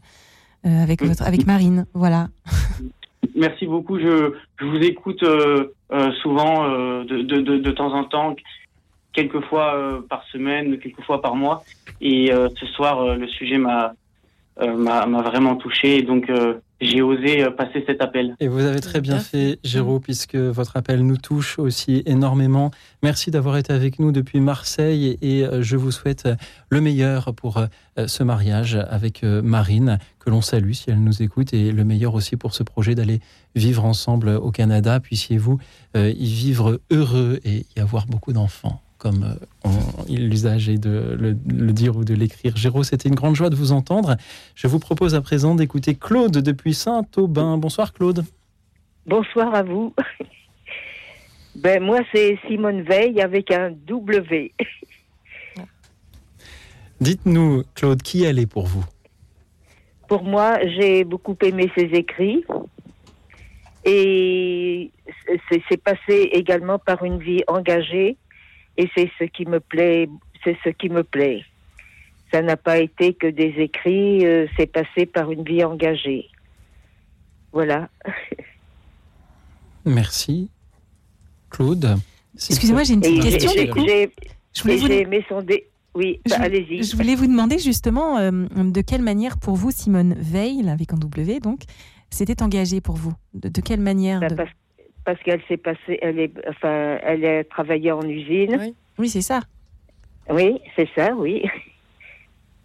avec, 0.65 1.03
votre, 1.03 1.23
avec 1.23 1.47
Marine. 1.47 1.87
Voilà. 1.95 2.29
Merci 3.35 3.66
beaucoup. 3.66 3.99
Je, 3.99 4.32
vous 4.61 4.77
écoute 4.78 5.23
euh, 5.23 5.74
euh, 5.93 6.12
souvent, 6.23 6.69
euh, 6.69 7.05
de, 7.05 7.23
de, 7.23 7.70
temps 7.70 7.93
en 7.93 8.05
temps, 8.05 8.36
quelques 9.12 9.40
fois 9.47 10.03
par 10.09 10.24
semaine, 10.28 10.78
quelques 10.78 11.03
fois 11.03 11.20
par 11.20 11.35
mois. 11.35 11.65
Et 12.01 12.31
ce 12.32 12.66
soir, 12.66 13.16
le 13.16 13.27
sujet 13.28 13.59
m'a 13.59 13.95
m'a 14.66 15.06
m'a 15.06 15.22
vraiment 15.22 15.56
touché. 15.56 15.98
Et 15.98 16.02
donc, 16.02 16.28
euh, 16.30 16.55
j'ai 16.80 17.02
osé 17.02 17.43
euh, 17.43 17.51
passer 17.51 17.82
cet 17.86 18.01
appel. 18.02 18.35
Et 18.40 18.48
vous 18.48 18.60
avez 18.64 18.80
très 18.80 19.01
bien 19.01 19.18
fait, 19.18 19.59
Géraud, 19.64 20.01
puisque 20.01 20.36
votre 20.36 20.76
appel 20.76 21.05
nous 21.05 21.16
touche 21.16 21.59
aussi 21.59 22.02
énormément. 22.06 22.70
Merci 23.02 23.30
d'avoir 23.30 23.56
été 23.56 23.72
avec 23.72 23.98
nous 23.98 24.12
depuis 24.12 24.40
Marseille 24.40 25.18
et 25.20 25.44
euh, 25.44 25.62
je 25.62 25.76
vous 25.76 25.90
souhaite 25.90 26.26
euh, 26.26 26.36
le 26.70 26.80
meilleur 26.80 27.35
pour 27.35 27.59
euh, 27.59 27.66
ce 28.06 28.22
mariage 28.22 28.76
avec 28.90 29.24
euh, 29.24 29.43
Marine, 29.43 29.98
que 30.20 30.30
l'on 30.30 30.40
salue 30.40 30.72
si 30.72 30.90
elle 30.90 31.02
nous 31.02 31.22
écoute, 31.22 31.52
et 31.52 31.72
le 31.72 31.85
meilleur 31.85 32.14
aussi 32.14 32.36
pour 32.36 32.55
ce 32.55 32.62
projet 32.62 32.94
d'aller 32.94 33.20
vivre 33.55 33.85
ensemble 33.85 34.28
au 34.28 34.51
Canada. 34.52 35.01
Puissiez-vous 35.01 35.59
euh, 35.97 36.10
y 36.10 36.32
vivre 36.32 36.80
heureux 36.90 37.40
et 37.44 37.66
y 37.76 37.80
avoir 37.80 38.06
beaucoup 38.06 38.32
d'enfants. 38.32 38.80
Comme 38.99 39.37
euh, 39.65 39.69
l'usage 40.09 40.69
est 40.69 40.79
de 40.79 41.16
le, 41.19 41.37
le 41.47 41.73
dire 41.73 41.97
ou 41.97 42.05
de 42.05 42.15
l'écrire. 42.15 42.57
Géraud, 42.57 42.83
c'était 42.83 43.09
une 43.09 43.15
grande 43.15 43.37
joie 43.37 43.49
de 43.49 43.57
vous 43.57 43.73
entendre. 43.73 44.16
Je 44.57 44.66
vous 44.66 44.81
propose 44.81 45.15
à 45.15 45.20
présent 45.20 45.55
d'écouter 45.55 45.95
Claude 45.95 46.39
depuis 46.39 46.75
Saint-Aubin. 46.75 47.59
Bonsoir 47.59 47.93
Claude. 47.93 48.25
Bonsoir 49.07 49.55
à 49.55 49.62
vous. 49.62 49.95
Ben 51.57 51.83
moi 51.83 51.99
c'est 52.12 52.39
Simone 52.47 52.83
Veil 52.83 53.20
avec 53.20 53.51
un 53.51 53.73
W. 53.73 54.53
Dites-nous, 57.01 57.65
Claude, 57.75 58.01
qui 58.01 58.23
elle 58.23 58.39
est 58.39 58.47
pour 58.47 58.66
vous? 58.66 58.85
Pour 60.09 60.25
moi, 60.25 60.59
j'ai 60.65 61.05
beaucoup 61.05 61.37
aimé 61.43 61.70
ses 61.77 61.91
écrits 61.95 62.45
et 63.85 64.91
c'est 65.69 65.83
passé 65.83 66.31
également 66.33 66.79
par 66.79 67.05
une 67.05 67.19
vie 67.19 67.43
engagée 67.47 68.16
et 68.79 68.89
c'est 68.97 69.11
ce 69.19 69.25
qui 69.25 69.45
me 69.45 69.61
plaît, 69.61 70.09
c'est 70.45 70.57
ce 70.65 70.71
qui 70.71 70.89
me 70.89 71.03
plaît. 71.05 71.45
Ça 72.33 72.41
n'a 72.43 72.57
pas 72.57 72.79
été 72.79 73.13
que 73.15 73.27
des 73.27 73.55
écrits, 73.59 74.25
euh, 74.27 74.47
c'est 74.57 74.67
passé 74.67 75.05
par 75.07 75.31
une 75.31 75.45
vie 75.45 75.63
engagée. 75.65 76.27
Voilà. 77.53 77.89
Merci. 79.85 80.51
Claude. 81.51 81.97
Excusez-moi, 82.35 82.83
j'ai 82.85 82.95
une 82.95 83.01
petite 83.01 83.25
Et 83.25 83.31
question, 83.31 83.53
j'ai- 83.55 83.65
du 83.65 83.71
coup. 83.71 83.85
j'ai- 83.87 84.11
Je 84.55 84.63
voulais 84.63 84.77
vous- 84.77 84.87
j'ai 84.87 85.01
aimé 85.03 85.25
son 85.29 85.43
dé... 85.43 85.67
Oui, 85.95 86.21
bah, 86.29 86.37
allez-y. 86.41 86.83
Je 86.85 86.95
voulais 86.97 87.15
vous 87.15 87.27
demander 87.27 87.59
justement 87.59 88.19
euh, 88.19 88.31
de 88.55 88.81
quelle 88.83 89.03
manière 89.03 89.39
pour 89.39 89.57
vous 89.57 89.71
Simone 89.71 90.15
Veil, 90.19 90.69
avec 90.69 90.93
un 90.93 90.97
W 90.97 91.41
donc, 91.41 91.63
s'était 92.11 92.43
engagée 92.43 92.81
pour 92.81 92.95
vous? 92.97 93.15
De, 93.35 93.49
de 93.49 93.61
quelle 93.61 93.81
manière 93.81 94.21
Bah, 94.21 94.29
de- 94.29 94.35
parce, 94.35 94.51
parce 95.09 95.22
qu'elle 95.22 95.40
s'est 95.48 95.56
passée, 95.56 95.98
elle 96.02 96.18
est, 96.18 96.32
enfin, 96.47 96.98
elle 97.02 97.24
a 97.24 97.43
travaillé 97.43 97.90
en 97.93 98.02
usine. 98.02 98.74
Oui, 98.98 99.09
c'est 99.09 99.22
ça. 99.22 99.40
Oui, 100.28 100.60
c'est 100.76 100.89
ça, 100.94 101.14
oui. 101.16 101.44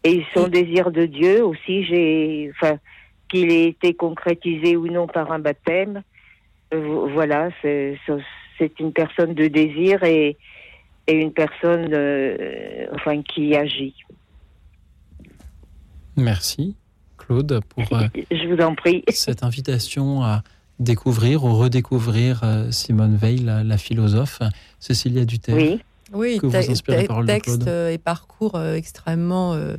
Et 0.03 0.25
son 0.33 0.49
désir 0.49 0.91
de 0.91 1.05
Dieu 1.05 1.41
aussi, 1.41 1.85
j'ai, 1.85 2.51
enfin, 2.51 2.79
qu'il 3.29 3.49
ait 3.49 3.67
été 3.67 3.93
concrétisé 3.93 4.75
ou 4.75 4.87
non 4.87 5.07
par 5.07 5.31
un 5.31 5.39
baptême, 5.39 6.03
euh, 6.73 7.07
voilà, 7.13 7.47
c'est 7.61 7.97
c'est 8.57 8.77
une 8.81 8.91
personne 8.91 9.33
de 9.35 9.47
désir 9.47 10.03
et, 10.03 10.35
et 11.07 11.13
une 11.13 11.31
personne, 11.31 11.93
euh, 11.93 12.87
enfin, 12.93 13.21
qui 13.21 13.55
agit. 13.55 13.95
Merci, 16.17 16.75
Claude, 17.17 17.61
pour 17.69 17.97
euh, 17.97 18.07
Je 18.29 18.53
vous 18.53 18.61
en 18.61 18.75
prie. 18.75 19.05
cette 19.07 19.43
invitation 19.43 20.21
à 20.23 20.43
découvrir 20.79 21.43
ou 21.43 21.53
redécouvrir 21.55 22.41
euh, 22.43 22.71
Simone 22.71 23.15
Veil, 23.15 23.37
la, 23.39 23.63
la 23.63 23.77
philosophe. 23.77 24.39
Cécilia 24.79 25.25
Duterre. 25.25 25.55
Oui. 25.55 25.79
Oui, 26.13 26.37
Que 26.39 26.45
vous 26.45 26.51
te- 26.51 26.69
inspire 26.69 26.97
les 26.97 27.03
te- 27.03 27.07
paroles 27.07 27.25
de 27.25 27.31
texte 27.31 27.45
Claude 27.55 27.67
euh, 27.69 27.91
et 27.91 27.97
parcours 27.97 28.53
euh, 28.55 28.75
extrêmement 28.75 29.53
euh, 29.55 29.77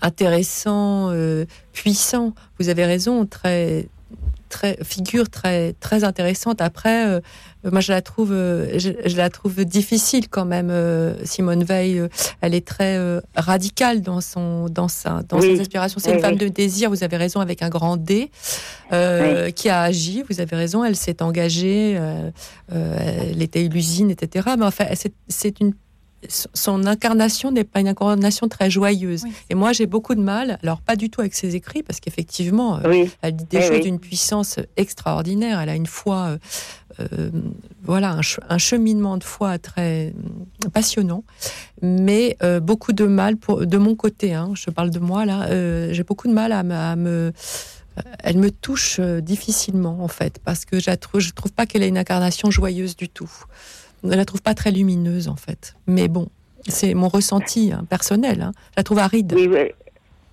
intéressant, 0.00 1.10
euh, 1.10 1.44
puissant. 1.72 2.32
Vous 2.58 2.68
avez 2.70 2.86
raison, 2.86 3.26
très, 3.26 3.88
très 4.48 4.78
figure 4.82 5.28
très 5.30 5.74
très 5.74 6.04
intéressante. 6.04 6.60
Après, 6.60 7.06
euh, 7.06 7.20
moi 7.64 7.80
je 7.80 7.92
la 7.92 8.02
trouve, 8.02 8.32
euh, 8.32 8.78
je, 8.78 8.90
je 9.04 9.16
la 9.16 9.30
trouve 9.30 9.64
difficile 9.64 10.28
quand 10.28 10.44
même. 10.44 10.68
euh, 10.70 11.14
Simone 11.24 11.64
Veil, 11.64 12.02
elle 12.40 12.54
est 12.54 12.66
très 12.66 12.98
radicale 13.36 14.00
dans 14.00 14.20
son 14.20 14.68
dans 14.68 14.88
sa 14.88 15.22
dans 15.28 15.38
Oui. 15.38 15.54
ses 15.56 15.60
aspirations. 15.60 16.00
C'est 16.00 16.10
Oui, 16.10 16.16
une 16.16 16.22
femme 16.22 16.32
oui. 16.32 16.38
de 16.38 16.48
désir. 16.48 16.90
Vous 16.90 17.04
avez 17.04 17.16
raison 17.16 17.40
avec 17.40 17.62
un 17.62 17.68
grand 17.68 17.96
D 17.96 18.30
qui 18.90 19.68
a 19.68 19.82
agi. 19.82 20.24
Vous 20.28 20.40
avez 20.40 20.56
raison. 20.56 20.84
Elle 20.84 20.96
s'est 20.96 21.22
engagée. 21.22 21.98
elle 22.70 23.42
était 23.42 23.62
l'usine, 23.68 24.10
etc. 24.10 24.50
Mais 24.58 24.64
enfin, 24.64 24.86
c'est 25.28 25.60
une 25.60 25.74
son 26.28 26.84
incarnation 26.86 27.52
n'est 27.52 27.64
pas 27.64 27.80
une 27.80 27.88
incarnation 27.88 28.48
très 28.48 28.70
joyeuse. 28.70 29.22
Et 29.50 29.54
moi, 29.54 29.72
j'ai 29.72 29.86
beaucoup 29.86 30.14
de 30.14 30.20
mal, 30.20 30.58
alors 30.62 30.80
pas 30.80 30.96
du 30.96 31.10
tout 31.10 31.20
avec 31.20 31.34
ses 31.34 31.54
écrits, 31.54 31.82
parce 31.82 32.00
qu'effectivement, 32.00 32.78
euh, 32.78 32.88
Oui. 32.88 33.10
elle 33.22 33.36
dit 33.36 33.44
des 33.44 33.58
Oui, 33.58 33.62
choses 33.62 33.76
oui. 33.76 33.80
d'une 33.82 34.00
puissance 34.00 34.58
extraordinaire. 34.76 35.60
Elle 35.60 35.68
a 35.68 35.76
une 35.76 35.86
foi, 35.86 36.26
euh, 36.26 36.38
euh, 37.12 37.30
voilà, 37.84 38.10
un, 38.10 38.20
che- 38.20 38.40
un 38.48 38.58
cheminement 38.58 39.16
de 39.16 39.24
foi 39.24 39.58
très 39.58 40.12
euh, 40.64 40.68
passionnant, 40.70 41.22
mais 41.82 42.36
euh, 42.42 42.58
beaucoup 42.60 42.92
de 42.92 43.06
mal 43.06 43.36
pour, 43.36 43.64
de 43.66 43.78
mon 43.78 43.94
côté. 43.94 44.34
hein, 44.34 44.50
je 44.54 44.70
parle 44.70 44.90
de 44.90 44.98
moi 44.98 45.24
là. 45.24 45.44
euh, 45.50 45.92
j'ai 45.92 46.02
beaucoup 46.02 46.26
de 46.26 46.32
mal 46.32 46.50
à 46.52 46.62
me, 46.64 46.74
à 46.74 46.96
me- 46.96 47.32
elle 48.22 48.38
me 48.38 48.50
touche 48.50 48.98
euh, 49.00 49.20
difficilement 49.20 49.98
en 50.02 50.08
fait, 50.08 50.38
parce 50.44 50.64
que 50.64 50.78
je 50.80 50.90
trouve, 50.92 51.20
je 51.20 51.30
trouve 51.32 51.52
pas 51.52 51.66
qu'elle 51.66 51.82
ait 51.82 51.88
une 51.88 51.98
incarnation 51.98 52.50
joyeuse 52.50 52.96
du 52.96 53.08
tout. 53.08 53.30
Je 54.04 54.08
la 54.10 54.24
trouve 54.24 54.42
pas 54.42 54.54
très 54.54 54.70
lumineuse 54.70 55.28
en 55.28 55.36
fait. 55.36 55.74
Mais 55.86 56.08
bon, 56.08 56.28
c'est 56.66 56.94
mon 56.94 57.08
ressenti 57.08 57.72
hein, 57.72 57.84
personnel. 57.88 58.42
hein. 58.42 58.52
Je 58.70 58.74
la 58.78 58.82
trouve 58.84 58.98
aride. 58.98 59.32
Oui, 59.34 59.48
oui. 59.48 59.58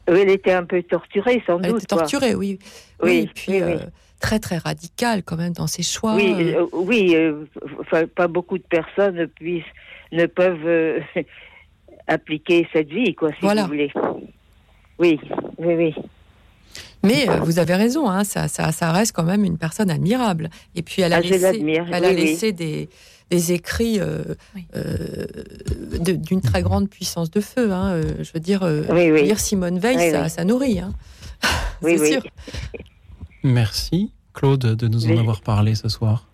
Elle 0.07 0.29
était 0.29 0.51
un 0.53 0.63
peu 0.63 0.83
torturée, 0.83 1.41
sans 1.47 1.59
Elle 1.61 1.71
doute. 1.71 1.83
était 1.83 1.95
torturée, 1.95 2.35
oui. 2.35 2.59
Oui, 3.01 3.21
Oui, 3.21 3.29
puis 3.33 3.53
oui, 3.53 3.61
euh, 3.61 3.77
très 4.19 4.37
très 4.39 4.57
radicale 4.57 5.23
quand 5.23 5.35
même 5.35 5.53
dans 5.53 5.65
ses 5.67 5.81
choix. 5.81 6.13
Oui, 6.15 6.31
euh, 6.53 6.61
euh, 6.61 6.67
oui, 6.73 7.15
euh, 7.15 8.05
pas 8.15 8.27
beaucoup 8.27 8.57
de 8.59 8.63
personnes 8.63 9.27
puissent, 9.27 9.63
ne 10.11 10.27
peuvent 10.27 11.01
appliquer 12.07 12.67
cette 12.71 12.89
vie, 12.89 13.15
quoi, 13.15 13.29
si 13.31 13.37
Voilà. 13.41 13.63
vous 13.63 13.69
voulez. 13.69 13.91
Oui, 14.99 15.19
oui, 15.57 15.73
oui. 15.75 15.95
Mais 17.03 17.25
vous 17.43 17.59
avez 17.59 17.75
raison, 17.75 18.09
hein, 18.09 18.23
ça, 18.23 18.47
ça, 18.47 18.71
ça 18.71 18.91
reste 18.91 19.11
quand 19.15 19.23
même 19.23 19.43
une 19.43 19.57
personne 19.57 19.89
admirable. 19.91 20.49
Et 20.75 20.81
puis 20.81 21.01
elle 21.01 21.13
a 21.13 21.17
Ah, 21.17 21.21
laissé, 21.21 21.63
elle 21.91 22.05
a 22.05 22.11
laissé 22.13 22.51
des, 22.51 22.89
des 23.31 23.51
écrits 23.53 23.99
euh, 23.99 24.23
euh, 24.75 25.25
d'une 25.99 26.41
très 26.41 26.61
grande 26.61 26.89
puissance 26.89 27.31
de 27.31 27.41
feu. 27.41 27.71
hein, 27.73 27.91
euh, 27.93 28.23
je 28.23 28.31
veux 28.33 28.39
dire, 28.39 28.63
euh, 28.63 28.83
Oui, 28.89 29.11
oui. 29.11 29.23
lire 29.23 29.39
Simone 29.39 29.79
Veil, 29.79 29.97
Oui, 29.97 30.11
ça, 30.11 30.23
oui. 30.23 30.29
ça 30.29 30.43
nourrit. 30.45 30.79
hein. 30.79 30.93
Oui, 31.81 31.95
C'est 31.97 32.01
oui. 32.01 32.11
sûr. 32.13 32.23
Merci, 33.43 34.11
Claude, 34.33 34.59
de 34.75 34.87
nous 34.87 35.07
en 35.11 35.17
avoir 35.17 35.41
parlé 35.41 35.75
ce 35.75 35.89
soir. 35.89 36.27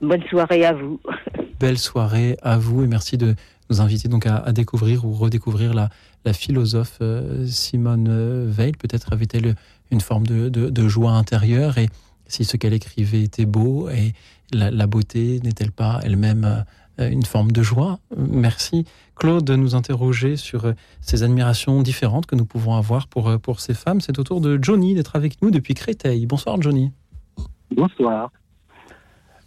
Bonne 0.00 0.22
soirée 0.30 0.64
à 0.64 0.72
vous. 0.72 1.00
Belle 1.60 1.78
soirée 1.78 2.36
à 2.42 2.56
vous 2.56 2.82
et 2.82 2.86
merci 2.86 3.18
de 3.18 3.34
nous 3.68 3.80
inviter 3.80 4.08
donc 4.08 4.26
à, 4.26 4.36
à 4.36 4.52
découvrir 4.52 5.04
ou 5.04 5.12
redécouvrir 5.12 5.74
la, 5.74 5.90
la 6.24 6.32
philosophe 6.32 6.98
euh, 7.02 7.46
Simone 7.46 8.46
Veil. 8.48 8.72
Peut-être 8.72 9.12
avait-elle 9.12 9.54
une 9.90 10.00
forme 10.00 10.26
de, 10.26 10.48
de- 10.48 10.70
de 10.70 10.88
joie 10.88 11.12
intérieure 11.12 11.76
et 11.78 11.88
si 12.26 12.44
ce 12.44 12.56
qu'elle 12.56 12.72
écrivait 12.72 13.22
était 13.22 13.44
beau 13.44 13.88
et 13.90 14.12
la, 14.52 14.70
la 14.70 14.86
beauté 14.86 15.40
n'est-elle 15.44 15.72
pas 15.72 16.00
elle-même 16.02 16.64
euh, 16.98 17.08
une 17.10 17.24
forme 17.24 17.52
de 17.52 17.62
joie? 17.62 17.98
Merci 18.16 18.84
Claude 19.16 19.44
de 19.44 19.54
nous 19.56 19.74
interroger 19.74 20.36
sur 20.36 20.64
euh, 20.64 20.72
ces 21.00 21.22
admirations 21.22 21.82
différentes 21.82 22.26
que 22.26 22.36
nous 22.36 22.46
pouvons 22.46 22.74
avoir 22.74 23.06
pour, 23.06 23.28
euh, 23.28 23.38
pour 23.38 23.60
ces 23.60 23.74
femmes. 23.74 24.00
C'est 24.00 24.18
au 24.18 24.24
tour 24.24 24.40
de 24.40 24.58
Johnny 24.62 24.94
d'être 24.94 25.16
avec 25.16 25.40
nous 25.42 25.50
depuis 25.50 25.74
Créteil. 25.74 26.26
Bonsoir 26.26 26.60
Johnny. 26.60 26.92
Bonsoir. 27.70 28.30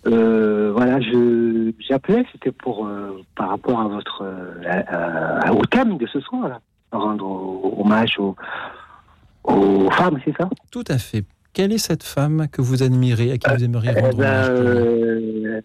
Euh, 0.05 0.73
voilà, 0.75 0.99
je 0.99 1.71
j'appelais, 1.80 2.25
c'était 2.34 2.51
pour 2.51 2.85
euh, 2.85 3.21
par 3.38 3.49
rapport 3.49 3.80
à 3.80 3.88
votre 3.88 4.21
euh, 4.23 4.81
à- 5.45 5.53
au 5.53 5.63
thème 5.65 5.97
de 5.97 6.05
ce 6.07 6.19
soir, 6.19 6.49
là, 6.49 6.59
rendre 6.91 7.25
hommage 7.80 8.19
aux, 8.19 8.35
aux 9.45 9.89
femmes, 9.91 10.19
c'est 10.25 10.35
ça? 10.38 10.49
Tout 10.71 10.84
à 10.89 10.97
fait. 10.97 11.23
Quelle 11.53 11.71
est 11.71 11.77
cette 11.77 12.03
femme 12.03 12.47
que 12.51 12.61
vous 12.61 12.81
admirez, 12.81 13.31
à 13.31 13.38
qui 13.38 13.49
vous 13.49 13.63
aimeriez 13.63 13.91
Eh 13.95 14.01
rendre 14.01 14.17
ben, 14.17 14.43
hommage 14.43 14.49
euh, 14.49 15.61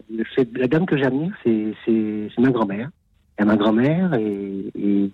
La 0.56 0.69
dame 0.69 0.86
que 0.86 0.98
j'admire, 0.98 1.32
c'est 1.44 2.28
ma 2.39 2.51
grand-mère. 2.51 2.90
Et 3.40 3.44
ma 3.44 3.56
grand-mère 3.56 4.15
et, 4.15 4.65
et 4.78 5.10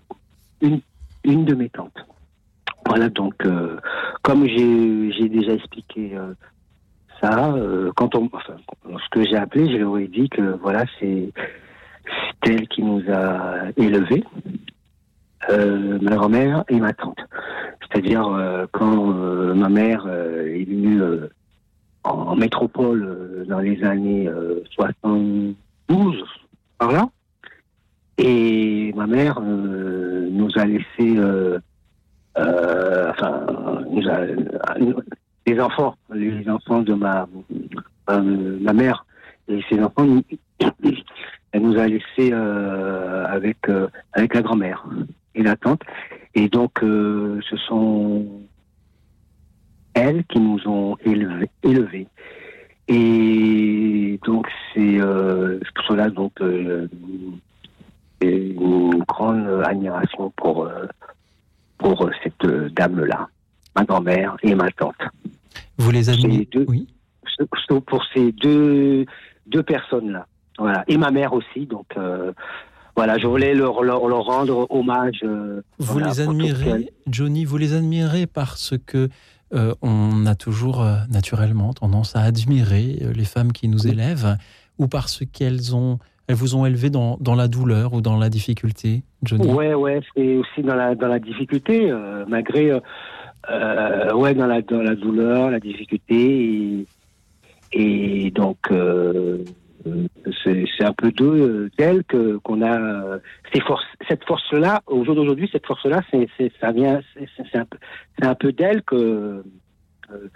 une, 0.62 0.80
une 1.24 1.44
de 1.44 1.54
mes 1.54 1.68
tantes. 1.68 2.04
Voilà, 2.86 3.08
donc, 3.08 3.34
euh, 3.46 3.76
comme 4.22 4.46
j'ai 4.46 5.28
déjà 5.28 5.52
expliqué 5.52 6.12
euh, 6.14 6.34
ça, 7.20 7.52
euh, 7.54 7.92
quand 7.96 8.14
on, 8.14 8.28
enfin, 8.32 8.56
lorsque 8.88 9.22
j'ai 9.22 9.36
appelé, 9.36 9.70
je 9.72 9.78
leur 9.78 9.96
ai 9.98 10.08
dit 10.08 10.28
que 10.28 10.58
voilà, 10.60 10.84
c'est 10.98 11.30
c'est 12.42 12.52
elle 12.52 12.68
qui 12.68 12.82
nous 12.82 13.02
a 13.10 13.70
élevés, 13.76 14.24
euh, 15.50 15.98
ma 16.00 16.16
grand-mère 16.16 16.64
et 16.68 16.80
ma 16.80 16.92
tante. 16.92 17.18
C'est-à-dire 17.80 18.26
euh, 18.28 18.66
quand 18.72 19.12
euh, 19.12 19.54
ma 19.54 19.68
mère 19.68 20.06
est 20.08 20.64
venue 20.64 21.00
en 22.04 22.36
métropole 22.36 23.44
dans 23.48 23.60
les 23.60 23.82
années 23.84 24.28
euh, 24.28 24.62
72, 24.70 26.24
par 26.78 26.92
là. 26.92 27.08
Et 28.18 28.92
ma 28.94 29.06
mère 29.06 29.40
nous 29.40 30.50
a 30.56 30.64
laissé, 30.64 31.18
enfin, 32.36 33.46
nous 33.90 34.08
a, 34.08 34.20
les 35.46 35.60
enfants, 35.60 35.96
les 36.12 36.48
enfants 36.48 36.82
de 36.82 36.94
ma, 36.94 37.26
ma 38.08 38.72
mère 38.72 39.04
et 39.48 39.60
ses 39.68 39.80
enfants, 39.82 40.06
elle 41.52 41.62
nous 41.62 41.76
a 41.78 41.86
laissé 41.88 42.30
euh, 42.32 43.26
avec 43.26 43.58
avec 44.12 44.34
la 44.34 44.42
grand-mère 44.42 44.84
et 45.34 45.42
la 45.42 45.56
tante. 45.56 45.82
Et 46.34 46.48
donc, 46.48 46.82
euh, 46.82 47.40
ce 47.48 47.56
sont 47.56 48.26
elles 49.94 50.24
qui 50.24 50.40
nous 50.40 50.60
ont 50.66 50.96
élevés. 51.04 51.50
élevés. 51.62 52.08
Et 52.88 54.20
donc, 54.24 54.46
c'est 54.72 55.00
euh, 55.00 55.58
c'est 55.62 55.74
pour 55.74 55.84
cela 55.86 56.10
donc, 56.10 56.32
euh, 56.40 56.86
une 58.20 59.04
grande 59.08 59.62
admiration 59.64 60.30
pour, 60.36 60.64
euh, 60.64 60.86
pour 61.78 62.10
cette 62.22 62.46
dame-là, 62.74 63.28
ma 63.76 63.84
grand-mère 63.84 64.36
et 64.42 64.54
ma 64.54 64.70
tante. 64.72 64.96
Vous 65.78 65.90
les 65.90 66.10
admirez 66.10 66.48
Oui. 66.68 66.88
Pour 67.86 68.04
ces 68.12 68.32
deux, 68.32 69.06
deux 69.46 69.62
personnes-là. 69.62 70.26
Voilà. 70.58 70.84
Et 70.86 70.96
ma 70.96 71.10
mère 71.10 71.32
aussi. 71.32 71.66
Donc, 71.66 71.86
voilà, 72.96 73.18
je 73.18 73.26
voulais 73.26 73.54
leur, 73.54 73.82
leur, 73.82 74.06
leur 74.06 74.24
rendre 74.24 74.66
hommage. 74.70 75.20
euh, 75.24 75.62
Vous 75.78 75.94
voilà, 75.94 76.08
les 76.08 76.20
admirez, 76.20 76.92
Johnny, 77.08 77.44
vous 77.44 77.56
les 77.56 77.74
admirez 77.74 78.26
parce 78.26 78.74
que 78.86 79.08
euh, 79.52 79.74
on 79.82 80.26
a 80.26 80.34
toujours 80.34 80.82
euh, 80.82 80.96
naturellement 81.10 81.72
tendance 81.72 82.14
à 82.16 82.20
admirer 82.20 83.02
les 83.14 83.24
femmes 83.24 83.52
qui 83.52 83.68
nous 83.68 83.86
élèvent, 83.86 84.36
ou 84.78 84.86
parce 84.86 85.22
qu'elles 85.32 85.74
ont, 85.74 85.98
elles 86.26 86.36
vous 86.36 86.56
ont 86.56 86.66
élevé 86.66 86.88
dans, 86.90 87.16
dans 87.20 87.34
la 87.34 87.48
douleur 87.48 87.94
ou 87.94 88.00
dans 88.00 88.16
la 88.16 88.30
difficulté, 88.30 89.02
Johnny? 89.22 89.52
Ouais, 89.52 89.74
ouais, 89.74 90.00
c'est 90.14 90.36
aussi 90.36 90.62
dans 90.62 90.74
la 90.74 90.94
dans 90.94 91.08
la 91.08 91.18
difficulté, 91.18 91.92
malgré 92.28 92.72
ouais 92.72 94.34
dans 94.34 94.46
la 94.46 94.62
dans 94.62 94.82
la 94.82 94.94
douleur, 94.94 95.50
la 95.50 95.60
difficulté 95.60 96.86
et, 97.72 98.26
et 98.26 98.30
donc 98.30 98.58
c'est 100.42 100.64
c'est 100.76 100.84
un 100.84 100.92
peu 100.92 101.10
d'eux 101.12 101.70
d'elle 101.78 102.04
que 102.04 102.36
qu'on 102.38 102.62
a 102.62 102.78
euh, 102.78 103.18
ces 103.52 103.60
forces 103.60 103.84
cette 104.08 104.24
force 104.24 104.52
là 104.52 104.82
au 104.86 105.04
jour 105.04 105.14
d'aujourd'hui 105.14 105.48
cette 105.52 105.66
force 105.66 105.84
là 105.84 106.02
c'est 106.10 106.28
ça 106.60 106.72
vient 106.72 107.00
c'est 107.36 107.56
un 107.58 107.64
peu 107.64 107.78
un 108.22 108.34
peu 108.34 108.52
d'elle 108.52 108.82
que 108.82 109.44
euh, 110.10 110.28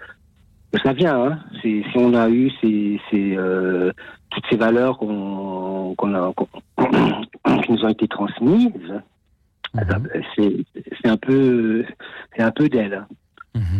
ça 0.83 0.93
vient 0.93 1.19
hein. 1.19 1.39
si 1.61 1.83
on 1.95 2.13
a 2.13 2.29
eu 2.29 2.51
ces 2.61 2.99
ces 3.09 3.35
euh, 3.37 3.91
toutes 4.29 4.45
ces 4.49 4.57
valeurs 4.57 4.97
qu'on 4.97 5.95
qu'on 5.95 6.13
a 6.13 6.33
qui 7.63 7.71
nous 7.71 7.85
ont 7.85 7.89
été 7.89 8.07
transmises 8.07 9.01
c'est 10.35 10.65
c'est 11.01 11.09
un 11.09 11.17
peu 11.17 11.85
c'est 12.35 12.43
un 12.43 12.51
peu 12.51 12.69
d'elle 12.69 13.05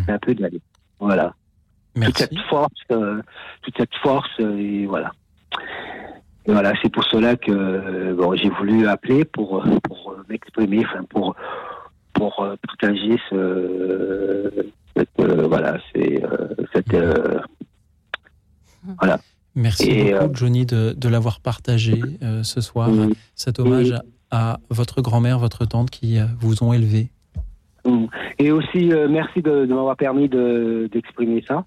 c'est 0.06 0.12
un 0.12 0.18
peu 0.18 0.34
d'elle 0.34 0.58
voilà. 0.98 1.34
Toute 1.94 2.18
cette 2.18 2.38
force 2.48 2.72
euh, 2.92 3.20
toute 3.62 3.76
cette 3.76 3.94
force 3.96 4.30
euh, 4.40 4.56
et 4.56 4.86
voilà 4.86 5.12
et 6.46 6.52
voilà 6.52 6.72
c'est 6.82 6.90
pour 6.90 7.04
cela 7.04 7.36
que 7.36 7.50
euh, 7.52 8.14
bon 8.14 8.34
j'ai 8.36 8.48
voulu 8.50 8.86
appeler 8.86 9.24
pour 9.24 9.64
euh, 9.64 9.78
pour 9.84 10.16
m'exprimer 10.28 10.84
enfin 10.86 11.04
pour 11.08 11.34
pour 12.14 12.42
euh, 12.42 12.56
partager 12.66 13.16
ce 13.28 14.50
cette, 14.96 15.08
euh, 15.20 15.46
voilà 15.46 15.78
c'est 15.94 16.22
cette 16.72 16.94
euh, 16.94 17.38
voilà. 19.00 19.18
Merci 19.54 19.90
Et, 19.90 20.12
beaucoup, 20.12 20.24
euh, 20.24 20.28
Johnny, 20.32 20.64
de, 20.64 20.94
de 20.96 21.08
l'avoir 21.08 21.40
partagé 21.40 22.00
euh, 22.22 22.42
ce 22.44 22.60
soir, 22.60 22.88
cet 23.34 23.58
hommage 23.58 23.92
à, 24.30 24.52
à 24.52 24.58
votre 24.70 25.02
grand-mère, 25.02 25.38
votre 25.38 25.64
tante 25.66 25.90
qui 25.90 26.18
vous 26.38 26.62
ont 26.62 26.72
élevé. 26.72 27.10
Mm. 27.84 28.06
Et 28.38 28.52
aussi, 28.52 28.92
euh, 28.92 29.08
merci 29.10 29.42
de, 29.42 29.66
de 29.66 29.74
m'avoir 29.74 29.96
permis 29.96 30.28
de- 30.28 30.88
d'exprimer 30.92 31.44
ça 31.46 31.66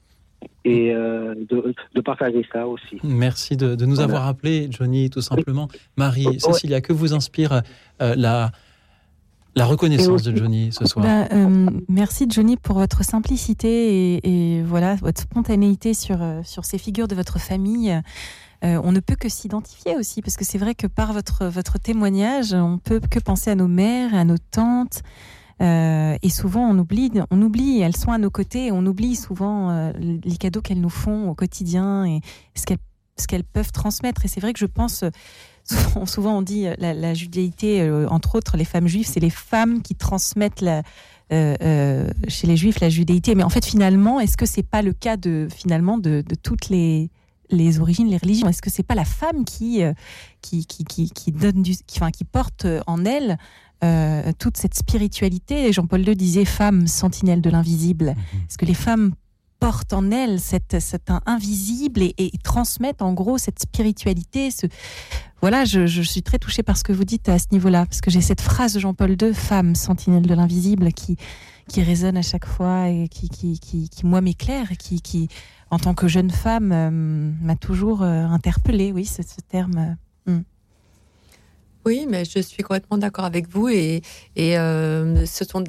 et 0.66 0.92
euh, 0.94 1.36
de, 1.36 1.74
de 1.96 2.02
partager 2.02 2.46
ça 2.52 2.68
aussi. 2.68 3.00
Merci 3.04 3.58
de, 3.58 3.76
de 3.76 3.86
nous 3.86 3.96
Voilà. 3.96 4.10
avoir 4.10 4.28
appelé, 4.28 4.68
Johnny, 4.70 5.10
tout 5.10 5.22
simplement. 5.22 5.68
Marie, 5.98 6.40
Cécilia, 6.40 6.82
que 6.82 6.94
vous 6.94 7.14
inspire 7.14 7.62
euh, 8.02 8.16
la, 8.16 8.52
la 9.56 9.66
reconnaissance 9.66 10.24
de 10.24 10.36
Johnny 10.36 10.72
ce 10.72 10.86
soir? 10.86 11.06
Bah, 11.06 11.28
euh, 11.36 11.70
merci 11.90 12.26
Johnny 12.30 12.58
pour 12.58 12.78
votre 12.78 13.04
simplicité 13.04 14.16
et, 14.16 14.58
et 14.58 14.64
voilà 14.64 14.96
votre 14.96 15.22
spontanéité 15.22 15.94
sur, 15.94 16.20
sur 16.44 16.66
ces 16.66 16.78
figures 16.78 17.08
de 17.08 17.16
votre 17.16 17.40
famille. 17.40 18.02
Euh, 18.64 18.80
on 18.84 18.94
ne 18.94 19.02
peut 19.02 19.16
que 19.16 19.28
s'identifier 19.28 19.98
aussi 19.98 20.22
parce 20.22 20.38
que 20.38 20.46
c'est 20.46 20.58
vrai 20.58 20.74
que 20.74 20.88
par 20.88 21.12
votre, 21.12 21.46
votre 21.48 21.80
témoignage, 21.80 22.54
on 22.54 22.78
peut 22.78 23.02
que 23.02 23.20
penser 23.20 23.52
à 23.52 23.56
nos 23.56 23.68
mères, 23.68 24.16
à 24.16 24.24
nos 24.24 24.38
tantes. 24.38 25.02
Euh, 25.62 26.18
et 26.22 26.30
souvent, 26.30 26.70
on 26.70 26.78
oublie, 26.78 27.12
on 27.32 27.42
oublie, 27.42 27.82
elles 27.82 27.96
sont 27.96 28.12
à 28.12 28.18
nos 28.18 28.30
côtés, 28.30 28.72
on 28.72 28.86
oublie 28.86 29.16
souvent 29.16 29.70
euh, 29.70 29.92
les 29.98 30.38
cadeaux 30.38 30.62
qu'elles 30.62 30.82
nous 30.82 30.90
font 30.90 31.30
au 31.30 31.36
quotidien 31.36 32.06
et 32.06 32.22
ce 32.56 33.28
qu'elles 33.28 33.44
peuvent 33.44 33.72
transmettre. 33.72 34.26
Et 34.26 34.28
c'est 34.28 34.40
vrai 34.40 34.54
que 34.54 34.60
je 34.60 34.66
pense, 34.66 35.04
euh, 35.04 35.10
souvent, 35.64 36.06
souvent 36.06 36.38
on 36.40 36.42
dit 36.42 36.66
la, 36.78 36.94
la 36.94 37.14
judaïté, 37.14 37.82
euh, 37.82 38.08
entre 38.10 38.36
autres 38.36 38.58
les 38.58 38.66
femmes 38.66 38.88
juives, 38.88 39.08
c'est 39.08 39.20
les 39.20 39.30
femmes 39.30 39.82
qui 39.82 39.96
transmettent 39.96 40.66
chez 41.32 42.48
les 42.48 42.58
juifs 42.58 42.80
la 42.80 42.90
judéité. 42.90 43.34
Mais 43.34 43.44
en 43.44 43.50
fait, 43.50 43.66
finalement, 43.66 44.20
est-ce 44.20 44.38
que 44.38 44.46
c'est 44.46 44.64
pas 44.64 44.82
le 44.82 44.94
cas 44.94 45.18
de 45.18 45.48
finalement 45.54 45.98
de, 45.98 46.24
toutes 46.42 46.70
les 46.70 47.10
origines, 47.80 48.08
les 48.08 48.18
religions? 48.18 48.50
Est-ce 48.50 48.62
que 48.62 48.70
c'est 48.70 48.84
pas 48.84 48.96
la 48.96 49.06
femme 49.06 49.46
qui 49.46 49.82
donne 51.28 51.64
enfin, 51.96 52.12
qui 52.12 52.24
porte 52.24 52.68
en 52.86 53.06
elle 53.06 53.38
euh, 53.84 54.32
toute 54.40 54.58
cette 54.58 54.76
spiritualité 54.76 55.72
Jean-Paul 55.74 56.08
II 56.08 56.16
disait 56.16 56.46
femme 56.46 56.88
sentinelle 56.88 57.42
de 57.42 57.50
l'invisible. 57.50 58.16
Est-ce 58.50 58.58
que 58.58 58.66
les 58.66 58.74
femmes 58.74 59.14
portent 59.60 59.94
en 59.94 60.12
elles 60.12 60.40
cet 60.40 60.76
invisible 61.26 62.02
et, 62.02 62.14
et 62.18 62.32
transmettent 62.44 63.02
en 63.02 63.14
gros 63.14 63.38
cette 63.38 63.60
spiritualité 63.60 64.52
ce... 64.52 64.68
Voilà, 65.42 65.66
je, 65.66 65.88
je 65.88 66.02
suis 66.02 66.24
très 66.24 66.40
touchée 66.40 66.64
par 66.64 66.78
ce 66.78 66.86
que 66.86 66.94
vous 66.94 67.04
dites 67.04 67.28
à 67.28 67.38
ce 67.38 67.48
niveau-là, 67.52 67.86
parce 67.86 68.00
que 68.00 68.10
j'ai 68.10 68.22
cette 68.22 68.40
phrase 68.40 68.74
de 68.74 68.80
Jean-Paul 68.80 69.12
II, 69.22 69.34
femme 69.34 69.76
sentinelle 69.76 70.26
de 70.26 70.34
l'invisible, 70.34 70.94
qui, 70.94 71.18
qui 71.68 71.84
résonne 71.84 72.16
à 72.16 72.22
chaque 72.22 72.46
fois 72.46 72.90
et 72.90 73.10
qui, 73.10 73.28
qui, 73.28 73.60
qui, 73.60 73.90
qui, 73.90 74.06
moi, 74.06 74.22
m'éclaire 74.22 74.72
et 74.72 74.78
qui, 74.78 75.02
qui, 75.02 75.28
en 75.70 75.80
tant 75.80 75.94
que 75.94 76.08
jeune 76.08 76.32
femme, 76.32 76.72
euh, 76.72 76.90
m'a 77.42 77.58
toujours 77.58 78.04
euh, 78.04 78.26
interpellée, 78.26 78.94
oui, 78.94 79.06
ce, 79.06 79.22
ce 79.22 79.42
terme. 79.50 79.98
Oui, 81.86 82.06
mais 82.10 82.24
je 82.26 82.40
suis 82.40 82.64
complètement 82.64 82.98
d'accord 82.98 83.26
avec 83.26 83.50
vous. 83.50 83.70
Et, 83.70 84.02
et 84.36 84.58
euh, 84.58 85.26
ce 85.26 85.46
sont 85.46 85.64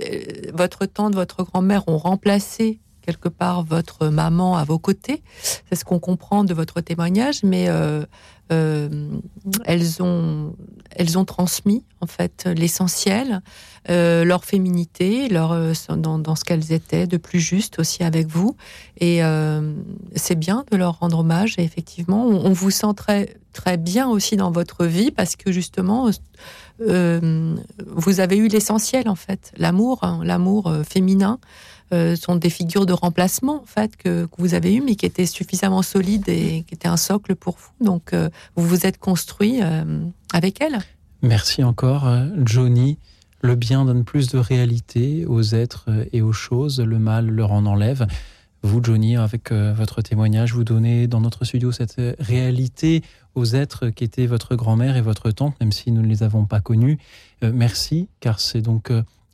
votre 0.52 0.86
tante, 0.86 1.14
votre 1.14 1.42
grand-mère 1.42 1.88
ont 1.88 1.98
remplacé 1.98 2.80
quelque 3.04 3.28
part 3.28 3.62
votre 3.62 4.08
maman 4.08 4.56
à 4.56 4.64
vos 4.64 4.78
côtés. 4.78 5.22
C'est 5.42 5.76
ce 5.76 5.84
qu'on 5.84 5.98
comprend 5.98 6.44
de 6.44 6.54
votre 6.54 6.80
témoignage, 6.80 7.42
mais 7.42 7.66
euh, 7.68 8.04
elles 8.50 10.02
ont 10.02 10.54
elles 10.96 11.18
ont 11.18 11.24
transmis 11.24 11.84
en 12.00 12.06
fait 12.06 12.48
l'essentiel, 12.56 13.42
euh, 13.90 14.24
leur 14.24 14.44
féminité, 14.44 15.28
leur 15.28 15.52
euh, 15.52 15.72
dans, 15.96 16.34
ce 16.36 16.44
qu'elles 16.44 16.72
étaient 16.72 17.06
de 17.06 17.16
plus 17.16 17.40
juste 17.40 17.78
aussi 17.78 18.02
avec 18.02 18.28
vous. 18.28 18.56
Et 18.98 19.24
euh, 19.24 19.74
c'est 20.14 20.38
bien 20.38 20.64
de 20.70 20.76
leur 20.76 21.00
rendre 21.00 21.20
hommage. 21.20 21.54
Et 21.58 21.62
effectivement, 21.62 22.26
on, 22.26 22.52
vous 22.52 22.70
sent 22.70 22.94
très 22.96 23.36
très 23.52 23.76
bien 23.76 24.08
aussi 24.08 24.36
dans 24.36 24.50
votre 24.50 24.84
vie 24.84 25.10
parce 25.10 25.36
que 25.36 25.52
justement 25.52 26.10
euh, 26.80 27.54
vous 27.86 28.20
avez 28.20 28.36
eu 28.36 28.48
l'essentiel 28.48 29.08
en 29.08 29.14
fait, 29.14 29.52
l'amour, 29.56 30.00
hein, 30.02 30.20
l'amour 30.24 30.66
euh, 30.66 30.82
féminin. 30.82 31.38
Euh, 31.92 32.16
sont 32.16 32.36
des 32.36 32.48
figures 32.48 32.86
de 32.86 32.94
remplacement 32.94 33.60
en 33.62 33.66
fait 33.66 33.96
que, 33.96 34.26
vous 34.38 34.54
avez 34.54 34.74
eues, 34.74 34.80
mais 34.80 34.96
qui 34.96 35.04
étaient 35.04 35.26
suffisamment 35.26 35.82
solides 35.82 36.28
et 36.28 36.64
qui 36.66 36.74
étaient 36.74 36.88
un 36.88 36.96
socle 36.96 37.36
pour 37.36 37.56
vous. 37.58 37.84
Donc 37.84 38.12
euh, 38.12 38.30
vous 38.56 38.66
vous 38.66 38.86
êtes 38.86 38.98
construit 38.98 39.60
euh, 39.62 40.04
avec 40.32 40.62
elles. 40.62 40.78
Merci 41.22 41.62
encore, 41.62 42.06
Johnny. 42.44 42.98
Le 43.42 43.54
bien 43.54 43.84
donne 43.84 44.04
plus 44.04 44.28
de 44.28 44.38
réalité 44.38 45.26
aux 45.26 45.42
êtres 45.42 45.90
et 46.12 46.22
aux 46.22 46.32
choses, 46.32 46.80
le 46.80 46.98
mal 46.98 47.28
leur 47.28 47.52
en 47.52 47.66
enlève. 47.66 48.06
Vous, 48.62 48.82
Johnny, 48.82 49.16
avec 49.16 49.52
votre 49.52 50.00
témoignage, 50.00 50.54
vous 50.54 50.64
donnez 50.64 51.06
dans 51.06 51.20
notre 51.20 51.44
studio 51.44 51.70
cette 51.70 52.00
réalité 52.18 53.02
aux 53.34 53.44
êtres 53.44 53.90
qui 53.90 54.04
étaient 54.04 54.26
votre 54.26 54.54
grand-mère 54.54 54.96
et 54.96 55.02
votre 55.02 55.30
tante, 55.30 55.58
même 55.60 55.72
si 55.72 55.92
nous 55.92 56.00
ne 56.02 56.08
les 56.08 56.22
avons 56.22 56.46
pas 56.46 56.60
connus. 56.60 56.98
Merci, 57.42 58.08
car 58.20 58.40
c'est 58.40 58.62
donc 58.62 58.90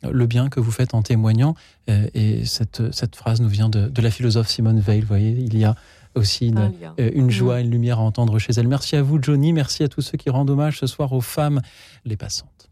le 0.09 0.25
bien 0.25 0.49
que 0.49 0.59
vous 0.59 0.71
faites 0.71 0.93
en 0.93 1.01
témoignant. 1.01 1.55
et 1.87 2.45
cette, 2.45 2.91
cette 2.91 3.15
phrase 3.15 3.41
nous 3.41 3.49
vient 3.49 3.69
de, 3.69 3.87
de 3.87 4.01
la 4.01 4.11
philosophe 4.11 4.47
Simone 4.47 4.79
Veil. 4.79 5.01
Vous 5.01 5.07
voyez, 5.07 5.31
il 5.31 5.57
y 5.57 5.63
a 5.63 5.75
aussi 6.15 6.47
une, 6.47 6.71
une, 6.97 7.29
joie, 7.29 7.57
mm. 7.57 7.61
une 7.61 7.71
lumière 7.71 7.99
à 7.99 8.01
entendre 8.01 8.39
chez 8.39 8.53
elle. 8.57 8.67
Merci 8.67 8.95
à 8.95 9.01
vous, 9.01 9.21
Johnny. 9.21 9.53
Merci 9.53 9.83
à 9.83 9.87
tous 9.87 10.01
ceux 10.01 10.17
qui 10.17 10.29
rendent 10.29 10.49
hommage 10.49 10.79
ce 10.79 10.87
soir 10.87 11.13
aux 11.13 11.21
femmes, 11.21 11.61
les 12.05 12.17
passantes. 12.17 12.69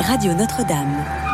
Radio 0.00 0.34
Notre-Dame. 0.34 1.33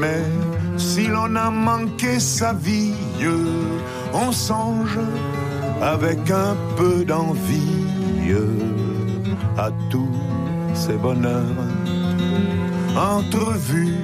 Mais 0.00 0.24
si 0.76 1.06
l'on 1.06 1.34
a 1.36 1.50
manqué 1.50 2.18
sa 2.20 2.52
vie, 2.52 2.94
on 4.12 4.32
songe 4.32 4.98
avec 5.82 6.30
un 6.30 6.56
peu 6.76 7.04
d'envie 7.04 7.80
à 9.56 9.70
tous 9.90 10.16
ces 10.74 10.96
bonheurs 10.96 11.66
entrevus, 12.96 13.94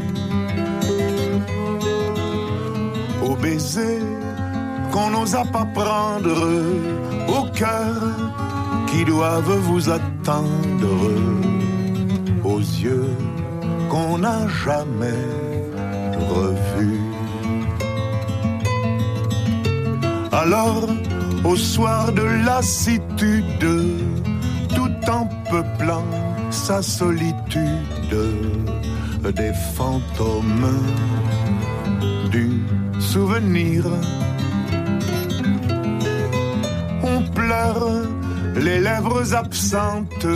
au 3.25 3.35
baiser 3.37 4.01
qu'on 4.93 5.11
n'osa 5.11 5.45
pas 5.45 5.67
prendre, 5.75 6.43
au 7.29 7.43
cœur 7.53 7.97
qui 8.89 9.05
doivent 9.05 9.59
vous 9.69 9.91
attendre, 9.91 11.11
aux 12.45 12.59
yeux 12.59 13.17
qu'on 13.91 14.19
n'a 14.19 14.47
jamais 14.65 15.25
revus. 16.35 17.01
Alors, 20.33 20.89
au 21.45 21.57
soir 21.57 22.13
de 22.13 22.23
lassitude, 22.45 23.69
tout 24.75 25.11
en 25.11 25.27
peuplant 25.51 26.05
sa 26.51 26.83
solitude, 26.83 28.17
des 29.35 29.53
fantômes 29.75 30.81
du 32.31 32.63
souvenir. 33.01 33.85
On 37.03 37.23
pleure 37.23 37.89
les 38.57 38.81
lèvres 38.81 39.35
absentes 39.35 40.27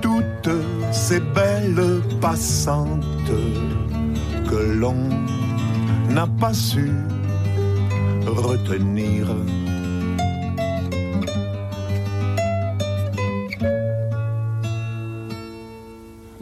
toutes 0.00 0.50
ces 0.92 1.20
belles 1.20 2.02
passantes 2.20 3.32
que 4.48 4.56
l'on 4.80 5.08
n'a 6.10 6.26
pas 6.40 6.54
su 6.54 6.90
retenir. 8.26 9.26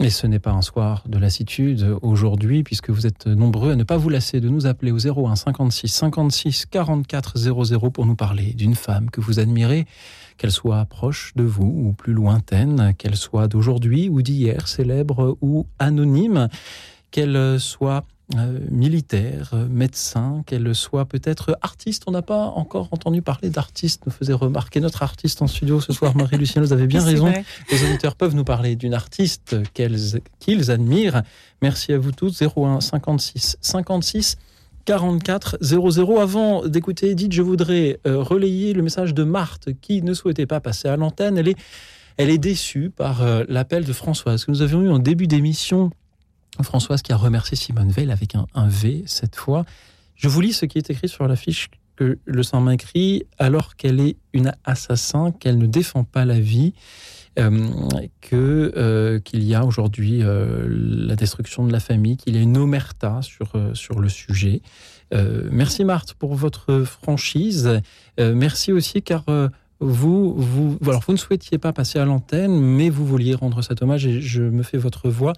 Et 0.07 0.09
ce 0.09 0.25
n'est 0.25 0.39
pas 0.39 0.51
un 0.51 0.61
soir 0.61 1.03
de 1.05 1.17
lassitude 1.17 1.97
aujourd'hui, 2.01 2.63
puisque 2.63 2.91
vous 2.91 3.05
êtes 3.05 3.27
nombreux 3.27 3.73
à 3.73 3.75
ne 3.75 3.83
pas 3.83 3.97
vous 3.97 4.07
lasser 4.07 4.39
de 4.39 4.47
nous 4.47 4.65
appeler 4.65 4.93
au 4.93 5.05
01 5.05 5.35
56 5.35 5.89
56 5.89 6.65
44 6.67 7.37
00 7.37 7.91
pour 7.91 8.05
nous 8.05 8.15
parler 8.15 8.53
d'une 8.53 8.75
femme 8.75 9.09
que 9.09 9.19
vous 9.19 9.41
admirez, 9.41 9.85
qu'elle 10.37 10.53
soit 10.53 10.85
proche 10.85 11.33
de 11.35 11.43
vous 11.43 11.65
ou 11.65 11.91
plus 11.91 12.13
lointaine, 12.13 12.93
qu'elle 12.97 13.17
soit 13.17 13.49
d'aujourd'hui 13.49 14.07
ou 14.07 14.21
d'hier, 14.21 14.69
célèbre 14.69 15.37
ou 15.41 15.67
anonyme. 15.77 16.47
qu'elle 17.11 17.59
soit 17.59 18.05
euh, 18.35 18.59
militaire, 18.69 19.51
euh, 19.53 19.69
médecin, 19.69 20.43
qu'elle 20.45 20.75
soit 20.75 21.05
peut-être 21.05 21.57
artiste. 21.61 22.03
On 22.07 22.11
n'a 22.11 22.21
pas 22.21 22.47
encore 22.47 22.89
entendu 22.91 23.21
parler 23.21 23.49
d'artiste, 23.49 24.05
nous 24.05 24.11
faisait 24.11 24.33
remarquer 24.33 24.81
notre 24.81 25.01
artiste 25.01 25.41
en 25.41 25.47
studio 25.47 25.79
ce 25.79 25.93
soir, 25.93 26.13
Marie-Lucienne, 26.13 26.61
vous 26.65 26.73
avez 26.73 26.87
bien 26.87 27.01
raison. 27.05 27.31
Les 27.71 27.83
auditeurs 27.85 28.17
peuvent 28.17 28.35
nous 28.35 28.43
parler 28.43 28.75
d'une 28.75 28.93
artiste 28.93 29.55
qu'ils 29.73 30.71
admirent. 30.71 31.23
Merci 31.61 31.93
à 31.93 31.97
vous 31.97 32.11
tous. 32.11 32.41
01 32.41 32.81
56 32.81 33.59
56 33.61 34.35
44 34.83 35.59
00. 35.61 36.19
Avant 36.19 36.67
d'écouter 36.67 37.11
Edith, 37.11 37.31
je 37.31 37.41
voudrais 37.41 38.01
euh, 38.05 38.21
relayer 38.21 38.73
le 38.73 38.81
message 38.81 39.13
de 39.13 39.23
Marthe 39.23 39.69
qui 39.79 40.01
ne 40.01 40.13
souhaitait 40.13 40.45
pas 40.45 40.59
passer 40.59 40.89
à 40.89 40.97
l'antenne. 40.97 41.37
Elle 41.37 41.47
est, 41.47 41.57
elle 42.17 42.29
est 42.29 42.39
déçue 42.39 42.89
par 42.89 43.23
l'appel 43.47 43.85
de 43.85 43.93
Françoise 43.93 44.43
que 44.43 44.51
nous 44.51 44.61
avions 44.61 44.81
eu 44.81 44.89
en 44.89 44.99
début 44.99 45.27
d'émission 45.27 45.91
Françoise 46.63 47.01
qui 47.01 47.11
a 47.11 47.17
remercié 47.17 47.57
Simone 47.57 47.89
Veil 47.89 48.11
avec 48.11 48.35
un, 48.35 48.67
V 48.67 49.03
cette 49.05 49.35
fois. 49.35 49.65
Je 50.15 50.27
vous 50.27 50.41
lis 50.41 50.53
ce 50.53 50.65
qui 50.65 50.77
est 50.77 50.89
écrit 50.89 51.09
sur 51.09 51.27
l'affiche 51.27 51.69
que 51.95 52.19
le 52.25 52.43
Saint 52.43 52.65
écrit 52.69 53.23
alors 53.39 53.75
qu'elle 53.75 53.99
est 53.99 54.17
une 54.33 54.53
assassin, 54.65 55.31
qu'elle 55.31 55.57
ne 55.57 55.65
défend 55.65 56.03
pas 56.03 56.25
la 56.25 56.39
vie, 56.39 56.73
euh, 57.39 57.69
que 58.21 58.73
euh, 58.75 59.19
qu'il 59.19 59.43
y 59.43 59.53
a 59.53 59.63
aujourd'hui 59.63 60.23
euh, 60.23 60.67
la 60.69 61.15
destruction 61.15 61.65
de 61.65 61.71
la 61.71 61.79
famille, 61.79 62.17
qu'il 62.17 62.35
y 62.35 62.39
a 62.39 62.41
une 62.41 62.57
omerta 62.57 63.21
sur 63.21 63.53
sur 63.73 63.99
le 63.99 64.09
sujet. 64.09 64.61
merci 65.51 65.85
Marthe 65.85 66.13
pour 66.13 66.35
votre 66.35 66.83
franchise. 66.83 67.81
merci 68.17 68.71
aussi 68.71 69.01
car 69.01 69.23
vous, 69.79 70.33
vous, 70.33 70.77
alors 70.87 71.03
vous 71.05 71.13
ne 71.13 71.17
souhaitiez 71.17 71.59
pas 71.59 71.71
passer 71.71 71.99
à 71.99 72.05
l'antenne, 72.05 72.59
mais 72.59 72.89
vous 72.89 73.05
vouliez 73.05 73.35
rendre 73.35 73.61
cet 73.61 73.81
hommage 73.81 74.07
et 74.07 74.21
je 74.21 74.41
me 74.41 74.63
fais 74.63 74.77
votre 74.77 75.09
voix 75.09 75.33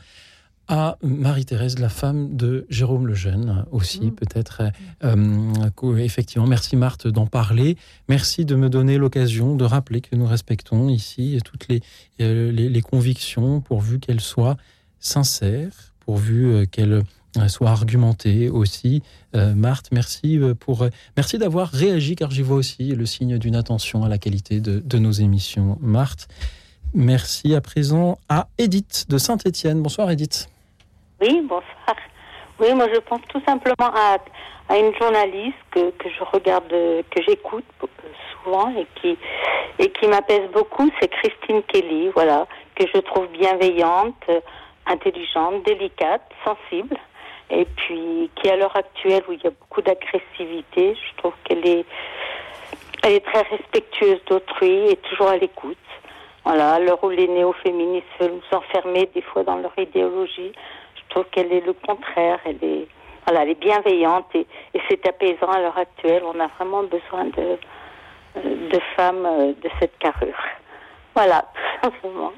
à 0.69 0.97
Marie-Thérèse, 1.01 1.79
la 1.79 1.89
femme 1.89 2.37
de 2.37 2.67
Jérôme 2.69 3.07
Lejeune 3.07 3.65
aussi, 3.71 4.01
mmh. 4.01 4.11
peut-être. 4.11 4.61
Euh, 5.03 5.97
effectivement, 5.97 6.45
merci 6.45 6.75
Marthe 6.75 7.07
d'en 7.07 7.25
parler. 7.25 7.75
Merci 8.07 8.45
de 8.45 8.55
me 8.55 8.69
donner 8.69 8.99
l'occasion 8.99 9.55
de 9.55 9.65
rappeler 9.65 9.99
que 9.99 10.15
nous 10.15 10.27
respectons 10.27 10.87
ici 10.87 11.39
toutes 11.43 11.67
les, 11.69 11.81
euh, 12.21 12.51
les, 12.51 12.81
convictions, 12.81 13.61
pourvu 13.61 13.99
qu'elles 13.99 14.21
soient 14.21 14.57
sincères, 14.99 15.93
pourvu 16.01 16.45
euh, 16.45 16.65
qu'elles 16.65 17.01
soient 17.47 17.71
argumentées 17.71 18.49
aussi. 18.49 19.01
Marthe, 19.33 19.89
merci 19.91 20.39
pour 20.59 20.87
merci 21.15 21.37
d'avoir 21.37 21.69
réagi 21.69 22.15
car 22.15 22.31
j'y 22.31 22.41
vois 22.41 22.57
aussi 22.57 22.95
le 22.95 23.05
signe 23.05 23.37
d'une 23.37 23.55
attention 23.55 24.03
à 24.03 24.09
la 24.09 24.17
qualité 24.17 24.59
de, 24.59 24.79
de 24.79 24.97
nos 24.97 25.11
émissions. 25.11 25.77
Marthe, 25.79 26.27
merci 26.95 27.53
à 27.53 27.61
présent 27.61 28.17
à 28.29 28.47
Edith 28.57 29.05
de 29.09 29.19
Saint-Étienne. 29.19 29.83
Bonsoir 29.83 30.09
Edith. 30.09 30.49
Oui, 31.21 31.41
bonsoir. 31.43 31.97
Oui, 32.59 32.73
moi 32.73 32.87
je 32.93 32.99
pense 32.99 33.21
tout 33.27 33.41
simplement 33.45 33.91
à, 33.93 34.17
à 34.69 34.77
une 34.77 34.93
journaliste 34.95 35.57
que, 35.71 35.89
que 35.91 36.09
je 36.09 36.23
regarde, 36.23 36.69
que 36.69 37.21
j'écoute 37.27 37.65
souvent 38.43 38.69
et 38.69 38.87
qui, 38.95 39.17
et 39.79 39.89
qui 39.91 40.07
m'apaise 40.07 40.49
beaucoup, 40.53 40.89
c'est 40.99 41.09
Christine 41.09 41.61
Kelly, 41.63 42.09
voilà, 42.15 42.47
que 42.75 42.85
je 42.93 42.99
trouve 43.01 43.27
bienveillante, 43.27 44.29
intelligente, 44.85 45.63
délicate, 45.63 46.29
sensible, 46.45 46.95
et 47.49 47.65
puis 47.65 48.29
qui 48.35 48.49
à 48.49 48.55
l'heure 48.55 48.75
actuelle 48.75 49.23
où 49.27 49.33
il 49.33 49.41
y 49.43 49.47
a 49.47 49.51
beaucoup 49.51 49.81
d'agressivité, 49.81 50.95
je 50.95 51.17
trouve 51.17 51.33
qu'elle 51.43 51.67
est, 51.67 51.85
elle 53.03 53.13
est 53.13 53.25
très 53.25 53.41
respectueuse 53.41 54.21
d'autrui 54.25 54.89
et 54.89 54.95
toujours 54.97 55.29
à 55.29 55.37
l'écoute. 55.37 55.77
Voilà, 56.45 56.73
à 56.73 56.79
l'heure 56.79 57.03
où 57.03 57.09
les 57.09 57.27
néo-féministes 57.27 58.07
veulent 58.19 58.31
nous 58.35 58.57
enfermer 58.57 59.09
des 59.13 59.21
fois 59.21 59.43
dans 59.43 59.57
leur 59.57 59.77
idéologie, 59.77 60.53
trouve 61.09 61.25
qu'elle 61.31 61.51
est 61.51 61.65
le 61.65 61.73
contraire. 61.73 62.39
Elle 62.45 62.63
est, 62.63 62.87
voilà, 63.25 63.43
elle 63.43 63.49
est 63.49 63.59
bienveillante 63.59 64.27
et, 64.33 64.47
c'est 64.89 65.05
apaisant 65.07 65.51
à 65.51 65.59
l'heure 65.59 65.77
actuelle. 65.77 66.23
On 66.25 66.39
a 66.39 66.47
vraiment 66.47 66.83
besoin 66.83 67.25
de, 67.25 67.57
de 68.43 68.79
femmes 68.95 69.25
euh, 69.25 69.53
de 69.61 69.69
cette 69.79 69.97
carrure. 69.99 70.37
Voilà, 71.15 71.45
tout 71.81 71.89
simplement. 71.89 72.31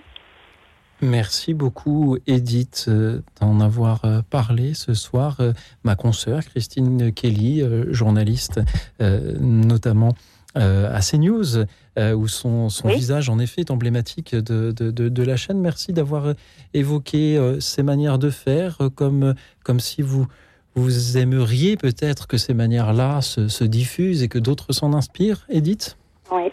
Merci 1.03 1.55
beaucoup, 1.55 2.17
Edith, 2.27 2.85
euh, 2.87 3.21
d'en 3.39 3.59
avoir 3.59 4.05
euh, 4.05 4.19
parlé 4.29 4.73
ce 4.75 4.93
soir. 4.93 5.37
Ma 5.83 5.95
consoeur, 5.95 6.41
Christine 6.43 7.11
Kelly, 7.13 7.63
journaliste, 7.91 8.59
notamment 8.99 10.13
à 10.55 10.99
CNews, 10.99 11.65
où 11.97 12.27
son, 12.27 12.69
son 12.69 12.87
visage, 12.89 13.29
en 13.29 13.39
effet, 13.39 13.61
est 13.61 13.71
emblématique 13.71 14.35
de, 14.35 14.71
de, 14.71 14.91
de, 14.91 15.23
la 15.23 15.37
chaîne. 15.37 15.59
Merci 15.59 15.93
d'avoir 15.93 16.33
évoqué 16.73 17.57
ces 17.59 17.83
manières 17.83 18.19
de 18.19 18.29
faire, 18.29 18.77
comme, 18.95 19.35
comme 19.63 19.79
si 19.79 20.01
vous, 20.01 20.27
vous 20.75 21.17
aimeriez 21.17 21.77
peut-être 21.77 22.27
que 22.27 22.37
ces 22.37 22.53
manières-là 22.53 23.21
se, 23.21 23.47
se, 23.47 23.63
diffusent 23.63 24.23
et 24.23 24.27
que 24.27 24.39
d'autres 24.39 24.73
s'en 24.73 24.93
inspirent, 24.93 25.45
Edith? 25.49 25.97
Oui. 26.31 26.51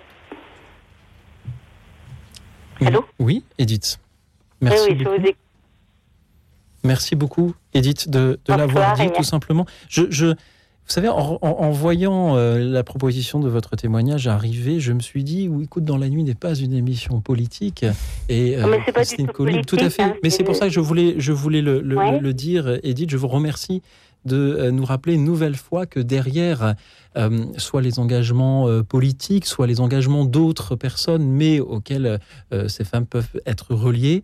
Allô? 2.81 3.05
Oui, 3.19 3.45
Edith. 3.59 3.99
Merci. 4.61 4.95
beaucoup. 4.95 5.11
Merci 6.85 7.17
beaucoup, 7.17 7.55
Edith, 7.75 8.09
de, 8.09 8.39
de 8.45 8.55
l'avoir 8.55 8.95
dit, 8.95 9.11
tout 9.11 9.25
simplement. 9.25 9.67
Je, 9.89 10.03
je, 10.11 10.35
vous 10.89 10.95
savez, 10.95 11.09
en, 11.11 11.71
voyant 11.71 12.37
euh, 12.37 12.59
la 12.59 12.83
proposition 12.83 13.41
de 13.41 13.49
votre 13.51 13.77
témoignage 13.77 14.27
arriver, 14.27 14.81
je 14.81 14.95
me 14.95 15.01
suis 15.01 15.23
dit, 15.23 15.47
oui, 15.47 15.65
écoute, 15.65 15.85
dans 15.85 15.99
la 15.99 16.09
nuit 16.09 16.23
n'est 16.25 16.35
pas 16.35 16.55
une 16.55 16.73
émission 16.73 17.21
politique. 17.21 17.85
Et 18.31 18.57
euh, 18.57 18.67
mais 18.67 18.93
pas 18.93 19.05
du 19.05 19.27
tout, 19.67 19.77
à 19.79 19.91
fait. 19.91 20.03
Hein, 20.03 20.15
mais 20.23 20.31
c'est 20.31 20.45
pour 20.45 20.57
ça 20.57 20.67
que 20.67 20.73
je 20.73 20.81
voulais, 20.81 21.17
je 21.19 21.33
voulais 21.33 21.61
le, 21.61 21.81
le 21.83 22.33
dire, 22.33 22.79
Edith. 22.83 23.11
Je 23.11 23.19
vous 23.19 23.29
remercie 23.29 23.83
de 24.25 24.37
euh, 24.37 24.71
nous 24.71 24.85
rappeler 24.87 25.13
une 25.13 25.25
nouvelle 25.25 25.57
fois 25.57 25.85
que 25.85 26.01
derrière 26.01 26.75
euh, 27.19 27.47
soit 27.57 27.83
les 27.83 27.99
engagements 27.99 28.69
euh, 28.69 28.83
politiques, 28.83 29.47
soit 29.47 29.67
les 29.67 29.81
engagements 29.81 30.25
d'autres 30.25 30.77
personnes, 30.77 31.27
mais 31.27 31.59
auxquels 31.59 32.21
euh, 32.53 32.69
ces 32.69 32.85
femmes 32.85 33.07
peuvent 33.07 33.41
être 33.47 33.75
reliées, 33.75 34.23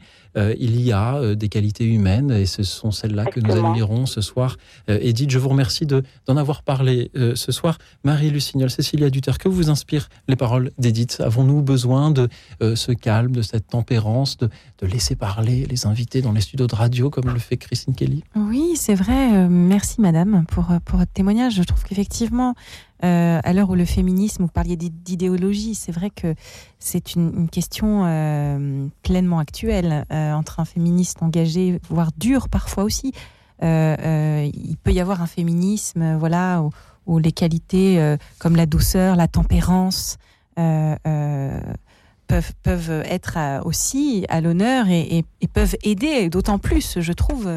il 0.58 0.80
y 0.80 0.90
a 0.90 1.36
des 1.36 1.48
qualités 1.48 1.84
humaines 1.84 2.32
et 2.32 2.46
ce 2.46 2.64
sont 2.64 2.90
celles-là 2.90 3.24
que 3.24 3.38
nous 3.38 3.52
admirons 3.52 4.04
ce 4.04 4.20
soir. 4.20 4.56
Edith, 4.88 5.30
je 5.30 5.38
vous 5.38 5.48
remercie 5.48 5.86
d'en 5.86 6.36
avoir 6.36 6.64
parlé 6.64 7.12
ce 7.14 7.52
soir. 7.52 7.78
Marie 8.02 8.30
Lucignol, 8.30 8.68
Cécilia 8.68 9.10
Duterre, 9.10 9.38
que 9.38 9.48
vous 9.48 9.70
inspirent 9.70 10.08
les 10.26 10.34
paroles 10.34 10.72
d'Edith? 10.76 11.22
Avons-nous 11.24 11.62
besoin 11.62 12.10
de 12.10 12.28
ce 12.60 12.90
calme, 12.90 13.30
de 13.30 13.42
cette 13.42 13.68
tempérance, 13.68 14.36
de, 14.36 14.48
de 14.80 14.86
laisser 14.88 15.14
parler 15.14 15.66
les 15.70 15.86
invités 15.86 16.20
dans 16.20 16.32
les 16.32 16.40
studios 16.40 16.66
de 16.66 16.74
radio 16.74 17.10
comme 17.10 17.32
le 17.32 17.38
fait 17.38 17.56
Christine 17.56 17.94
Kelly? 17.94 18.24
Oui, 18.34 18.72
c'est 18.74 18.96
vrai. 18.96 19.48
merci 19.48 20.00
Madame 20.00 20.46
pour, 20.48 20.66
pour 20.84 20.98
votre 20.98 21.12
témoignage. 21.12 21.54
Je 21.54 21.62
trouve 21.62 21.84
qu'effectivement, 21.84 22.56
euh, 23.04 23.40
à 23.42 23.52
l'heure 23.52 23.68
où 23.68 23.74
le 23.74 23.84
féminisme, 23.84 24.44
vous 24.44 24.50
parliez 24.50 24.76
d'idéologie, 24.76 25.74
c'est 25.74 25.92
vrai 25.92 26.10
que 26.10 26.34
c'est 26.78 27.14
une, 27.14 27.48
question 27.50 28.04
euh, 28.06 28.86
pleinement 29.02 29.40
actuelle 29.40 30.06
euh, 30.10 30.32
entre 30.32 30.60
un 30.60 30.64
féministe 30.64 31.22
engagé, 31.22 31.80
voire 31.90 32.10
dur 32.16 32.48
parfois 32.48 32.84
aussi. 32.84 33.12
il 33.60 34.76
peut 34.82 34.92
y 34.92 35.00
avoir 35.00 35.20
un 35.20 35.26
féminisme, 35.26 36.16
voilà, 36.16 36.64
où, 37.06 37.18
les 37.18 37.32
qualités 37.32 38.16
comme 38.38 38.56
la 38.56 38.66
douceur, 38.66 39.16
la 39.16 39.28
tempérance 39.28 40.16
peuvent, 40.56 42.52
peuvent 42.62 43.02
être 43.04 43.38
aussi 43.64 44.24
à 44.28 44.40
l'honneur 44.40 44.88
et, 44.88 45.24
et, 45.40 45.48
peuvent 45.48 45.76
aider, 45.82 46.30
d'autant 46.30 46.58
plus, 46.58 47.00
je 47.00 47.12
trouve, 47.12 47.48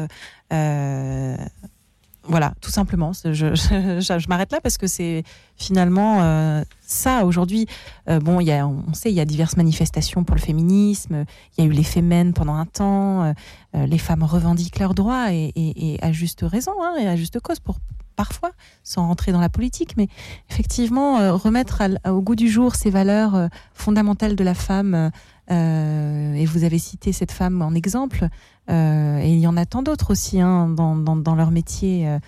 voilà, 2.28 2.52
tout 2.60 2.70
simplement. 2.70 3.12
Je, 3.24 4.28
m'arrête 4.28 4.52
là 4.52 4.60
parce 4.60 4.78
que 4.78 4.86
c'est 4.86 5.24
finalement 5.56 6.22
euh, 6.22 6.62
ça 6.80 7.24
aujourd'hui. 7.24 7.66
Euh, 8.08 8.20
bon, 8.20 8.40
y 8.40 8.52
a, 8.52 8.66
on 8.66 8.92
sait, 8.92 9.10
il 9.10 9.14
y 9.14 9.20
a 9.20 9.24
diverses 9.24 9.56
manifestations 9.56 10.24
pour 10.24 10.36
le 10.36 10.40
féminisme. 10.40 11.24
Il 11.56 11.64
y 11.64 11.66
a 11.66 11.70
eu 11.70 11.72
les 11.72 11.82
fémènes 11.82 12.34
pendant 12.34 12.54
un 12.54 12.66
temps. 12.66 13.22
Euh, 13.22 13.86
les 13.86 13.98
femmes 13.98 14.22
revendiquent 14.22 14.78
leurs 14.78 14.94
droits 14.94 15.32
et, 15.32 15.98
à 16.02 16.12
juste 16.12 16.42
raison 16.42 16.72
hein, 16.82 16.96
et 17.00 17.08
à 17.08 17.16
juste 17.16 17.40
cause 17.40 17.60
pour 17.60 17.78
parfois, 18.16 18.50
sans 18.82 19.06
rentrer 19.06 19.30
dans 19.30 19.40
la 19.40 19.48
politique, 19.48 19.96
mais 19.96 20.08
effectivement 20.50 21.36
remettre 21.36 21.84
au 22.04 22.20
goût 22.20 22.34
du 22.34 22.48
jour 22.48 22.74
ces 22.74 22.90
valeurs 22.90 23.48
fondamentales 23.74 24.34
de 24.34 24.42
la 24.42 24.54
femme. 24.54 25.12
Et 25.50 26.44
vous 26.44 26.64
avez 26.64 26.78
cité 26.78 27.12
cette 27.12 27.32
femme 27.32 27.62
en 27.62 27.74
exemple. 27.74 28.28
Euh, 28.70 29.18
et 29.18 29.32
il 29.32 29.38
y 29.38 29.46
en 29.46 29.56
a 29.56 29.64
tant 29.64 29.82
d'autres 29.82 30.10
aussi 30.10 30.40
hein, 30.40 30.68
dans, 30.68 30.96
dans, 30.96 31.34
leur 31.34 31.50
métier. 31.50 32.06
Euh, 32.06 32.18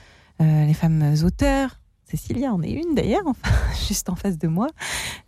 euh, 0.41 0.65
les 0.65 0.73
femmes 0.73 1.15
auteurs, 1.23 1.79
Cécilia 2.07 2.53
en 2.53 2.63
est 2.63 2.71
une 2.71 2.95
d'ailleurs, 2.95 3.25
juste 3.89 4.09
en 4.09 4.17
face 4.17 4.39
de 4.39 4.49
moi. 4.49 4.69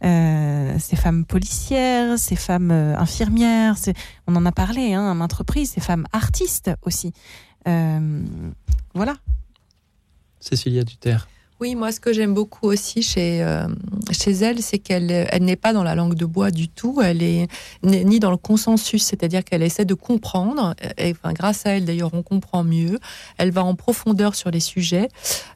ces 0.01 0.97
femmes 0.97 1.27
policières, 1.27 2.19
ces 2.19 2.37
femmes 2.37 2.71
infirmières, 2.71 3.77
on 4.27 4.35
en 4.37 4.47
a 4.47 4.53
parlé 4.53 4.95
hein, 4.95 5.11
à 5.11 5.15
maintes 5.15 5.35
ces 5.67 5.81
femmes 5.81 6.07
artistes 6.13 6.71
aussi. 6.83 7.13
voilà. 7.67 9.17
Cécilia 10.41 10.83
Duterre. 10.83 11.29
Oui, 11.63 11.77
moi, 11.77 11.93
ce 11.93 12.01
que 12.01 12.13
j'aime 12.13 12.35
beaucoup 12.35 12.67
aussi 12.67 13.05
chez, 13.05 13.41
euh, 13.41 13.69
chez 14.11 14.33
elle, 14.33 14.61
c'est 14.61 14.81
qu'elle 14.81 15.13
elle, 15.13 15.45
n'est 15.45 15.55
pas 15.55 15.73
dans 15.73 15.85
la 15.85 15.95
langue 15.95 16.17
de 16.17 16.25
bois 16.25 16.51
du 16.51 16.69
tout. 16.69 17.01
Elle 17.01 17.23
est 17.23 17.47
ni 17.85 18.19
dans 18.19 18.33
le 18.33 18.37
consensus, 18.37 19.05
c'est-à-dire 19.05 19.45
qu'elle 19.45 19.63
essaie 19.63 19.85
de 19.85 19.95
comprendre. 19.95 20.75
Et, 20.99 21.13
enfin, 21.13 21.33
grâce 21.33 21.65
à 21.65 21.77
elle, 21.77 21.85
d'ailleurs, 21.85 22.15
on 22.15 22.25
comprend 22.25 22.65
mieux. 22.65 22.99
Elle 23.39 23.53
va 23.53 23.63
en 23.63 23.77
profondeur 23.77 24.35
sur 24.35 24.51
les 24.51 24.59
sujets. 24.59 25.07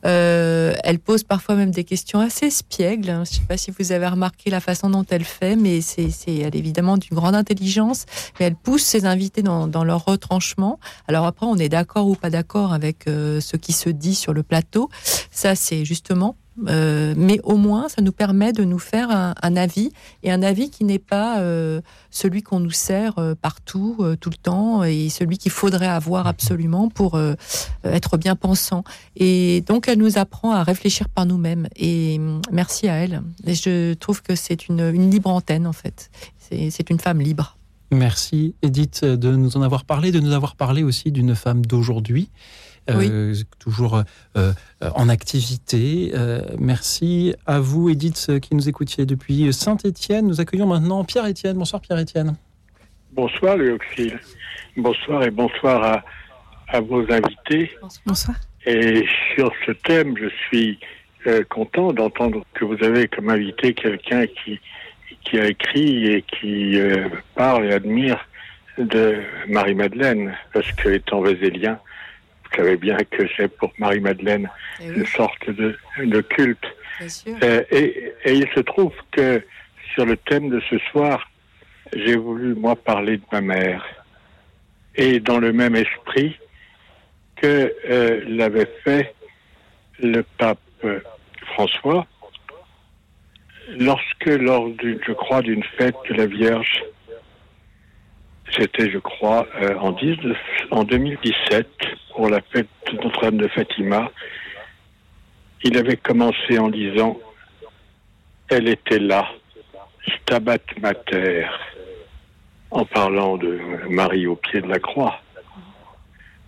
Euh, 0.05 0.77
elle 0.85 1.01
pose 1.01 1.25
parfois 1.25 1.57
même 1.57 1.73
des 1.73 1.83
questions 1.83 2.21
assez 2.21 2.47
espiègles. 2.47 3.09
Je 3.09 3.19
ne 3.19 3.25
sais 3.25 3.41
pas 3.41 3.57
si 3.57 3.73
vous 3.77 3.91
avez 3.91 4.07
remarqué 4.07 4.49
la 4.49 4.61
façon 4.61 4.89
dont 4.89 5.07
elle 5.11 5.25
fait, 5.25 5.57
mais 5.57 5.81
c'est, 5.81 6.13
elle 6.29 6.55
est 6.55 6.59
évidemment 6.59 6.99
d'une 6.99 7.17
grande 7.17 7.35
intelligence. 7.35 8.07
Mais 8.39 8.47
elle 8.47 8.55
pousse 8.55 8.85
ses 8.85 9.07
invités 9.07 9.43
dans, 9.43 9.67
dans 9.67 9.83
leur 9.83 10.05
retranchement. 10.05 10.79
Alors 11.09 11.27
après, 11.27 11.47
on 11.47 11.57
est 11.57 11.69
d'accord 11.69 12.07
ou 12.07 12.15
pas 12.15 12.31
d'accord 12.31 12.73
avec 12.73 13.09
euh, 13.09 13.41
ce 13.41 13.57
qui 13.57 13.73
se 13.73 13.91
dit 13.91 14.15
sur 14.15 14.33
le 14.33 14.45
plateau. 14.45 14.89
Ça, 15.33 15.57
c'est 15.57 15.85
juste 15.85 15.96
justement. 15.97 16.37
Euh, 16.69 17.15
mais 17.17 17.39
au 17.45 17.57
moins, 17.57 17.89
ça 17.89 18.01
nous 18.01 18.13
permet 18.13 18.53
de 18.53 18.65
nous 18.65 18.79
faire 18.79 19.11
un, 19.11 19.57
avis 19.57 19.93
et 20.23 20.31
un 20.31 20.43
avis 20.43 20.71
qui 20.71 20.85
n'est 20.85 20.99
pas 20.99 21.41
euh, 21.41 21.81
celui 22.11 22.43
qu'on 22.43 22.61
nous 22.61 22.71
sert 22.71 23.19
euh, 23.19 23.35
partout, 23.35 23.97
tout 24.21 24.31
le 24.31 24.37
temps, 24.37 24.85
et 24.85 25.09
celui 25.09 25.39
qu'il 25.39 25.53
faudrait 25.53 25.87
avoir 25.87 26.27
absolument 26.27 26.89
pour 26.89 27.19
être 27.85 28.17
bien 28.17 28.37
pensant. 28.37 28.85
Et 29.17 29.63
donc, 29.67 29.89
elle 29.89 29.99
nous 29.99 30.19
apprend 30.19 30.53
à 30.53 30.63
réfléchir 30.63 31.09
par 31.09 31.27
nous-mêmes. 31.27 31.69
Et 31.77 32.19
mm, 32.19 32.43
merci 32.53 32.89
à 32.89 32.95
elle. 32.95 33.23
Et 33.47 33.55
je 33.55 33.95
trouve 33.95 34.23
que 34.23 34.35
c'est 34.35 34.69
une, 34.69 34.81
une 34.81 35.11
libre 35.11 35.31
antenne, 35.31 35.67
en 35.67 35.73
fait. 35.73 36.11
C'est 36.39 36.91
une 36.91 37.01
femme 37.01 37.21
libre. 37.21 37.57
Merci 37.91 38.55
Edith 38.63 39.05
de 39.05 39.37
nous 39.37 39.57
en 39.57 39.63
avoir 39.63 39.85
parlé, 39.85 40.11
de 40.11 40.21
nous 40.21 40.33
avoir 40.33 40.57
parlé 40.57 40.83
aussi 40.83 41.13
d'une 41.13 41.35
femme 41.35 41.65
d'aujourd'hui 41.65 42.31
euh, 42.91 43.35
toujours 43.59 44.03
euh, 44.37 44.53
en 44.81 45.09
activité. 45.09 46.13
Euh, 46.15 46.41
merci 46.59 47.35
à 47.47 47.61
vous, 47.61 47.89
Edith, 47.89 48.41
qui 48.41 48.55
nous 48.55 48.69
écoutiez 48.69 49.07
depuis 49.07 49.53
Saint-Étienne. 49.53 50.27
Nous 50.27 50.41
accueillons 50.41 50.67
maintenant 50.67 51.05
Pierre-Étienne. 51.05 51.57
Bonsoir, 51.57 51.83
Pierre-Étienne. 51.83 52.37
Bonsoir, 53.13 53.57
Léoxyle. 53.57 54.19
Bonsoir 54.77 55.23
et 55.25 55.31
bonsoir 55.31 55.83
à, 55.83 56.05
à, 56.69 56.81
vos 56.81 57.05
invités. 57.11 57.71
Bonsoir. 58.05 58.37
Et 58.67 59.05
sur 59.35 59.51
ce 59.65 59.73
thème, 59.73 60.15
je 60.19 60.29
suis 60.47 60.79
content 61.49 61.93
d'entendre 61.93 62.45
que 62.55 62.65
vous 62.65 62.83
avez 62.85 63.09
comme 63.09 63.31
invité 63.31 63.75
quelqu'un 63.75 64.27
qui, 64.27 64.61
qui 65.25 65.39
a 65.39 65.49
écrit 65.49 66.07
et 66.07 66.23
qui 66.23 66.79
parle 67.35 67.67
et 67.67 67.73
admire 67.73 68.25
de 68.79 69.23
Marie-Madeleine, 69.49 70.37
parce 70.53 70.71
que 70.73 70.91
étant 70.91 71.21
savez 72.57 72.77
bien 72.77 72.97
que 73.11 73.25
c'est 73.37 73.49
pour 73.57 73.73
Marie-Madeleine 73.79 74.49
eh 74.81 74.87
une 74.87 75.07
sorte 75.07 75.51
de, 75.51 75.77
de 76.03 76.21
culte. 76.21 76.65
Euh, 77.43 77.63
et, 77.71 78.13
et, 78.25 78.33
il 78.33 78.49
se 78.55 78.61
trouve 78.61 78.93
que 79.13 79.43
sur 79.95 80.07
le 80.07 80.17
thème 80.17 80.49
de 80.49 80.61
ce 80.71 80.79
soir, 80.91 81.31
j'ai 81.95 82.17
voulu, 82.17 82.55
moi, 82.55 82.75
parler 82.75 83.19
de 83.19 83.23
ma 83.33 83.41
mère. 83.41 83.85
Et 84.95 85.21
dans 85.21 85.39
le 85.39 85.53
même 85.53 85.77
esprit 85.77 86.39
que 87.37 87.73
euh, 87.91 88.23
l'avait 88.27 88.71
fait 88.83 89.15
le 90.01 90.23
pape 90.39 90.59
François, 91.53 92.07
lorsque, 93.79 94.27
lors, 94.27 94.69
du, 94.71 94.99
je 95.07 95.13
crois, 95.13 95.43
d'une 95.43 95.63
fête 95.79 95.97
de 96.09 96.15
la 96.15 96.27
Vierge, 96.27 96.83
c'était, 98.53 98.91
je 98.91 98.99
crois, 98.99 99.47
euh, 99.61 99.77
en, 99.77 99.93
19, 99.93 100.37
en 100.71 100.85
2017, 100.85 101.69
pour 102.15 102.29
la 102.29 102.41
fête 102.41 102.69
de 102.91 102.97
Notre-Dame 102.99 103.39
de 103.39 103.49
Fatima. 103.49 104.11
Il 105.63 105.77
avait 105.77 105.97
commencé 105.97 106.59
en 106.59 106.69
disant 106.69 107.19
Elle 108.49 108.69
était 108.69 108.99
là, 108.99 109.27
Stabat 110.07 110.59
Mater, 110.81 111.47
en 112.71 112.85
parlant 112.85 113.37
de 113.37 113.59
Marie 113.89 114.27
au 114.27 114.37
pied 114.37 114.61
de 114.61 114.69
la 114.69 114.79
croix. 114.79 115.21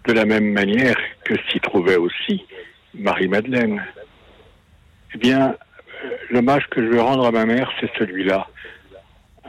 De 0.06 0.12
la 0.12 0.24
même 0.24 0.52
manière 0.52 0.96
que 1.24 1.34
s'y 1.50 1.60
trouvait 1.60 1.96
aussi 1.96 2.46
Marie-Madeleine. 2.94 3.84
Eh 5.14 5.18
bien, 5.18 5.54
euh, 6.04 6.16
l'hommage 6.30 6.66
que 6.68 6.82
je 6.82 6.88
veux 6.88 7.00
rendre 7.00 7.26
à 7.26 7.30
ma 7.30 7.44
mère, 7.44 7.70
c'est 7.80 7.90
celui-là. 7.98 8.46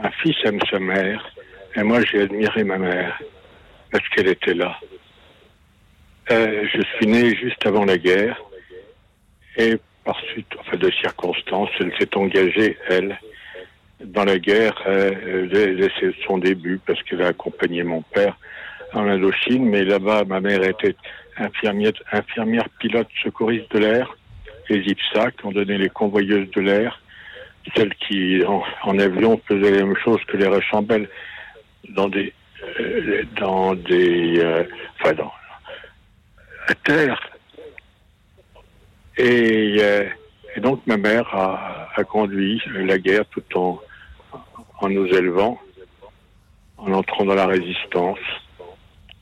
Un 0.02 0.10
fils 0.22 0.36
aime 0.44 0.60
sa 0.70 0.78
mère, 0.78 1.24
et 1.76 1.82
moi, 1.82 2.00
j'ai 2.04 2.22
admiré 2.22 2.64
ma 2.64 2.78
mère 2.78 3.20
parce 3.90 4.08
qu'elle 4.10 4.28
était 4.28 4.54
là. 4.54 4.78
Euh, 6.30 6.66
je 6.72 6.82
suis 6.96 7.06
né 7.06 7.34
juste 7.34 7.64
avant 7.66 7.84
la 7.84 7.98
guerre 7.98 8.40
et 9.56 9.76
par 10.04 10.18
suite, 10.32 10.46
enfin, 10.58 10.76
de 10.76 10.90
circonstances, 10.90 11.70
elle 11.80 11.92
s'est 11.98 12.16
engagée, 12.16 12.78
elle, 12.88 13.18
dans 14.04 14.24
la 14.24 14.38
guerre 14.38 14.80
euh, 14.86 15.46
dès, 15.46 15.88
son 16.26 16.38
début 16.38 16.80
parce 16.86 17.02
qu'elle 17.02 17.22
a 17.22 17.28
accompagné 17.28 17.82
mon 17.82 18.02
père 18.02 18.38
en 18.92 19.06
Indochine. 19.06 19.68
Mais 19.68 19.84
là-bas, 19.84 20.24
ma 20.24 20.40
mère 20.40 20.62
était 20.62 20.96
infirmière, 21.36 22.68
pilote 22.78 23.08
secouriste 23.22 23.70
de 23.72 23.78
l'air, 23.78 24.16
les 24.68 24.78
IPSA 24.78 25.32
qui 25.32 25.46
ont 25.46 25.52
donné 25.52 25.78
les 25.78 25.88
convoyeuses 25.88 26.50
de 26.50 26.60
l'air, 26.60 27.00
celles 27.76 27.94
qui, 27.94 28.42
en, 28.46 28.98
avion, 28.98 29.40
faisaient 29.46 29.70
la 29.70 29.84
même 29.84 29.96
chose 29.96 30.20
que 30.26 30.36
les 30.36 30.46
Rechambelles 30.46 31.08
dans 31.90 32.08
des, 32.08 32.32
euh, 32.80 33.22
dans 33.38 33.74
des, 33.74 34.38
euh, 34.38 34.64
enfin 35.00 35.14
dans 35.14 35.32
la 36.68 36.74
terre. 36.74 37.30
Et, 39.16 39.76
euh, 39.80 40.04
et, 40.56 40.60
donc 40.60 40.86
ma 40.86 40.96
mère 40.96 41.28
a, 41.34 41.88
a, 41.94 42.04
conduit 42.04 42.62
la 42.74 42.98
guerre 42.98 43.24
tout 43.26 43.44
en, 43.54 43.80
en 44.80 44.88
nous 44.88 45.06
élevant, 45.06 45.60
en 46.78 46.92
entrant 46.92 47.24
dans 47.24 47.34
la 47.34 47.46
résistance, 47.46 48.18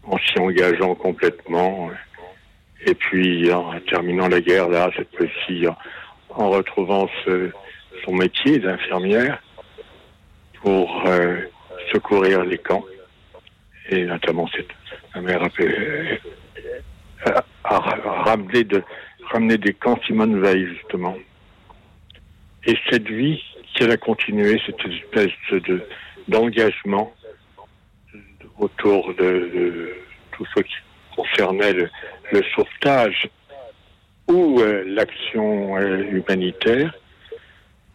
en 0.05 0.19
s'y 0.19 0.39
engageant 0.39 0.95
complètement, 0.95 1.91
et 2.87 2.95
puis 2.95 3.53
en 3.53 3.79
terminant 3.81 4.29
la 4.29 4.41
guerre 4.41 4.69
là, 4.69 4.91
cette 4.97 5.15
fois-ci, 5.17 5.67
en, 6.31 6.51
retrouvant 6.51 7.09
ce, 7.25 7.51
son 8.05 8.15
métier 8.15 8.59
d'infirmière 8.59 9.43
pour 10.63 11.05
euh, 11.07 11.41
secourir 11.93 12.45
les 12.45 12.59
camps. 12.59 12.85
Et 13.91 14.05
notamment, 14.05 14.49
cette, 14.49 14.69
ma 15.15 15.21
mère 15.23 15.43
a, 17.25 17.45
a, 17.65 17.79
ramené, 18.25 18.65
de, 18.65 18.83
des 19.57 19.75
camps 19.75 19.99
Simone 20.07 20.41
Veil, 20.41 20.67
justement. 20.75 21.17
Et 22.65 22.77
cette 22.91 23.09
vie 23.09 23.43
qu'elle 23.75 23.91
a 23.91 23.97
continué, 23.97 24.61
cette 24.67 24.85
espèce 24.85 25.63
de 25.63 25.83
d'engagement 26.29 27.15
autour 28.59 29.15
de, 29.15 29.95
tout 30.33 30.45
ce 30.55 30.61
qui 30.61 30.75
concernait 31.17 31.73
le, 31.73 31.91
sauvetage 32.55 33.29
ou 34.29 34.61
euh, 34.61 34.85
l'action 34.87 35.77
euh, 35.79 36.03
humanitaire, 36.11 36.95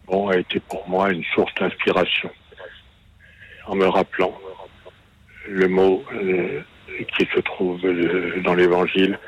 bon, 0.06 0.28
a 0.28 0.38
été 0.38 0.58
pour 0.58 0.88
moi 0.88 1.12
une 1.12 1.22
source 1.32 1.54
d'inspiration 1.54 2.30
en 3.66 3.74
me 3.74 3.86
rappelant 3.86 4.34
le 5.48 5.68
mot 5.68 6.02
euh, 6.12 6.62
qui 7.16 7.26
se 7.34 7.40
trouve 7.40 7.84
euh, 7.84 8.40
dans 8.42 8.54
l'évangile, 8.54 9.18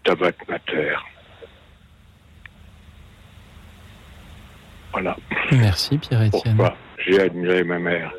Stabat 0.00 0.32
Mater. 0.48 0.96
Voilà. 4.92 5.16
Merci 5.52 5.98
Pierre-Étienne. 5.98 6.56
Pourquoi 6.56 6.76
j'ai 6.98 7.20
admiré 7.20 7.64
ma 7.64 7.78
mère. 7.78 8.12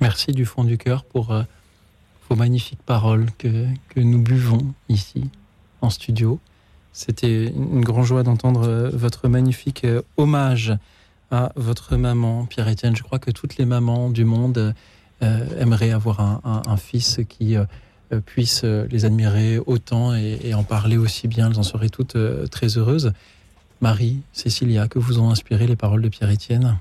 Merci 0.00 0.32
du 0.32 0.44
fond 0.44 0.64
du 0.64 0.78
cœur 0.78 1.04
pour 1.04 1.30
euh, 1.30 1.42
vos 2.28 2.36
magnifiques 2.36 2.82
paroles 2.84 3.26
que, 3.38 3.66
que, 3.90 4.00
nous 4.00 4.20
buvons 4.20 4.74
ici 4.88 5.30
en 5.80 5.90
studio. 5.90 6.40
C'était 6.92 7.46
une 7.46 7.82
grande 7.82 8.04
joie 8.04 8.22
d'entendre 8.22 8.90
votre 8.92 9.28
magnifique 9.28 9.86
hommage 10.16 10.74
à 11.30 11.52
votre 11.56 11.96
maman, 11.96 12.44
Pierre-Étienne. 12.46 12.96
Je 12.96 13.02
crois 13.02 13.18
que 13.18 13.30
toutes 13.30 13.56
les 13.56 13.64
mamans 13.64 14.10
du 14.10 14.24
monde 14.24 14.74
euh, 15.22 15.60
aimeraient 15.60 15.92
avoir 15.92 16.20
un, 16.44 16.76
fils 16.76 17.20
qui 17.28 17.56
euh, 17.56 17.64
puisse 18.24 18.64
les 18.64 19.04
admirer 19.04 19.58
autant 19.58 20.14
et, 20.14 20.54
en 20.54 20.64
parler 20.64 20.96
aussi 20.96 21.28
bien. 21.28 21.50
Elles 21.50 21.58
en 21.58 21.62
seraient 21.62 21.88
toutes 21.88 22.16
euh, 22.16 22.46
très 22.46 22.78
heureuses. 22.78 23.12
Marie, 23.80 24.20
Cécilia, 24.32 24.88
que 24.88 24.98
vous 24.98 25.20
ont 25.20 25.30
inspiré 25.30 25.66
les 25.66 25.76
paroles 25.76 26.02
de 26.02 26.08
Pierre-Étienne? 26.08 26.76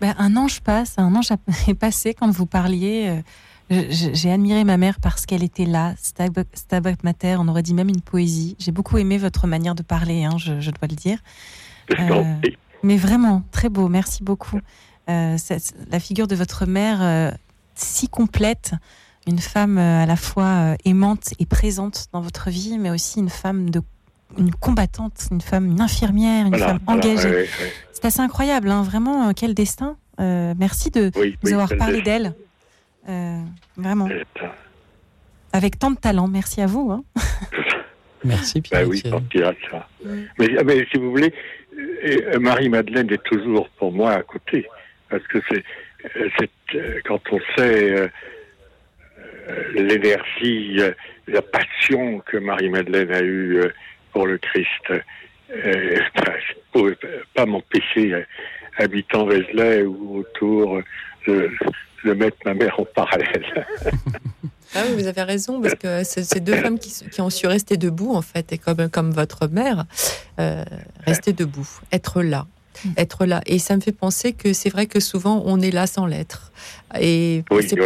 Ben, 0.00 0.14
Un 0.18 0.36
ange 0.36 0.60
passe, 0.60 0.94
un 0.98 1.14
ange 1.14 1.28
est 1.68 1.74
passé 1.74 2.14
quand 2.14 2.30
vous 2.30 2.46
parliez. 2.46 3.22
J'ai 3.68 4.30
admiré 4.30 4.62
ma 4.62 4.76
mère 4.76 5.00
parce 5.00 5.26
qu'elle 5.26 5.42
était 5.42 5.64
là, 5.64 5.94
Stabat 5.98 6.94
Mater, 7.02 7.36
on 7.40 7.48
aurait 7.48 7.64
dit 7.64 7.74
même 7.74 7.88
une 7.88 8.00
poésie. 8.00 8.54
J'ai 8.60 8.70
beaucoup 8.70 8.98
aimé 8.98 9.18
votre 9.18 9.48
manière 9.48 9.74
de 9.74 9.82
parler, 9.82 10.22
hein, 10.22 10.36
je, 10.38 10.70
dois 10.70 10.88
le 10.88 10.94
dire. 10.94 11.18
Mais 12.86 12.96
vraiment, 12.96 13.42
très 13.50 13.68
beau, 13.68 13.88
merci 13.88 14.22
beaucoup. 14.22 14.60
Euh, 15.10 15.36
la 15.90 15.98
figure 15.98 16.28
de 16.28 16.36
votre 16.36 16.66
mère, 16.66 17.02
euh, 17.02 17.32
si 17.74 18.08
complète, 18.08 18.74
une 19.26 19.40
femme 19.40 19.76
euh, 19.76 20.04
à 20.04 20.06
la 20.06 20.14
fois 20.14 20.76
aimante 20.84 21.34
et 21.40 21.46
présente 21.46 22.06
dans 22.12 22.20
votre 22.20 22.48
vie, 22.48 22.78
mais 22.78 22.90
aussi 22.90 23.18
une 23.18 23.28
femme 23.28 23.70
de 23.70 23.82
une 24.38 24.52
combattante, 24.54 25.26
une 25.32 25.40
femme, 25.40 25.66
une 25.66 25.80
infirmière, 25.80 26.46
une 26.46 26.56
femme 26.56 26.78
engagée. 26.86 27.48
C'est 27.92 28.04
assez 28.04 28.20
incroyable, 28.20 28.70
hein, 28.70 28.84
vraiment, 28.84 29.32
quel 29.32 29.52
destin. 29.52 29.96
merci 30.18 30.90
de 30.92 31.10
nous 31.42 31.52
avoir 31.52 31.70
parlé 31.76 32.02
d'elle. 32.02 32.34
vraiment. 33.76 34.08
Avec 35.52 35.76
tant 35.76 35.90
de 35.90 35.96
talent, 35.96 36.28
merci 36.28 36.60
à 36.60 36.66
vous. 36.66 36.92
Hein. 36.92 37.02
merci 38.24 38.60
Pierre. 38.60 38.82
Ben 38.82 38.88
oui, 38.88 39.02
ça. 39.02 39.88
Mais, 40.38 40.48
mais, 40.64 40.86
si 40.92 40.98
vous 40.98 41.10
voulez, 41.10 41.32
Marie-Madeleine 42.38 43.12
est 43.12 43.22
toujours 43.24 43.68
pour 43.70 43.92
moi 43.92 44.12
à 44.12 44.22
côté. 44.22 44.66
Parce 45.08 45.26
que 45.28 45.38
c'est, 45.48 46.50
quand 47.04 47.20
on 47.32 47.40
sait 47.56 48.10
l'énergie, 49.74 50.80
la 51.28 51.42
passion 51.42 52.20
que 52.20 52.36
Marie-Madeleine 52.36 53.12
a 53.12 53.20
eue 53.20 53.58
euh, 53.58 53.72
pour 54.12 54.26
le 54.26 54.38
Christ. 54.38 54.90
Euh, 54.90 55.00
je 55.50 56.54
ne 56.54 56.60
pouvais 56.72 56.96
pas 57.34 57.46
m'empêcher, 57.46 58.14
euh, 58.14 58.22
habitant 58.78 59.26
Vézelay 59.26 59.82
ou 59.82 60.18
autour, 60.18 60.80
de, 61.26 61.50
mettre 62.04 62.36
ma 62.44 62.54
mère 62.54 62.78
en 62.78 62.84
parallèle. 62.84 63.66
Ah 64.76 64.84
oui, 64.88 65.02
vous 65.02 65.06
avez 65.06 65.22
raison, 65.22 65.60
parce 65.60 65.74
que 65.74 66.02
c'est 66.04 66.40
deux 66.40 66.56
femmes 66.56 66.78
qui, 66.78 66.92
qui, 67.10 67.20
ont 67.20 67.30
su 67.30 67.46
rester 67.46 67.76
debout, 67.76 68.14
en 68.14 68.22
fait, 68.22 68.52
et 68.52 68.58
comme, 68.58 68.88
comme 68.90 69.10
votre 69.10 69.48
mère, 69.48 69.86
rester 71.06 71.32
debout, 71.32 71.68
être 71.92 72.22
là. 72.22 72.46
Mm. 72.84 72.88
être 72.96 73.26
là. 73.26 73.40
Et 73.46 73.58
ça 73.58 73.76
me 73.76 73.80
fait 73.80 73.92
penser 73.92 74.32
que 74.32 74.52
c'est 74.52 74.68
vrai 74.68 74.86
que 74.86 75.00
souvent 75.00 75.42
on 75.44 75.60
est 75.60 75.70
là 75.70 75.86
sans 75.86 76.06
l'être. 76.06 76.52
Et 77.00 77.44
c'est 77.66 77.76
pas, 77.76 77.84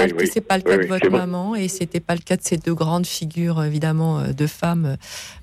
pas 0.49 0.59
le 0.59 0.63
cas 0.63 0.79
de 0.79 0.87
votre 0.87 1.11
maman 1.11 1.55
et 1.55 1.69
c'était 1.69 2.01
pas 2.01 2.15
le 2.15 2.21
cas 2.21 2.37
de 2.37 2.43
ces 2.43 2.57
deux 2.57 2.75
grandes 2.75 3.07
figures 3.07 3.63
évidemment 3.63 4.21
euh, 4.21 4.33
de 4.33 4.47
femmes 4.47 4.97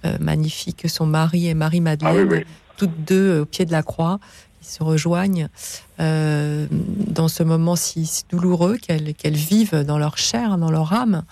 euh, 0.05 0.17
magnifiques, 0.19 0.89
son 0.89 1.05
mari 1.05 1.47
et 1.47 1.53
Marie 1.53 1.81
Madeleine, 1.81 2.29
ah 2.33 2.49
toutes 2.77 3.03
deux 3.03 3.29
euh, 3.29 3.41
au 3.41 3.45
pied 3.45 3.65
de 3.65 3.71
la 3.71 3.83
croix. 3.83 4.19
Ils 4.61 4.67
se 4.67 4.84
rejoignent 4.84 5.49
dans 5.99 7.27
ce 7.27 7.43
moment 7.43 7.75
si, 7.75 8.23
douloureux 8.29 8.77
qu'elles 8.77 9.35
vivent 9.35 9.84
dans 9.84 9.97
leur 9.97 10.17
chair, 10.17 10.57
dans 10.57 10.71
leur 10.71 10.93
âme, 10.93 11.23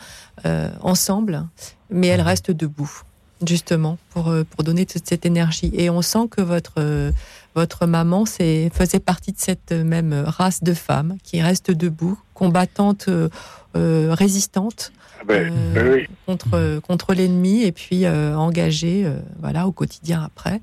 ensemble, 0.82 1.46
mais 1.90 2.08
elles 2.08 2.22
mm. 2.22 2.28
restent 2.28 2.52
debout 2.52 3.02
justement 3.46 3.98
pour, 4.12 4.34
pour 4.50 4.64
donner 4.64 4.86
toute 4.86 5.08
cette 5.08 5.26
énergie. 5.26 5.72
Et 5.74 5.90
on 5.90 6.02
sent 6.02 6.28
que 6.32 6.42
votre 6.42 7.12
votre 7.56 7.88
maman 7.88 8.26
faisait 8.26 9.00
partie 9.04 9.32
de 9.32 9.40
cette 9.40 9.72
même 9.72 10.14
race 10.14 10.62
de 10.62 10.74
femmes 10.74 11.16
qui 11.24 11.42
restent 11.42 11.72
debout, 11.72 12.20
combattantes, 12.34 13.08
euh, 13.08 13.30
euh, 13.78 14.14
résistantes 14.14 14.92
ah 15.22 15.24
ben, 15.26 15.54
euh, 15.78 16.04
contre, 16.26 16.80
contre 16.82 17.14
l'ennemi 17.14 17.64
et 17.64 17.72
puis 17.72 18.08
engagées 18.08 19.10
voilà, 19.40 19.68
au 19.68 19.72
quotidien 19.72 20.22
après. 20.22 20.62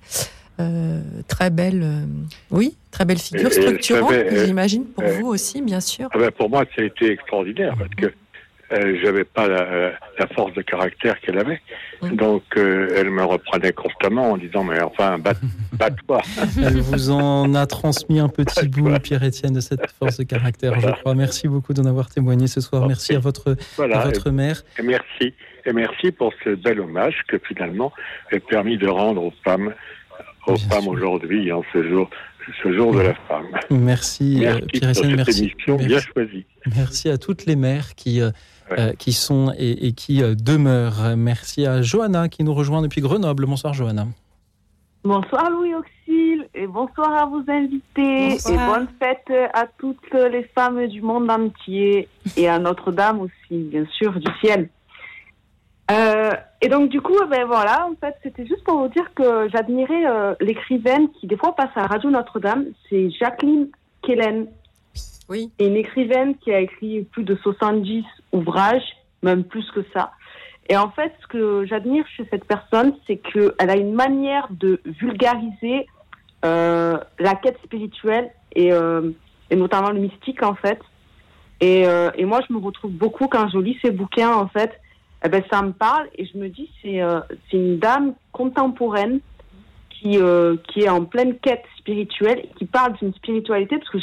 Très 1.28 1.50
belle, 1.50 2.06
oui, 2.50 2.76
très 2.90 3.04
belle 3.04 3.18
figure 3.18 3.52
structurante, 3.52 4.14
j'imagine, 4.44 4.86
pour 4.86 5.04
vous 5.04 5.28
aussi, 5.28 5.62
bien 5.62 5.80
sûr. 5.80 6.08
Ah 6.12 6.18
ben, 6.18 6.30
pour 6.30 6.50
moi, 6.50 6.64
ça 6.76 6.82
a 6.82 6.84
été 6.84 7.10
extraordinaire 7.10 7.74
parce 7.78 7.94
que 7.94 8.12
euh, 8.72 8.96
j'avais 9.02 9.24
pas 9.24 9.48
la, 9.48 10.26
force 10.34 10.54
de 10.54 10.62
caractère 10.62 11.20
qu'elle 11.20 11.38
avait. 11.38 11.60
Donc, 12.12 12.42
euh, 12.56 12.88
elle 12.96 13.10
me 13.10 13.22
reprenait 13.22 13.72
constamment 13.72 14.32
en 14.32 14.36
disant, 14.38 14.64
mais 14.64 14.80
enfin, 14.80 15.18
bat-toi. 15.18 16.22
elle 16.56 16.80
vous 16.80 17.10
en 17.10 17.54
a 17.54 17.66
transmis 17.66 18.18
un 18.18 18.28
petit 18.28 18.68
bout, 18.68 18.98
Pierre-Étienne, 19.00 19.52
de 19.52 19.60
cette 19.60 19.90
force 19.98 20.16
de 20.18 20.24
caractère, 20.24 20.80
je 20.80 20.88
crois. 20.88 21.14
Merci 21.14 21.48
beaucoup 21.48 21.74
d'en 21.74 21.84
avoir 21.84 22.08
témoigné 22.08 22.46
ce 22.46 22.60
soir. 22.60 22.86
Merci 22.86 23.14
à 23.14 23.18
votre, 23.18 23.56
votre 23.76 24.30
mère. 24.30 24.62
Et 24.78 24.82
merci. 24.82 25.34
Et 25.64 25.72
merci 25.72 26.10
pour 26.10 26.32
ce 26.42 26.50
bel 26.50 26.80
hommage 26.80 27.22
que 27.28 27.38
finalement 27.38 27.92
est 28.30 28.40
permis 28.40 28.78
de 28.78 28.88
rendre 28.88 29.22
aux 29.22 29.34
femmes, 29.44 29.74
aux 30.46 30.56
femmes 30.56 30.88
aujourd'hui, 30.88 31.52
en 31.52 31.62
ce 31.72 31.88
jour, 31.88 32.08
ce 32.62 32.72
jour 32.72 32.92
de 32.92 33.00
la 33.00 33.14
femme. 33.14 33.46
Merci, 33.70 34.38
merci 34.40 34.66
Pierre-Étienne. 34.66 35.16
Merci. 35.16 35.52
bien 35.86 36.00
choisie. 36.00 36.46
Merci 36.74 37.08
à 37.08 37.18
toutes 37.18 37.46
les 37.46 37.56
mères 37.56 37.94
qui 37.94 38.20
euh, 38.20 38.92
qui 38.98 39.12
sont 39.12 39.52
et, 39.58 39.92
qui 39.92 40.22
euh, 40.22 40.34
demeurent. 40.34 41.16
Merci 41.16 41.66
à 41.66 41.82
Johanna 41.82 42.28
qui 42.28 42.44
nous 42.44 42.54
rejoint 42.54 42.82
depuis 42.82 43.00
Grenoble. 43.00 43.46
Bonsoir 43.46 43.74
Johanna. 43.74 44.06
Bonsoir 45.04 45.50
Louis 45.50 45.74
Auxil 45.74 46.46
et 46.54 46.66
bonsoir 46.66 47.12
à 47.12 47.26
vos 47.26 47.42
invités 47.48 48.36
et 48.36 48.56
bonne 48.68 48.86
fête 49.00 49.50
à 49.52 49.66
toutes 49.78 50.14
les 50.14 50.44
femmes 50.54 50.86
du 50.86 51.02
monde 51.02 51.30
entier 51.30 52.08
et 52.36 52.48
à 52.48 52.58
Notre-Dame 52.58 53.20
aussi, 53.20 53.62
bien 53.64 53.84
sûr, 53.98 54.12
du 54.12 54.30
ciel. 54.40 54.68
Euh, 55.90 56.30
et 56.60 56.68
donc 56.68 56.88
du 56.88 57.00
coup, 57.00 57.16
ben 57.28 57.44
voilà, 57.44 57.86
en 57.86 57.94
fait, 57.96 58.14
c'était 58.22 58.46
juste 58.46 58.64
pour 58.64 58.78
vous 58.78 58.88
dire 58.88 59.12
que 59.14 59.48
j'admirais 59.50 60.36
l'écrivaine 60.40 61.10
qui 61.10 61.26
des 61.26 61.36
fois 61.36 61.54
passe 61.54 61.70
à 61.76 61.86
Radio 61.86 62.10
Notre-Dame, 62.10 62.66
c'est 62.88 63.10
Jacqueline 63.10 63.68
Kellen. 64.02 64.46
Oui. 65.28 65.50
une 65.60 65.76
écrivaine 65.76 66.36
qui 66.36 66.52
a 66.52 66.60
écrit 66.60 67.02
plus 67.04 67.24
de 67.24 67.36
70 67.36 68.04
ouvrages, 68.32 68.96
même 69.22 69.44
plus 69.44 69.70
que 69.70 69.80
ça. 69.94 70.12
Et 70.68 70.76
en 70.76 70.90
fait, 70.90 71.12
ce 71.22 71.26
que 71.26 71.64
j'admire 71.66 72.04
chez 72.16 72.26
cette 72.30 72.44
personne, 72.44 72.94
c'est 73.06 73.16
qu'elle 73.16 73.70
a 73.70 73.76
une 73.76 73.94
manière 73.94 74.48
de 74.50 74.80
vulgariser 74.84 75.86
euh, 76.44 76.98
la 77.18 77.34
quête 77.34 77.58
spirituelle 77.64 78.30
et, 78.54 78.72
euh, 78.72 79.10
et, 79.50 79.56
notamment 79.56 79.90
le 79.90 80.00
mystique, 80.00 80.42
en 80.42 80.54
fait. 80.54 80.78
Et, 81.60 81.86
euh, 81.86 82.10
et, 82.16 82.24
moi, 82.24 82.40
je 82.48 82.52
me 82.52 82.58
retrouve 82.58 82.92
beaucoup 82.92 83.26
quand 83.28 83.48
je 83.48 83.58
lis 83.58 83.78
ses 83.82 83.90
bouquins, 83.90 84.32
en 84.32 84.48
fait. 84.48 84.72
Eh 85.24 85.28
ben, 85.28 85.42
ça 85.50 85.62
me 85.62 85.72
parle 85.72 86.08
et 86.16 86.26
je 86.26 86.36
me 86.36 86.48
dis, 86.48 86.70
c'est 86.82 87.00
c'est 87.48 87.56
une 87.56 87.78
dame 87.78 88.14
contemporaine 88.32 89.20
qui, 89.90 90.18
qui 90.68 90.80
est 90.80 90.88
en 90.88 91.04
pleine 91.04 91.38
quête 91.38 91.64
spirituelle 91.78 92.40
et 92.40 92.48
qui 92.58 92.64
parle 92.64 92.94
d'une 92.94 93.14
spiritualité, 93.14 93.78
parce 93.78 93.90
que 93.90 93.98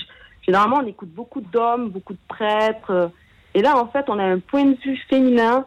généralement, 0.46 0.78
on 0.82 0.88
écoute 0.88 1.10
beaucoup 1.10 1.41
d'hommes, 1.41 1.90
beaucoup 1.90 2.14
de 2.14 2.20
prêtres 2.30 3.12
et 3.54 3.62
là, 3.62 3.78
en 3.78 3.88
fait, 3.88 4.06
on 4.10 4.20
a 4.20 4.24
un 4.24 4.40
point 4.40 4.66
de 4.66 4.78
vue 4.84 4.98
féminin 5.10 5.66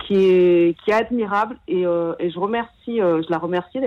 qui 0.00 0.14
est, 0.14 0.76
qui 0.82 0.90
est 0.90 0.94
admirable. 0.94 1.56
Et, 1.68 1.86
euh, 1.86 2.14
et 2.18 2.30
je 2.30 2.38
remercie, 2.38 3.00
euh, 3.00 3.22
je 3.22 3.30
la 3.30 3.38
remercie. 3.38 3.78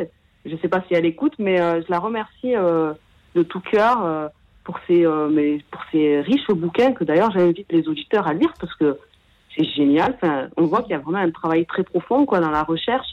Je 0.45 0.55
sais 0.57 0.67
pas 0.67 0.83
si 0.87 0.93
elle 0.93 1.05
écoute, 1.05 1.33
mais 1.39 1.59
euh, 1.59 1.81
je 1.81 1.91
la 1.91 1.99
remercie 1.99 2.53
de 2.53 3.43
tout 3.43 3.61
cœur 3.61 4.31
pour 4.63 4.79
ces, 4.87 5.05
mais 5.31 5.59
pour 5.71 5.81
ces 5.91 6.21
riches 6.21 6.47
bouquins 6.47 6.93
que 6.93 7.03
d'ailleurs 7.03 7.31
j'invite 7.31 7.71
les 7.71 7.87
auditeurs 7.87 8.27
à 8.27 8.33
lire 8.33 8.53
parce 8.59 8.73
que 8.75 8.97
c'est 9.55 9.65
génial. 9.65 10.15
Enfin, 10.15 10.47
on 10.57 10.65
voit 10.65 10.81
qu'il 10.81 10.91
y 10.91 10.95
a 10.95 10.99
vraiment 10.99 11.19
un 11.19 11.31
travail 11.31 11.65
très 11.65 11.83
profond 11.83 12.25
quoi 12.25 12.39
dans 12.39 12.51
la 12.51 12.63
recherche. 12.63 13.07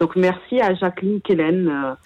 Donc 0.00 0.16
merci 0.16 0.60
à 0.60 0.74
Jacqueline 0.74 1.20
Kellen 1.20 1.96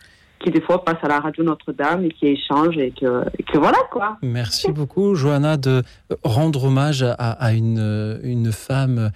qui 0.43 0.51
des 0.51 0.61
fois 0.61 0.85
passe 0.85 0.97
à 1.03 1.09
la 1.09 1.21
radio 1.21 1.45
Notre-Dame 1.45 2.05
et 2.05 2.11
qui 2.11 2.27
échange 2.27 2.77
et 2.77 2.91
que, 2.93 3.59
voilà 3.59 3.79
quoi. 3.91 4.19
Merci 4.23 4.73
beaucoup 4.73 5.15
Johanna 5.15 5.57
de 5.57 5.83
rendre 6.25 6.65
hommage 6.65 7.03
à, 7.03 7.13
à 7.13 7.53
une, 7.53 8.21
une 8.23 8.53
femme 8.53 8.99
euh, 8.99 9.09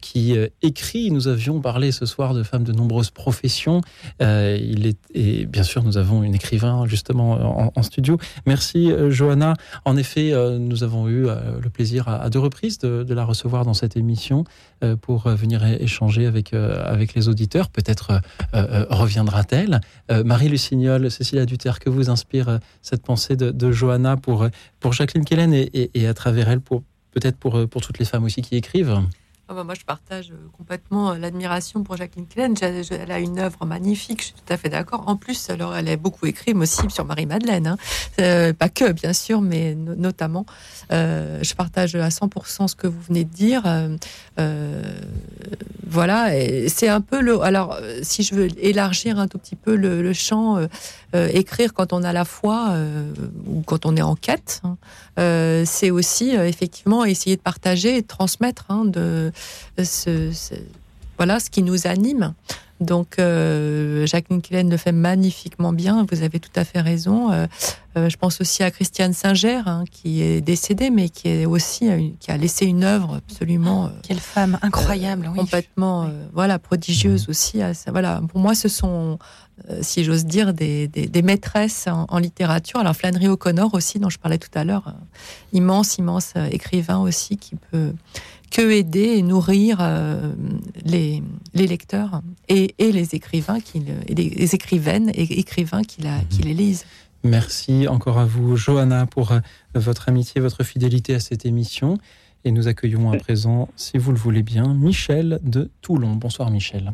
qui 0.00 0.36
euh, 0.36 0.48
écrit. 0.62 1.10
Nous 1.10 1.28
avions 1.28 1.60
parlé 1.60 1.92
ce 1.92 2.06
soir 2.06 2.34
de 2.34 2.42
femmes 2.42 2.64
de 2.64 2.72
nombreuses 2.72 3.10
professions. 3.10 3.80
Euh, 4.20 4.58
il 4.60 4.86
est, 4.86 4.98
et 5.14 5.46
bien 5.46 5.62
sûr, 5.62 5.82
nous 5.82 5.96
avons 5.96 6.22
une 6.22 6.34
écrivain 6.34 6.86
justement 6.86 7.72
en, 7.76 7.82
studio. 7.82 8.18
Merci 8.46 8.92
Johanna. 9.08 9.54
En 9.84 9.96
effet, 9.96 10.32
nous 10.58 10.84
avons 10.84 11.08
eu 11.08 11.22
le 11.24 11.70
plaisir 11.70 12.08
à, 12.08 12.28
deux 12.28 12.38
reprises 12.38 12.78
de, 12.78 13.14
la 13.14 13.24
recevoir 13.24 13.64
dans 13.64 13.74
cette 13.74 13.96
émission 13.96 14.44
pour 15.00 15.28
venir 15.28 15.64
échanger 15.64 16.26
avec, 16.26 16.52
avec 16.52 17.14
les 17.14 17.28
auditeurs. 17.28 17.70
Peut-être 17.70 18.20
reviendra-t-elle. 18.52 19.80
Marie 20.24 20.48
Lucignol, 20.48 21.10
Cécilia 21.10 21.46
Duterre, 21.46 21.78
que 21.78 21.88
vous 21.88 22.10
inspire 22.10 22.60
cette 22.82 23.02
pensée 23.02 23.36
de, 23.36 23.72
Johanna 23.72 24.16
pour, 24.16 24.46
pour 24.78 24.92
Jacqueline 24.92 25.24
Kellen 25.24 25.54
et, 25.54 25.90
et 25.94 26.06
à 26.06 26.14
travers 26.14 26.48
elle 26.50 26.60
pour 26.60 26.82
peut-être 27.12 27.36
pour, 27.36 27.68
pour 27.68 27.82
toutes 27.82 27.98
les 27.98 28.04
femmes 28.04 28.24
aussi 28.24 28.42
qui 28.42 28.56
écrivent 28.56 29.00
ah 29.50 29.54
bah, 29.54 29.64
moi, 29.64 29.74
je 29.74 29.84
partage 29.84 30.30
euh, 30.30 30.36
complètement 30.56 31.10
euh, 31.10 31.18
l'admiration 31.18 31.82
pour 31.82 31.96
Jacqueline 31.96 32.28
Klein. 32.28 32.54
Elle 32.62 33.10
a 33.10 33.18
une 33.18 33.40
œuvre 33.40 33.66
magnifique, 33.66 34.20
je 34.20 34.26
suis 34.26 34.34
tout 34.34 34.52
à 34.52 34.56
fait 34.56 34.68
d'accord. 34.68 35.02
En 35.08 35.16
plus, 35.16 35.50
alors, 35.50 35.74
elle 35.74 35.88
a 35.88 35.96
beaucoup 35.96 36.26
écrit, 36.26 36.54
mais 36.54 36.62
aussi 36.62 36.88
sur 36.88 37.04
Marie-Madeleine. 37.04 37.66
Hein. 37.66 37.76
Euh, 38.20 38.52
pas 38.52 38.68
que, 38.68 38.92
bien 38.92 39.12
sûr, 39.12 39.40
mais 39.40 39.74
notamment. 39.74 40.46
je 40.90 41.54
partage 41.54 41.96
à 41.96 42.10
100% 42.10 42.68
ce 42.68 42.76
que 42.76 42.86
vous 42.86 43.00
venez 43.08 43.24
de 43.24 43.30
dire. 43.30 43.64
voilà, 45.84 46.30
c'est 46.68 46.88
un 46.88 47.00
peu 47.00 47.20
le. 47.20 47.40
Alors, 47.42 47.76
si 48.02 48.22
je 48.22 48.36
veux 48.36 48.48
élargir 48.64 49.18
un 49.18 49.26
tout 49.26 49.38
petit 49.38 49.56
peu 49.56 49.74
le, 49.74 50.12
champ, 50.12 50.60
écrire 51.14 51.74
quand 51.74 51.92
on 51.92 52.02
a 52.02 52.12
la 52.12 52.24
foi 52.24 52.74
ou 53.46 53.62
quand 53.62 53.86
on 53.86 53.96
est 53.96 54.02
en 54.02 54.16
quête, 54.16 54.62
hein, 54.64 54.76
c'est 55.66 55.90
aussi 55.90 56.30
effectivement 56.30 57.04
essayer 57.04 57.36
de 57.36 57.40
partager 57.40 57.96
et 57.96 58.02
de 58.02 58.06
transmettre 58.06 58.66
hein, 58.68 58.84
de, 58.84 59.32
ce, 59.82 60.30
voilà 61.16 61.40
ce 61.40 61.50
qui 61.50 61.62
nous 61.62 61.86
anime. 61.86 62.34
Donc, 62.80 63.18
euh, 63.18 64.06
Jacques 64.06 64.30
Nickelen 64.30 64.70
le 64.70 64.76
fait 64.78 64.92
magnifiquement 64.92 65.72
bien. 65.72 66.06
Vous 66.10 66.22
avez 66.22 66.40
tout 66.40 66.50
à 66.56 66.64
fait 66.64 66.80
raison. 66.80 67.30
Euh, 67.30 67.46
euh, 67.96 68.08
je 68.08 68.16
pense 68.16 68.40
aussi 68.40 68.62
à 68.62 68.70
Christiane 68.70 69.12
Singer, 69.12 69.60
hein, 69.66 69.84
qui 69.90 70.22
est 70.22 70.40
décédée, 70.40 70.88
mais 70.88 71.10
qui 71.10 71.28
est 71.28 71.44
aussi 71.44 71.90
qui 72.20 72.30
a 72.30 72.38
laissé 72.38 72.64
une 72.64 72.84
œuvre 72.84 73.16
absolument. 73.16 73.90
Quelle 74.02 74.20
femme 74.20 74.58
incroyable, 74.62 75.28
oui. 75.30 75.38
Complètement, 75.38 76.08
voilà, 76.32 76.58
prodigieuse 76.58 77.28
aussi. 77.28 77.60
voilà, 77.88 78.22
pour 78.28 78.40
moi, 78.40 78.54
ce 78.54 78.68
sont, 78.68 79.18
si 79.82 80.04
j'ose 80.04 80.24
dire, 80.24 80.54
des, 80.54 80.88
des, 80.88 81.22
maîtresses 81.22 81.86
en, 81.88 82.18
littérature. 82.18 82.80
Alors 82.80 82.94
Flannery 82.94 83.28
O'Connor 83.28 83.74
aussi, 83.74 83.98
dont 83.98 84.08
je 84.08 84.18
parlais 84.18 84.38
tout 84.38 84.56
à 84.56 84.64
l'heure, 84.64 84.94
immense, 85.52 85.98
immense 85.98 86.34
écrivain 86.50 86.98
aussi, 86.98 87.36
qui 87.36 87.56
peut 87.56 87.92
que 88.50 88.70
aider 88.70 89.16
et 89.16 89.22
nourrir 89.22 89.78
euh, 89.80 90.32
les, 90.84 91.22
les, 91.54 91.66
lecteurs 91.66 92.20
et, 92.48 92.74
et, 92.78 92.92
les 92.92 93.14
écrivains, 93.14 93.60
qui, 93.60 93.84
et 94.08 94.14
les, 94.14 94.54
écrivaines 94.54 95.10
et 95.14 95.22
écrivains 95.38 95.82
qui, 95.82 96.02
la, 96.02 96.18
qui 96.30 96.42
les 96.42 96.54
lisent. 96.54 96.84
Merci 97.22 97.86
encore 97.86 98.18
à 98.18 98.24
vous, 98.24 98.56
Johanna, 98.56 99.06
pour 99.06 99.32
euh, 99.32 99.38
votre 99.74 100.08
amitié, 100.08 100.40
votre 100.40 100.64
fidélité 100.64 101.14
à 101.14 101.20
cette 101.20 101.46
émission. 101.46 101.98
Et 102.44 102.52
nous 102.52 102.68
accueillons 102.68 103.12
à 103.12 103.18
présent, 103.18 103.68
si 103.76 103.98
vous 103.98 104.12
le 104.12 104.18
voulez 104.18 104.42
bien, 104.42 104.72
Michel 104.74 105.38
de 105.42 105.70
Toulon. 105.82 106.12
Bonsoir, 106.12 106.50
Michel. 106.50 106.92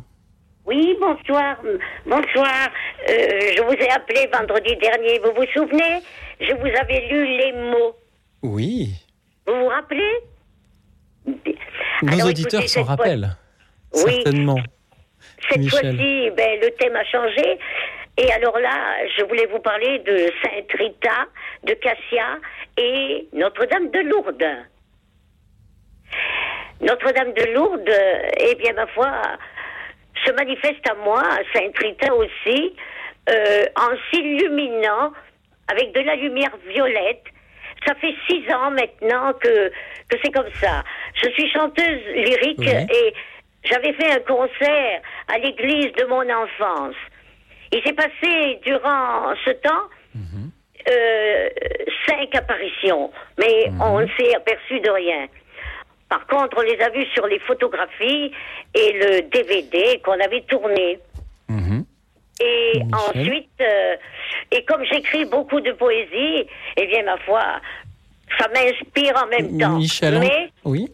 Oui, 0.67 0.97
bonsoir. 1.01 1.57
Bonsoir. 2.05 2.69
Euh, 3.09 3.13
je 3.57 3.63
vous 3.63 3.73
ai 3.75 3.89
appelé 3.91 4.29
vendredi 4.33 4.75
dernier. 4.83 5.21
Vous 5.21 5.31
vous 5.37 5.47
souvenez? 5.55 6.03
Je 6.41 6.53
vous 6.53 6.67
avais 6.67 7.07
lu 7.09 7.25
les 7.39 7.53
mots. 7.71 7.95
Oui. 8.43 8.95
Vous 9.47 9.55
vous 9.55 9.69
rappelez? 9.69 10.03
Nos 12.03 12.29
auditeurs 12.29 12.69
s'en 12.69 12.85
rappellent. 12.85 13.31
Oui. 13.93 14.15
Certainement. 14.15 14.59
Cette 15.51 15.69
fois-ci, 15.69 16.31
ben, 16.37 16.61
le 16.61 16.71
thème 16.79 16.97
a 16.97 17.05
changé. 17.05 17.59
Et 18.19 18.33
alors 18.33 18.59
là, 18.59 19.07
je 19.17 19.25
voulais 19.25 19.47
vous 19.47 19.59
parler 19.59 19.99
de 20.01 20.33
Sainte 20.43 20.73
Rita, 20.73 21.27
de 21.65 21.75
Cassia 21.75 22.39
et 22.79 23.29
Notre-Dame 23.33 23.91
de 23.91 24.01
Lourdes. 24.01 24.67
Notre-Dame 26.81 27.33
de 27.35 27.55
Lourdes, 27.55 27.99
eh 28.41 28.55
bien, 28.57 28.73
ma 28.73 28.87
foi, 28.89 29.11
se 30.25 30.33
manifeste 30.33 30.89
à 30.89 30.95
moi, 30.95 31.23
à 31.23 31.41
Sainte 31.53 31.77
Rita 31.79 32.15
aussi, 32.15 32.75
euh, 33.29 33.65
en 33.77 33.91
s'illuminant 34.11 35.13
avec 35.69 35.93
de 35.93 36.01
la 36.01 36.17
lumière 36.17 36.57
violette. 36.69 37.25
Ça 37.87 37.95
fait 37.95 38.15
six 38.29 38.43
ans 38.53 38.71
maintenant 38.71 39.33
que 39.35 39.71
que 40.09 40.17
c'est 40.23 40.33
comme 40.33 40.51
ça. 40.61 40.85
Je 41.15 41.29
suis 41.31 41.51
chanteuse 41.51 42.03
lyrique 42.15 42.67
et 42.67 43.15
j'avais 43.65 43.93
fait 43.95 44.11
un 44.13 44.21
concert 44.21 45.01
à 45.29 45.39
l'église 45.39 45.93
de 45.93 46.05
mon 46.05 46.23
enfance. 46.31 46.95
Il 47.73 47.83
s'est 47.83 47.93
passé 47.93 48.61
durant 48.65 49.35
ce 49.45 49.51
temps 49.51 49.89
mhm. 50.15 50.51
euh, 50.89 51.49
cinq 52.07 52.35
apparitions, 52.35 53.11
mais 53.39 53.71
mhm. 53.71 53.83
on 53.83 54.01
ne 54.01 54.07
s'est 54.17 54.35
aperçu 54.35 54.81
de 54.81 54.91
rien. 54.91 55.27
Par 56.09 56.25
contre, 56.29 56.59
on 56.59 56.63
les 56.63 56.81
a 56.81 56.91
vus 56.91 57.07
sur 57.15 57.27
les 57.27 57.41
photographies 57.41 58.31
et 58.75 58.93
le 58.93 59.23
DVD 59.23 60.01
qu'on 60.05 60.21
avait 60.21 60.43
tourné. 60.43 61.01
Et 62.41 62.83
ensuite, 62.93 63.49
euh, 63.61 63.97
et 64.53 64.65
comme 64.65 64.85
j'écris 64.85 65.25
beaucoup 65.25 65.61
de 65.61 65.73
poésie, 65.73 66.47
eh 66.77 66.87
bien, 66.87 67.03
ma 67.05 67.17
foi, 67.19 67.43
ça 68.39 68.47
m'inspire 68.49 69.15
en 69.23 69.27
même 69.29 69.59
temps. 69.59 69.77
Michel, 69.77 70.19
Mais, 70.19 70.51
oui. 70.65 70.89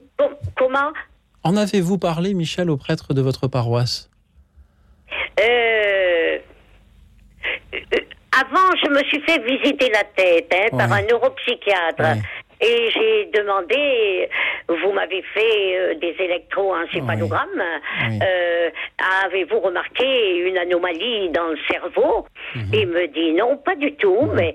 comment? 0.56 0.93
En 1.43 1.56
avez-vous 1.56 1.98
parlé, 1.98 2.35
Michel, 2.35 2.70
au 2.70 2.77
prêtre 2.77 3.14
de 3.14 3.20
votre 3.20 3.48
paroisse? 3.48 4.09
Euh, 5.40 6.39
euh, 7.74 7.78
Avant, 8.40 8.70
je 8.82 8.89
me 8.90 9.02
suis 9.05 9.20
fait 9.23 9.43
visiter 9.44 9.90
la 9.90 10.05
tête 10.05 10.52
hein, 10.55 10.77
par 10.77 10.93
un 10.93 11.02
neuropsychiatre. 11.02 12.23
Et 12.62 12.90
j'ai 12.90 13.30
demandé, 13.36 14.28
vous 14.68 14.93
m'avez 14.93 15.22
fait 15.34 15.78
euh, 15.78 15.94
des 15.97 16.14
électroencéphalogrammes, 16.18 17.62
avez-vous 19.24 19.59
remarqué 19.59 20.39
une 20.48 20.56
anomalie 20.56 21.30
dans 21.30 21.48
le 21.48 21.59
cerveau? 21.68 22.26
Mhm. 22.55 22.62
Il 22.72 22.86
me 22.86 23.09
dit 23.09 23.32
non, 23.32 23.56
pas 23.56 23.74
du 23.74 23.93
tout, 23.97 24.28
mais 24.34 24.55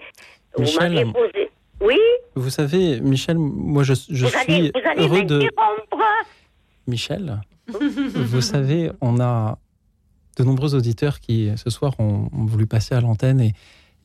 vous 0.55 0.79
m'aviez 0.79 1.05
posé. 1.05 1.49
Oui? 1.81 1.99
Vous 2.35 2.49
savez, 2.49 3.01
Michel, 3.01 3.37
moi 3.37 3.83
je, 3.83 3.93
je 3.93 4.25
suis 4.25 4.71
heureux 4.97 5.23
de... 5.23 5.47
Michel, 6.87 7.41
vous 7.67 8.41
savez, 8.41 8.89
on 9.01 9.19
a 9.19 9.57
de 10.37 10.43
nombreux 10.43 10.75
auditeurs 10.75 11.19
qui, 11.19 11.51
ce 11.57 11.69
soir, 11.69 11.93
ont, 11.99 12.29
voulu 12.31 12.65
passer 12.65 12.95
à 12.95 13.01
l'antenne 13.01 13.41
et, 13.41 13.53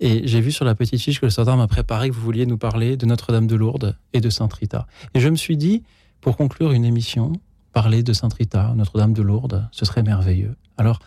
et 0.03 0.27
j'ai 0.27 0.41
vu 0.41 0.51
sur 0.51 0.65
la 0.65 0.75
petite 0.75 1.01
fiche 1.01 1.21
que 1.21 1.27
le 1.27 1.31
standard 1.31 1.57
m'a 1.57 1.69
préparé 1.69 2.11
que 2.11 2.15
vous 2.15 2.21
vouliez 2.21 2.45
nous 2.45 2.59
parler 2.59 2.97
de 2.97 3.07
Notre-Dame 3.07 3.47
de 3.47 3.55
Lourdes 3.55 3.97
et 4.13 4.21
de 4.21 4.31
Sainte-Rita. 4.31 4.89
Et 5.15 5.21
je 5.21 5.29
me 5.29 5.37
suis 5.37 5.57
dit, 5.57 5.85
pour 6.21 6.37
conclure 6.37 6.73
une 6.73 6.85
émission, 6.85 7.33
parler 7.73 8.03
de 8.03 8.13
Sainte-Rita, 8.13 8.75
Notre-Dame 8.75 9.13
de 9.13 9.23
Lourdes, 9.23 9.69
ce 9.71 9.85
serait 9.85 10.03
merveilleux. 10.03 10.57
Alors, 10.77 10.99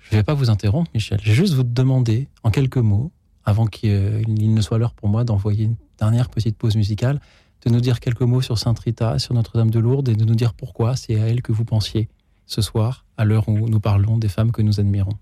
je 0.00 0.16
ne 0.16 0.18
vais 0.18 0.24
pas 0.24 0.34
vous 0.34 0.50
interrompre, 0.50 0.90
Michel. 0.92 1.20
Je 1.22 1.28
vais 1.28 1.36
juste 1.36 1.54
vous 1.54 1.62
demander, 1.62 2.26
en 2.42 2.50
quelques 2.50 2.78
mots, 2.78 3.12
avant 3.44 3.66
qu'il 3.66 4.24
ne 4.26 4.60
soit 4.60 4.76
l'heure 4.76 4.94
pour 4.94 5.08
moi 5.08 5.22
d'envoyer 5.22 5.66
une 5.66 5.76
dernière 5.96 6.28
petite 6.28 6.56
pause 6.56 6.74
musicale, 6.74 7.20
de 7.64 7.70
nous 7.70 7.80
dire 7.80 8.00
quelques 8.00 8.22
mots 8.22 8.42
sur 8.42 8.58
Sainte 8.58 8.80
Rita, 8.80 9.20
sur 9.20 9.34
Notre-Dame 9.34 9.70
de 9.70 9.78
Lourdes 9.78 10.08
et 10.08 10.16
de 10.16 10.24
nous 10.24 10.34
dire 10.34 10.52
pourquoi 10.52 10.96
c'est 10.96 11.14
à 11.14 11.28
elle 11.28 11.42
que 11.42 11.52
vous 11.52 11.64
pensiez 11.64 12.08
ce 12.46 12.60
soir, 12.60 13.04
à 13.16 13.24
l'heure 13.24 13.48
où 13.48 13.68
nous 13.68 13.80
parlons 13.80 14.18
des 14.18 14.28
femmes 14.28 14.50
que 14.50 14.62
nous 14.62 14.80
admirons. 14.80 15.16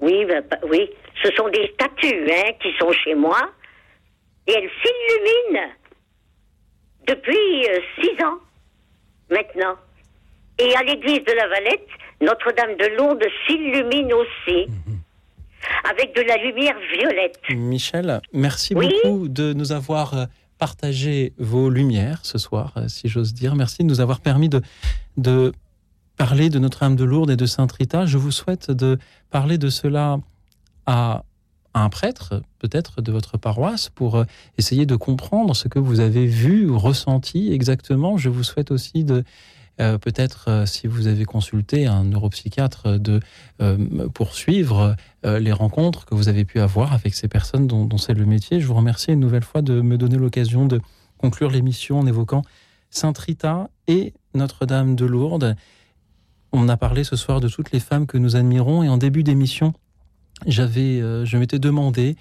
Oui, 0.00 0.24
ben, 0.24 0.44
ben, 0.48 0.58
oui, 0.68 0.90
ce 1.22 1.30
sont 1.32 1.48
des 1.48 1.70
statues 1.74 2.30
hein, 2.30 2.52
qui 2.62 2.72
sont 2.78 2.92
chez 2.92 3.14
moi 3.14 3.50
et 4.46 4.52
elles 4.52 4.70
s'illuminent 4.82 5.68
depuis 7.06 7.66
euh, 7.68 7.80
six 8.00 8.24
ans 8.24 8.38
maintenant. 9.30 9.74
Et 10.58 10.74
à 10.74 10.82
l'église 10.82 11.24
de 11.24 11.32
la 11.32 11.48
Valette, 11.48 11.88
Notre-Dame 12.20 12.76
de 12.76 12.96
Lourdes 12.96 13.26
s'illumine 13.46 14.12
aussi. 14.12 14.66
Mhm 14.68 14.98
avec 15.88 16.14
de 16.14 16.22
la 16.22 16.36
lumière 16.36 16.76
violette. 16.92 17.40
Michel, 17.50 18.20
merci 18.32 18.74
beaucoup 18.74 19.28
de 19.28 19.52
nous 19.52 19.72
avoir 19.72 20.14
euh, 20.14 20.24
partagé 20.58 21.32
vos 21.38 21.70
lumières 21.70 22.20
ce 22.22 22.38
soir, 22.38 22.72
euh, 22.76 22.88
si 22.88 23.08
j'ose 23.08 23.34
dire. 23.34 23.54
Merci 23.54 23.82
de 23.82 23.88
nous 23.88 24.00
avoir 24.00 24.20
permis 24.20 24.48
de, 24.48 24.60
de 25.16 25.52
parler 26.18 26.50
de 26.50 26.58
Notre-Dame 26.58 26.96
de 26.96 27.04
Lourdes 27.04 27.30
et 27.30 27.36
de 27.36 27.46
Sainte 27.46 27.72
Rita. 27.72 28.04
Je 28.04 28.18
vous 28.18 28.32
souhaite 28.32 28.72
de 28.72 28.98
parler 29.30 29.56
de 29.56 29.70
cela 29.70 30.18
à 30.84 31.22
un 31.74 31.88
prêtre, 31.90 32.42
peut-être 32.58 33.00
de 33.00 33.12
votre 33.12 33.38
paroisse, 33.38 33.88
pour 33.88 34.16
euh, 34.16 34.24
essayer 34.58 34.84
de 34.84 34.96
comprendre 34.96 35.54
ce 35.54 35.68
que 35.68 35.78
vous 35.78 36.00
avez 36.00 36.26
vu 36.26 36.68
ou 36.68 36.76
ressenti 36.76 37.52
exactement. 37.52 38.16
Je 38.16 38.30
vous 38.30 38.42
souhaite 38.42 38.72
aussi 38.72 39.04
de 39.04 39.22
euh, 39.80 39.96
peut-être, 39.96 40.46
euh, 40.48 40.66
si 40.66 40.88
vous 40.88 41.06
avez 41.06 41.24
consulté 41.24 41.86
un 41.86 42.02
neuropsychiatre, 42.02 42.98
de 42.98 43.20
poursuivre 44.12 44.96
les 45.22 45.52
rencontres 45.52 46.04
que 46.04 46.16
vous 46.16 46.28
avez 46.28 46.44
pu 46.44 46.58
avoir 46.58 46.92
avec 46.92 47.14
ces 47.14 47.28
personnes 47.28 47.68
dont, 47.68 47.96
c'est 47.96 48.14
le 48.14 48.26
métier. 48.26 48.60
Je 48.60 48.66
vous 48.66 48.74
remercie 48.74 49.12
une 49.12 49.20
nouvelle 49.20 49.44
fois 49.44 49.62
de 49.62 49.80
me 49.80 49.96
donner 49.96 50.16
l'occasion 50.16 50.66
de 50.66 50.80
conclure 51.16 51.50
l'émission 51.50 52.00
en 52.00 52.06
évoquant 52.06 52.42
Sainte 52.90 53.18
Rita 53.18 53.70
et 53.86 54.14
Notre-Dame 54.34 54.96
de 54.96 55.04
Lourdes. 55.04 55.54
On 56.52 56.68
a 56.68 56.76
parlé 56.76 57.04
ce 57.04 57.16
soir 57.16 57.40
de 57.40 57.48
toutes 57.48 57.72
les 57.72 57.80
femmes 57.80 58.06
que 58.06 58.18
nous 58.18 58.36
admirons 58.36 58.82
et 58.82 58.88
en 58.88 58.96
début 58.96 59.22
d'émission, 59.22 59.74
j'avais, 60.46 61.00
je 61.00 61.36
m'étais 61.36 61.58
demandé 61.58 62.16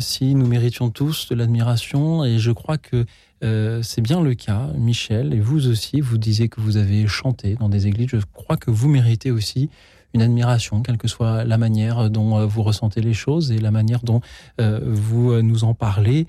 si 0.00 0.34
nous 0.34 0.46
méritions 0.46 0.90
tous 0.90 1.28
de 1.28 1.34
l'admiration 1.34 2.24
et 2.24 2.38
je 2.38 2.50
crois 2.50 2.76
que 2.76 3.06
euh, 3.42 3.82
c'est 3.82 4.00
bien 4.00 4.22
le 4.22 4.34
cas, 4.34 4.68
Michel, 4.76 5.34
et 5.34 5.40
vous 5.40 5.68
aussi, 5.68 6.00
vous 6.00 6.18
disiez 6.18 6.48
que 6.48 6.60
vous 6.60 6.76
avez 6.76 7.06
chanté 7.06 7.56
dans 7.56 7.68
des 7.68 7.86
églises. 7.88 8.08
Je 8.10 8.18
crois 8.32 8.56
que 8.56 8.70
vous 8.70 8.88
méritez 8.88 9.30
aussi 9.30 9.68
une 10.14 10.22
admiration, 10.22 10.82
quelle 10.82 10.98
que 10.98 11.08
soit 11.08 11.44
la 11.44 11.58
manière 11.58 12.10
dont 12.10 12.38
euh, 12.38 12.46
vous 12.46 12.62
ressentez 12.62 13.00
les 13.00 13.14
choses 13.14 13.50
et 13.50 13.58
la 13.58 13.70
manière 13.70 14.02
dont 14.04 14.20
euh, 14.60 14.80
vous 14.84 15.40
nous 15.42 15.64
en 15.64 15.74
parlez. 15.74 16.26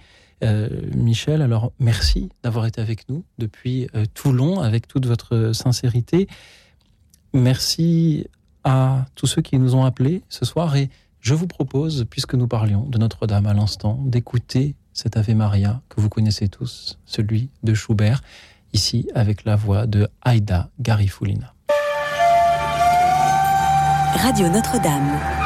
Michel, 0.93 1.41
alors 1.41 1.71
merci 1.79 2.27
d'avoir 2.43 2.65
été 2.65 2.81
avec 2.81 3.07
nous 3.07 3.23
depuis 3.37 3.87
Toulon 4.13 4.59
avec 4.59 4.89
toute 4.89 5.05
votre 5.05 5.53
sincérité. 5.53 6.27
Merci 7.33 8.27
à 8.63 9.05
tous 9.15 9.27
ceux 9.27 9.41
qui 9.41 9.57
nous 9.57 9.75
ont 9.75 9.83
appelés 9.83 10.21
ce 10.29 10.45
soir 10.45 10.75
et 10.75 10.89
je 11.19 11.33
vous 11.33 11.47
propose, 11.47 12.05
puisque 12.09 12.35
nous 12.35 12.47
parlions 12.47 12.85
de 12.85 12.97
Notre-Dame 12.97 13.47
à 13.47 13.53
l'instant, 13.53 13.99
d'écouter 14.05 14.75
cet 14.93 15.17
Ave 15.17 15.33
Maria 15.33 15.81
que 15.89 15.99
vous 15.99 16.09
connaissez 16.09 16.47
tous, 16.47 16.99
celui 17.05 17.49
de 17.63 17.73
Schubert, 17.73 18.21
ici 18.73 19.07
avec 19.15 19.45
la 19.45 19.55
voix 19.55 19.87
de 19.87 20.07
Aïda 20.21 20.69
Garifulina. 20.79 21.53
Radio 24.15 24.47
Notre-Dame. 24.49 25.42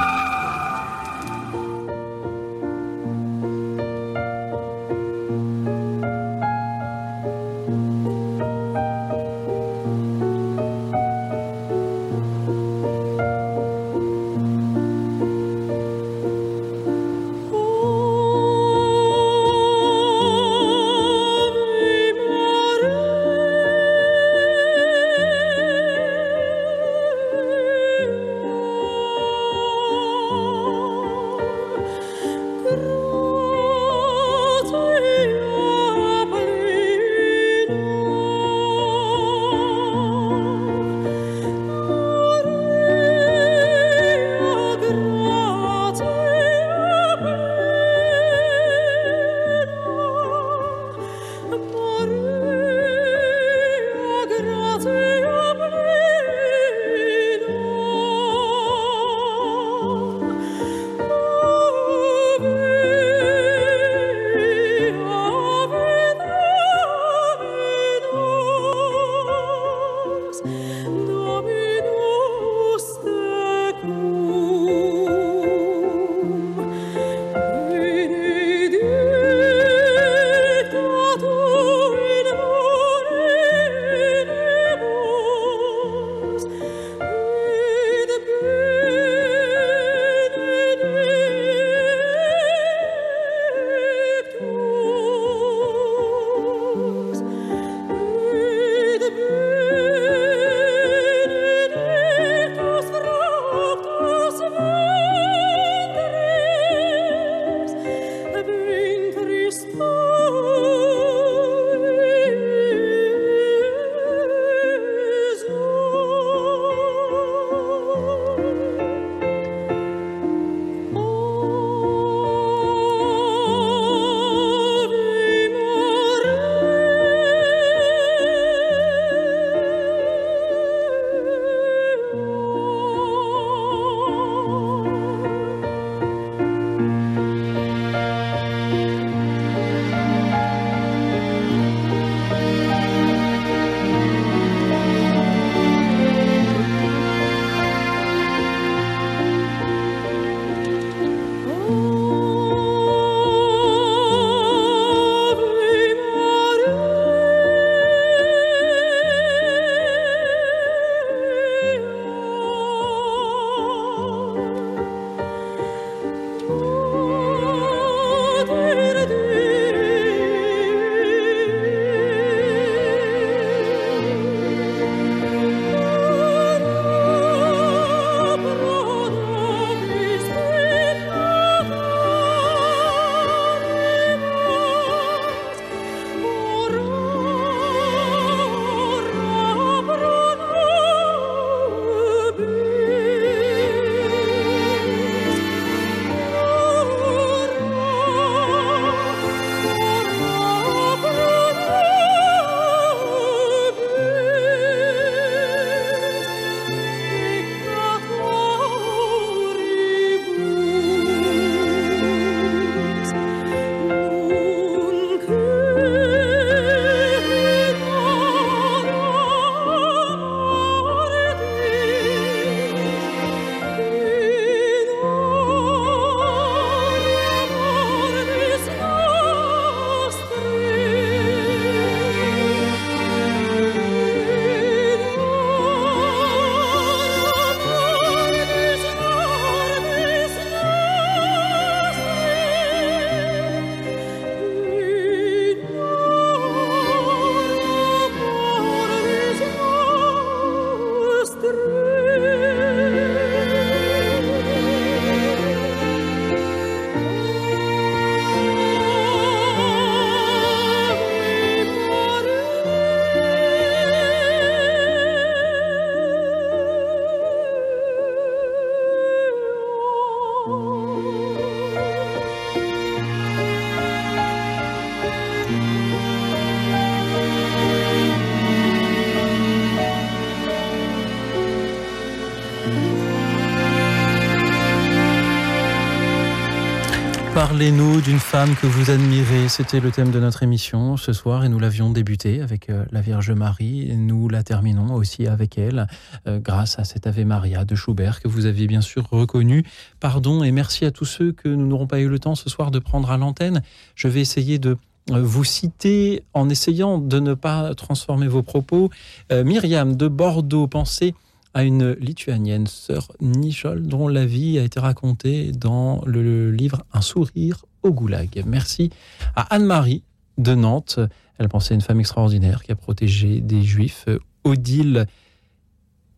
Parlez-nous 287.58 288.02
d'une 288.02 288.20
femme 288.20 288.56
que 288.62 288.68
vous 288.68 288.92
admirez. 288.92 289.50
C'était 289.50 289.80
le 289.80 289.90
thème 289.90 290.12
de 290.12 290.20
notre 290.20 290.44
émission 290.44 290.96
ce 290.96 291.12
soir 291.12 291.44
et 291.44 291.50
nous 291.50 291.58
l'avions 291.58 291.90
débuté 291.90 292.40
avec 292.40 292.70
euh, 292.70 292.86
la 292.92 293.02
Vierge 293.02 293.32
Marie. 293.32 293.98
Nous 293.98 294.30
la 294.30 294.44
terminons 294.44 294.94
aussi 294.94 295.26
avec 295.26 295.58
elle 295.58 295.88
euh, 296.28 296.38
grâce 296.38 296.78
à 296.78 296.84
cet 296.84 297.08
Ave 297.08 297.26
Maria 297.26 297.66
de 297.66 297.74
Schubert 297.74 298.22
que 298.22 298.28
vous 298.28 298.46
aviez 298.46 298.68
bien 298.68 298.82
sûr 298.82 299.10
reconnu. 299.10 299.64
Pardon 300.00 300.44
et 300.44 300.52
merci 300.52 300.86
à 300.86 300.92
tous 300.92 301.06
ceux 301.06 301.32
que 301.32 301.50
nous 301.50 301.66
n'aurons 301.66 301.88
pas 301.88 302.00
eu 302.00 302.08
le 302.08 302.20
temps 302.20 302.36
ce 302.36 302.48
soir 302.48 302.70
de 302.70 302.78
prendre 302.78 303.10
à 303.10 303.18
l'antenne. 303.18 303.64
Je 303.96 304.08
vais 304.08 304.22
essayer 304.22 304.60
de 304.60 304.78
euh, 305.10 305.24
vous 305.24 305.44
citer 305.44 306.22
en 306.36 306.50
essayant 306.50 307.00
de 307.00 307.20
ne 307.20 307.34
pas 307.34 307.74
transformer 307.74 308.28
vos 308.28 308.44
propos. 308.44 308.92
Myriam 309.32 309.96
de 309.96 310.08
Bordeaux, 310.08 310.68
pensez 310.68 311.16
à 311.58 311.64
une 311.64 311.94
lituanienne, 311.94 312.68
sœur 312.68 313.08
Nichol, 313.20 313.82
dont 313.82 314.08
la 314.08 314.28
vie 314.28 314.60
a 314.60 314.64
été 314.64 314.80
racontée 314.80 315.52
dans 315.52 316.04
le 316.06 316.52
livre 316.52 316.84
Un 316.94 317.02
sourire 317.02 317.66
au 317.82 317.92
goulag. 317.92 318.44
Merci 318.46 318.92
à 319.36 319.56
Anne-Marie 319.56 320.04
de 320.38 320.54
Nantes. 320.54 321.00
Elle 321.40 321.50
pensait 321.50 321.74
à 321.74 321.76
une 321.76 321.82
femme 321.82 322.00
extraordinaire 322.00 322.62
qui 322.62 322.72
a 322.72 322.76
protégé 322.76 323.42
des 323.42 323.64
juifs. 323.64 324.06
Odile. 324.44 325.08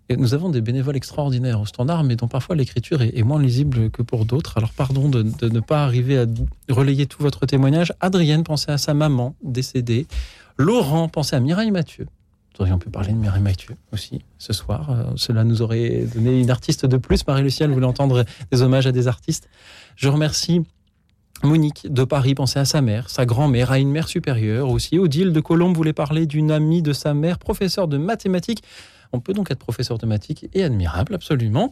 nous 0.10 0.34
avons 0.34 0.50
des 0.50 0.60
bénévoles 0.60 0.98
extraordinaires 0.98 1.62
au 1.62 1.66
standard, 1.66 2.04
mais 2.04 2.18
dont 2.18 2.28
parfois 2.28 2.58
l'écriture 2.58 3.02
est, 3.02 3.24
moins 3.24 3.42
lisible 3.42 3.92
que 3.92 4.02
pour 4.02 4.26
d'autres. 4.26 4.58
Alors 4.58 4.74
pardon 4.74 5.08
de, 5.08 5.22
de, 5.22 5.48
ne 5.48 5.62
pas 5.62 5.86
arriver 5.86 6.20
à 6.20 6.26
relayer 6.68 7.06
tout 7.06 7.24
votre 7.24 7.46
témoignage. 7.46 7.94
Adrienne 8.02 8.44
pensait 8.44 8.74
à 8.74 8.78
sa 8.78 8.94
maman 8.94 9.36
décédée. 9.42 10.06
Laurent 10.58 11.08
pensait 11.08 11.38
à 11.38 11.40
Mireille 11.40 11.72
Mathieu 11.72 12.08
aurions 12.60 12.80
pu 12.80 12.90
parler 12.90 13.14
de 13.14 13.18
Mireille 13.18 13.42
Mathieu 13.42 13.76
aussi 13.92 14.24
ce 14.38 14.54
soir. 14.54 14.90
Euh, 14.90 15.04
cela 15.16 15.44
nous 15.44 15.62
aurait 15.62 16.06
donné 16.14 16.40
une 16.40 16.50
artiste 16.50 16.86
de 16.86 16.98
plus. 16.98 17.26
Marie-Lucienne 17.26 17.72
voulait 17.72 17.86
entendre 17.86 18.26
des 18.52 18.62
hommages 18.62 18.88
à 18.88 18.92
des 18.92 19.08
artistes. 19.08 19.50
Je 19.96 20.10
remercie 20.10 20.64
Monique 21.44 21.88
de 21.92 22.04
Paris 22.04 22.36
pensait 22.36 22.60
à 22.60 22.66
sa 22.66 22.82
mère, 22.82 23.10
sa 23.10 23.26
grand-mère, 23.26 23.72
à 23.72 23.80
une 23.80 23.90
mère 23.90 24.10
supérieure 24.10 24.70
aussi. 24.70 25.00
Odile 25.00 25.32
de 25.32 25.40
Colombe 25.40 25.76
voulait 25.76 25.94
parler 25.94 26.26
d'une 26.26 26.52
amie 26.52 26.82
de 26.82 26.92
sa 26.92 27.14
mère, 27.14 27.40
professeur 27.40 27.88
de 27.88 27.98
mathématiques. 27.98 28.62
On 29.14 29.22
peut 29.22 29.34
donc 29.34 29.50
être 29.50 29.60
professeur 29.60 29.98
de 29.98 30.06
mathématiques 30.06 30.50
et 30.54 30.64
admirable, 30.64 31.16
absolument, 31.16 31.72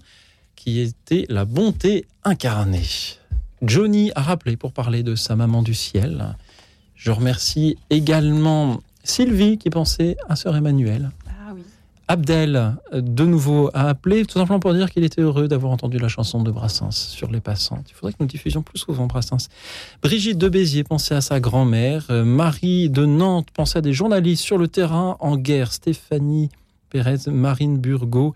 qui 0.56 0.80
était 0.80 1.26
la 1.28 1.44
bonté 1.44 2.06
incarnée. 2.24 2.88
Johnny 3.62 4.12
a 4.16 4.22
rappelé 4.22 4.56
pour 4.56 4.72
parler 4.72 5.04
de 5.04 5.16
sa 5.16 5.36
maman 5.36 5.64
du 5.64 5.74
ciel. 5.74 6.36
Je 6.96 7.12
remercie 7.12 7.78
également 7.90 8.80
Sylvie 9.08 9.58
qui 9.58 9.70
pensait 9.70 10.18
à 10.28 10.36
sœur 10.36 10.56
Emmanuel. 10.56 11.12
Ah 11.28 11.54
Abdel, 12.10 12.76
de 12.94 13.26
nouveau, 13.26 13.70
a 13.74 13.90
appelé 13.90 14.26
tout 14.26 14.40
simplement 14.40 14.60
pour 14.60 14.74
dire 14.74 14.90
qu'il 14.90 15.04
était 15.04 15.22
heureux 15.22 15.48
d'avoir 15.48 15.74
entendu 15.74 15.98
la 15.98 16.08
chanson 16.08 16.42
de 16.42 16.52
Brassens 16.52 16.92
sur 16.92 17.30
les 17.30 17.42
passantes. 17.42 17.86
Il 17.90 17.94
faudrait 17.94 18.14
que 18.14 18.18
nous 18.22 18.28
diffusions 18.28 18.62
plus 18.62 18.80
souvent 18.80 19.08
Brassens. 19.08 19.50
Brigitte 20.02 20.38
de 20.38 20.48
Béziers 20.48 20.84
pensait 20.84 21.16
à 21.16 21.22
sa 21.22 21.40
grand-mère. 21.40 22.06
Euh, 22.10 22.24
Marie 22.24 22.90
de 22.90 23.06
Nantes 23.06 23.50
pensait 23.54 23.80
à 23.80 23.82
des 23.82 23.92
journalistes 23.92 24.44
sur 24.44 24.58
le 24.58 24.68
terrain 24.70 25.18
en 25.20 25.36
guerre. 25.36 25.74
Stéphanie 25.74 26.50
Pérez, 26.90 27.28
Marine 27.28 27.78
Burgot. 27.78 28.34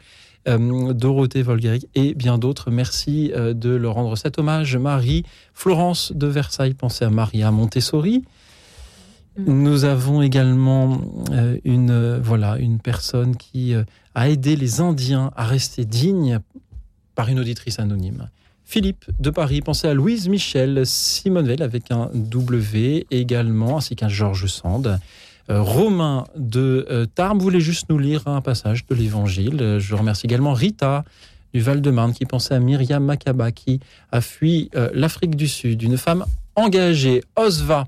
Euh, 0.48 0.94
Dorothée 0.94 1.44
Volgaric 1.44 1.88
et 1.94 2.16
bien 2.16 2.40
d'autres. 2.40 2.72
Merci 2.72 3.32
euh, 3.36 3.54
de 3.54 3.70
leur 3.70 3.94
rendre 3.94 4.16
cet 4.16 4.40
hommage. 4.40 4.76
Marie, 4.76 5.24
Florence 5.54 6.12
de 6.14 6.26
Versailles 6.26 6.74
pensait 6.74 7.06
à 7.06 7.12
Maria 7.12 7.52
Montessori. 7.52 8.24
Nous 9.38 9.86
avons 9.86 10.22
également 10.22 11.00
euh, 11.32 11.58
une, 11.64 11.92
euh, 11.92 12.20
voilà, 12.22 12.58
une 12.58 12.80
personne 12.80 13.38
qui 13.38 13.74
euh, 13.74 13.84
a 14.14 14.30
aidé 14.30 14.58
les 14.58 14.82
Indiens 14.82 15.32
à 15.38 15.46
rester 15.46 15.86
dignes 15.86 16.40
par 17.16 17.30
une 17.30 17.40
auditrice 17.40 17.80
anonyme. 17.80 18.30
Philippe 18.66 19.06
de 19.20 19.30
Paris 19.30 19.62
pensez 19.62 19.88
à 19.88 19.94
Louise 19.94 20.28
Michel, 20.28 20.86
Simone 20.86 21.48
Veil 21.48 21.64
avec 21.64 21.92
un 21.92 22.10
W 22.14 23.08
également, 23.10 23.78
ainsi 23.78 23.96
qu'un 23.96 24.08
Georges 24.08 24.48
Sand. 24.48 25.00
Romain 25.50 26.26
de 26.38 27.10
Tarbes 27.14 27.42
voulait 27.42 27.60
juste 27.60 27.90
nous 27.90 27.98
lire 27.98 28.26
un 28.30 28.40
passage 28.40 28.86
de 28.86 28.96
l'Évangile. 28.96 29.78
Je 29.80 29.96
remercie 29.96 30.26
également 30.26 30.54
Rita 30.54 31.04
du 31.54 31.60
Val-de-Marne 31.60 32.14
qui 32.14 32.26
pensait 32.26 32.54
à 32.54 32.60
Myriam 32.62 33.04
Makaba 33.04 33.52
qui 33.52 33.82
a 34.14 34.22
fui 34.22 34.70
l'Afrique 34.94 35.36
du 35.36 35.50
Sud. 35.50 35.82
Une 35.84 35.98
femme 35.98 36.24
engagée, 36.56 37.22
Osva, 37.36 37.88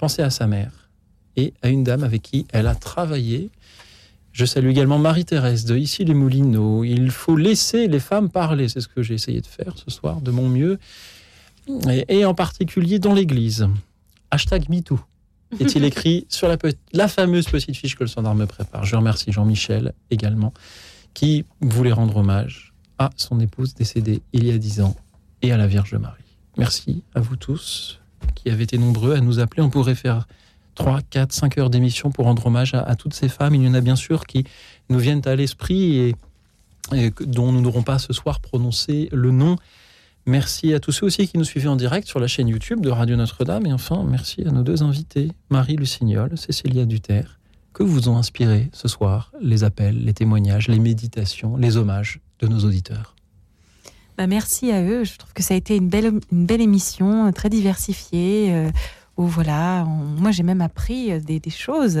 Pensez 0.00 0.22
à 0.22 0.30
sa 0.30 0.46
mère 0.46 0.88
et 1.36 1.52
à 1.60 1.68
une 1.68 1.84
dame 1.84 2.04
avec 2.04 2.22
qui 2.22 2.46
elle 2.54 2.68
a 2.68 2.74
travaillé. 2.74 3.50
Je 4.32 4.46
salue 4.46 4.70
également 4.70 4.98
Marie-Thérèse 4.98 5.66
de 5.66 5.76
Ici 5.76 6.06
les 6.06 6.14
Moulineaux. 6.14 6.84
Il 6.84 7.10
faut 7.10 7.36
laisser 7.36 7.86
les 7.86 8.00
femmes 8.00 8.30
parler. 8.30 8.70
C'est 8.70 8.80
ce 8.80 8.88
que 8.88 9.02
j'ai 9.02 9.12
essayé 9.12 9.42
de 9.42 9.46
faire 9.46 9.74
ce 9.76 9.90
soir 9.90 10.22
de 10.22 10.30
mon 10.30 10.48
mieux. 10.48 10.78
Et, 12.08 12.24
en 12.24 12.32
particulier 12.32 12.98
dans 12.98 13.12
l'Église. 13.12 13.68
Hashtag 14.30 14.70
MeToo 14.70 14.98
est-il 15.60 15.84
écrit 15.90 16.24
sur 16.30 16.48
la, 16.48 16.56
la 16.94 17.06
fameuse 17.06 17.44
petite 17.44 17.76
fiche 17.76 17.94
que 17.94 18.04
le 18.04 18.08
standard 18.08 18.34
me 18.34 18.46
prépare. 18.46 18.86
Je 18.86 18.96
remercie 18.96 19.32
Jean-Michel 19.32 19.92
également, 20.10 20.54
qui 21.12 21.44
voulait 21.60 21.92
rendre 21.92 22.16
hommage 22.16 22.72
à 22.98 23.10
son 23.16 23.38
épouse 23.38 23.74
décédée 23.74 24.22
il 24.32 24.46
y 24.46 24.50
a 24.50 24.56
dix 24.56 24.80
ans 24.80 24.96
et 25.42 25.52
à 25.52 25.58
la 25.58 25.66
Vierge 25.66 25.94
Marie. 25.94 26.24
Merci 26.56 27.02
à 27.14 27.20
vous 27.20 27.36
tous 27.36 27.99
qui 28.42 28.50
avaient 28.50 28.64
été 28.64 28.78
nombreux 28.78 29.14
à 29.14 29.20
nous 29.20 29.38
appeler. 29.38 29.62
On 29.62 29.70
pourrait 29.70 29.94
faire 29.94 30.26
3, 30.74 31.00
4, 31.10 31.32
5 31.32 31.58
heures 31.58 31.70
d'émission 31.70 32.10
pour 32.10 32.24
rendre 32.24 32.46
hommage 32.46 32.74
à, 32.74 32.94
toutes 32.96 33.14
ces 33.14 33.28
femmes. 33.28 33.54
Il 33.54 33.62
y 33.62 33.68
en 33.68 33.74
a 33.74 33.80
bien 33.80 33.96
sûr 33.96 34.26
qui 34.26 34.44
nous 34.88 34.98
viennent 34.98 35.26
à 35.26 35.36
l'esprit 35.36 35.98
et, 35.98 36.14
dont 37.20 37.52
nous 37.52 37.60
n'aurons 37.60 37.82
pas 37.82 37.98
ce 37.98 38.12
soir 38.12 38.40
prononcé 38.40 39.08
le 39.12 39.30
nom. 39.30 39.56
Merci 40.26 40.74
à 40.74 40.80
tous 40.80 40.92
ceux 40.92 41.06
aussi 41.06 41.28
qui 41.28 41.38
nous 41.38 41.44
suivaient 41.44 41.68
en 41.68 41.76
direct 41.76 42.06
sur 42.06 42.20
la 42.20 42.26
chaîne 42.26 42.48
YouTube 42.48 42.80
de 42.80 42.90
Radio 42.90 43.16
Notre-Dame. 43.16 43.66
Et 43.66 43.72
enfin, 43.72 44.04
merci 44.08 44.42
à 44.46 44.50
nos 44.50 44.62
deux 44.62 44.82
invités, 44.82 45.30
Marie 45.50 45.76
Lucignol, 45.76 46.36
Cécilia 46.36 46.84
Duterre. 46.84 47.38
Que 47.72 47.82
vous 47.84 48.08
ont 48.08 48.16
inspiré 48.16 48.68
ce 48.72 48.88
soir 48.88 49.32
les 49.40 49.62
appels, 49.62 50.04
les 50.04 50.12
témoignages, 50.12 50.66
les 50.68 50.80
méditations, 50.80 51.56
les 51.56 51.76
hommages 51.76 52.20
de 52.40 52.48
nos 52.48 52.64
auditeurs 52.64 53.14
bah, 54.20 54.26
merci 54.26 54.70
à 54.70 54.82
eux. 54.82 55.02
Je 55.04 55.16
trouve 55.16 55.32
que 55.32 55.42
ça 55.42 55.54
a 55.54 55.56
été 55.56 55.76
une 55.76 55.88
belle, 55.88 56.20
une 56.30 56.44
belle 56.44 56.60
émission, 56.60 57.28
euh, 57.28 57.30
très 57.30 57.48
diversifiée. 57.48 58.48
Euh, 58.52 58.70
où 59.16 59.24
voilà, 59.24 59.84
moi 59.84 60.30
j'ai 60.30 60.42
même 60.42 60.60
appris 60.60 61.10
euh, 61.10 61.20
des, 61.20 61.40
choses. 61.48 61.98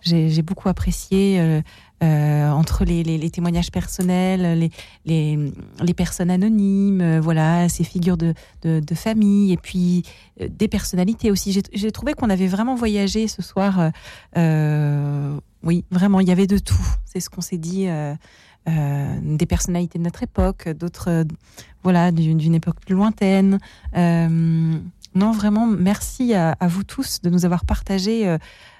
J'ai 0.00 0.42
beaucoup 0.42 0.68
apprécié 0.68 1.62
entre 2.00 2.84
les, 2.84 3.30
témoignages 3.30 3.70
personnels, 3.70 4.68
les, 5.04 5.52
les, 5.80 5.94
personnes 5.94 6.30
anonymes, 6.30 7.20
voilà, 7.20 7.68
ces 7.68 7.84
figures 7.84 8.16
de, 8.16 8.34
de, 8.62 8.94
famille 8.96 9.52
et 9.52 9.56
puis 9.56 10.02
des 10.40 10.68
personnalités 10.68 11.30
aussi. 11.30 11.56
J'ai 11.72 11.92
trouvé 11.92 12.14
qu'on 12.14 12.30
avait 12.30 12.48
vraiment 12.48 12.74
voyagé 12.74 13.28
ce 13.28 13.42
soir. 13.42 13.90
oui, 14.36 15.84
vraiment, 15.90 16.20
il 16.20 16.28
y 16.28 16.32
avait 16.32 16.48
de 16.48 16.58
tout. 16.58 16.86
C'est 17.04 17.20
ce 17.20 17.30
qu'on 17.30 17.42
s'est 17.42 17.58
dit. 17.58 17.88
Euh, 18.68 19.18
des 19.22 19.46
personnalités 19.46 19.98
de 19.98 20.04
notre 20.04 20.22
époque, 20.22 20.68
d'autres, 20.68 21.08
euh, 21.08 21.24
voilà, 21.82 22.12
d'une 22.12 22.54
époque 22.54 22.78
plus 22.84 22.94
lointaine. 22.94 23.58
Euh, 23.96 24.78
non, 25.14 25.32
vraiment, 25.32 25.66
merci 25.66 26.34
à, 26.34 26.54
vous 26.68 26.84
tous 26.84 27.22
de 27.22 27.30
nous 27.30 27.46
avoir 27.46 27.64
partagé 27.64 28.36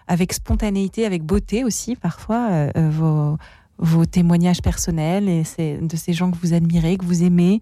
avec 0.06 0.32
spontanéité, 0.32 1.06
avec 1.06 1.24
beauté 1.24 1.64
aussi 1.64 1.96
parfois 1.96 2.70
vos, 2.76 3.36
vos, 3.78 4.06
témoignages 4.06 4.62
personnels 4.62 5.28
et 5.28 5.42
de 5.80 5.96
ces 5.96 6.12
gens 6.12 6.30
que 6.30 6.36
vous 6.36 6.54
admirez, 6.54 6.98
que 6.98 7.04
vous 7.04 7.24
aimez. 7.24 7.60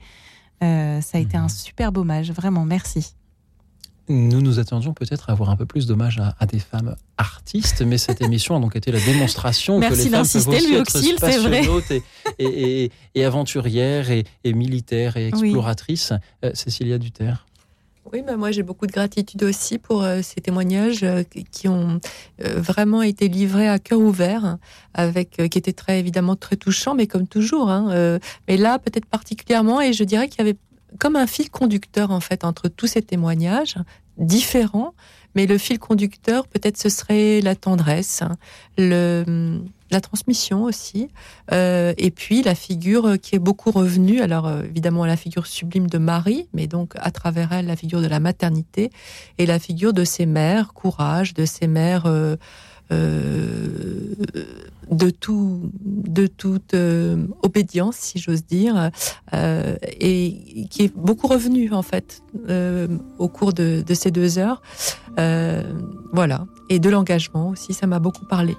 ça 0.60 1.00
a 1.14 1.18
été 1.18 1.38
un 1.38 1.44
mhm. 1.44 1.48
super 1.48 1.96
hommage, 1.96 2.30
vraiment, 2.30 2.66
merci. 2.66 3.14
Nous 4.08 4.40
nous 4.40 4.58
attendions 4.58 4.94
peut-être 4.94 5.28
à 5.28 5.32
avoir 5.32 5.50
un 5.50 5.56
peu 5.56 5.66
plus 5.66 5.86
d'hommages 5.86 6.20
à, 6.38 6.46
des 6.46 6.58
femmes 6.58 6.96
artistes, 7.18 7.82
mais 7.82 7.98
cette 7.98 8.22
émission 8.22 8.56
a 8.56 8.60
donc 8.60 8.74
été 8.74 8.90
la 8.90 9.00
démonstration 9.00 9.80
que 9.80 9.86
les 9.86 10.08
femmes 10.08 10.26
peuvent 10.26 10.80
aussi 10.80 11.10
être 11.10 11.20
passionnantes 11.20 11.92
et, 12.38 12.90
et, 13.14 13.24
aventurières 13.24 14.10
et, 14.10 14.24
militaires 14.44 15.16
et 15.16 15.28
exploratrices. 15.28 16.12
Euh, 16.44 16.50
Cécilia 16.54 16.98
Duterre. 16.98 17.46
Oui, 18.10 18.22
bah 18.26 18.38
moi 18.38 18.50
j'ai 18.50 18.62
beaucoup 18.62 18.86
de 18.86 18.92
gratitude 18.92 19.42
aussi 19.42 19.76
pour 19.76 20.02
euh, 20.02 20.20
ces 20.22 20.40
témoignages 20.40 21.02
euh, 21.02 21.24
qui 21.52 21.68
ont 21.68 22.00
vraiment 22.38 23.02
été 23.02 23.28
livrés 23.28 23.68
à 23.68 23.78
cœur 23.78 24.00
ouvert, 24.00 24.56
avec 24.94 25.36
qui 25.50 25.58
étaient 25.58 25.74
très 25.74 25.98
évidemment 25.98 26.34
très 26.34 26.56
touchants, 26.56 26.94
mais 26.94 27.06
comme 27.06 27.26
toujours. 27.26 27.68
Hein, 27.68 28.18
mais 28.48 28.56
là 28.56 28.78
peut-être 28.78 29.06
particulièrement, 29.06 29.82
et 29.82 29.92
je 29.92 30.04
dirais 30.04 30.28
qu'il 30.28 30.38
y 30.38 30.48
avait 30.48 30.56
comme 30.98 31.16
un 31.16 31.26
fil 31.26 31.50
conducteur 31.50 32.10
en 32.10 32.20
fait 32.20 32.44
entre 32.44 32.68
tous 32.68 32.86
ces 32.86 33.02
témoignages 33.02 33.76
différents, 34.16 34.94
mais 35.34 35.46
le 35.46 35.58
fil 35.58 35.78
conducteur 35.78 36.46
peut-être 36.48 36.76
ce 36.76 36.88
serait 36.88 37.40
la 37.40 37.54
tendresse, 37.54 38.22
la 38.76 40.00
transmission 40.00 40.64
aussi, 40.64 41.08
euh, 41.52 41.94
et 41.96 42.10
puis 42.10 42.42
la 42.42 42.54
figure 42.54 43.18
qui 43.20 43.36
est 43.36 43.38
beaucoup 43.38 43.70
revenue, 43.70 44.20
alors 44.20 44.46
euh, 44.46 44.62
évidemment 44.64 45.06
la 45.06 45.16
figure 45.16 45.46
sublime 45.46 45.88
de 45.88 45.98
Marie, 45.98 46.48
mais 46.52 46.66
donc 46.66 46.94
à 46.96 47.10
travers 47.10 47.52
elle 47.52 47.66
la 47.66 47.76
figure 47.76 48.02
de 48.02 48.06
la 48.06 48.20
maternité 48.20 48.90
et 49.38 49.46
la 49.46 49.58
figure 49.58 49.92
de 49.92 50.04
ses 50.04 50.26
mères, 50.26 50.72
courage, 50.74 51.34
de 51.34 51.44
ses 51.44 51.68
mères. 51.68 52.06
Euh, 52.06 52.36
de 52.90 54.16
tout, 55.10 55.70
de 55.84 56.26
toute 56.26 56.74
obédience, 57.42 57.96
si 57.96 58.18
j'ose 58.18 58.44
dire, 58.44 58.90
et 59.32 60.66
qui 60.70 60.84
est 60.84 60.96
beaucoup 60.96 61.26
revenu 61.26 61.72
en 61.72 61.82
fait 61.82 62.22
au 63.18 63.28
cours 63.28 63.52
de, 63.52 63.82
ces 63.92 64.10
deux 64.10 64.38
heures. 64.38 64.62
voilà, 66.12 66.46
et 66.68 66.78
de 66.78 66.90
l'engagement 66.90 67.50
aussi, 67.50 67.74
ça 67.74 67.86
m'a 67.86 67.98
beaucoup 67.98 68.26
parlé. 68.26 68.56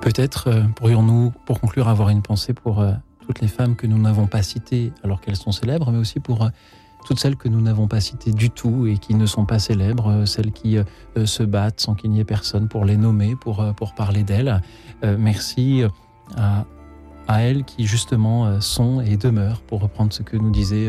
Peut-être 0.00 0.50
pourrions-nous, 0.76 1.32
pour 1.46 1.60
conclure, 1.60 1.88
avoir 1.88 2.10
une 2.10 2.22
pensée 2.22 2.52
pour 2.52 2.84
toutes 3.24 3.40
les 3.40 3.48
femmes 3.48 3.76
que 3.76 3.86
nous 3.86 3.98
n'avons 3.98 4.26
pas 4.26 4.42
citées 4.42 4.92
alors 5.02 5.20
qu'elles 5.20 5.36
sont 5.36 5.52
célèbres, 5.52 5.90
mais 5.90 5.98
aussi 5.98 6.20
pour 6.20 6.44
euh, 6.44 6.48
toutes 7.04 7.18
celles 7.18 7.36
que 7.36 7.48
nous 7.48 7.60
n'avons 7.60 7.86
pas 7.86 8.00
citées 8.00 8.32
du 8.32 8.50
tout 8.50 8.86
et 8.86 8.98
qui 8.98 9.14
ne 9.14 9.26
sont 9.26 9.44
pas 9.44 9.58
célèbres, 9.58 10.08
euh, 10.08 10.26
celles 10.26 10.52
qui 10.52 10.78
euh, 10.78 11.26
se 11.26 11.42
battent 11.42 11.80
sans 11.80 11.94
qu'il 11.94 12.10
n'y 12.10 12.20
ait 12.20 12.24
personne 12.24 12.68
pour 12.68 12.84
les 12.84 12.96
nommer, 12.96 13.36
pour, 13.36 13.64
pour 13.76 13.94
parler 13.94 14.22
d'elles. 14.22 14.60
merci 15.18 15.82
à, 16.36 16.64
elles 17.28 17.64
qui 17.64 17.86
justement 17.86 18.60
sont 18.60 19.00
et 19.00 19.16
demeurent, 19.16 19.60
pour 19.60 19.80
reprendre 19.80 20.12
ce 20.12 20.22
que 20.22 20.36
nous 20.36 20.50
disait 20.50 20.88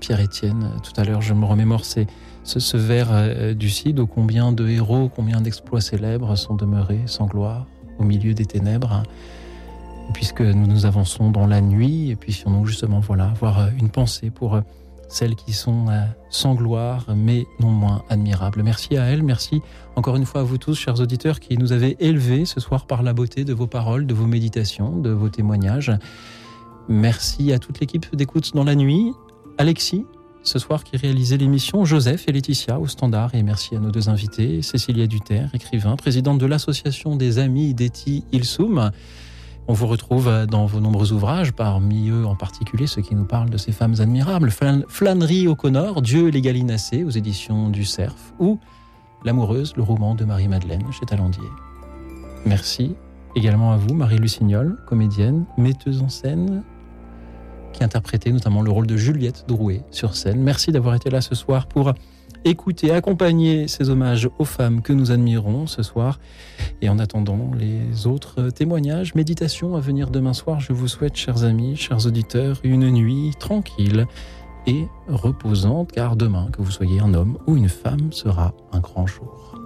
Pierre-Étienne 0.00 0.72
tout 0.82 0.92
à 1.00 1.04
l'heure. 1.04 1.22
Je 1.22 1.34
me 1.34 1.44
remémore 1.44 1.84
ce, 1.84 2.00
ce 2.44 2.76
vers 2.76 3.54
du 3.54 3.70
Cid, 3.70 3.98
ô 3.98 4.06
combien 4.06 4.52
de 4.52 4.68
héros, 4.68 5.10
combien 5.14 5.40
d'exploits 5.40 5.80
célèbres 5.80 6.36
sont 6.36 6.54
demeurés 6.54 7.02
sans 7.06 7.26
gloire 7.26 7.66
au 7.98 8.04
milieu 8.04 8.34
des 8.34 8.46
ténèbres 8.46 9.04
puisque 10.12 10.42
nous 10.42 10.66
nous 10.66 10.86
avançons 10.86 11.30
dans 11.30 11.46
la 11.46 11.60
nuit, 11.60 12.10
et 12.10 12.16
puissions-nous 12.16 12.66
justement 12.66 13.00
voilà, 13.00 13.30
avoir 13.30 13.60
euh, 13.60 13.68
une 13.78 13.88
pensée 13.88 14.30
pour 14.30 14.54
euh, 14.54 14.60
celles 15.14 15.36
qui 15.36 15.52
sont 15.52 15.86
euh, 15.88 16.00
sans 16.28 16.54
gloire, 16.54 17.06
mais 17.14 17.46
non 17.60 17.70
moins 17.70 18.02
admirables. 18.08 18.62
Merci 18.64 18.96
à 18.96 19.04
elles, 19.04 19.22
merci 19.22 19.62
encore 19.94 20.16
une 20.16 20.26
fois 20.26 20.40
à 20.40 20.44
vous 20.44 20.58
tous, 20.58 20.74
chers 20.74 21.00
auditeurs, 21.00 21.38
qui 21.38 21.56
nous 21.56 21.70
avez 21.70 21.96
élevés 22.00 22.44
ce 22.44 22.58
soir 22.58 22.86
par 22.86 23.04
la 23.04 23.12
beauté 23.12 23.44
de 23.44 23.54
vos 23.54 23.68
paroles, 23.68 24.06
de 24.06 24.14
vos 24.14 24.26
méditations, 24.26 24.98
de 24.98 25.10
vos 25.10 25.28
témoignages. 25.28 25.92
Merci 26.88 27.52
à 27.52 27.60
toute 27.60 27.78
l'équipe 27.78 28.14
d'écoute 28.14 28.54
dans 28.54 28.64
la 28.64 28.74
nuit, 28.74 29.12
Alexis, 29.56 30.04
ce 30.42 30.58
soir 30.58 30.82
qui 30.82 30.96
réalisait 30.96 31.36
l'émission, 31.36 31.84
Joseph 31.84 32.24
et 32.26 32.32
Laetitia 32.32 32.80
au 32.80 32.88
standard, 32.88 33.36
et 33.36 33.44
merci 33.44 33.76
à 33.76 33.78
nos 33.78 33.92
deux 33.92 34.08
invités, 34.08 34.62
Cécilia 34.62 35.06
Duterre, 35.06 35.50
écrivain, 35.54 35.94
présidente 35.94 36.38
de 36.38 36.46
l'association 36.46 37.14
des 37.14 37.38
amis 37.38 37.72
d'Eti 37.72 38.24
Ilsoum. 38.32 38.90
On 39.66 39.72
vous 39.72 39.86
retrouve 39.86 40.46
dans 40.46 40.66
vos 40.66 40.78
nombreux 40.78 41.12
ouvrages, 41.12 41.52
parmi 41.52 42.10
eux 42.10 42.26
en 42.26 42.36
particulier 42.36 42.86
ceux 42.86 43.00
qui 43.00 43.14
nous 43.14 43.24
parlent 43.24 43.48
de 43.48 43.56
ces 43.56 43.72
femmes 43.72 43.94
admirables. 43.98 44.50
Flânerie 44.88 45.48
O'Connor, 45.48 46.02
Dieu 46.02 46.28
et 46.28 46.30
les 46.30 46.42
gallinacés 46.42 47.02
aux 47.02 47.10
éditions 47.10 47.70
du 47.70 47.84
Cerf, 47.84 48.34
ou 48.38 48.58
L'amoureuse, 49.24 49.72
le 49.74 49.82
roman 49.82 50.14
de 50.14 50.26
Marie-Madeleine 50.26 50.84
chez 50.92 51.06
Talandier. 51.06 51.48
Merci 52.44 52.94
également 53.34 53.72
à 53.72 53.78
vous, 53.78 53.94
Marie 53.94 54.18
Lucignol, 54.18 54.76
comédienne, 54.86 55.46
metteuse 55.56 56.02
en 56.02 56.10
scène, 56.10 56.62
qui 57.72 57.82
interprétait 57.82 58.32
notamment 58.32 58.60
le 58.60 58.70
rôle 58.70 58.86
de 58.86 58.98
Juliette 58.98 59.46
Drouet 59.48 59.82
sur 59.90 60.14
scène. 60.14 60.42
Merci 60.42 60.72
d'avoir 60.72 60.94
été 60.94 61.08
là 61.08 61.22
ce 61.22 61.34
soir 61.34 61.66
pour 61.68 61.94
écouter, 62.44 62.90
accompagner 62.90 63.68
ces 63.68 63.90
hommages 63.90 64.28
aux 64.38 64.44
femmes 64.44 64.82
que 64.82 64.92
nous 64.92 65.10
admirons 65.10 65.66
ce 65.66 65.82
soir. 65.82 66.18
Et 66.82 66.88
en 66.88 66.98
attendant 66.98 67.50
les 67.58 68.06
autres 68.06 68.50
témoignages, 68.50 69.14
méditations 69.14 69.76
à 69.76 69.80
venir 69.80 70.10
demain 70.10 70.32
soir, 70.32 70.60
je 70.60 70.72
vous 70.72 70.88
souhaite, 70.88 71.16
chers 71.16 71.44
amis, 71.44 71.76
chers 71.76 72.06
auditeurs, 72.06 72.60
une 72.64 72.90
nuit 72.90 73.32
tranquille 73.38 74.06
et 74.66 74.86
reposante, 75.08 75.92
car 75.92 76.16
demain, 76.16 76.48
que 76.52 76.62
vous 76.62 76.70
soyez 76.70 77.00
un 77.00 77.14
homme 77.14 77.38
ou 77.46 77.56
une 77.56 77.68
femme, 77.68 78.12
sera 78.12 78.54
un 78.72 78.80
grand 78.80 79.06
jour. 79.06 79.58